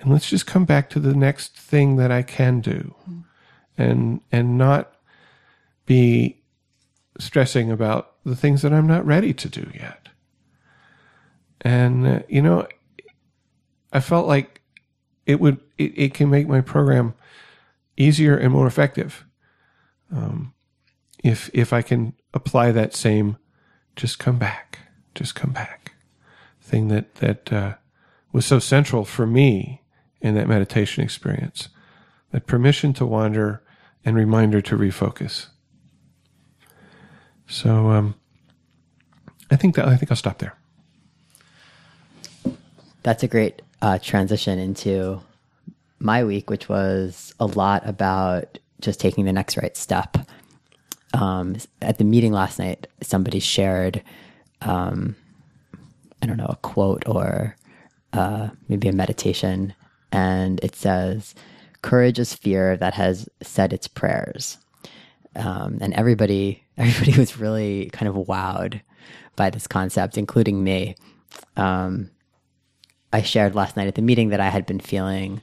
And 0.00 0.12
let's 0.12 0.30
just 0.30 0.46
come 0.46 0.64
back 0.64 0.90
to 0.90 1.00
the 1.00 1.14
next 1.14 1.56
thing 1.56 1.96
that 1.96 2.12
I 2.12 2.22
can 2.22 2.60
do 2.60 2.94
mm-hmm. 3.02 3.20
And 3.78 4.20
and 4.30 4.58
not 4.58 4.94
be 5.86 6.42
stressing 7.18 7.70
about 7.70 8.14
the 8.24 8.36
things 8.36 8.62
that 8.62 8.72
I'm 8.72 8.86
not 8.86 9.06
ready 9.06 9.32
to 9.32 9.48
do 9.48 9.70
yet. 9.74 10.08
And 11.62 12.06
uh, 12.06 12.20
you 12.28 12.42
know, 12.42 12.66
I 13.92 14.00
felt 14.00 14.26
like 14.26 14.60
it 15.24 15.40
would 15.40 15.60
it, 15.78 15.92
it 15.96 16.14
can 16.14 16.28
make 16.28 16.48
my 16.48 16.60
program 16.60 17.14
easier 17.96 18.36
and 18.36 18.52
more 18.52 18.66
effective 18.66 19.24
um, 20.10 20.54
if 21.22 21.50
if 21.52 21.72
I 21.72 21.82
can 21.82 22.14
apply 22.34 22.72
that 22.72 22.94
same 22.94 23.36
just 23.96 24.18
come 24.18 24.38
back, 24.38 24.78
just 25.14 25.34
come 25.34 25.52
back 25.52 25.92
thing 26.60 26.88
that 26.88 27.16
that 27.16 27.52
uh, 27.52 27.74
was 28.32 28.46
so 28.46 28.58
central 28.58 29.04
for 29.04 29.26
me 29.26 29.82
in 30.20 30.34
that 30.34 30.48
meditation 30.48 31.02
experience 31.02 31.68
that 32.30 32.46
permission 32.46 32.92
to 32.92 33.06
wander 33.06 33.62
and 34.08 34.16
reminder 34.16 34.60
to 34.62 34.76
refocus. 34.76 35.46
So 37.46 37.90
um, 37.90 38.14
I 39.50 39.56
think 39.56 39.74
that 39.76 39.86
I 39.86 39.96
think 39.96 40.10
I'll 40.10 40.16
stop 40.16 40.38
there. 40.38 40.56
That's 43.02 43.22
a 43.22 43.28
great 43.28 43.62
uh, 43.80 43.98
transition 43.98 44.58
into 44.58 45.20
my 45.98 46.24
week, 46.24 46.50
which 46.50 46.68
was 46.68 47.34
a 47.38 47.46
lot 47.46 47.86
about 47.86 48.58
just 48.80 49.00
taking 49.00 49.24
the 49.24 49.32
next 49.32 49.56
right 49.56 49.76
step. 49.76 50.16
Um, 51.14 51.56
at 51.80 51.98
the 51.98 52.04
meeting 52.04 52.32
last 52.32 52.58
night, 52.58 52.86
somebody 53.02 53.40
shared, 53.40 54.02
um, 54.60 55.16
I 56.22 56.26
don't 56.26 56.36
know, 56.36 56.46
a 56.48 56.56
quote 56.56 57.02
or 57.06 57.56
uh, 58.12 58.48
maybe 58.68 58.88
a 58.88 58.92
meditation, 58.92 59.74
and 60.12 60.60
it 60.62 60.74
says, 60.74 61.34
"Courage 61.82 62.18
is 62.18 62.34
fear 62.34 62.76
that 62.76 62.94
has 62.94 63.28
said 63.42 63.72
its 63.72 63.88
prayers." 63.88 64.58
Um, 65.36 65.78
and 65.80 65.94
everybody, 65.94 66.64
everybody 66.76 67.18
was 67.18 67.38
really 67.38 67.90
kind 67.92 68.08
of 68.08 68.14
wowed 68.26 68.80
by 69.36 69.50
this 69.50 69.66
concept, 69.66 70.18
including 70.18 70.62
me. 70.62 70.96
Um, 71.56 72.10
I 73.12 73.22
shared 73.22 73.54
last 73.54 73.76
night 73.76 73.88
at 73.88 73.94
the 73.94 74.02
meeting 74.02 74.28
that 74.30 74.40
I 74.40 74.48
had 74.48 74.66
been 74.66 74.80
feeling 74.80 75.40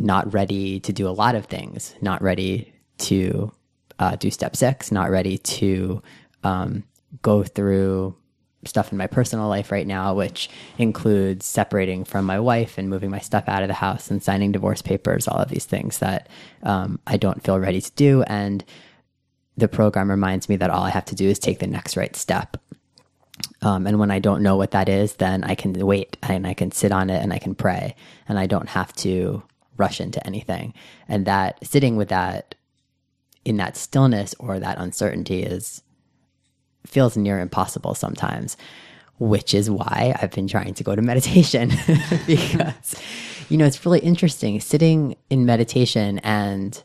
not 0.00 0.32
ready 0.32 0.80
to 0.80 0.92
do 0.92 1.08
a 1.08 1.10
lot 1.10 1.34
of 1.34 1.46
things, 1.46 1.94
not 2.00 2.22
ready 2.22 2.72
to 2.98 3.52
uh, 3.98 4.16
do 4.16 4.30
step 4.30 4.56
six, 4.56 4.90
not 4.90 5.10
ready 5.10 5.38
to 5.38 6.02
um, 6.42 6.84
go 7.22 7.42
through 7.44 8.16
stuff 8.64 8.92
in 8.92 8.98
my 8.98 9.06
personal 9.06 9.48
life 9.48 9.72
right 9.72 9.86
now, 9.86 10.14
which 10.14 10.50
includes 10.76 11.46
separating 11.46 12.04
from 12.04 12.26
my 12.26 12.38
wife 12.38 12.76
and 12.76 12.90
moving 12.90 13.10
my 13.10 13.18
stuff 13.18 13.44
out 13.48 13.62
of 13.62 13.68
the 13.68 13.74
house 13.74 14.10
and 14.10 14.22
signing 14.22 14.52
divorce 14.52 14.82
papers, 14.82 15.26
all 15.26 15.38
of 15.38 15.48
these 15.48 15.64
things 15.64 15.98
that 15.98 16.28
um, 16.62 17.00
I 17.06 17.16
don't 17.16 17.42
feel 17.42 17.58
ready 17.58 17.80
to 17.80 17.92
do. 17.92 18.22
And 18.24 18.64
the 19.56 19.68
program 19.68 20.10
reminds 20.10 20.48
me 20.48 20.56
that 20.56 20.70
all 20.70 20.82
I 20.82 20.90
have 20.90 21.06
to 21.06 21.14
do 21.14 21.28
is 21.28 21.38
take 21.38 21.58
the 21.58 21.66
next 21.66 21.96
right 21.96 22.14
step. 22.14 22.58
Um, 23.62 23.86
and 23.86 23.98
when 23.98 24.10
I 24.10 24.18
don't 24.18 24.42
know 24.42 24.56
what 24.56 24.72
that 24.72 24.88
is, 24.88 25.14
then 25.14 25.44
I 25.44 25.54
can 25.54 25.72
wait 25.86 26.18
and 26.22 26.46
I 26.46 26.52
can 26.52 26.70
sit 26.70 26.92
on 26.92 27.08
it 27.08 27.22
and 27.22 27.32
I 27.32 27.38
can 27.38 27.54
pray 27.54 27.94
and 28.28 28.38
I 28.38 28.46
don't 28.46 28.68
have 28.68 28.92
to 28.96 29.42
rush 29.78 30.00
into 30.00 30.24
anything. 30.26 30.74
And 31.08 31.26
that 31.26 31.66
sitting 31.66 31.96
with 31.96 32.08
that 32.08 32.54
in 33.44 33.56
that 33.56 33.76
stillness 33.76 34.34
or 34.38 34.58
that 34.58 34.78
uncertainty 34.78 35.42
is 35.42 35.82
feels 36.86 37.16
near 37.16 37.40
impossible 37.40 37.94
sometimes, 37.94 38.56
which 39.18 39.54
is 39.54 39.70
why 39.70 40.14
I've 40.20 40.32
been 40.32 40.48
trying 40.48 40.74
to 40.74 40.84
go 40.84 40.94
to 40.94 41.02
meditation 41.02 41.70
because, 42.26 42.94
you 43.48 43.56
know, 43.56 43.66
it's 43.66 43.84
really 43.84 44.00
interesting 44.00 44.60
sitting 44.60 45.16
in 45.28 45.46
meditation 45.46 46.18
and 46.20 46.82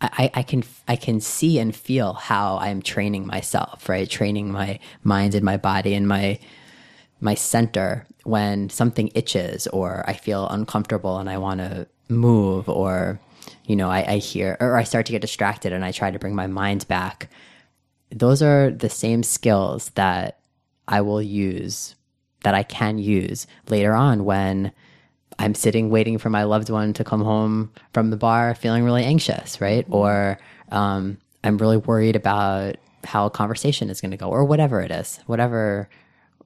I, 0.00 0.30
I 0.32 0.42
can 0.42 0.62
I 0.86 0.94
can 0.94 1.20
see 1.20 1.58
and 1.58 1.74
feel 1.74 2.12
how 2.12 2.58
I'm 2.58 2.82
training 2.82 3.26
myself, 3.26 3.88
right? 3.88 4.08
Training 4.08 4.52
my 4.52 4.78
mind 5.02 5.34
and 5.34 5.44
my 5.44 5.56
body 5.56 5.94
and 5.94 6.06
my 6.06 6.38
my 7.20 7.34
center 7.34 8.06
when 8.22 8.70
something 8.70 9.10
itches 9.14 9.66
or 9.68 10.04
I 10.06 10.12
feel 10.12 10.46
uncomfortable 10.48 11.18
and 11.18 11.28
I 11.28 11.38
want 11.38 11.58
to 11.60 11.88
move 12.08 12.68
or 12.68 13.18
you 13.64 13.74
know 13.74 13.90
I, 13.90 14.12
I 14.12 14.16
hear 14.18 14.56
or 14.60 14.76
I 14.76 14.84
start 14.84 15.06
to 15.06 15.12
get 15.12 15.20
distracted 15.20 15.72
and 15.72 15.84
I 15.84 15.90
try 15.90 16.10
to 16.12 16.18
bring 16.18 16.34
my 16.34 16.46
mind 16.46 16.86
back. 16.86 17.28
Those 18.10 18.42
are 18.42 18.70
the 18.70 18.88
same 18.88 19.22
skills 19.22 19.90
that 19.90 20.38
I 20.86 21.00
will 21.00 21.22
use 21.22 21.94
that 22.42 22.54
I 22.54 22.62
can 22.62 22.98
use 22.98 23.46
later 23.68 23.94
on 23.94 24.24
when 24.24 24.72
I'm 25.38 25.54
sitting 25.54 25.90
waiting 25.90 26.18
for 26.18 26.30
my 26.30 26.44
loved 26.44 26.70
one 26.70 26.92
to 26.94 27.04
come 27.04 27.22
home 27.22 27.72
from 27.92 28.10
the 28.10 28.16
bar 28.16 28.54
feeling 28.54 28.84
really 28.84 29.04
anxious, 29.04 29.60
right? 29.60 29.86
Or 29.90 30.38
um, 30.70 31.18
I'm 31.44 31.58
really 31.58 31.76
worried 31.76 32.16
about 32.16 32.76
how 33.04 33.26
a 33.26 33.30
conversation 33.30 33.90
is 33.90 34.00
going 34.00 34.10
to 34.10 34.16
go 34.16 34.28
or 34.28 34.44
whatever 34.44 34.80
it 34.80 34.90
is, 34.90 35.20
whatever 35.26 35.88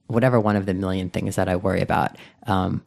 whatever 0.07 0.39
one 0.39 0.55
of 0.55 0.65
the 0.65 0.73
million 0.73 1.09
things 1.09 1.35
that 1.37 1.47
I 1.47 1.55
worry 1.55 1.81
about. 1.81 2.17
Um, 2.45 2.83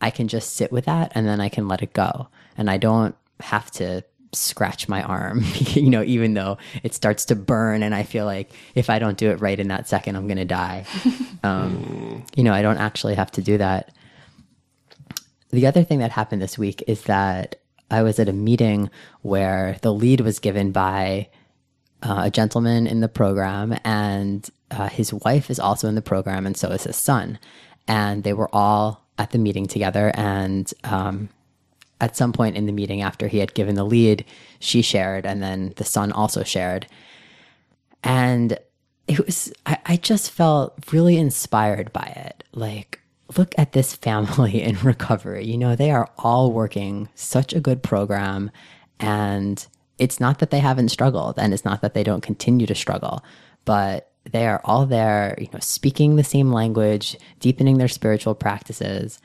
I 0.00 0.10
can 0.10 0.28
just 0.28 0.54
sit 0.54 0.72
with 0.72 0.84
that 0.84 1.12
and 1.14 1.26
then 1.26 1.40
I 1.40 1.48
can 1.48 1.68
let 1.68 1.82
it 1.82 1.92
go. 1.92 2.28
And 2.56 2.68
I 2.70 2.76
don't 2.76 3.14
have 3.40 3.70
to 3.72 4.02
scratch 4.32 4.88
my 4.88 5.02
arm, 5.02 5.42
you 5.70 5.90
know, 5.90 6.02
even 6.02 6.34
though 6.34 6.58
it 6.82 6.94
starts 6.94 7.24
to 7.26 7.36
burn 7.36 7.82
and 7.82 7.94
I 7.94 8.02
feel 8.02 8.24
like 8.24 8.50
if 8.74 8.90
I 8.90 8.98
don't 8.98 9.16
do 9.16 9.30
it 9.30 9.40
right 9.40 9.58
in 9.58 9.68
that 9.68 9.88
second, 9.88 10.16
I'm 10.16 10.26
going 10.26 10.38
to 10.38 10.44
die. 10.44 10.84
um, 11.42 12.24
you 12.36 12.44
know, 12.44 12.52
I 12.52 12.62
don't 12.62 12.78
actually 12.78 13.14
have 13.14 13.30
to 13.32 13.42
do 13.42 13.58
that 13.58 13.92
the 15.50 15.66
other 15.66 15.84
thing 15.84 16.00
that 16.00 16.10
happened 16.10 16.42
this 16.42 16.58
week 16.58 16.82
is 16.86 17.02
that 17.02 17.56
I 17.90 18.02
was 18.02 18.18
at 18.18 18.28
a 18.28 18.32
meeting 18.32 18.90
where 19.22 19.78
the 19.82 19.92
lead 19.92 20.20
was 20.20 20.38
given 20.38 20.72
by 20.72 21.28
uh, 22.02 22.22
a 22.24 22.30
gentleman 22.30 22.86
in 22.86 23.00
the 23.00 23.08
program, 23.08 23.76
and 23.84 24.48
uh, 24.70 24.88
his 24.88 25.12
wife 25.12 25.50
is 25.50 25.58
also 25.58 25.88
in 25.88 25.94
the 25.94 26.02
program, 26.02 26.46
and 26.46 26.56
so 26.56 26.68
is 26.68 26.84
his 26.84 26.96
son. 26.96 27.38
And 27.86 28.24
they 28.24 28.34
were 28.34 28.54
all 28.54 29.06
at 29.16 29.30
the 29.30 29.38
meeting 29.38 29.66
together. 29.66 30.12
And 30.14 30.72
um, 30.84 31.30
at 32.00 32.16
some 32.16 32.32
point 32.32 32.56
in 32.56 32.66
the 32.66 32.72
meeting, 32.72 33.02
after 33.02 33.28
he 33.28 33.38
had 33.38 33.54
given 33.54 33.74
the 33.74 33.84
lead, 33.84 34.24
she 34.60 34.82
shared, 34.82 35.26
and 35.26 35.42
then 35.42 35.72
the 35.76 35.84
son 35.84 36.12
also 36.12 36.44
shared. 36.44 36.86
And 38.04 38.58
it 39.06 39.24
was, 39.24 39.52
I, 39.66 39.78
I 39.86 39.96
just 39.96 40.30
felt 40.30 40.92
really 40.92 41.16
inspired 41.16 41.92
by 41.92 42.12
it. 42.14 42.44
Like, 42.52 43.00
look 43.36 43.54
at 43.58 43.72
this 43.72 43.94
family 43.94 44.62
in 44.62 44.78
recovery. 44.80 45.44
You 45.44 45.58
know, 45.58 45.74
they 45.74 45.90
are 45.90 46.10
all 46.18 46.52
working 46.52 47.08
such 47.14 47.52
a 47.52 47.60
good 47.60 47.82
program. 47.82 48.50
And 49.00 49.66
it's 49.98 50.20
not 50.20 50.38
that 50.38 50.50
they 50.50 50.60
haven't 50.60 50.90
struggled 50.90 51.38
and 51.38 51.52
it's 51.52 51.64
not 51.64 51.80
that 51.82 51.94
they 51.94 52.04
don't 52.04 52.22
continue 52.22 52.66
to 52.66 52.74
struggle, 52.74 53.24
but 53.64 54.12
they 54.30 54.46
are 54.46 54.60
all 54.64 54.86
there, 54.86 55.36
you 55.38 55.48
know, 55.52 55.58
speaking 55.60 56.16
the 56.16 56.24
same 56.24 56.52
language, 56.52 57.16
deepening 57.40 57.78
their 57.78 57.88
spiritual 57.88 58.34
practices, 58.34 59.20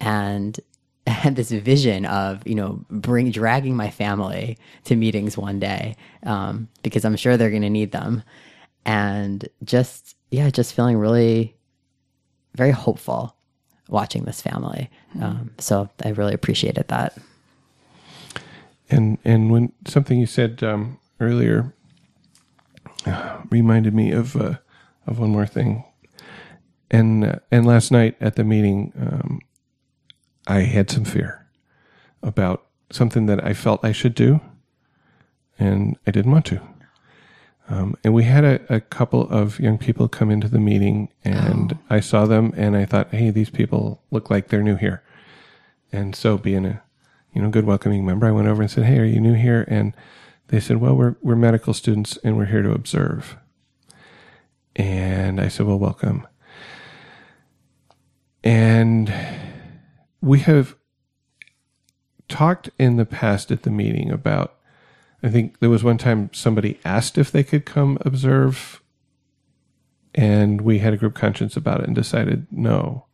and 0.00 0.58
had 1.06 1.36
this 1.36 1.50
vision 1.50 2.04
of 2.06 2.46
you 2.46 2.54
know 2.54 2.84
bring 2.90 3.30
dragging 3.30 3.76
my 3.76 3.90
family 3.90 4.58
to 4.84 4.96
meetings 4.96 5.36
one 5.36 5.58
day 5.58 5.96
um, 6.24 6.68
because 6.82 7.04
I'm 7.04 7.16
sure 7.16 7.36
they're 7.36 7.50
going 7.50 7.62
to 7.62 7.70
need 7.70 7.92
them, 7.92 8.22
and 8.84 9.48
just 9.64 10.16
yeah, 10.30 10.50
just 10.50 10.74
feeling 10.74 10.96
really 10.96 11.56
very 12.54 12.70
hopeful 12.70 13.36
watching 13.88 14.24
this 14.24 14.40
family. 14.40 14.90
Um, 15.20 15.50
so 15.58 15.88
I 16.04 16.10
really 16.10 16.34
appreciated 16.34 16.88
that. 16.88 17.16
And 18.90 19.18
and 19.24 19.50
when 19.50 19.72
something 19.86 20.18
you 20.18 20.26
said 20.26 20.62
um, 20.62 20.98
earlier 21.20 21.74
uh, 23.04 23.38
reminded 23.50 23.94
me 23.94 24.12
of 24.12 24.36
uh, 24.36 24.56
of 25.06 25.18
one 25.18 25.30
more 25.30 25.46
thing. 25.46 25.84
And 26.90 27.24
uh, 27.24 27.36
and 27.50 27.66
last 27.66 27.90
night 27.90 28.16
at 28.20 28.36
the 28.36 28.44
meeting, 28.44 28.92
um, 29.00 29.40
I 30.46 30.60
had 30.60 30.90
some 30.90 31.04
fear 31.04 31.46
about 32.22 32.66
something 32.90 33.26
that 33.26 33.44
I 33.44 33.52
felt 33.52 33.84
I 33.84 33.92
should 33.92 34.14
do, 34.14 34.40
and 35.58 35.96
I 36.06 36.10
didn't 36.10 36.32
want 36.32 36.46
to. 36.46 36.60
Um, 37.68 37.96
and 38.04 38.14
we 38.14 38.24
had 38.24 38.44
a, 38.44 38.60
a, 38.68 38.80
couple 38.80 39.28
of 39.28 39.58
young 39.58 39.76
people 39.76 40.06
come 40.06 40.30
into 40.30 40.48
the 40.48 40.60
meeting, 40.60 41.08
and 41.24 41.72
oh. 41.72 41.78
I 41.90 41.98
saw 41.98 42.24
them, 42.24 42.52
and 42.56 42.76
I 42.76 42.84
thought, 42.84 43.12
"Hey, 43.12 43.30
these 43.30 43.50
people 43.50 44.02
look 44.12 44.30
like 44.30 44.48
they're 44.48 44.62
new 44.62 44.76
here." 44.76 45.02
And 45.90 46.14
so, 46.14 46.38
being 46.38 46.64
a 46.64 46.82
you 47.32 47.42
know 47.42 47.50
good 47.50 47.64
welcoming 47.64 48.06
member, 48.06 48.26
I 48.26 48.30
went 48.30 48.46
over 48.46 48.62
and 48.62 48.70
said, 48.70 48.84
"Hey, 48.84 48.98
are 48.98 49.04
you 49.04 49.20
new 49.20 49.34
here?" 49.34 49.64
And 49.66 49.94
they 50.46 50.60
said, 50.60 50.76
"Well, 50.76 50.94
we're 50.94 51.16
we're 51.22 51.34
medical 51.34 51.74
students, 51.74 52.16
and 52.18 52.36
we're 52.36 52.44
here 52.44 52.62
to 52.62 52.70
observe." 52.70 53.36
And 54.76 55.40
I 55.40 55.48
said, 55.48 55.66
Well, 55.66 55.78
welcome. 55.78 56.26
And 58.44 59.12
we 60.26 60.40
have 60.40 60.74
talked 62.28 62.68
in 62.80 62.96
the 62.96 63.06
past 63.06 63.52
at 63.52 63.62
the 63.62 63.70
meeting 63.70 64.10
about, 64.10 64.56
I 65.22 65.28
think 65.28 65.60
there 65.60 65.70
was 65.70 65.84
one 65.84 65.98
time 65.98 66.30
somebody 66.32 66.80
asked 66.84 67.16
if 67.16 67.30
they 67.30 67.44
could 67.44 67.64
come 67.64 67.96
observe, 68.00 68.82
and 70.16 70.62
we 70.62 70.80
had 70.80 70.92
a 70.92 70.96
group 70.96 71.14
conscience 71.14 71.56
about 71.56 71.80
it 71.80 71.86
and 71.86 71.94
decided 71.94 72.48
no. 72.50 73.06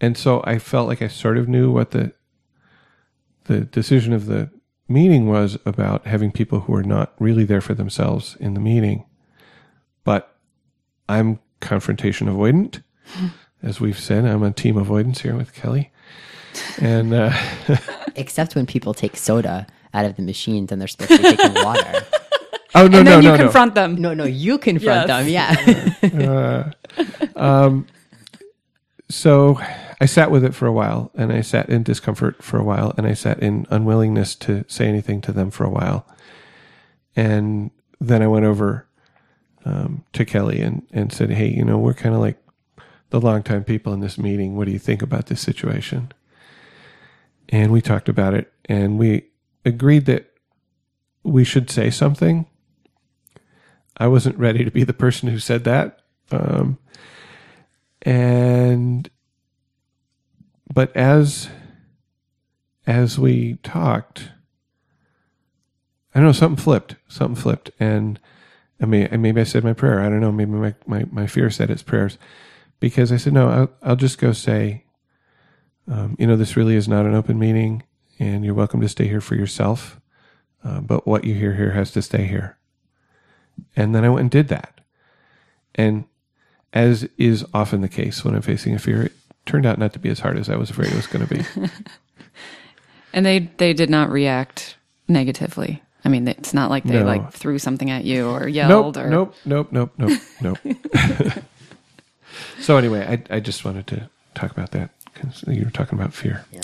And 0.00 0.16
so 0.16 0.42
I 0.46 0.58
felt 0.58 0.88
like 0.88 1.02
I 1.02 1.08
sort 1.08 1.36
of 1.36 1.46
knew 1.46 1.70
what 1.70 1.90
the 1.90 2.14
the 3.44 3.60
decision 3.60 4.12
of 4.12 4.26
the 4.26 4.50
meeting 4.88 5.26
was 5.26 5.58
about 5.64 6.06
having 6.06 6.30
people 6.30 6.60
who 6.60 6.74
are 6.74 6.82
not 6.82 7.14
really 7.18 7.44
there 7.44 7.62
for 7.62 7.74
themselves 7.74 8.36
in 8.40 8.54
the 8.54 8.60
meeting. 8.60 9.04
But 10.04 10.36
I'm 11.08 11.40
confrontation 11.60 12.28
avoidant. 12.28 12.82
As 13.62 13.80
we've 13.80 13.98
said, 13.98 14.24
I'm 14.24 14.42
a 14.42 14.52
team 14.52 14.76
avoidance 14.76 15.22
here 15.22 15.34
with 15.34 15.54
Kelli. 15.54 15.90
And 16.80 17.14
uh, 17.14 17.32
except 18.16 18.54
when 18.54 18.66
people 18.66 18.94
take 18.94 19.16
soda 19.16 19.66
out 19.94 20.04
of 20.04 20.16
the 20.16 20.22
machines 20.22 20.72
and 20.72 20.80
they're 20.80 20.88
supposed 20.88 21.10
to 21.10 21.18
be 21.18 21.36
taking 21.36 21.64
water. 21.64 22.04
Oh 22.74 22.86
no, 22.86 22.98
and 22.98 23.06
no, 23.06 23.10
then 23.12 23.22
you 23.22 23.30
no, 23.30 23.36
confront 23.38 23.74
no. 23.74 23.80
them. 23.80 23.94
No, 23.96 24.14
no, 24.14 24.24
you 24.24 24.58
confront 24.58 25.08
yes. 25.08 26.00
them. 26.02 26.20
Yeah. 26.20 26.70
uh, 27.34 27.36
um, 27.36 27.86
so 29.08 29.58
I 30.00 30.04
sat 30.04 30.30
with 30.30 30.44
it 30.44 30.54
for 30.54 30.66
a 30.66 30.72
while, 30.72 31.10
and 31.14 31.32
I 31.32 31.40
sat 31.40 31.70
in 31.70 31.82
discomfort 31.82 32.42
for 32.42 32.58
a 32.58 32.62
while, 32.62 32.92
and 32.98 33.06
I 33.06 33.14
sat 33.14 33.40
in 33.40 33.66
unwillingness 33.70 34.34
to 34.36 34.66
say 34.68 34.86
anything 34.86 35.22
to 35.22 35.32
them 35.32 35.50
for 35.50 35.64
a 35.64 35.70
while, 35.70 36.06
and 37.16 37.70
then 38.00 38.22
I 38.22 38.26
went 38.26 38.44
over 38.44 38.86
um, 39.64 40.04
to 40.12 40.24
Kelli 40.24 40.64
and, 40.64 40.86
and 40.92 41.12
said, 41.12 41.30
Hey, 41.30 41.48
you 41.48 41.64
know, 41.64 41.78
we're 41.78 41.94
kind 41.94 42.14
of 42.14 42.20
like 42.20 42.38
the 43.10 43.20
longtime 43.20 43.64
people 43.64 43.92
in 43.92 44.00
this 44.00 44.18
meeting. 44.18 44.56
What 44.56 44.66
do 44.66 44.72
you 44.72 44.78
think 44.78 45.02
about 45.02 45.26
this 45.26 45.40
situation? 45.40 46.12
And 47.48 47.72
we 47.72 47.80
talked 47.80 48.08
about 48.08 48.34
it 48.34 48.52
and 48.66 48.98
we 48.98 49.28
agreed 49.64 50.06
that 50.06 50.32
we 51.22 51.44
should 51.44 51.70
say 51.70 51.90
something. 51.90 52.46
I 53.96 54.06
wasn't 54.06 54.38
ready 54.38 54.64
to 54.64 54.70
be 54.70 54.84
the 54.84 54.92
person 54.92 55.28
who 55.28 55.38
said 55.38 55.64
that. 55.64 56.00
Um, 56.30 56.78
and, 58.02 59.08
but 60.72 60.94
as, 60.96 61.48
as 62.86 63.18
we 63.18 63.54
talked, 63.62 64.30
I 66.14 66.20
don't 66.20 66.26
know, 66.26 66.32
something 66.32 66.62
flipped, 66.62 66.96
something 67.08 67.40
flipped. 67.40 67.70
And, 67.80 68.20
I 68.80 68.86
mean, 68.86 69.08
maybe 69.20 69.40
I 69.40 69.44
said 69.44 69.64
my 69.64 69.72
prayer. 69.72 70.00
I 70.00 70.08
don't 70.08 70.20
know. 70.20 70.32
Maybe 70.32 70.52
my, 70.52 70.74
my, 70.86 71.04
my 71.10 71.26
fear 71.26 71.50
said 71.50 71.70
its 71.70 71.82
prayers 71.82 72.18
because 72.80 73.10
I 73.10 73.16
said, 73.16 73.32
no, 73.32 73.48
I'll, 73.48 73.70
I'll 73.82 73.96
just 73.96 74.18
go 74.18 74.32
say, 74.32 74.84
um, 75.90 76.16
you 76.18 76.26
know, 76.26 76.36
this 76.36 76.56
really 76.56 76.74
is 76.76 76.88
not 76.88 77.06
an 77.06 77.14
open 77.14 77.38
meeting 77.38 77.82
and 78.18 78.44
you're 78.44 78.54
welcome 78.54 78.80
to 78.80 78.88
stay 78.88 79.06
here 79.08 79.20
for 79.20 79.34
yourself. 79.34 80.00
Uh, 80.64 80.80
but 80.80 81.06
what 81.06 81.24
you 81.24 81.34
hear 81.34 81.54
here 81.54 81.70
has 81.72 81.92
to 81.92 82.02
stay 82.02 82.24
here. 82.26 82.56
And 83.76 83.94
then 83.94 84.04
I 84.04 84.08
went 84.08 84.20
and 84.22 84.30
did 84.30 84.48
that. 84.48 84.80
And 85.74 86.04
as 86.72 87.04
is 87.16 87.44
often 87.54 87.80
the 87.80 87.88
case 87.88 88.24
when 88.24 88.34
I'm 88.34 88.42
facing 88.42 88.74
a 88.74 88.78
fear, 88.78 89.04
it 89.04 89.12
turned 89.46 89.66
out 89.66 89.78
not 89.78 89.92
to 89.94 89.98
be 89.98 90.10
as 90.10 90.20
hard 90.20 90.36
as 90.36 90.48
I 90.50 90.56
was 90.56 90.70
afraid 90.70 90.88
it 90.92 90.96
was 90.96 91.06
going 91.06 91.26
to 91.26 91.34
be. 91.34 91.44
and 93.12 93.24
they, 93.24 93.50
they 93.56 93.72
did 93.72 93.88
not 93.88 94.10
react 94.10 94.76
negatively. 95.06 95.82
I 96.04 96.08
mean, 96.08 96.28
it's 96.28 96.54
not 96.54 96.70
like 96.70 96.84
they 96.84 96.98
No. 96.98 97.04
like 97.04 97.32
threw 97.32 97.58
something 97.58 97.90
at 97.90 98.04
you 98.04 98.28
or 98.28 98.46
yelled 98.48 98.96
Nope, 98.96 99.04
or 99.04 99.10
nope, 99.10 99.34
nope, 99.44 99.68
nope, 99.72 99.92
nope, 99.98 100.20
nope. 100.40 100.58
so 102.60 102.76
anyway, 102.76 103.24
I, 103.30 103.36
I 103.36 103.40
just 103.40 103.64
wanted 103.64 103.86
to 103.88 104.08
talk 104.34 104.50
about 104.50 104.70
that 104.72 104.90
you 105.46 105.64
were 105.64 105.70
talking 105.70 105.98
about 105.98 106.12
fear. 106.12 106.44
Yeah. 106.52 106.62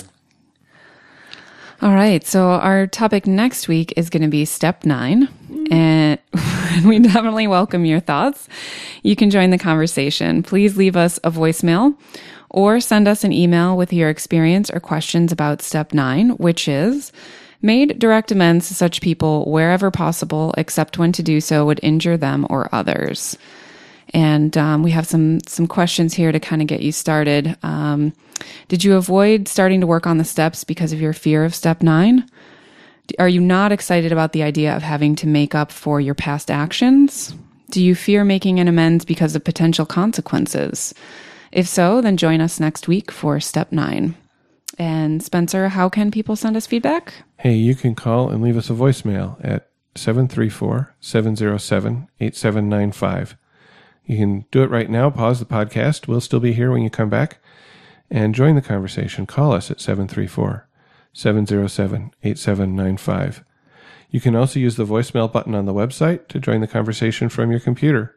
All 1.81 1.93
right. 1.93 2.25
So 2.25 2.51
our 2.51 2.87
topic 2.87 3.27
next 3.27 3.67
week 3.67 3.93
is 3.97 4.09
going 4.09 4.23
to 4.23 4.29
be 4.29 4.45
step 4.45 4.85
nine. 4.85 5.27
And 5.69 6.19
we 6.85 6.99
definitely 6.99 7.47
welcome 7.47 7.85
your 7.85 7.99
thoughts. 7.99 8.47
You 9.03 9.15
can 9.15 9.29
join 9.29 9.49
the 9.49 9.57
conversation. 9.57 10.41
Please 10.41 10.77
leave 10.77 10.95
us 10.95 11.17
a 11.23 11.31
voicemail 11.31 11.97
or 12.49 12.79
send 12.79 13.07
us 13.07 13.23
an 13.25 13.33
email 13.33 13.75
with 13.75 13.91
your 13.91 14.09
experience 14.09 14.69
or 14.69 14.79
questions 14.79 15.33
about 15.33 15.61
step 15.61 15.93
nine, 15.93 16.29
which 16.31 16.67
is 16.69 17.11
made 17.61 17.99
direct 17.99 18.31
amends 18.31 18.69
to 18.69 18.73
such 18.73 19.01
people 19.01 19.51
wherever 19.51 19.91
possible, 19.91 20.53
except 20.57 20.97
when 20.97 21.11
to 21.11 21.23
do 21.23 21.41
so 21.41 21.65
would 21.65 21.79
injure 21.83 22.15
them 22.15 22.47
or 22.49 22.73
others. 22.73 23.37
And 24.13 24.57
um, 24.57 24.83
we 24.83 24.91
have 24.91 25.07
some 25.07 25.39
some 25.47 25.67
questions 25.67 26.13
here 26.13 26.31
to 26.31 26.39
kind 26.39 26.61
of 26.61 26.67
get 26.67 26.81
you 26.81 26.91
started. 26.91 27.57
Um, 27.63 28.13
did 28.67 28.83
you 28.83 28.95
avoid 28.95 29.47
starting 29.47 29.81
to 29.81 29.87
work 29.87 30.07
on 30.07 30.17
the 30.17 30.23
steps 30.23 30.63
because 30.63 30.93
of 30.93 31.01
your 31.01 31.13
fear 31.13 31.43
of 31.43 31.55
step 31.55 31.81
nine? 31.81 32.29
Are 33.19 33.29
you 33.29 33.41
not 33.41 33.71
excited 33.71 34.11
about 34.11 34.33
the 34.33 34.43
idea 34.43 34.75
of 34.75 34.81
having 34.81 35.15
to 35.17 35.27
make 35.27 35.53
up 35.53 35.71
for 35.71 36.01
your 36.01 36.15
past 36.15 36.49
actions? 36.49 37.35
Do 37.71 37.83
you 37.83 37.95
fear 37.95 38.23
making 38.23 38.59
an 38.59 38.67
amends 38.67 39.05
because 39.05 39.35
of 39.35 39.43
potential 39.43 39.85
consequences? 39.85 40.93
If 41.51 41.67
so, 41.67 42.01
then 42.01 42.17
join 42.17 42.41
us 42.41 42.59
next 42.59 42.87
week 42.87 43.11
for 43.11 43.39
step 43.39 43.71
nine. 43.71 44.15
And 44.77 45.23
Spencer, 45.23 45.69
how 45.69 45.89
can 45.89 46.11
people 46.11 46.35
send 46.35 46.57
us 46.57 46.67
feedback? 46.67 47.13
Hey, 47.37 47.53
you 47.53 47.75
can 47.75 47.95
call 47.95 48.29
and 48.29 48.41
leave 48.41 48.57
us 48.57 48.69
a 48.69 48.73
voicemail 48.73 49.37
at 49.43 49.69
734 49.95 50.95
707 50.99 52.07
8795. 52.19 53.37
You 54.05 54.17
can 54.17 54.45
do 54.51 54.61
it 54.63 54.69
right 54.69 54.89
now. 54.89 55.09
Pause 55.09 55.39
the 55.39 55.45
podcast. 55.45 56.07
We'll 56.07 56.21
still 56.21 56.39
be 56.39 56.53
here 56.53 56.71
when 56.71 56.83
you 56.83 56.89
come 56.89 57.09
back 57.09 57.39
and 58.09 58.35
join 58.35 58.55
the 58.55 58.61
conversation. 58.61 59.25
Call 59.25 59.51
us 59.51 59.71
at 59.71 59.81
734 59.81 60.67
707 61.13 62.11
8795. 62.23 63.43
You 64.11 64.21
can 64.21 64.35
also 64.35 64.59
use 64.59 64.75
the 64.75 64.85
voicemail 64.85 65.31
button 65.31 65.55
on 65.55 65.65
the 65.65 65.73
website 65.73 66.27
to 66.29 66.39
join 66.39 66.61
the 66.61 66.67
conversation 66.67 67.29
from 67.29 67.51
your 67.51 67.59
computer. 67.59 68.15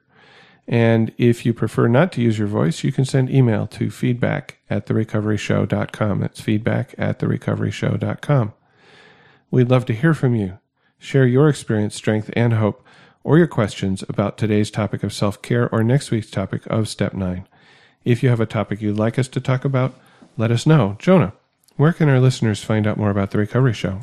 And 0.67 1.15
if 1.17 1.47
you 1.47 1.55
prefer 1.55 1.89
not 1.89 2.13
to 2.13 2.23
use 2.23 2.39
your 2.39 2.47
voice, 2.47 2.85
you 2.85 2.93
can 2.93 3.07
send 3.07 3.31
email 3.31 3.67
to 3.69 3.91
feedback 3.91 4.59
at 4.69 4.87
therecoveryshow.com. 4.87 6.21
That's 6.21 6.41
feedback 6.43 6.95
at 6.99 7.19
therecoveryshow.com. 7.19 8.53
We'd 9.51 9.71
love 9.71 9.87
to 9.87 9.95
hear 9.95 10.13
from 10.13 10.35
you. 10.35 10.59
Share 10.99 11.27
your 11.27 11.49
experience, 11.49 11.95
strength, 11.95 12.31
and 12.35 12.53
hope, 12.53 12.85
or 13.25 13.39
your 13.39 13.47
questions 13.47 14.05
about 14.09 14.39
today's 14.39 14.71
topic 14.71 15.03
of 15.03 15.13
self 15.13 15.43
care 15.43 15.69
or 15.73 15.83
next 15.83 16.11
week's 16.11 16.31
topic 16.31 16.67
of 16.67 16.89
Step 16.89 17.15
9. 17.15 17.47
If 18.05 18.23
you 18.23 18.29
have 18.29 18.41
a 18.41 18.47
topic 18.47 18.81
you'd 18.81 18.97
like 18.97 19.19
us 19.19 19.29
to 19.29 19.41
talk 19.41 19.65
about, 19.65 19.95
let 20.37 20.51
us 20.51 20.67
know. 20.67 20.97
Jonah, 20.99 21.33
where 21.77 21.93
can 21.93 22.09
our 22.09 22.21
listeners 22.21 22.63
find 22.63 22.87
out 22.87 22.97
more 22.97 23.11
about 23.11 23.31
The 23.31 23.39
Recovery 23.39 23.75
Show? 23.75 24.01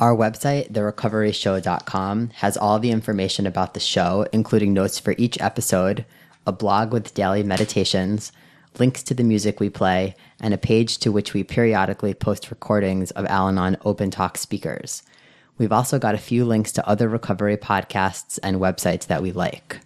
Our 0.00 0.16
website, 0.16 0.72
therecoveryshow.com, 0.72 2.30
has 2.30 2.56
all 2.56 2.78
the 2.78 2.90
information 2.90 3.46
about 3.46 3.74
the 3.74 3.80
show, 3.80 4.26
including 4.32 4.72
notes 4.72 4.98
for 4.98 5.14
each 5.16 5.40
episode, 5.40 6.04
a 6.46 6.52
blog 6.52 6.92
with 6.92 7.14
daily 7.14 7.42
meditations, 7.42 8.32
links 8.78 9.02
to 9.04 9.14
the 9.14 9.22
music 9.22 9.60
we 9.60 9.70
play, 9.70 10.16
and 10.40 10.52
a 10.52 10.58
page 10.58 10.98
to 10.98 11.12
which 11.12 11.32
we 11.32 11.44
periodically 11.44 12.14
post 12.14 12.50
recordings 12.50 13.12
of 13.12 13.26
Al 13.26 13.48
Anon 13.48 13.76
Open 13.84 14.10
Talk 14.10 14.36
speakers. 14.36 15.02
We've 15.56 15.72
also 15.72 15.98
got 15.98 16.14
a 16.14 16.18
few 16.18 16.44
links 16.44 16.72
to 16.72 16.88
other 16.88 17.08
recovery 17.08 17.56
podcasts 17.56 18.38
and 18.42 18.56
websites 18.56 19.06
that 19.06 19.22
we 19.22 19.30
like. 19.30 19.78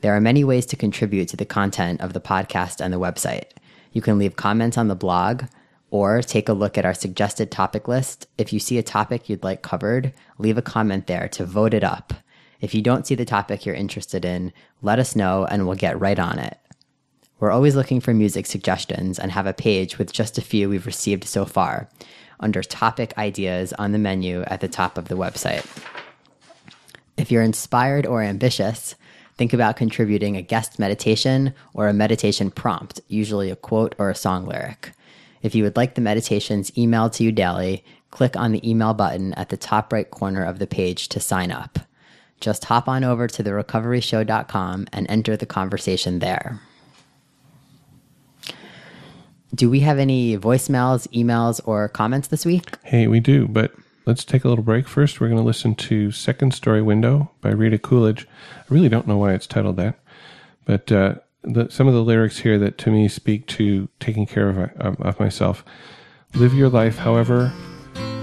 There 0.00 0.14
are 0.14 0.20
many 0.20 0.44
ways 0.44 0.64
to 0.66 0.76
contribute 0.76 1.28
to 1.28 1.36
the 1.36 1.44
content 1.44 2.00
of 2.00 2.12
the 2.12 2.20
podcast 2.20 2.80
and 2.80 2.92
the 2.92 3.00
website. 3.00 3.50
You 3.92 4.00
can 4.00 4.18
leave 4.18 4.36
comments 4.36 4.78
on 4.78 4.88
the 4.88 4.94
blog 4.94 5.44
or 5.90 6.22
take 6.22 6.48
a 6.48 6.52
look 6.52 6.78
at 6.78 6.84
our 6.84 6.94
suggested 6.94 7.50
topic 7.50 7.88
list. 7.88 8.28
If 8.38 8.52
you 8.52 8.60
see 8.60 8.78
a 8.78 8.82
topic 8.82 9.28
you'd 9.28 9.42
like 9.42 9.62
covered, 9.62 10.12
leave 10.38 10.56
a 10.56 10.62
comment 10.62 11.08
there 11.08 11.28
to 11.30 11.44
vote 11.44 11.74
it 11.74 11.82
up. 11.82 12.14
If 12.60 12.72
you 12.72 12.80
don't 12.80 13.06
see 13.06 13.16
the 13.16 13.24
topic 13.24 13.66
you're 13.66 13.74
interested 13.74 14.24
in, 14.24 14.52
let 14.82 15.00
us 15.00 15.16
know 15.16 15.46
and 15.46 15.66
we'll 15.66 15.76
get 15.76 15.98
right 15.98 16.18
on 16.18 16.38
it. 16.38 16.58
We're 17.40 17.50
always 17.50 17.74
looking 17.74 18.00
for 18.00 18.14
music 18.14 18.46
suggestions 18.46 19.18
and 19.18 19.32
have 19.32 19.46
a 19.46 19.54
page 19.54 19.98
with 19.98 20.12
just 20.12 20.38
a 20.38 20.42
few 20.42 20.68
we've 20.68 20.86
received 20.86 21.24
so 21.24 21.44
far 21.44 21.88
under 22.40 22.62
topic 22.62 23.16
ideas 23.16 23.72
on 23.74 23.92
the 23.92 23.98
menu 23.98 24.42
at 24.42 24.60
the 24.60 24.68
top 24.68 24.98
of 24.98 25.08
the 25.08 25.16
website. 25.16 25.64
If 27.16 27.30
you're 27.30 27.42
inspired 27.42 28.06
or 28.06 28.22
ambitious, 28.22 28.94
think 29.36 29.52
about 29.52 29.76
contributing 29.76 30.36
a 30.36 30.42
guest 30.42 30.78
meditation 30.78 31.54
or 31.74 31.88
a 31.88 31.92
meditation 31.92 32.50
prompt, 32.50 33.00
usually 33.08 33.50
a 33.50 33.56
quote 33.56 33.94
or 33.98 34.10
a 34.10 34.14
song 34.14 34.46
lyric. 34.46 34.92
If 35.42 35.54
you 35.54 35.64
would 35.64 35.76
like 35.76 35.94
the 35.94 36.00
meditations 36.00 36.70
emailed 36.72 37.12
to 37.12 37.24
you 37.24 37.32
daily, 37.32 37.84
click 38.10 38.36
on 38.36 38.52
the 38.52 38.68
email 38.68 38.94
button 38.94 39.32
at 39.34 39.48
the 39.48 39.56
top 39.56 39.92
right 39.92 40.10
corner 40.10 40.44
of 40.44 40.58
the 40.58 40.66
page 40.66 41.08
to 41.10 41.20
sign 41.20 41.50
up. 41.50 41.78
Just 42.40 42.64
hop 42.64 42.88
on 42.88 43.04
over 43.04 43.28
to 43.28 43.44
therecoveryshow.com 43.44 44.86
and 44.92 45.06
enter 45.10 45.36
the 45.36 45.46
conversation 45.46 46.18
there. 46.18 46.60
Do 49.54 49.68
we 49.68 49.80
have 49.80 49.98
any 49.98 50.38
voicemails, 50.38 51.08
emails, 51.08 51.60
or 51.64 51.88
comments 51.88 52.28
this 52.28 52.46
week? 52.46 52.76
Hey, 52.84 53.06
we 53.08 53.18
do, 53.20 53.48
but 53.48 53.72
let's 54.06 54.24
take 54.24 54.44
a 54.44 54.48
little 54.48 54.64
break 54.64 54.86
first. 54.86 55.20
We're 55.20 55.28
going 55.28 55.40
to 55.40 55.46
listen 55.46 55.74
to 55.76 56.12
Second 56.12 56.54
Story 56.54 56.82
Window 56.82 57.30
by 57.40 57.50
Rita 57.50 57.78
Coolidge. 57.78 58.28
I 58.56 58.64
really 58.68 58.88
don't 58.88 59.08
know 59.08 59.16
why 59.16 59.34
it's 59.34 59.48
titled 59.48 59.76
that, 59.76 59.98
but 60.64 60.92
uh, 60.92 61.16
the, 61.42 61.68
some 61.68 61.88
of 61.88 61.94
the 61.94 62.02
lyrics 62.02 62.38
here 62.38 62.58
that 62.58 62.78
to 62.78 62.90
me 62.90 63.08
speak 63.08 63.46
to 63.48 63.88
taking 63.98 64.26
care 64.26 64.48
of, 64.48 64.58
of, 64.78 65.00
of 65.00 65.20
myself. 65.20 65.64
Live 66.34 66.54
your 66.54 66.68
life 66.68 66.98
however 66.98 67.52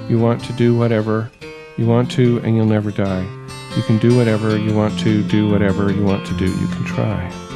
you 0.08 0.18
want 0.18 0.42
to 0.46 0.54
do 0.54 0.78
whatever 0.78 1.30
you 1.78 1.86
want 1.86 2.10
to, 2.12 2.40
and 2.40 2.56
you'll 2.56 2.66
never 2.66 2.90
die. 2.90 3.28
You 3.76 3.84
can 3.84 3.98
do 3.98 4.16
whatever 4.18 4.58
you 4.58 4.74
want 4.74 4.98
to, 5.02 5.24
do 5.28 5.50
whatever 5.50 5.92
you 5.92 6.04
want 6.04 6.26
to 6.28 6.38
do. 6.38 6.46
You 6.46 6.68
can 6.68 6.86
try. 6.86 7.47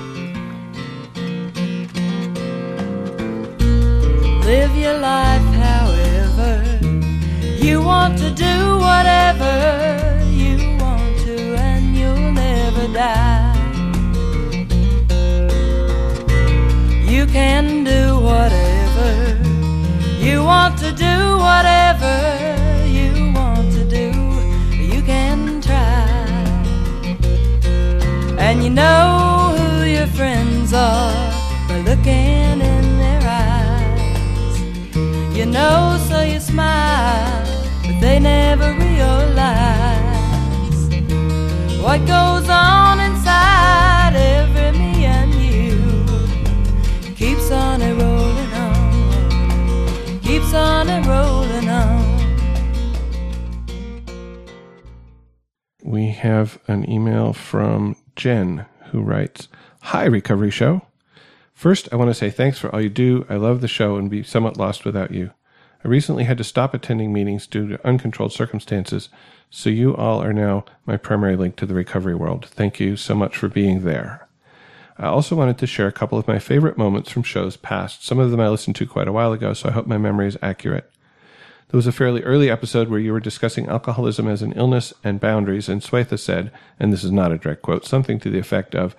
Live 4.52 4.76
your 4.76 4.98
life 5.00 5.48
however 5.64 6.78
you 7.66 7.82
want 7.82 8.18
to 8.18 8.30
do 8.32 8.80
whatever 8.80 9.56
you 10.28 10.76
want 10.78 11.18
to, 11.20 11.56
and 11.56 11.96
you'll 11.96 12.34
never 12.34 12.86
die. 12.92 13.56
You 17.14 17.26
can 17.28 17.86
do 17.86 18.20
whatever 18.20 19.40
you 20.20 20.44
want 20.44 20.78
to 20.80 20.92
do, 20.92 21.16
whatever 21.48 22.16
you 22.98 23.32
want 23.34 23.72
to 23.72 23.86
do. 23.86 24.08
You 24.76 25.02
can 25.02 25.62
try, 25.62 26.10
and 28.38 28.62
you 28.62 28.70
know 28.70 29.56
who 29.58 29.86
your 29.86 30.08
friends 30.08 30.74
are 30.74 31.31
You 35.42 35.48
know, 35.48 35.98
so 36.08 36.22
you 36.22 36.40
smile, 36.40 37.44
but 37.82 38.00
they 38.00 38.20
never 38.20 38.74
realize 38.74 39.98
what 41.82 41.98
goes 42.06 42.48
on 42.48 43.00
inside 43.00 44.14
every 44.16 44.78
me 44.78 45.06
and 45.06 45.34
you. 45.34 45.82
Keeps 47.16 47.50
on 47.50 47.82
a 47.82 47.96
rolling 47.96 48.54
on, 48.54 50.20
keeps 50.20 50.54
on 50.54 50.88
a 50.88 51.02
rolling 51.10 51.70
on. 51.70 52.06
We 55.84 56.10
have 56.10 56.60
an 56.68 56.88
email 56.88 57.34
from 57.34 57.96
Jen 58.16 58.68
who 58.92 59.02
writes 59.02 59.48
Hi, 59.82 60.06
Recovery 60.06 60.52
Show. 60.52 60.84
First, 61.62 61.90
I 61.92 61.96
want 61.96 62.10
to 62.10 62.16
say 62.16 62.32
thanks 62.32 62.58
for 62.58 62.74
all 62.74 62.82
you 62.82 62.90
do. 62.90 63.24
I 63.30 63.36
love 63.36 63.62
the 63.62 63.68
show 63.68 63.96
and 63.96 64.10
be 64.10 64.24
somewhat 64.24 64.58
lost 64.58 64.84
without 64.84 65.12
you. 65.12 65.30
I 65.86 65.88
recently 65.88 66.24
had 66.24 66.40
to 66.40 66.44
stop 66.44 66.74
attending 66.74 67.14
meetings 67.14 67.46
due 67.46 67.68
to 67.68 67.88
uncontrolled 67.88 68.34
circumstances, 68.34 69.10
so 69.52 69.70
you 69.70 69.96
all 69.96 70.24
are 70.24 70.34
now 70.34 70.66
my 70.88 70.98
primary 70.98 71.36
link 71.36 71.58
to 71.58 71.68
the 71.68 71.76
recovery 71.76 72.16
world. 72.16 72.48
Thank 72.48 72.80
you 72.80 72.98
so 72.98 73.14
much 73.14 73.38
for 73.38 73.48
being 73.48 73.84
there. 73.84 74.28
I 74.98 75.06
also 75.06 75.36
wanted 75.36 75.60
to 75.60 75.68
share 75.68 75.86
a 75.86 75.92
couple 75.92 76.18
of 76.18 76.28
my 76.28 76.40
favorite 76.40 76.80
moments 76.80 77.12
from 77.12 77.22
shows 77.22 77.58
past. 77.58 78.04
Some 78.04 78.18
of 78.18 78.32
them 78.32 78.40
I 78.40 78.50
listened 78.50 78.76
to 78.78 78.88
quite 78.88 79.08
a 79.08 79.14
while 79.14 79.32
ago, 79.32 79.54
so 79.54 79.70
I 79.70 79.74
hope 79.74 79.86
my 79.86 80.00
memory 80.00 80.30
is 80.30 80.40
accurate. 80.42 80.92
There 81.68 81.78
was 81.78 81.86
a 81.86 81.92
fairly 81.92 82.24
early 82.24 82.50
episode 82.50 82.90
where 82.90 83.00
you 83.00 83.14
were 83.14 83.20
discussing 83.20 83.68
alcoholism 83.68 84.28
as 84.28 84.42
an 84.42 84.54
illness 84.54 84.96
and 85.04 85.20
boundaries, 85.20 85.70
and 85.70 85.84
Swetha 85.84 86.18
said, 86.18 86.52
and 86.80 86.92
this 86.92 87.04
is 87.04 87.12
not 87.12 87.32
a 87.32 87.38
direct 87.38 87.62
quote, 87.62 87.86
something 87.86 88.20
to 88.22 88.32
the 88.32 88.40
effect 88.40 88.74
of, 88.74 88.96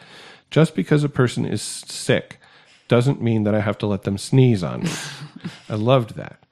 just 0.48 0.76
because 0.76 1.02
a 1.02 1.09
person 1.09 1.44
is 1.44 1.60
sick 1.60 2.39
doesn't 2.89 3.23
mean 3.23 3.45
that 3.45 3.55
I 3.55 3.61
have 3.61 3.79
to 3.79 3.87
let 3.87 4.03
them 4.03 4.19
sneeze 4.19 4.63
on 4.63 4.83
me. 4.83 4.91
I 5.69 5.75
loved 5.75 6.17
that. 6.17 6.43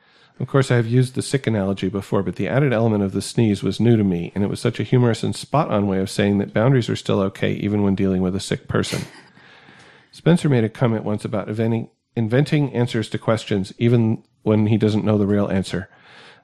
Of 0.40 0.48
course, 0.48 0.70
I 0.70 0.76
have 0.76 0.86
used 0.86 1.14
the 1.14 1.22
sick 1.22 1.46
analogy 1.46 1.90
before, 1.90 2.22
but 2.22 2.36
the 2.36 2.48
added 2.48 2.72
element 2.72 3.04
of 3.04 3.12
the 3.12 3.20
sneeze 3.20 3.62
was 3.62 3.78
new 3.78 3.98
to 3.98 4.04
me, 4.04 4.32
and 4.34 4.42
it 4.42 4.48
was 4.48 4.58
such 4.58 4.80
a 4.80 4.84
humorous 4.84 5.22
and 5.22 5.36
spot 5.36 5.70
on 5.70 5.86
way 5.86 5.98
of 5.98 6.08
saying 6.08 6.38
that 6.38 6.54
boundaries 6.54 6.88
are 6.88 6.96
still 6.96 7.20
okay 7.20 7.52
even 7.52 7.82
when 7.82 7.94
dealing 7.94 8.22
with 8.22 8.34
a 8.34 8.40
sick 8.40 8.66
person. 8.66 9.02
Spencer 10.12 10.48
made 10.48 10.64
a 10.64 10.70
comment 10.70 11.04
once 11.04 11.26
about 11.26 11.48
inventing, 11.48 11.90
inventing 12.16 12.72
answers 12.72 13.10
to 13.10 13.18
questions 13.18 13.74
even 13.76 14.24
when 14.42 14.66
he 14.66 14.78
doesn't 14.78 15.04
know 15.04 15.18
the 15.18 15.26
real 15.26 15.48
answer. 15.48 15.90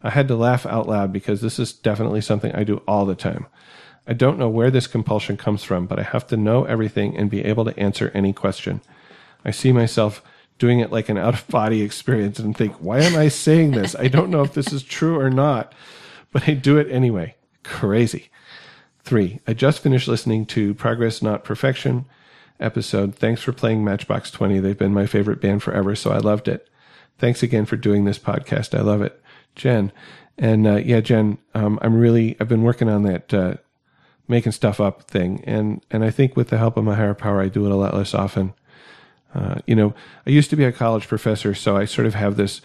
I 0.03 0.11
had 0.11 0.29
to 0.29 0.37
laugh 0.37 0.67
out 0.67 0.87
loud 0.87 1.11
because 1.11 1.41
this 1.41 1.59
is 1.59 1.73
definitely 1.73 2.21
something 2.21 2.55
I 2.55 2.65
do 2.65 2.83
all 2.87 3.07
the 3.07 3.15
time. 3.15 3.47
I 4.07 4.13
don't 4.13 4.39
know 4.39 4.49
where 4.49 4.71
this 4.71 4.87
compulsion 4.87 5.37
comes 5.37 5.65
from, 5.65 5.87
but 5.87 5.99
I 5.99 6.03
have 6.03 6.27
to 6.29 6.37
know 6.37 6.65
everything 6.65 7.17
and 7.17 7.31
be 7.31 7.45
able 7.45 7.65
to 7.65 7.79
answer 7.79 8.13
any 8.15 8.33
question. 8.33 8.83
I 9.47 9.53
see 9.53 9.73
myself 9.73 10.23
doing 10.59 10.81
it 10.81 10.91
like 10.91 11.09
an 11.09 11.17
out 11.17 11.35
of 11.35 11.49
body 11.49 11.81
experience 11.83 12.39
and 12.39 12.55
think, 12.55 12.75
why 12.75 13.01
am 13.01 13.17
I 13.17 13.29
saying 13.29 13.71
this? 13.71 13.95
I 13.95 14.09
don't 14.09 14.31
know 14.31 14.43
if 14.43 14.53
this 14.53 14.73
is 14.73 14.83
true 14.83 15.19
or 15.19 15.31
not, 15.31 15.73
but 16.33 16.49
I 16.49 16.55
do 16.55 16.77
it 16.77 16.91
anyway. 16.91 17.37
Crazy. 17.63 18.29
Three, 19.05 19.39
I 19.47 19.55
just 19.55 19.83
finished 19.83 20.09
listening 20.09 20.47
to 20.47 20.75
Progress 20.75 21.23
Not 21.23 21.45
Perfection 21.45 22.07
episode. 22.59 23.15
Thanks 23.15 23.41
for 23.41 23.53
playing 23.53 23.85
Matchbox 23.85 24.33
20. 24.33 24.59
They've 24.59 24.77
been 24.77 24.93
my 24.93 25.07
favorite 25.07 25.41
band 25.41 25.63
forever, 25.63 25.95
so 25.95 26.11
I 26.11 26.19
loved 26.19 26.49
it. 26.49 26.69
Thanks 27.17 27.43
again 27.43 27.67
for 27.67 27.77
doing 27.77 28.05
this 28.05 28.19
podcast. 28.19 28.77
I 28.77 28.83
love 28.83 29.03
it. 29.03 29.23
Jen. 29.55 29.93
And 30.37 30.67
uh, 30.67 30.77
yeah, 30.77 31.01
Jen, 31.01 31.39
um, 31.55 31.79
I'm 31.83 31.97
really, 31.97 32.37
I've 32.41 32.49
been 32.49 32.65
working 32.65 32.89
on 32.89 33.05
that 33.05 33.33
uh, 33.33 33.55
making 34.27 34.53
stuff 34.53 34.81
up 34.81 35.05
thing. 35.05 35.43
And, 35.47 35.85
and 35.91 36.05
I 36.05 36.11
think 36.11 36.37
with 36.37 36.49
the 36.49 36.59
help 36.59 36.77
of 36.77 36.85
my 36.85 36.97
higher 36.97 37.15
power, 37.15 37.41
I 37.41 37.49
do 37.49 37.65
it 37.65 37.71
a 37.71 37.77
lot 37.77 37.95
less 37.95 38.13
often. 38.13 38.53
Uh, 39.35 39.57
you 39.67 39.75
know, 39.75 39.95
I 40.27 40.31
used 40.31 40.51
to 40.51 40.57
be 40.57 40.65
a 40.65 40.73
college 40.73 41.09
professor, 41.09 41.55
so 41.55 41.77
I 41.77 41.85
sort 41.85 42.07
of 42.07 42.15
have 42.15 42.37
this 42.37 42.61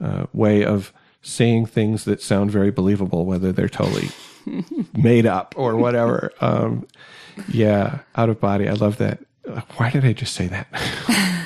uh, 0.00 0.26
way 0.32 0.64
of 0.64 0.92
saying 1.22 1.66
things 1.66 2.04
that 2.04 2.20
sound 2.22 2.50
very 2.50 2.70
believable, 2.70 3.24
whether 3.24 3.52
they're 3.52 3.68
totally 3.68 4.10
made 4.96 5.26
up 5.26 5.54
or 5.56 5.76
whatever. 5.76 6.32
Um, 6.40 6.86
yeah, 7.48 8.00
out 8.16 8.28
of 8.28 8.40
body. 8.40 8.68
I 8.68 8.72
love 8.72 8.96
that. 8.98 9.20
Uh, 9.48 9.60
Why 9.76 9.90
did 9.90 10.04
I 10.04 10.12
just 10.12 10.34
say 10.34 10.48
that? 10.48 10.66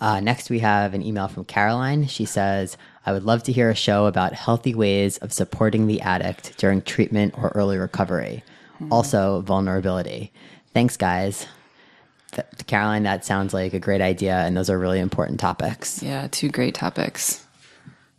Uh, 0.00 0.20
next, 0.20 0.50
we 0.50 0.58
have 0.58 0.92
an 0.92 1.02
email 1.02 1.28
from 1.28 1.44
Caroline. 1.44 2.06
She 2.06 2.26
says, 2.26 2.76
I 3.06 3.12
would 3.12 3.24
love 3.24 3.42
to 3.44 3.52
hear 3.52 3.70
a 3.70 3.74
show 3.74 4.06
about 4.06 4.34
healthy 4.34 4.74
ways 4.74 5.16
of 5.18 5.32
supporting 5.32 5.86
the 5.86 6.00
addict 6.02 6.58
during 6.58 6.82
treatment 6.82 7.34
or 7.38 7.48
early 7.54 7.78
recovery. 7.78 8.44
Also, 8.90 9.40
vulnerability. 9.40 10.32
Thanks, 10.74 10.98
guys. 10.98 11.46
Th- 12.32 12.46
Caroline, 12.66 13.04
that 13.04 13.24
sounds 13.24 13.54
like 13.54 13.72
a 13.74 13.78
great 13.80 14.00
idea, 14.00 14.36
and 14.38 14.56
those 14.56 14.68
are 14.70 14.78
really 14.78 15.00
important 15.00 15.38
topics. 15.40 16.02
Yeah, 16.02 16.28
two 16.30 16.48
great 16.48 16.74
topics. 16.74 17.44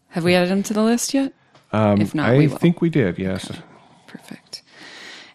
Have 0.09 0.23
we 0.23 0.33
added 0.35 0.49
them 0.49 0.63
to 0.63 0.73
the 0.73 0.81
list 0.83 1.13
yet? 1.13 1.33
if 1.73 2.15
not, 2.15 2.29
Um, 2.29 2.35
I 2.35 2.37
we 2.37 2.47
will. 2.47 2.57
think 2.57 2.81
we 2.81 2.89
did. 2.89 3.19
Yes. 3.19 3.51
Perfect. 4.07 4.63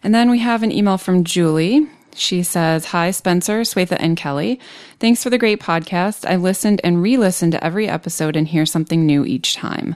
And 0.03 0.13
then 0.13 0.29
we 0.29 0.39
have 0.39 0.63
an 0.63 0.71
email 0.71 0.97
from 0.97 1.23
Julie. 1.23 1.87
She 2.15 2.43
says, 2.43 2.85
Hi, 2.85 3.11
Spencer, 3.11 3.61
Swetha, 3.61 3.97
and 3.99 4.17
Kelli. 4.17 4.59
Thanks 4.99 5.23
for 5.23 5.29
the 5.29 5.37
great 5.37 5.59
podcast. 5.59 6.29
I 6.29 6.35
listened 6.35 6.81
and 6.83 7.01
re 7.01 7.17
listened 7.17 7.53
to 7.53 7.63
every 7.63 7.87
episode 7.87 8.35
and 8.35 8.47
hear 8.47 8.65
something 8.65 9.05
new 9.05 9.25
each 9.25 9.55
time. 9.55 9.95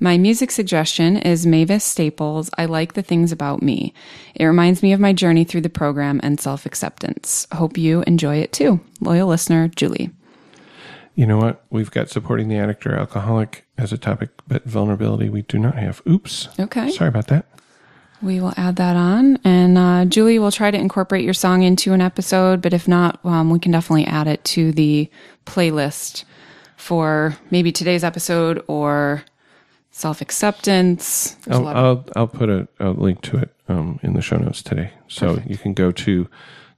My 0.00 0.16
music 0.16 0.52
suggestion 0.52 1.16
is 1.16 1.44
Mavis 1.44 1.84
Staples' 1.84 2.50
I 2.56 2.66
Like 2.66 2.92
the 2.92 3.02
Things 3.02 3.32
About 3.32 3.62
Me. 3.62 3.92
It 4.36 4.44
reminds 4.44 4.82
me 4.82 4.92
of 4.92 5.00
my 5.00 5.12
journey 5.12 5.42
through 5.42 5.62
the 5.62 5.68
program 5.68 6.20
and 6.22 6.40
self 6.40 6.64
acceptance. 6.66 7.46
Hope 7.52 7.76
you 7.76 8.02
enjoy 8.06 8.36
it 8.36 8.52
too. 8.52 8.80
Loyal 9.00 9.28
listener, 9.28 9.66
Julie. 9.68 10.10
You 11.16 11.26
know 11.26 11.38
what? 11.38 11.64
We've 11.70 11.90
got 11.90 12.10
supporting 12.10 12.48
the 12.48 12.58
addict 12.58 12.86
or 12.86 12.94
alcoholic 12.94 13.64
as 13.76 13.92
a 13.92 13.98
topic, 13.98 14.30
but 14.46 14.62
vulnerability 14.62 15.28
we 15.28 15.42
do 15.42 15.58
not 15.58 15.74
have. 15.74 16.00
Oops. 16.08 16.48
Okay. 16.60 16.92
Sorry 16.92 17.08
about 17.08 17.26
that. 17.26 17.46
We 18.20 18.40
will 18.40 18.52
add 18.56 18.76
that 18.76 18.96
on. 18.96 19.38
And 19.44 19.78
uh, 19.78 20.04
Julie 20.06 20.38
will 20.38 20.50
try 20.50 20.70
to 20.70 20.78
incorporate 20.78 21.24
your 21.24 21.34
song 21.34 21.62
into 21.62 21.92
an 21.92 22.00
episode, 22.00 22.60
but 22.60 22.72
if 22.72 22.88
not, 22.88 23.20
um, 23.24 23.50
we 23.50 23.58
can 23.58 23.72
definitely 23.72 24.06
add 24.06 24.26
it 24.26 24.42
to 24.44 24.72
the 24.72 25.08
playlist 25.46 26.24
for 26.76 27.36
maybe 27.50 27.70
today's 27.72 28.02
episode 28.04 28.62
or 28.66 29.24
self 29.90 30.20
acceptance. 30.20 31.36
I'll, 31.48 31.68
of- 31.68 31.76
I'll, 31.76 32.04
I'll 32.16 32.26
put 32.28 32.48
a, 32.48 32.68
a 32.80 32.90
link 32.90 33.20
to 33.22 33.36
it 33.38 33.54
um, 33.68 34.00
in 34.02 34.14
the 34.14 34.22
show 34.22 34.36
notes 34.36 34.62
today. 34.62 34.92
So 35.08 35.40
you 35.46 35.56
can 35.56 35.72
go 35.74 35.92
to 35.92 36.28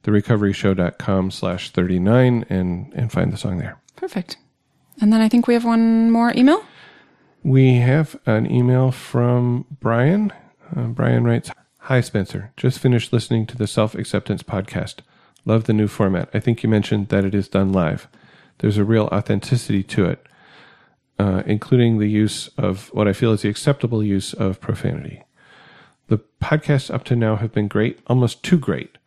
therecoveryshow.com 0.04 1.30
slash 1.30 1.70
39 1.70 2.44
and, 2.48 2.92
and 2.94 3.12
find 3.12 3.32
the 3.32 3.36
song 3.36 3.58
there. 3.58 3.78
Perfect. 3.96 4.36
And 5.00 5.12
then 5.12 5.20
I 5.20 5.28
think 5.28 5.46
we 5.46 5.54
have 5.54 5.64
one 5.64 6.10
more 6.10 6.32
email. 6.34 6.64
We 7.42 7.76
have 7.76 8.18
an 8.26 8.50
email 8.50 8.90
from 8.92 9.64
Brian. 9.80 10.32
Uh, 10.76 10.86
Brian 10.86 11.24
writes 11.24 11.50
Hi, 11.84 12.00
Spencer. 12.00 12.52
Just 12.56 12.78
finished 12.78 13.12
listening 13.12 13.46
to 13.46 13.56
the 13.56 13.66
Self 13.66 13.94
Acceptance 13.94 14.42
podcast. 14.42 14.96
Love 15.44 15.64
the 15.64 15.72
new 15.72 15.88
format. 15.88 16.28
I 16.34 16.40
think 16.40 16.62
you 16.62 16.68
mentioned 16.68 17.08
that 17.08 17.24
it 17.24 17.34
is 17.34 17.48
done 17.48 17.72
live. 17.72 18.08
There's 18.58 18.76
a 18.76 18.84
real 18.84 19.04
authenticity 19.06 19.82
to 19.84 20.04
it, 20.04 20.26
uh, 21.18 21.42
including 21.46 21.98
the 21.98 22.08
use 22.08 22.48
of 22.58 22.88
what 22.92 23.08
I 23.08 23.12
feel 23.12 23.32
is 23.32 23.42
the 23.42 23.48
acceptable 23.48 24.04
use 24.04 24.34
of 24.34 24.60
profanity. 24.60 25.24
The 26.08 26.20
podcasts 26.42 26.92
up 26.92 27.04
to 27.04 27.16
now 27.16 27.36
have 27.36 27.52
been 27.52 27.68
great, 27.68 28.00
almost 28.06 28.42
too 28.42 28.58
great. 28.58 28.98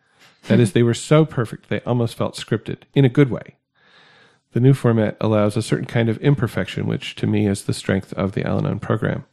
That 0.48 0.60
is, 0.60 0.72
they 0.72 0.82
were 0.82 0.94
so 0.94 1.24
perfect 1.24 1.68
they 1.68 1.80
almost 1.80 2.16
felt 2.16 2.36
scripted 2.36 2.78
in 2.94 3.04
a 3.04 3.10
good 3.10 3.30
way. 3.30 3.56
The 4.52 4.60
new 4.60 4.74
format 4.74 5.16
allows 5.20 5.56
a 5.56 5.62
certain 5.62 5.86
kind 5.86 6.08
of 6.08 6.18
imperfection, 6.18 6.86
which 6.86 7.14
to 7.16 7.26
me 7.26 7.46
is 7.46 7.64
the 7.64 7.72
strength 7.72 8.12
of 8.12 8.32
the 8.32 8.46
Al 8.46 8.58
Anon 8.58 8.80
program. 8.80 9.24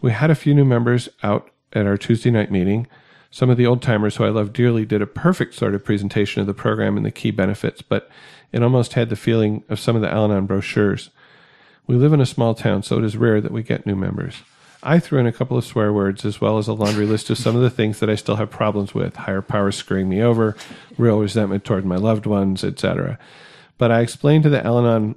We 0.00 0.12
had 0.12 0.30
a 0.30 0.34
few 0.34 0.54
new 0.54 0.64
members 0.64 1.08
out 1.22 1.50
at 1.72 1.86
our 1.86 1.96
Tuesday 1.96 2.30
night 2.30 2.50
meeting. 2.50 2.86
Some 3.30 3.50
of 3.50 3.56
the 3.56 3.66
old 3.66 3.82
timers 3.82 4.16
who 4.16 4.24
I 4.24 4.30
love 4.30 4.52
dearly 4.52 4.84
did 4.84 5.02
a 5.02 5.06
perfect 5.06 5.54
sort 5.54 5.74
of 5.74 5.84
presentation 5.84 6.40
of 6.40 6.46
the 6.46 6.54
program 6.54 6.96
and 6.96 7.04
the 7.04 7.10
key 7.10 7.30
benefits, 7.30 7.82
but 7.82 8.10
it 8.50 8.62
almost 8.62 8.94
had 8.94 9.08
the 9.08 9.16
feeling 9.16 9.62
of 9.68 9.78
some 9.78 9.94
of 9.94 10.02
the 10.02 10.10
Al 10.10 10.24
Anon 10.24 10.46
brochures. 10.46 11.10
We 11.86 11.96
live 11.96 12.12
in 12.12 12.20
a 12.20 12.26
small 12.26 12.54
town, 12.54 12.82
so 12.82 12.98
it 12.98 13.04
is 13.04 13.16
rare 13.16 13.40
that 13.40 13.52
we 13.52 13.62
get 13.62 13.86
new 13.86 13.94
members. 13.94 14.36
I 14.82 14.98
threw 14.98 15.18
in 15.18 15.26
a 15.26 15.32
couple 15.32 15.58
of 15.58 15.64
swear 15.64 15.92
words 15.92 16.24
as 16.24 16.40
well 16.40 16.56
as 16.56 16.66
a 16.66 16.72
laundry 16.72 17.04
list 17.04 17.28
of 17.28 17.36
some 17.36 17.54
of 17.54 17.62
the 17.62 17.70
things 17.70 18.00
that 18.00 18.08
I 18.08 18.14
still 18.14 18.36
have 18.36 18.50
problems 18.50 18.94
with 18.94 19.14
higher 19.14 19.42
powers 19.42 19.76
screwing 19.76 20.08
me 20.08 20.22
over, 20.22 20.56
real 20.96 21.20
resentment 21.20 21.64
toward 21.64 21.84
my 21.84 21.96
loved 21.96 22.24
ones, 22.24 22.64
etc. 22.64 23.18
But 23.76 23.90
I 23.90 24.00
explained 24.00 24.44
to 24.44 24.48
the 24.48 24.64
Al 24.64 24.78
Anon 24.78 25.16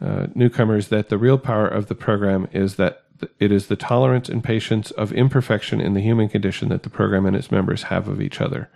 uh, 0.00 0.26
newcomers 0.34 0.88
that 0.88 1.08
the 1.08 1.18
real 1.18 1.38
power 1.38 1.68
of 1.68 1.86
the 1.86 1.94
program 1.94 2.48
is 2.52 2.74
that 2.74 3.02
th- 3.02 3.04
it 3.38 3.52
is 3.52 3.66
the 3.66 3.76
tolerance 3.76 4.28
and 4.28 4.42
patience 4.42 4.90
of 4.92 5.12
imperfection 5.12 5.80
in 5.80 5.94
the 5.94 6.00
human 6.00 6.28
condition 6.28 6.68
that 6.68 6.82
the 6.82 6.90
program 6.90 7.26
and 7.26 7.36
its 7.36 7.50
members 7.50 7.84
have 7.84 8.08
of 8.08 8.20
each 8.20 8.40
other. 8.40 8.68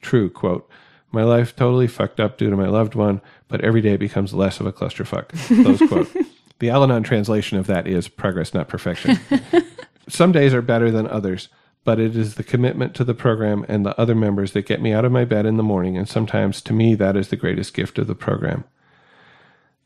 True, 0.00 0.30
quote, 0.30 0.68
my 1.14 1.22
life 1.22 1.54
totally 1.54 1.86
fucked 1.86 2.18
up 2.18 2.38
due 2.38 2.50
to 2.50 2.56
my 2.56 2.66
loved 2.66 2.96
one, 2.96 3.20
but 3.46 3.60
every 3.60 3.80
day 3.80 3.96
becomes 3.96 4.34
less 4.34 4.58
of 4.58 4.66
a 4.66 4.72
clusterfuck. 4.72 5.28
Close 5.62 5.88
quote. 5.88 6.26
The 6.58 6.70
Al 6.70 6.82
Anon 6.82 7.04
translation 7.04 7.56
of 7.56 7.66
that 7.68 7.86
is 7.86 8.08
progress, 8.08 8.52
not 8.52 8.68
perfection. 8.68 9.18
Some 10.08 10.32
days 10.32 10.52
are 10.52 10.62
better 10.62 10.90
than 10.90 11.06
others, 11.06 11.48
but 11.84 12.00
it 12.00 12.16
is 12.16 12.34
the 12.34 12.42
commitment 12.42 12.94
to 12.94 13.04
the 13.04 13.14
program 13.14 13.64
and 13.68 13.86
the 13.86 13.98
other 13.98 14.14
members 14.14 14.52
that 14.52 14.66
get 14.66 14.82
me 14.82 14.92
out 14.92 15.04
of 15.04 15.12
my 15.12 15.24
bed 15.24 15.46
in 15.46 15.56
the 15.56 15.62
morning, 15.62 15.96
and 15.96 16.08
sometimes 16.08 16.60
to 16.62 16.72
me 16.72 16.94
that 16.96 17.16
is 17.16 17.28
the 17.28 17.36
greatest 17.36 17.74
gift 17.74 17.98
of 17.98 18.06
the 18.06 18.14
program. 18.14 18.64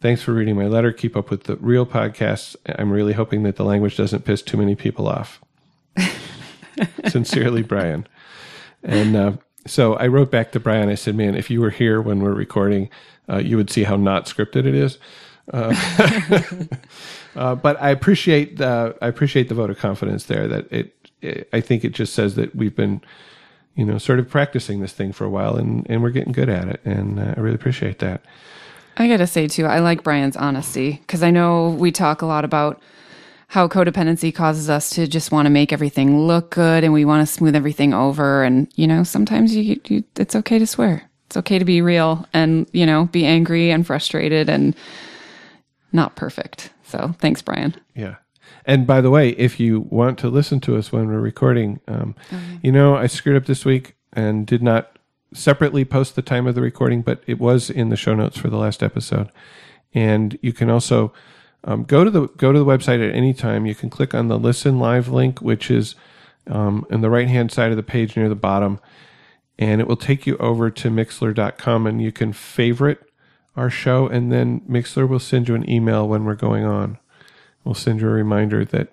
Thanks 0.01 0.23
for 0.23 0.33
reading 0.33 0.55
my 0.55 0.67
letter. 0.67 0.93
Keep 0.93 1.17
up 1.17 1.29
with 1.29 1.45
the 1.45 1.57
real 1.57 1.85
podcasts. 1.85 2.55
I'm 2.79 2.93
really 2.93 3.15
hoping 3.15 3.43
that 3.43 3.57
the 3.57 3.65
language 3.65 3.97
doesn't 3.97 4.25
piss 4.25 4.43
too 4.43 4.57
many 4.57 4.77
people 4.77 5.09
off. 5.09 5.41
Sincerely, 7.09 7.63
Brian. 7.63 8.07
And 8.85 9.17
uh, 9.17 9.33
so 9.67 9.95
I 9.95 10.07
wrote 10.07 10.31
back 10.31 10.53
to 10.53 10.61
Brian. 10.61 10.89
I 10.89 10.95
said, 10.95 11.17
"Man, 11.17 11.35
if 11.35 11.51
you 11.51 11.61
were 11.61 11.71
here 11.71 12.01
when 12.01 12.21
we're 12.21 12.33
recording, 12.33 12.91
uh, 13.29 13.39
you 13.39 13.57
would 13.57 13.71
see 13.71 13.83
how 13.83 13.97
not 13.97 14.27
scripted 14.27 14.67
it 14.67 14.75
is." 14.75 14.99
Uh, 15.53 15.75
uh, 17.37 17.57
but 17.57 17.81
I 17.83 17.91
appreciate 17.91 18.59
the 18.59 18.97
I 19.03 19.09
appreciate 19.09 19.49
the 19.49 19.57
vote 19.57 19.71
of 19.71 19.79
confidence 19.79 20.27
there. 20.27 20.47
That 20.47 20.73
it, 20.73 20.95
it, 21.21 21.49
I 21.53 21.61
think 21.61 21.85
it 21.85 21.91
just 21.93 22.15
says 22.15 22.37
that 22.37 22.55
we've 22.55 22.77
been, 22.77 23.01
you 23.75 23.85
know, 23.85 23.99
sort 23.99 24.21
of 24.21 24.31
practicing 24.31 24.81
this 24.81 24.93
thing 24.93 25.13
for 25.13 25.25
a 25.25 25.31
while, 25.31 25.57
and 25.57 25.85
and 25.91 26.05
we're 26.05 26.11
getting 26.11 26.33
good 26.33 26.49
at 26.49 26.69
it, 26.69 26.81
and 26.85 27.19
uh, 27.19 27.35
I 27.37 27.41
really 27.41 27.57
appreciate 27.57 27.99
that. 27.99 28.23
I 28.99 29.07
gotta 29.07 29.29
say 29.29 29.47
too, 29.47 29.65
I 29.65 29.79
like 29.79 30.03
Brian's 30.03 30.37
honesty 30.37 30.99
because 31.01 31.23
I 31.23 31.31
know 31.31 31.71
we 31.71 31.93
talk 31.93 32.21
a 32.21 32.27
lot 32.27 32.45
about 32.45 32.83
how 33.47 33.69
codependency 33.69 34.35
causes 34.35 34.69
us 34.69 34.91
to 34.91 35.07
just 35.07 35.31
want 35.31 35.47
to 35.47 35.51
make 35.51 35.73
everything 35.73 36.27
look 36.27 36.51
good 36.51 36.85
and 36.85 36.93
we 36.93 37.05
want 37.05 37.27
to 37.27 37.33
smooth 37.33 37.55
everything 37.55 37.95
over. 37.95 38.43
And 38.43 38.71
you 38.75 38.87
know, 38.87 39.05
sometimes 39.05 39.55
you, 39.55 39.81
you 39.87 40.05
it's 40.17 40.35
okay 40.35 40.59
to 40.59 40.67
swear. 40.67 41.09
It's 41.27 41.37
okay 41.37 41.59
to 41.59 41.65
be 41.65 41.81
real 41.81 42.27
and 42.33 42.69
you 42.73 42.85
know 42.85 43.05
be 43.07 43.25
angry 43.25 43.71
and 43.71 43.87
frustrated 43.87 44.49
and 44.49 44.75
not 45.93 46.17
perfect. 46.17 46.71
So 46.83 47.15
thanks, 47.21 47.41
Brian. 47.41 47.77
Yeah. 47.95 48.17
And 48.65 48.87
by 48.87 49.01
the 49.01 49.11
way, 49.11 49.31
if 49.31 49.61
you 49.61 49.81
want 49.81 50.19
to 50.19 50.29
listen 50.29 50.61
to 50.61 50.77
us 50.77 50.91
when 50.91 51.07
we're 51.07 51.21
recording, 51.21 51.81
um, 51.87 52.17
you 52.63 52.73
know, 52.73 52.97
I 52.97 53.07
screwed 53.07 53.37
up 53.37 53.47
this 53.47 53.65
week 53.65 53.95
and 54.13 54.47
did 54.47 54.63
not 54.63 54.98
separately 55.33 55.85
post 55.85 56.17
the 56.17 56.23
time 56.23 56.47
of 56.47 56.55
the 56.55 56.61
recording, 56.61 57.03
but 57.03 57.23
it 57.27 57.39
was 57.39 57.71
in 57.71 57.89
the 57.89 57.97
show 57.97 58.15
notes 58.15 58.39
for 58.39 58.49
the 58.49 58.57
last 58.57 58.83
episode. 58.83 59.31
And 59.95 60.39
you 60.43 60.53
can 60.53 60.71
also 60.71 61.13
um, 61.65 61.85
go 61.85 62.05
to 62.05 62.11
the 62.11 62.29
go 62.29 62.53
to 62.53 62.59
the 62.59 62.65
website 62.65 63.07
at 63.07 63.15
any 63.15 63.35
time. 63.35 63.67
You 63.67 63.75
can 63.75 63.91
click 63.91 64.15
on 64.15 64.29
the 64.29 64.39
listen 64.39 64.79
live 64.79 65.09
link, 65.09 65.41
which 65.41 65.71
is 65.71 65.95
um, 66.47 66.87
in 66.91 67.01
the 67.01 67.11
right 67.11 67.29
hand 67.29 67.53
side 67.53 67.71
of 67.71 67.77
the 67.77 67.83
page 67.83 68.17
near 68.17 68.29
the 68.29 68.35
bottom, 68.35 68.81
and 69.59 69.81
it 69.81 69.89
will 69.89 69.97
take 69.97 70.27
you 70.27 70.37
over 70.39 70.71
to 70.71 70.91
Mixlr.com, 70.91 71.87
and 71.87 72.01
you 72.01 72.13
can 72.13 72.33
favorite 72.33 73.03
our 73.57 73.71
show, 73.71 74.07
and 74.07 74.31
then 74.31 74.61
Mixlr 74.61 75.09
will 75.09 75.19
send 75.19 75.49
you 75.49 75.55
an 75.55 75.69
email 75.69 76.09
when 76.09 76.25
we're 76.25 76.35
going 76.35 76.65
on. 76.65 76.99
We'll 77.65 77.75
send 77.75 78.01
you 78.01 78.09
a 78.09 78.13
reminder 78.13 78.65
that 78.65 78.93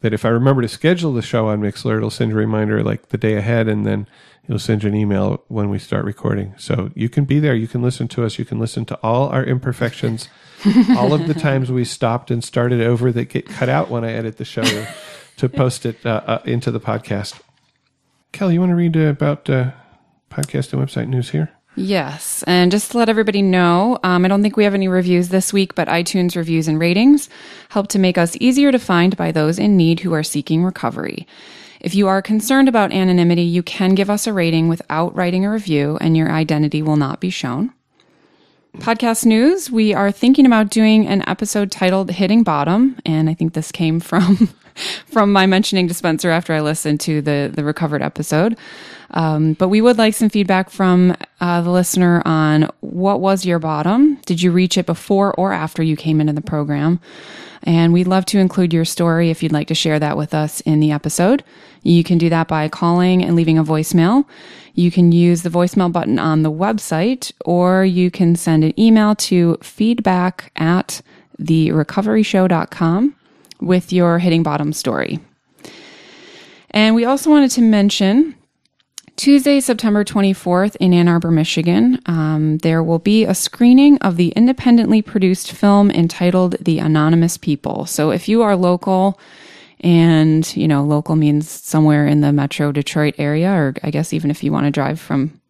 that 0.00 0.12
if 0.12 0.24
I 0.26 0.28
remember 0.28 0.60
to 0.60 0.68
schedule 0.68 1.14
the 1.14 1.22
show 1.22 1.48
on 1.48 1.60
Mixlr, 1.62 1.96
it'll 1.96 2.10
send 2.10 2.30
you 2.30 2.36
a 2.36 2.40
reminder 2.40 2.82
like 2.82 3.08
the 3.08 3.18
day 3.18 3.36
ahead, 3.36 3.68
and 3.68 3.86
then 3.86 4.06
it'll 4.46 4.58
send 4.58 4.82
you 4.82 4.88
an 4.88 4.94
email 4.94 5.42
when 5.48 5.70
we 5.70 5.78
start 5.78 6.04
recording. 6.04 6.54
So 6.58 6.90
you 6.94 7.08
can 7.08 7.24
be 7.24 7.38
there. 7.40 7.54
You 7.54 7.68
can 7.68 7.82
listen 7.82 8.08
to 8.08 8.24
us. 8.24 8.38
You 8.38 8.44
can 8.44 8.58
listen 8.58 8.84
to 8.86 8.98
all 9.02 9.28
our 9.28 9.44
imperfections, 9.44 10.28
all 10.96 11.12
of 11.12 11.26
the 11.26 11.34
times 11.34 11.70
we 11.70 11.84
stopped 11.84 12.30
and 12.30 12.42
started 12.42 12.80
over 12.80 13.12
that 13.12 13.26
get 13.26 13.46
cut 13.46 13.68
out 13.68 13.90
when 13.90 14.04
I 14.04 14.12
edit 14.12 14.36
the 14.36 14.44
show 14.44 14.62
to, 15.36 15.48
post 15.48 15.86
it 15.86 16.04
uh, 16.04 16.22
uh, 16.26 16.42
into 16.44 16.70
the 16.70 16.80
podcast. 16.80 17.40
Kelli, 18.32 18.54
you 18.54 18.60
want 18.60 18.70
to 18.70 18.76
read 18.76 18.96
uh, 18.96 19.00
about 19.00 19.48
uh, 19.48 19.72
podcast 20.30 20.72
and 20.72 20.82
website 20.82 21.08
news 21.08 21.30
here? 21.30 21.50
Yes. 21.76 22.44
And 22.46 22.70
just 22.70 22.92
to 22.92 22.98
let 22.98 23.08
everybody 23.08 23.42
know, 23.42 23.98
um, 24.04 24.24
I 24.24 24.28
don't 24.28 24.42
think 24.42 24.56
we 24.56 24.64
have 24.64 24.74
any 24.74 24.86
reviews 24.86 25.30
this 25.30 25.52
week, 25.52 25.74
but 25.74 25.88
iTunes 25.88 26.36
reviews 26.36 26.68
and 26.68 26.78
ratings 26.78 27.28
help 27.68 27.88
to 27.88 27.98
make 27.98 28.16
us 28.16 28.36
easier 28.38 28.70
to 28.70 28.78
find 28.78 29.16
by 29.16 29.32
those 29.32 29.58
in 29.58 29.76
need 29.76 30.00
who 30.00 30.12
are 30.12 30.22
seeking 30.22 30.62
recovery. 30.62 31.26
If 31.84 31.94
you 31.94 32.08
are 32.08 32.22
concerned 32.22 32.66
about 32.66 32.94
anonymity, 32.94 33.42
you 33.42 33.62
can 33.62 33.94
give 33.94 34.08
us 34.08 34.26
a 34.26 34.32
rating 34.32 34.68
without 34.68 35.14
writing 35.14 35.44
a 35.44 35.50
review, 35.50 35.98
and 36.00 36.16
your 36.16 36.30
identity 36.30 36.80
will 36.80 36.96
not 36.96 37.20
be 37.20 37.28
shown. 37.28 37.74
Podcast 38.78 39.26
news 39.26 39.70
we 39.70 39.92
are 39.92 40.10
thinking 40.10 40.46
about 40.46 40.70
doing 40.70 41.06
an 41.06 41.22
episode 41.28 41.70
titled 41.70 42.10
Hitting 42.10 42.42
Bottom, 42.42 42.96
and 43.04 43.28
I 43.28 43.34
think 43.34 43.52
this 43.52 43.70
came 43.70 44.00
from. 44.00 44.48
From 45.06 45.30
my 45.30 45.46
mentioning 45.46 45.86
to 45.86 45.94
Spencer 45.94 46.30
after 46.30 46.52
I 46.52 46.60
listened 46.60 46.98
to 47.02 47.22
the 47.22 47.48
the 47.54 47.62
recovered 47.62 48.02
episode, 48.02 48.58
um, 49.10 49.52
but 49.52 49.68
we 49.68 49.80
would 49.80 49.98
like 49.98 50.14
some 50.14 50.28
feedback 50.28 50.68
from 50.68 51.14
uh, 51.40 51.60
the 51.60 51.70
listener 51.70 52.22
on 52.24 52.68
what 52.80 53.20
was 53.20 53.46
your 53.46 53.60
bottom? 53.60 54.16
Did 54.26 54.42
you 54.42 54.50
reach 54.50 54.76
it 54.76 54.84
before 54.84 55.32
or 55.34 55.52
after 55.52 55.80
you 55.84 55.94
came 55.94 56.20
into 56.20 56.32
the 56.32 56.40
program? 56.40 56.98
And 57.64 57.92
we'd 57.92 58.06
love 58.06 58.26
to 58.26 58.38
include 58.38 58.72
your 58.72 58.84
story 58.84 59.30
if 59.30 59.42
you'd 59.42 59.52
like 59.52 59.68
to 59.68 59.74
share 59.74 59.98
that 59.98 60.16
with 60.16 60.34
us 60.34 60.60
in 60.60 60.80
the 60.80 60.92
episode. 60.92 61.42
You 61.82 62.04
can 62.04 62.18
do 62.18 62.28
that 62.28 62.46
by 62.46 62.68
calling 62.68 63.24
and 63.24 63.34
leaving 63.34 63.58
a 63.58 63.64
voicemail. 63.64 64.26
You 64.74 64.90
can 64.90 65.12
use 65.12 65.42
the 65.42 65.50
voicemail 65.50 65.90
button 65.90 66.18
on 66.18 66.42
the 66.42 66.52
website, 66.52 67.32
or 67.44 67.84
you 67.84 68.10
can 68.10 68.36
send 68.36 68.64
an 68.64 68.78
email 68.78 69.14
to 69.16 69.56
feedback 69.62 70.52
at 70.56 71.00
therecoveryshow.com 71.40 73.14
with 73.60 73.92
your 73.92 74.18
hitting 74.18 74.42
bottom 74.42 74.72
story. 74.72 75.20
And 76.70 76.94
we 76.94 77.04
also 77.04 77.30
wanted 77.30 77.50
to 77.52 77.62
mention 77.62 78.34
Tuesday, 79.16 79.60
September 79.60 80.04
24th 80.04 80.76
in 80.80 80.92
Ann 80.92 81.06
Arbor, 81.06 81.30
Michigan, 81.30 82.00
um, 82.06 82.58
there 82.58 82.82
will 82.82 82.98
be 82.98 83.24
a 83.24 83.34
screening 83.34 83.96
of 83.98 84.16
the 84.16 84.30
independently 84.30 85.02
produced 85.02 85.52
film 85.52 85.90
entitled 85.90 86.56
The 86.60 86.80
Anonymous 86.80 87.36
People. 87.36 87.86
So 87.86 88.10
if 88.10 88.28
you 88.28 88.42
are 88.42 88.56
local, 88.56 89.18
and 89.80 90.56
you 90.56 90.66
know, 90.66 90.82
local 90.82 91.14
means 91.14 91.48
somewhere 91.48 92.06
in 92.06 92.22
the 92.22 92.32
metro 92.32 92.72
Detroit 92.72 93.14
area, 93.18 93.50
or 93.50 93.74
I 93.84 93.90
guess 93.90 94.12
even 94.12 94.30
if 94.30 94.42
you 94.42 94.50
want 94.50 94.64
to 94.66 94.72
drive 94.72 94.98
from 94.98 95.40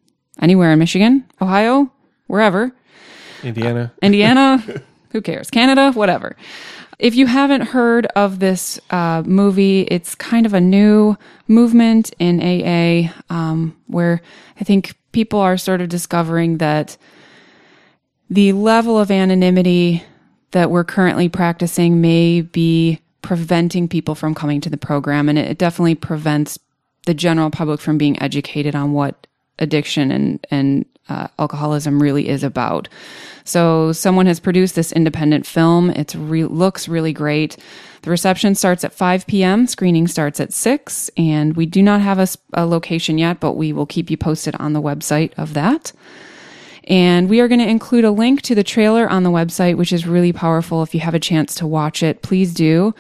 anywhere 0.40 0.72
in 0.72 0.78
Michigan, 0.78 1.24
Ohio, 1.40 1.90
wherever, 2.26 2.70
Indiana. 3.42 3.92
Indiana, 4.02 4.58
who 5.10 5.22
cares? 5.22 5.50
Canada, 5.50 5.92
whatever. 5.92 6.36
If 6.98 7.16
you 7.16 7.26
haven't 7.26 7.62
heard 7.62 8.06
of 8.14 8.38
this 8.38 8.80
uh, 8.90 9.22
movie, 9.26 9.82
it's 9.82 10.14
kind 10.14 10.46
of 10.46 10.54
a 10.54 10.60
new 10.60 11.16
movement 11.48 12.12
in 12.18 12.40
AA 12.40 13.12
um, 13.28 13.76
where 13.86 14.22
I 14.60 14.64
think 14.64 14.94
people 15.12 15.40
are 15.40 15.56
sort 15.56 15.80
of 15.80 15.88
discovering 15.88 16.58
that 16.58 16.96
the 18.30 18.52
level 18.52 18.98
of 18.98 19.10
anonymity 19.10 20.02
that 20.52 20.70
we're 20.70 20.84
currently 20.84 21.28
practicing 21.28 22.00
may 22.00 22.40
be 22.40 23.00
preventing 23.22 23.88
people 23.88 24.14
from 24.14 24.34
coming 24.34 24.60
to 24.60 24.70
the 24.70 24.76
program. 24.76 25.28
And 25.28 25.38
it 25.38 25.58
definitely 25.58 25.96
prevents 25.96 26.58
the 27.06 27.14
general 27.14 27.50
public 27.50 27.80
from 27.80 27.98
being 27.98 28.20
educated 28.22 28.74
on 28.74 28.92
what 28.92 29.26
addiction 29.58 30.10
and, 30.10 30.46
and 30.50 30.86
uh, 31.08 31.28
alcoholism 31.38 32.02
really 32.02 32.28
is 32.28 32.42
about. 32.42 32.88
So 33.44 33.92
someone 33.92 34.26
has 34.26 34.40
produced 34.40 34.74
this 34.74 34.92
independent 34.92 35.46
film. 35.46 35.90
It 35.90 36.14
re- 36.14 36.44
looks 36.44 36.88
really 36.88 37.12
great. 37.12 37.56
The 38.02 38.10
reception 38.10 38.54
starts 38.54 38.84
at 38.84 38.92
5 38.92 39.26
p.m. 39.26 39.66
Screening 39.66 40.08
starts 40.08 40.40
at 40.40 40.52
6, 40.52 41.10
and 41.16 41.56
we 41.56 41.66
do 41.66 41.82
not 41.82 42.00
have 42.00 42.18
a, 42.18 42.28
a 42.54 42.66
location 42.66 43.18
yet, 43.18 43.40
but 43.40 43.52
we 43.52 43.72
will 43.72 43.86
keep 43.86 44.10
you 44.10 44.16
posted 44.16 44.54
on 44.56 44.72
the 44.72 44.82
website 44.82 45.32
of 45.38 45.54
that. 45.54 45.92
And 46.84 47.30
we 47.30 47.40
are 47.40 47.48
going 47.48 47.60
to 47.60 47.68
include 47.68 48.04
a 48.04 48.10
link 48.10 48.42
to 48.42 48.54
the 48.54 48.64
trailer 48.64 49.08
on 49.08 49.22
the 49.22 49.30
website, 49.30 49.76
which 49.76 49.92
is 49.92 50.06
really 50.06 50.32
powerful. 50.32 50.82
If 50.82 50.94
you 50.94 51.00
have 51.00 51.14
a 51.14 51.20
chance 51.20 51.54
to 51.56 51.66
watch 51.66 52.02
it, 52.02 52.20
please 52.20 52.52
do. 52.52 52.94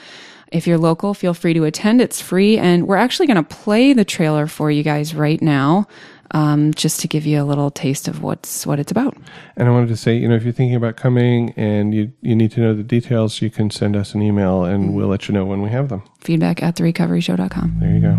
If 0.50 0.66
you're 0.66 0.78
local, 0.78 1.12
feel 1.14 1.34
free 1.34 1.52
to 1.52 1.64
attend. 1.64 2.00
It's 2.00 2.20
free. 2.22 2.56
And 2.56 2.86
we're 2.86 2.96
actually 2.96 3.26
going 3.26 3.36
to 3.36 3.42
play 3.42 3.92
the 3.92 4.04
trailer 4.04 4.46
for 4.46 4.70
you 4.70 4.82
guys 4.82 5.14
right 5.14 5.42
now 5.42 5.86
um, 6.34 6.74
just 6.74 7.00
to 7.00 7.08
give 7.08 7.24
you 7.24 7.40
a 7.40 7.44
little 7.44 7.70
taste 7.70 8.08
of 8.08 8.22
what's 8.22 8.66
what 8.66 8.78
it's 8.78 8.90
about. 8.90 9.16
And 9.56 9.68
I 9.68 9.70
wanted 9.70 9.88
to 9.88 9.96
say, 9.96 10.16
you 10.16 10.28
know, 10.28 10.34
if 10.34 10.42
you're 10.42 10.52
thinking 10.52 10.76
about 10.76 10.96
coming 10.96 11.54
and 11.56 11.94
you 11.94 12.12
you 12.20 12.34
need 12.34 12.50
to 12.52 12.60
know 12.60 12.74
the 12.74 12.82
details, 12.82 13.40
you 13.40 13.48
can 13.48 13.70
send 13.70 13.96
us 13.96 14.14
an 14.14 14.20
email 14.20 14.64
and 14.64 14.94
we'll 14.94 15.08
let 15.08 15.28
you 15.28 15.32
know 15.32 15.44
when 15.44 15.62
we 15.62 15.70
have 15.70 15.88
them. 15.88 16.02
Feedback 16.20 16.62
at 16.62 16.76
therecoveryshow.com. 16.76 17.76
There 17.78 17.90
you 17.90 18.00
go. 18.00 18.14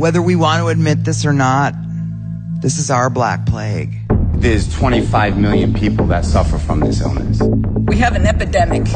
Whether 0.00 0.22
we 0.22 0.36
want 0.36 0.62
to 0.62 0.68
admit 0.68 1.04
this 1.04 1.26
or 1.26 1.32
not, 1.32 1.74
this 2.62 2.78
is 2.78 2.90
our 2.90 3.10
black 3.10 3.44
plague. 3.44 3.98
There's 4.34 4.72
25 4.74 5.36
million 5.36 5.74
people 5.74 6.06
that 6.06 6.24
suffer 6.24 6.58
from 6.58 6.80
this 6.80 7.00
illness. 7.00 7.40
We 7.86 7.96
have 7.98 8.14
an 8.14 8.24
epidemic. 8.24 8.86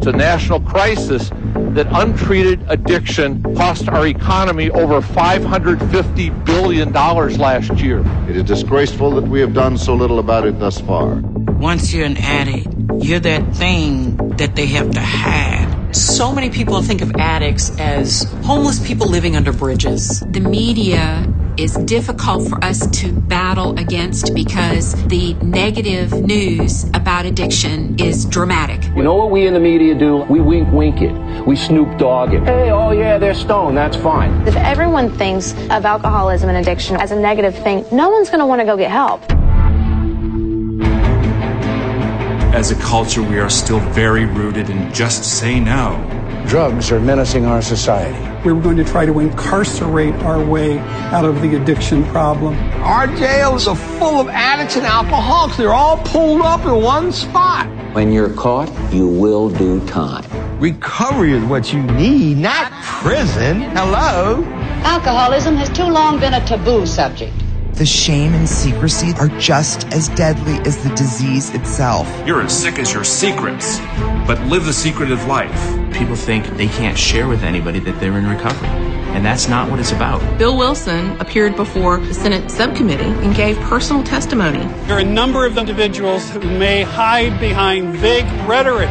It's 0.00 0.06
a 0.06 0.12
national 0.12 0.60
crisis 0.60 1.28
that 1.28 1.86
untreated 1.90 2.64
addiction 2.68 3.42
cost 3.54 3.86
our 3.90 4.06
economy 4.06 4.70
over 4.70 5.02
$550 5.02 6.46
billion 6.46 6.90
last 6.90 7.78
year. 7.82 8.02
It 8.26 8.34
is 8.34 8.44
disgraceful 8.44 9.10
that 9.10 9.24
we 9.24 9.40
have 9.40 9.52
done 9.52 9.76
so 9.76 9.92
little 9.92 10.18
about 10.18 10.46
it 10.46 10.58
thus 10.58 10.80
far. 10.80 11.16
Once 11.16 11.92
you're 11.92 12.06
an 12.06 12.16
addict, 12.16 12.68
you're 13.04 13.20
that 13.20 13.54
thing 13.54 14.16
that 14.38 14.56
they 14.56 14.64
have 14.68 14.90
to 14.92 15.02
hide. 15.02 15.69
So 15.92 16.32
many 16.32 16.50
people 16.50 16.80
think 16.82 17.02
of 17.02 17.16
addicts 17.16 17.76
as 17.80 18.22
homeless 18.44 18.78
people 18.86 19.08
living 19.08 19.34
under 19.34 19.52
bridges. 19.52 20.20
The 20.20 20.38
media 20.38 21.26
is 21.56 21.74
difficult 21.74 22.48
for 22.48 22.64
us 22.64 22.86
to 23.00 23.12
battle 23.12 23.76
against 23.76 24.32
because 24.32 24.92
the 25.08 25.34
negative 25.42 26.12
news 26.12 26.84
about 26.94 27.26
addiction 27.26 27.98
is 27.98 28.24
dramatic. 28.26 28.84
You 28.94 29.02
know 29.02 29.16
what 29.16 29.32
we 29.32 29.48
in 29.48 29.54
the 29.54 29.60
media 29.60 29.96
do? 29.96 30.18
We 30.18 30.40
wink 30.40 30.72
wink 30.72 31.02
it. 31.02 31.12
We 31.44 31.56
Snoop 31.56 31.98
Dogg 31.98 32.34
it. 32.34 32.44
Hey, 32.44 32.70
oh 32.70 32.92
yeah, 32.92 33.18
they're 33.18 33.34
stoned. 33.34 33.76
That's 33.76 33.96
fine. 33.96 34.46
If 34.46 34.54
everyone 34.54 35.10
thinks 35.18 35.54
of 35.70 35.84
alcoholism 35.84 36.48
and 36.50 36.58
addiction 36.58 36.96
as 36.96 37.10
a 37.10 37.16
negative 37.16 37.56
thing, 37.64 37.84
no 37.90 38.10
one's 38.10 38.28
going 38.28 38.40
to 38.40 38.46
want 38.46 38.60
to 38.60 38.64
go 38.64 38.76
get 38.76 38.92
help. 38.92 39.22
As 42.52 42.72
a 42.72 42.74
culture, 42.74 43.22
we 43.22 43.38
are 43.38 43.48
still 43.48 43.78
very 43.90 44.24
rooted 44.24 44.70
in 44.70 44.92
just 44.92 45.38
say 45.38 45.60
no. 45.60 46.04
Drugs 46.48 46.90
are 46.90 46.98
menacing 46.98 47.46
our 47.46 47.62
society. 47.62 48.18
We 48.44 48.52
were 48.52 48.60
going 48.60 48.76
to 48.78 48.84
try 48.84 49.06
to 49.06 49.20
incarcerate 49.20 50.14
our 50.24 50.44
way 50.44 50.80
out 51.14 51.24
of 51.24 51.42
the 51.42 51.54
addiction 51.54 52.04
problem. 52.06 52.56
Our 52.82 53.06
jails 53.06 53.68
are 53.68 53.76
full 53.76 54.20
of 54.20 54.28
addicts 54.28 54.74
and 54.74 54.84
alcoholics. 54.84 55.58
They're 55.58 55.72
all 55.72 55.98
pulled 55.98 56.40
up 56.40 56.66
in 56.66 56.82
one 56.82 57.12
spot. 57.12 57.68
When 57.94 58.10
you're 58.10 58.34
caught, 58.34 58.68
you 58.92 59.06
will 59.06 59.48
do 59.48 59.86
time. 59.86 60.24
Recovery 60.58 61.34
is 61.34 61.44
what 61.44 61.72
you 61.72 61.84
need, 61.84 62.38
not 62.38 62.72
prison. 62.82 63.60
Hello? 63.60 64.42
Alcoholism 64.82 65.54
has 65.54 65.68
too 65.68 65.84
long 65.84 66.18
been 66.18 66.34
a 66.34 66.44
taboo 66.44 66.84
subject. 66.84 67.39
The 67.80 67.86
shame 67.86 68.34
and 68.34 68.46
secrecy 68.46 69.14
are 69.18 69.28
just 69.38 69.86
as 69.90 70.08
deadly 70.08 70.58
as 70.68 70.84
the 70.84 70.90
disease 70.96 71.48
itself. 71.54 72.06
You're 72.26 72.42
as 72.42 72.54
sick 72.54 72.78
as 72.78 72.92
your 72.92 73.04
secrets, 73.04 73.78
but 74.26 74.38
live 74.48 74.66
the 74.66 74.72
secretive 74.74 75.24
life. 75.24 75.94
People 75.94 76.14
think 76.14 76.46
they 76.58 76.66
can't 76.66 76.98
share 76.98 77.26
with 77.26 77.42
anybody 77.42 77.78
that 77.78 77.98
they're 77.98 78.18
in 78.18 78.26
recovery. 78.26 78.68
And 78.68 79.24
that's 79.24 79.48
not 79.48 79.70
what 79.70 79.80
it's 79.80 79.92
about. 79.92 80.20
Bill 80.36 80.58
Wilson 80.58 81.18
appeared 81.22 81.56
before 81.56 82.00
the 82.00 82.12
Senate 82.12 82.50
subcommittee 82.50 83.02
and 83.02 83.34
gave 83.34 83.56
personal 83.60 84.04
testimony. 84.04 84.66
There 84.86 84.98
are 84.98 85.00
a 85.00 85.02
number 85.02 85.46
of 85.46 85.56
individuals 85.56 86.28
who 86.28 86.40
may 86.40 86.82
hide 86.82 87.40
behind 87.40 87.96
vague 87.96 88.30
rhetoric 88.46 88.90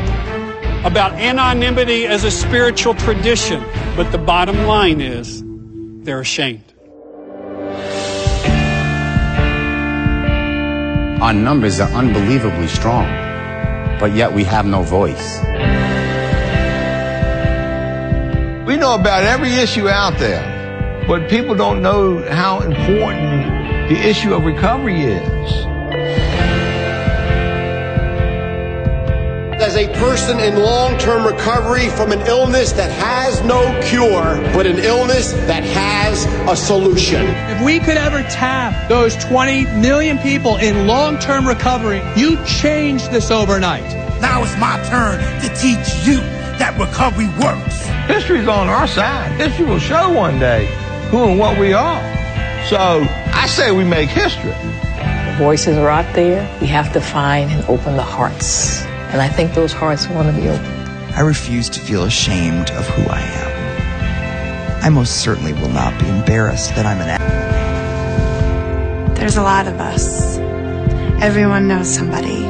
about 0.83 1.11
anonymity 1.11 2.07
as 2.07 2.23
a 2.23 2.31
spiritual 2.31 2.95
tradition, 2.95 3.63
but 3.95 4.11
the 4.11 4.17
bottom 4.17 4.65
line 4.65 4.99
is 4.99 5.43
they're 6.03 6.21
ashamed. 6.21 6.68
Our 11.21 11.33
numbers 11.33 11.81
are 11.81 11.89
unbelievably 11.89 12.69
strong, 12.69 13.05
but 13.99 14.15
yet 14.15 14.31
we 14.31 14.45
have 14.45 14.65
no 14.65 14.83
voice. 14.83 15.39
We 18.65 18.77
know 18.77 18.95
about 18.95 19.23
every 19.23 19.53
issue 19.55 19.89
out 19.89 20.17
there, 20.17 21.03
but 21.09 21.29
people 21.29 21.55
don't 21.55 21.81
know 21.81 22.23
how 22.31 22.61
important 22.61 23.89
the 23.89 23.97
issue 23.97 24.33
of 24.33 24.45
recovery 24.45 25.01
is. 25.01 25.68
As 29.69 29.77
a 29.77 29.87
person 29.99 30.39
in 30.39 30.55
long-term 30.55 31.27
recovery 31.27 31.89
from 31.89 32.11
an 32.11 32.21
illness 32.21 32.71
that 32.71 32.89
has 32.89 33.43
no 33.43 33.79
cure, 33.83 34.41
but 34.51 34.65
an 34.65 34.79
illness 34.79 35.33
that 35.45 35.63
has 35.63 36.25
a 36.49 36.55
solution. 36.55 37.27
If 37.27 37.63
we 37.63 37.79
could 37.79 37.95
ever 37.95 38.23
tap 38.23 38.89
those 38.89 39.15
20 39.17 39.65
million 39.79 40.17
people 40.17 40.55
in 40.55 40.87
long-term 40.87 41.47
recovery, 41.47 42.01
you 42.15 42.43
change 42.45 43.09
this 43.09 43.29
overnight. 43.29 43.83
Now 44.19 44.41
it's 44.41 44.57
my 44.57 44.83
turn 44.89 45.19
to 45.43 45.49
teach 45.49 46.03
you 46.03 46.17
that 46.57 46.75
recovery 46.79 47.27
works. 47.39 47.85
History's 48.07 48.47
on 48.47 48.69
our 48.69 48.87
side. 48.87 49.39
History 49.39 49.65
will 49.67 49.77
show 49.77 50.11
one 50.11 50.39
day 50.39 50.65
who 51.11 51.25
and 51.25 51.37
what 51.37 51.59
we 51.59 51.73
are. 51.73 52.01
So 52.69 53.05
I 53.35 53.45
say 53.45 53.69
we 53.69 53.83
make 53.83 54.09
history. 54.09 54.55
Voices 55.37 55.77
are 55.77 55.89
out 55.89 56.11
there. 56.15 56.49
We 56.59 56.65
have 56.65 56.91
to 56.93 56.99
find 56.99 57.51
and 57.51 57.63
open 57.65 57.97
the 57.97 58.01
hearts. 58.01 58.88
And 59.09 59.21
I 59.21 59.27
think 59.27 59.53
those 59.53 59.73
hearts 59.73 60.07
want 60.07 60.33
to 60.33 60.41
be 60.41 60.47
open. 60.47 60.65
I 61.15 61.21
refuse 61.21 61.67
to 61.69 61.79
feel 61.79 62.03
ashamed 62.03 62.69
of 62.71 62.87
who 62.87 63.09
I 63.09 63.21
am. 63.21 64.83
I 64.83 64.89
most 64.89 65.17
certainly 65.21 65.53
will 65.53 65.69
not 65.69 65.99
be 65.99 66.07
embarrassed 66.07 66.75
that 66.75 66.85
I'm 66.85 67.01
an 67.01 67.09
addict. 67.09 67.29
There's 69.19 69.35
a 69.35 69.41
lot 69.41 69.67
of 69.67 69.79
us. 69.79 70.37
Everyone 71.21 71.67
knows 71.67 71.93
somebody. 71.93 72.43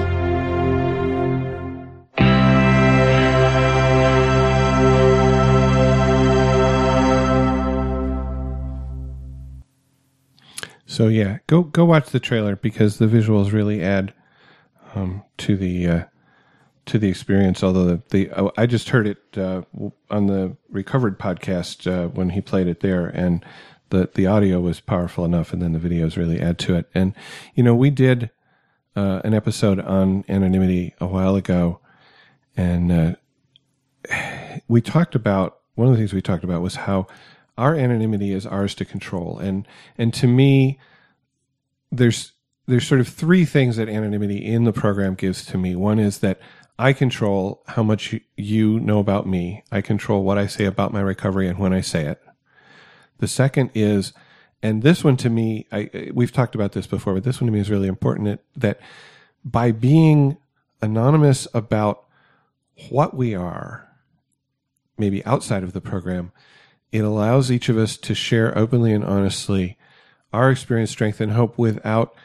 So 10.85 11.07
yeah, 11.07 11.37
go 11.47 11.63
go 11.63 11.85
watch 11.85 12.09
the 12.09 12.19
trailer 12.19 12.57
because 12.57 12.97
the 12.97 13.05
visuals 13.05 13.53
really 13.53 13.81
add 13.81 14.13
um, 14.93 15.23
to 15.37 15.55
the 15.55 15.87
uh, 15.87 16.03
to 16.89 16.99
the 16.99 17.07
experience. 17.07 17.63
Although 17.63 17.85
the, 17.85 18.01
the 18.09 18.31
oh, 18.31 18.51
I 18.57 18.65
just 18.65 18.89
heard 18.89 19.07
it 19.07 19.37
uh, 19.37 19.61
on 20.09 20.27
the 20.27 20.55
recovered 20.69 21.19
podcast 21.19 21.89
uh, 21.91 22.09
when 22.09 22.31
he 22.31 22.41
played 22.41 22.67
it 22.67 22.81
there, 22.81 23.07
and 23.07 23.45
the 23.89 24.09
the 24.13 24.27
audio 24.27 24.59
was 24.59 24.79
powerful 24.79 25.25
enough, 25.25 25.53
and 25.53 25.61
then 25.61 25.73
the 25.73 25.79
videos 25.79 26.17
really 26.17 26.39
add 26.39 26.59
to 26.59 26.75
it. 26.75 26.89
And 26.93 27.13
you 27.55 27.63
know, 27.63 27.75
we 27.75 27.89
did 27.89 28.31
uh, 28.95 29.21
an 29.23 29.33
episode 29.33 29.79
on 29.79 30.25
anonymity 30.27 30.93
a 30.99 31.07
while 31.07 31.35
ago, 31.35 31.79
and 32.57 32.91
uh, 32.91 33.15
we 34.67 34.81
talked 34.81 35.15
about 35.15 35.59
one 35.75 35.87
of 35.87 35.93
the 35.93 35.99
things 35.99 36.13
we 36.13 36.21
talked 36.21 36.43
about 36.43 36.61
was 36.61 36.75
how 36.75 37.07
our 37.57 37.75
anonymity 37.75 38.31
is 38.31 38.45
ours 38.45 38.73
to 38.75 38.85
control, 38.85 39.37
and 39.37 39.67
and 39.97 40.13
to 40.15 40.27
me, 40.27 40.79
there's 41.91 42.33
there's 42.69 42.87
sort 42.87 43.01
of 43.01 43.07
three 43.07 43.45
things 43.45 43.77
that 43.77 43.89
anonymity 43.89 44.37
in 44.37 44.63
the 44.63 44.71
program 44.71 45.15
gives 45.15 45.43
to 45.45 45.57
me. 45.57 45.75
One 45.75 45.97
is 45.97 46.19
that 46.19 46.39
I 46.79 46.93
control 46.93 47.61
how 47.67 47.83
much 47.83 48.15
you 48.37 48.79
know 48.79 48.99
about 48.99 49.27
me. 49.27 49.63
I 49.69 49.81
control 49.81 50.23
what 50.23 50.37
I 50.37 50.47
say 50.47 50.63
about 50.63 50.93
my 50.93 51.01
recovery 51.01 51.49
and 51.49 51.59
when 51.59 51.73
I 51.73 51.81
say 51.81 52.05
it. 52.05 52.21
The 53.17 53.27
second 53.27 53.71
is, 53.75 54.13
and 54.63 54.81
this 54.81 55.03
one 55.03 55.17
to 55.17 55.29
me, 55.29 55.67
I, 55.73 56.09
we've 56.13 56.31
talked 56.31 56.55
about 56.55 56.71
this 56.71 56.87
before, 56.87 57.15
but 57.15 57.25
this 57.25 57.41
one 57.41 57.47
to 57.47 57.51
me 57.51 57.59
is 57.59 57.69
really 57.69 57.89
important 57.89 58.39
that 58.55 58.79
by 59.43 59.73
being 59.73 60.37
anonymous 60.81 61.49
about 61.53 62.05
what 62.87 63.13
we 63.13 63.35
are, 63.35 63.89
maybe 64.97 65.23
outside 65.25 65.63
of 65.63 65.73
the 65.73 65.81
program, 65.81 66.31
it 66.93 67.03
allows 67.03 67.51
each 67.51 67.67
of 67.67 67.77
us 67.77 67.97
to 67.97 68.15
share 68.15 68.57
openly 68.57 68.93
and 68.93 69.03
honestly 69.03 69.77
our 70.31 70.49
experience, 70.49 70.91
strength, 70.91 71.19
and 71.19 71.33
hope 71.33 71.57
without 71.57 72.15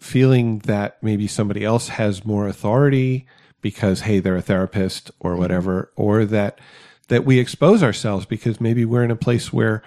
feeling 0.00 0.58
that 0.60 1.02
maybe 1.02 1.26
somebody 1.26 1.64
else 1.64 1.88
has 1.88 2.24
more 2.24 2.46
authority 2.46 3.26
because 3.60 4.02
hey 4.02 4.20
they're 4.20 4.36
a 4.36 4.42
therapist 4.42 5.10
or 5.18 5.36
whatever 5.36 5.90
or 5.96 6.24
that 6.24 6.60
that 7.08 7.24
we 7.24 7.38
expose 7.38 7.82
ourselves 7.82 8.24
because 8.26 8.60
maybe 8.60 8.84
we're 8.84 9.02
in 9.02 9.10
a 9.10 9.16
place 9.16 9.52
where 9.52 9.82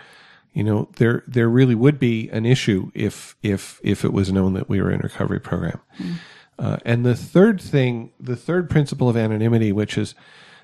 you 0.53 0.63
know 0.63 0.89
there 0.97 1.23
there 1.27 1.49
really 1.49 1.75
would 1.75 1.99
be 1.99 2.29
an 2.29 2.45
issue 2.45 2.91
if 2.93 3.35
if 3.41 3.79
if 3.83 4.03
it 4.03 4.11
was 4.11 4.31
known 4.31 4.53
that 4.53 4.67
we 4.67 4.81
were 4.81 4.91
in 4.91 4.99
a 4.99 5.03
recovery 5.03 5.39
program. 5.39 5.79
Mm. 5.97 6.15
uh, 6.59 6.77
and 6.83 7.05
the 7.05 7.15
third 7.15 7.61
thing 7.61 8.11
the 8.19 8.35
third 8.35 8.69
principle 8.69 9.07
of 9.07 9.15
anonymity 9.15 9.71
which 9.71 9.97
is 9.97 10.13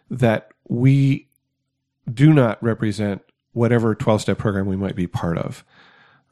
that 0.10 0.52
we 0.68 1.28
do 2.12 2.34
not 2.34 2.62
represent 2.62 3.22
whatever 3.54 3.96
12 3.96 4.22
step 4.22 4.38
program 4.38 4.66
we 4.66 4.76
might 4.76 4.96
be 4.96 5.08
part 5.08 5.38
of 5.38 5.64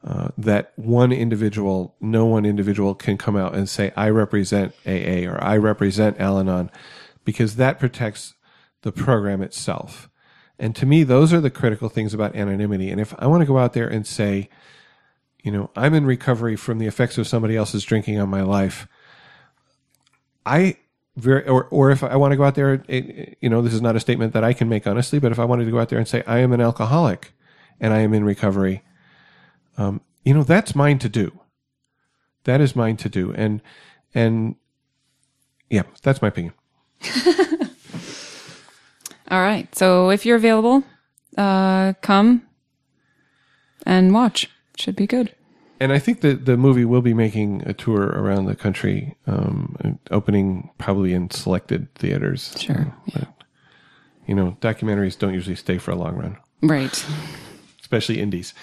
uh, 0.05 0.29
that 0.37 0.71
one 0.75 1.11
individual, 1.11 1.95
no 1.99 2.25
one 2.25 2.45
individual 2.45 2.93
can 2.93 3.17
come 3.17 3.35
out 3.35 3.55
and 3.55 3.67
say, 3.67 3.91
I 3.97 4.09
represent 4.09 4.75
AA 4.85 5.27
or 5.27 5.43
I 5.43 5.57
represent 5.57 6.19
Al 6.19 6.37
Anon, 6.37 6.69
because 7.23 7.55
that 7.55 7.79
protects 7.79 8.35
the 8.83 8.91
program 8.91 9.41
itself. 9.41 10.07
And 10.59 10.75
to 10.75 10.85
me, 10.85 11.03
those 11.03 11.33
are 11.33 11.41
the 11.41 11.49
critical 11.49 11.89
things 11.89 12.13
about 12.13 12.35
anonymity. 12.35 12.91
And 12.91 13.01
if 13.01 13.15
I 13.17 13.25
want 13.25 13.41
to 13.41 13.47
go 13.47 13.57
out 13.57 13.73
there 13.73 13.87
and 13.87 14.05
say, 14.05 14.47
you 15.43 15.51
know, 15.51 15.71
I'm 15.75 15.95
in 15.95 16.05
recovery 16.05 16.55
from 16.55 16.77
the 16.77 16.85
effects 16.85 17.17
of 17.17 17.27
somebody 17.27 17.57
else's 17.57 17.83
drinking 17.83 18.19
on 18.19 18.29
my 18.29 18.41
life, 18.41 18.87
I 20.45 20.77
very, 21.17 21.47
or, 21.47 21.65
or 21.65 21.89
if 21.89 22.03
I 22.03 22.15
want 22.15 22.31
to 22.31 22.37
go 22.37 22.43
out 22.43 22.55
there, 22.55 22.83
it, 22.87 23.37
you 23.41 23.49
know, 23.49 23.63
this 23.63 23.73
is 23.73 23.81
not 23.81 23.95
a 23.95 23.99
statement 23.99 24.33
that 24.33 24.43
I 24.43 24.53
can 24.53 24.69
make 24.69 24.85
honestly, 24.85 25.17
but 25.17 25.31
if 25.31 25.39
I 25.39 25.45
wanted 25.45 25.65
to 25.65 25.71
go 25.71 25.79
out 25.79 25.89
there 25.89 25.97
and 25.97 26.07
say, 26.07 26.23
I 26.27 26.39
am 26.39 26.53
an 26.53 26.61
alcoholic 26.61 27.33
and 27.79 27.91
I 27.91 27.99
am 27.99 28.13
in 28.13 28.23
recovery, 28.23 28.83
um, 29.77 30.01
you 30.23 30.33
know, 30.33 30.43
that's 30.43 30.75
mine 30.75 30.99
to 30.99 31.09
do. 31.09 31.39
That 32.43 32.61
is 32.61 32.75
mine 32.75 32.97
to 32.97 33.09
do. 33.09 33.33
And, 33.33 33.61
and 34.13 34.55
yeah, 35.69 35.83
that's 36.03 36.21
my 36.21 36.27
opinion. 36.29 36.53
All 39.29 39.41
right. 39.41 39.73
So 39.75 40.09
if 40.11 40.25
you're 40.25 40.37
available, 40.37 40.83
uh, 41.37 41.93
come 42.01 42.43
and 43.85 44.13
watch. 44.13 44.49
Should 44.77 44.95
be 44.95 45.07
good. 45.07 45.33
And 45.79 45.91
I 45.91 45.99
think 45.99 46.21
that 46.21 46.45
the 46.45 46.57
movie 46.57 46.85
will 46.85 47.01
be 47.01 47.13
making 47.13 47.63
a 47.65 47.73
tour 47.73 48.03
around 48.03 48.45
the 48.45 48.55
country, 48.55 49.15
um, 49.27 49.99
opening 50.09 50.69
probably 50.77 51.13
in 51.13 51.29
selected 51.29 51.93
theaters. 51.95 52.55
Sure. 52.57 52.93
yeah. 53.07 53.13
But, 53.13 53.27
you 54.25 54.35
know, 54.35 54.57
documentaries 54.61 55.17
don't 55.17 55.33
usually 55.33 55.55
stay 55.55 55.77
for 55.77 55.91
a 55.91 55.95
long 55.95 56.15
run. 56.15 56.37
Right. 56.61 57.05
Especially 57.81 58.19
indies. 58.21 58.53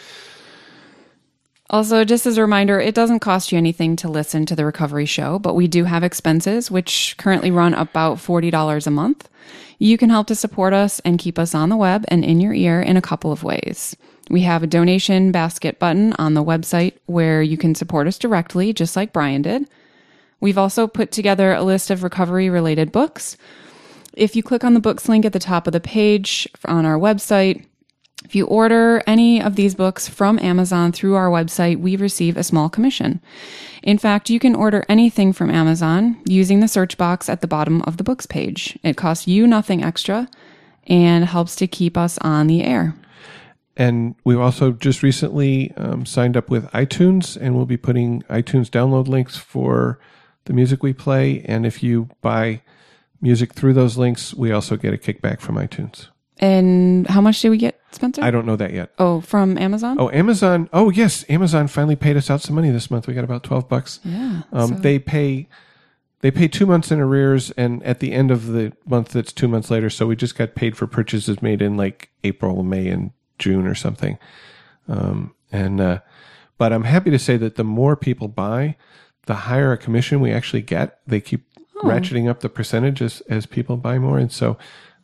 Also, 1.73 2.05
just 2.05 2.27
as 2.27 2.37
a 2.37 2.43
reminder, 2.43 2.79
it 2.79 2.95
doesn't 2.95 3.21
cost 3.21 3.51
you 3.51 3.57
anything 3.57 3.97
to 3.97 4.09
listen 4.09 4.45
to 4.45 4.55
the 4.55 4.67
recovery 4.67 5.07
show, 5.07 5.39
but 5.39 5.55
we 5.55 5.67
do 5.67 5.85
have 5.85 6.05
expenses, 6.05 6.71
which 6.71 7.15
currently 7.17 7.51
run 7.51 7.73
about 7.73 8.19
$40 8.19 8.87
a 8.87 8.91
month. 8.91 9.31
You 9.79 9.97
can 9.97 10.11
help 10.11 10.27
to 10.27 10.35
support 10.35 10.75
us 10.75 11.01
and 11.01 11.19
keep 11.19 11.39
us 11.39 11.55
on 11.55 11.71
the 11.71 11.77
web 11.77 12.05
and 12.09 12.27
in 12.27 12.41
your 12.41 12.53
ear 12.53 12.83
in 12.83 12.99
a 12.99 13.03
couple 13.03 13.33
of 13.33 13.43
ways. 13.43 13.97
We 14.29 14.43
have 14.43 14.63
a 14.63 14.67
donation 14.67 15.33
basket 15.33 15.79
button 15.79 16.13
on 16.19 16.35
the 16.35 16.45
website 16.45 16.99
where 17.07 17.43
you 17.43 17.57
can 17.57 17.75
support 17.75 18.07
us 18.07 18.19
directly, 18.19 18.75
just 18.75 18.95
like 18.95 19.15
Brian 19.15 19.41
did. 19.41 19.67
We've 20.41 20.59
also 20.59 20.87
put 20.87 21.11
together 21.11 21.55
a 21.55 21.63
list 21.63 21.91
of 21.91 22.03
recovery 22.03 22.51
related 22.51 22.93
books. 22.93 23.39
If 24.13 24.37
you 24.37 24.43
click 24.43 24.63
on 24.63 24.75
the 24.75 24.81
books 24.81 25.09
link 25.09 25.25
at 25.25 25.33
the 25.33 25.39
top 25.39 25.67
of 25.67 25.73
the 25.73 25.81
page 25.81 26.47
on 26.67 26.85
our 26.85 26.99
website, 26.99 27.65
if 28.33 28.37
you 28.37 28.47
order 28.47 29.03
any 29.07 29.43
of 29.43 29.57
these 29.57 29.75
books 29.75 30.09
from 30.09 30.39
Amazon 30.39 30.91
through 30.91 31.17
our 31.17 31.29
website, 31.29 31.81
we 31.81 31.97
receive 31.97 32.39
a 32.39 32.43
small 32.43 32.71
commission. 32.71 33.21
In 33.83 33.99
fact, 33.99 34.31
you 34.31 34.41
can 34.41 34.55
order 34.55 34.87
anything 34.89 35.35
from 35.35 35.51
Amazon 35.51 36.19
using 36.25 36.61
the 36.61 36.67
search 36.67 36.97
box 36.97 37.29
at 37.29 37.43
the 37.43 37.47
bottom 37.47 37.83
of 37.83 37.99
the 37.99 38.03
books 38.03 38.25
page. 38.25 38.79
It 38.83 38.97
costs 38.97 39.29
you 39.29 39.47
nothing 39.47 39.85
extra 39.85 40.31
and 40.87 41.27
helps 41.27 41.55
to 41.57 41.67
keep 41.67 41.99
us 41.99 42.17
on 42.23 42.47
the 42.47 42.65
air. 42.65 42.95
And 43.77 44.15
we've 44.25 44.41
also 44.41 44.73
just 44.73 45.03
recently 45.03 45.75
um, 45.77 46.07
signed 46.07 46.35
up 46.35 46.49
with 46.49 46.65
iTunes, 46.71 47.37
and 47.39 47.55
we'll 47.55 47.67
be 47.67 47.77
putting 47.77 48.23
iTunes 48.31 48.71
download 48.71 49.09
links 49.09 49.37
for 49.37 49.99
the 50.47 50.55
music 50.55 50.83
we 50.83 50.95
play. 50.95 51.43
And 51.45 51.67
if 51.67 51.83
you 51.83 52.09
buy 52.23 52.63
music 53.21 53.53
through 53.53 53.75
those 53.75 53.99
links, 53.99 54.33
we 54.33 54.53
also 54.53 54.79
get 54.79 54.95
a 54.95 54.97
kickback 54.97 55.41
from 55.41 55.57
iTunes. 55.57 56.09
And 56.43 57.07
how 57.07 57.21
much 57.21 57.41
did 57.41 57.51
we 57.51 57.57
get, 57.57 57.81
Spencer? 57.93 58.21
I 58.23 58.33
don't 58.33 58.45
know 58.47 58.57
that 58.57 58.73
yet. 58.73 58.91
Oh, 58.99 59.21
from 59.21 59.57
Amazon? 59.57 59.97
Oh, 60.01 60.11
Amazon. 60.11 60.69
Oh, 60.73 60.91
yes. 60.91 61.25
Amazon 61.29 61.69
finally 61.69 61.95
paid 61.95 62.17
us 62.17 62.29
out 62.31 62.41
some 62.41 62.57
money 62.57 62.71
this 62.71 62.91
month. 62.91 63.07
We 63.07 63.15
got 63.15 63.23
about 63.23 63.45
12 63.45 63.69
bucks. 63.69 64.01
Yeah. 64.05 64.43
Um, 64.53 64.69
so- 64.71 64.75
They 64.75 64.99
pay. 64.99 65.49
They 66.21 66.31
pay 66.31 66.47
two 66.47 66.67
months 66.67 66.93
in 66.93 67.01
arrears, 67.01 67.51
and 67.53 67.83
at 67.83 67.99
the 67.99 68.13
end 68.13 68.31
of 68.31 68.47
the 68.49 68.73
month, 68.87 69.09
that's 69.09 69.33
two 69.33 69.49
months 69.49 69.71
later. 69.73 69.91
So 69.91 70.07
we 70.07 70.15
just 70.15 70.37
got 70.39 70.55
paid 70.55 70.77
for 70.77 70.87
purchases 70.87 71.43
made 71.43 71.61
in 71.61 71.77
like 71.77 72.11
April, 72.23 72.63
May, 72.63 72.87
and 72.89 73.11
June 73.41 73.67
or 73.67 73.75
something. 73.75 74.19
Um, 74.89 75.35
and 75.51 75.81
uh, 75.81 75.99
but 76.59 76.73
I'm 76.73 76.85
happy 76.85 77.11
to 77.11 77.19
say 77.19 77.37
that 77.39 77.57
the 77.57 77.65
more 77.65 77.97
people 77.97 78.29
buy, 78.29 78.77
the 79.27 79.35
higher 79.35 79.73
a 79.73 79.77
commission 79.79 80.21
we 80.21 80.31
actually 80.33 80.63
get. 80.63 80.99
They 81.07 81.21
keep 81.21 81.45
Oh. 81.83 81.89
ratcheting 81.89 82.29
up 82.29 82.39
the 82.41 82.49
percentage 82.49 83.03
as 83.03 83.21
as 83.29 83.45
people 83.47 83.77
buy 83.77 83.99
more, 83.99 84.17
and 84.19 84.31
so 84.31 84.57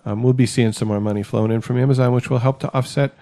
um, 0.08 0.22
we'll 0.22 0.32
be 0.32 0.46
seeing 0.46 0.72
some 0.72 0.88
more 0.88 1.00
money 1.00 1.22
flowing 1.22 1.50
in 1.50 1.60
from 1.60 1.78
Amazon, 1.78 2.12
which 2.12 2.30
will 2.30 2.38
help 2.38 2.60
to 2.60 2.72
offset 2.72 3.12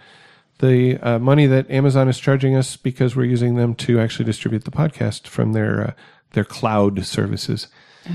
the 0.58 0.96
uh, 0.98 1.18
money 1.18 1.46
that 1.46 1.68
Amazon 1.70 2.08
is 2.08 2.18
charging 2.18 2.54
us 2.54 2.76
because 2.76 3.16
we're 3.16 3.24
using 3.24 3.56
them 3.56 3.74
to 3.74 3.98
actually 3.98 4.24
distribute 4.24 4.64
the 4.64 4.70
podcast 4.70 5.26
from 5.26 5.52
their 5.52 5.88
uh, 5.88 5.92
their 6.32 6.44
cloud 6.44 7.04
services. 7.04 7.66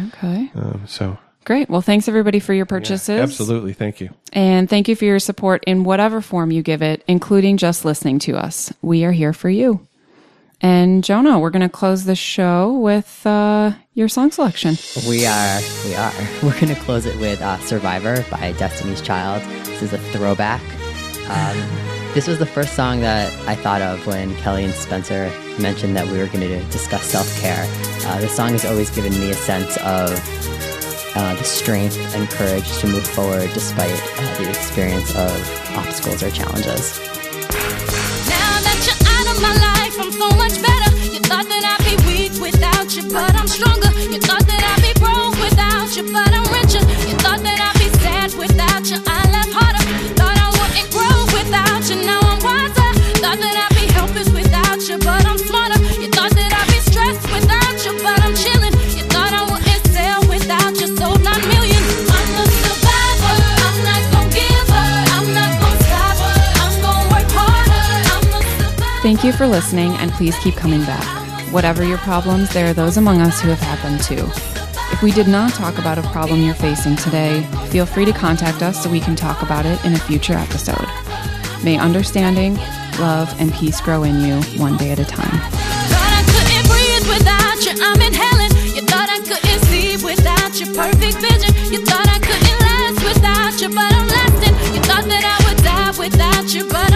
Okay. 0.07 0.51
Um, 0.55 0.83
so 0.87 1.17
Great. 1.43 1.69
Well, 1.69 1.81
thanks 1.81 2.07
everybody 2.07 2.39
for 2.39 2.53
your 2.53 2.67
purchases. 2.67 3.19
absolutely, 3.19 3.73
thank 3.73 3.99
you. 3.99 4.11
And 4.31 4.69
thank 4.69 4.87
you 4.87 4.95
for 4.95 5.05
your 5.05 5.19
support 5.19 5.63
in 5.65 5.83
whatever 5.83 6.21
form 6.21 6.51
you 6.51 6.61
give 6.61 6.81
it, 6.81 7.03
including 7.07 7.57
just 7.57 7.83
listening 7.83 8.19
to 8.19 8.37
us. 8.37 8.71
We 8.81 9.03
are 9.05 9.11
here 9.11 9.33
for 9.33 9.49
you. 9.49 9.85
And 10.61 11.03
Jonah, 11.03 11.39
we're 11.39 11.49
going 11.49 11.63
to 11.63 11.69
close 11.69 12.05
the 12.05 12.15
show 12.15 12.73
with 12.73 13.25
uh, 13.25 13.71
your 13.95 14.07
song 14.07 14.29
selection. 14.29 14.77
We 15.07 15.25
are, 15.25 15.59
we 15.85 15.95
are. 15.95 16.13
We're 16.43 16.59
going 16.59 16.73
to 16.73 16.79
close 16.81 17.07
it 17.07 17.19
with 17.19 17.41
uh, 17.41 17.57
Survivor 17.59 18.23
by 18.29 18.51
Destiny's 18.53 19.01
Child. 19.01 19.41
This 19.65 19.81
is 19.81 19.93
a 19.93 19.97
throwback. 19.97 20.61
Um, 21.29 21.57
this 22.13 22.27
was 22.27 22.37
the 22.37 22.45
first 22.45 22.75
song 22.75 23.01
that 23.01 23.31
I 23.47 23.55
thought 23.55 23.81
of 23.81 24.05
when 24.05 24.33
Kelli 24.35 24.65
and 24.65 24.73
Spencer 24.73 25.31
mentioned 25.59 25.95
that 25.95 26.05
we 26.07 26.19
were 26.19 26.27
going 26.27 26.41
to 26.41 26.63
discuss 26.65 27.05
self 27.05 27.39
care. 27.39 27.65
Uh, 28.05 28.19
this 28.19 28.35
song 28.35 28.49
has 28.51 28.65
always 28.65 28.91
given 28.91 29.13
me 29.13 29.31
a 29.31 29.35
sense 29.35 29.77
of 29.77 30.11
uh, 31.15 31.35
the 31.35 31.43
strength 31.43 31.97
and 32.15 32.29
courage 32.29 32.69
to 32.79 32.87
move 32.87 33.07
forward 33.07 33.49
despite 33.53 33.91
uh, 33.91 34.37
the 34.37 34.49
experience 34.49 35.15
of 35.15 35.31
obstacles 35.75 36.21
or 36.21 36.29
challenges. 36.29 36.99
So 40.11 40.29
much 40.35 40.61
better. 40.61 40.91
You 41.13 41.19
thought 41.21 41.47
that 41.47 41.63
I'd 41.63 41.83
be 41.87 41.95
weak 42.05 42.33
without 42.41 42.95
you, 42.95 43.03
but 43.09 43.33
I'm 43.33 43.47
stronger. 43.47 43.89
You 44.11 44.19
thought 44.19 44.45
that 44.45 44.61
I'd 44.71 44.81
be 44.83 44.93
broke 44.99 45.37
without 45.39 45.95
you, 45.95 46.03
but 46.11 46.33
I'm 46.33 46.43
richer. 46.53 46.70
Thank 69.21 69.33
you 69.33 69.37
for 69.37 69.45
listening, 69.45 69.91
and 69.97 70.09
please 70.13 70.35
keep 70.39 70.55
coming 70.55 70.81
back. 70.81 71.05
Whatever 71.53 71.83
your 71.83 71.99
problems, 71.99 72.51
there 72.51 72.65
are 72.65 72.73
those 72.73 72.97
among 72.97 73.21
us 73.21 73.39
who 73.39 73.49
have 73.49 73.59
had 73.59 73.77
them 73.85 73.99
too. 73.99 74.25
If 74.91 75.03
we 75.03 75.11
did 75.11 75.27
not 75.27 75.53
talk 75.53 75.77
about 75.77 75.99
a 75.99 76.01
problem 76.09 76.41
you're 76.41 76.55
facing 76.55 76.95
today, 76.95 77.43
feel 77.69 77.85
free 77.85 78.05
to 78.05 78.13
contact 78.13 78.63
us 78.63 78.81
so 78.81 78.89
we 78.89 78.99
can 78.99 79.15
talk 79.15 79.43
about 79.43 79.67
it 79.67 79.77
in 79.85 79.93
a 79.93 79.99
future 79.99 80.33
episode. 80.33 80.87
May 81.63 81.77
understanding, 81.77 82.55
love, 82.97 83.31
and 83.39 83.53
peace 83.53 83.79
grow 83.79 84.01
in 84.01 84.21
you 84.21 84.41
one 84.59 84.75
day 84.75 84.89
at 84.89 84.97
a 84.97 85.05
time. 85.05 85.37
Thought 85.93 86.13
I 86.17 86.23
couldn't 86.25 86.65
breathe 86.65 87.05
without 87.13 87.61
you. 87.61 87.77
I'm 87.77 88.01
inhaling. 88.01 88.49
You 88.73 88.81
thought 88.89 89.05
I 89.07 89.19
couldn't 89.21 89.61
see 89.69 90.03
without 90.03 90.59
your 90.59 90.73
perfect 90.73 91.21
vision. 91.21 91.53
You 91.71 91.85
thought 91.85 92.09
I 92.09 92.17
couldn't 92.17 92.59
last 92.65 93.05
without 93.05 93.53
you, 93.61 93.69
but 93.69 93.93
I'm 93.93 94.07
lasting. 94.07 94.55
You 94.73 94.81
thought 94.81 95.05
that 95.05 95.23
I 95.29 95.37
would 95.45 95.61
die 95.61 95.93
without 95.99 96.55
you, 96.55 96.67
but 96.67 96.90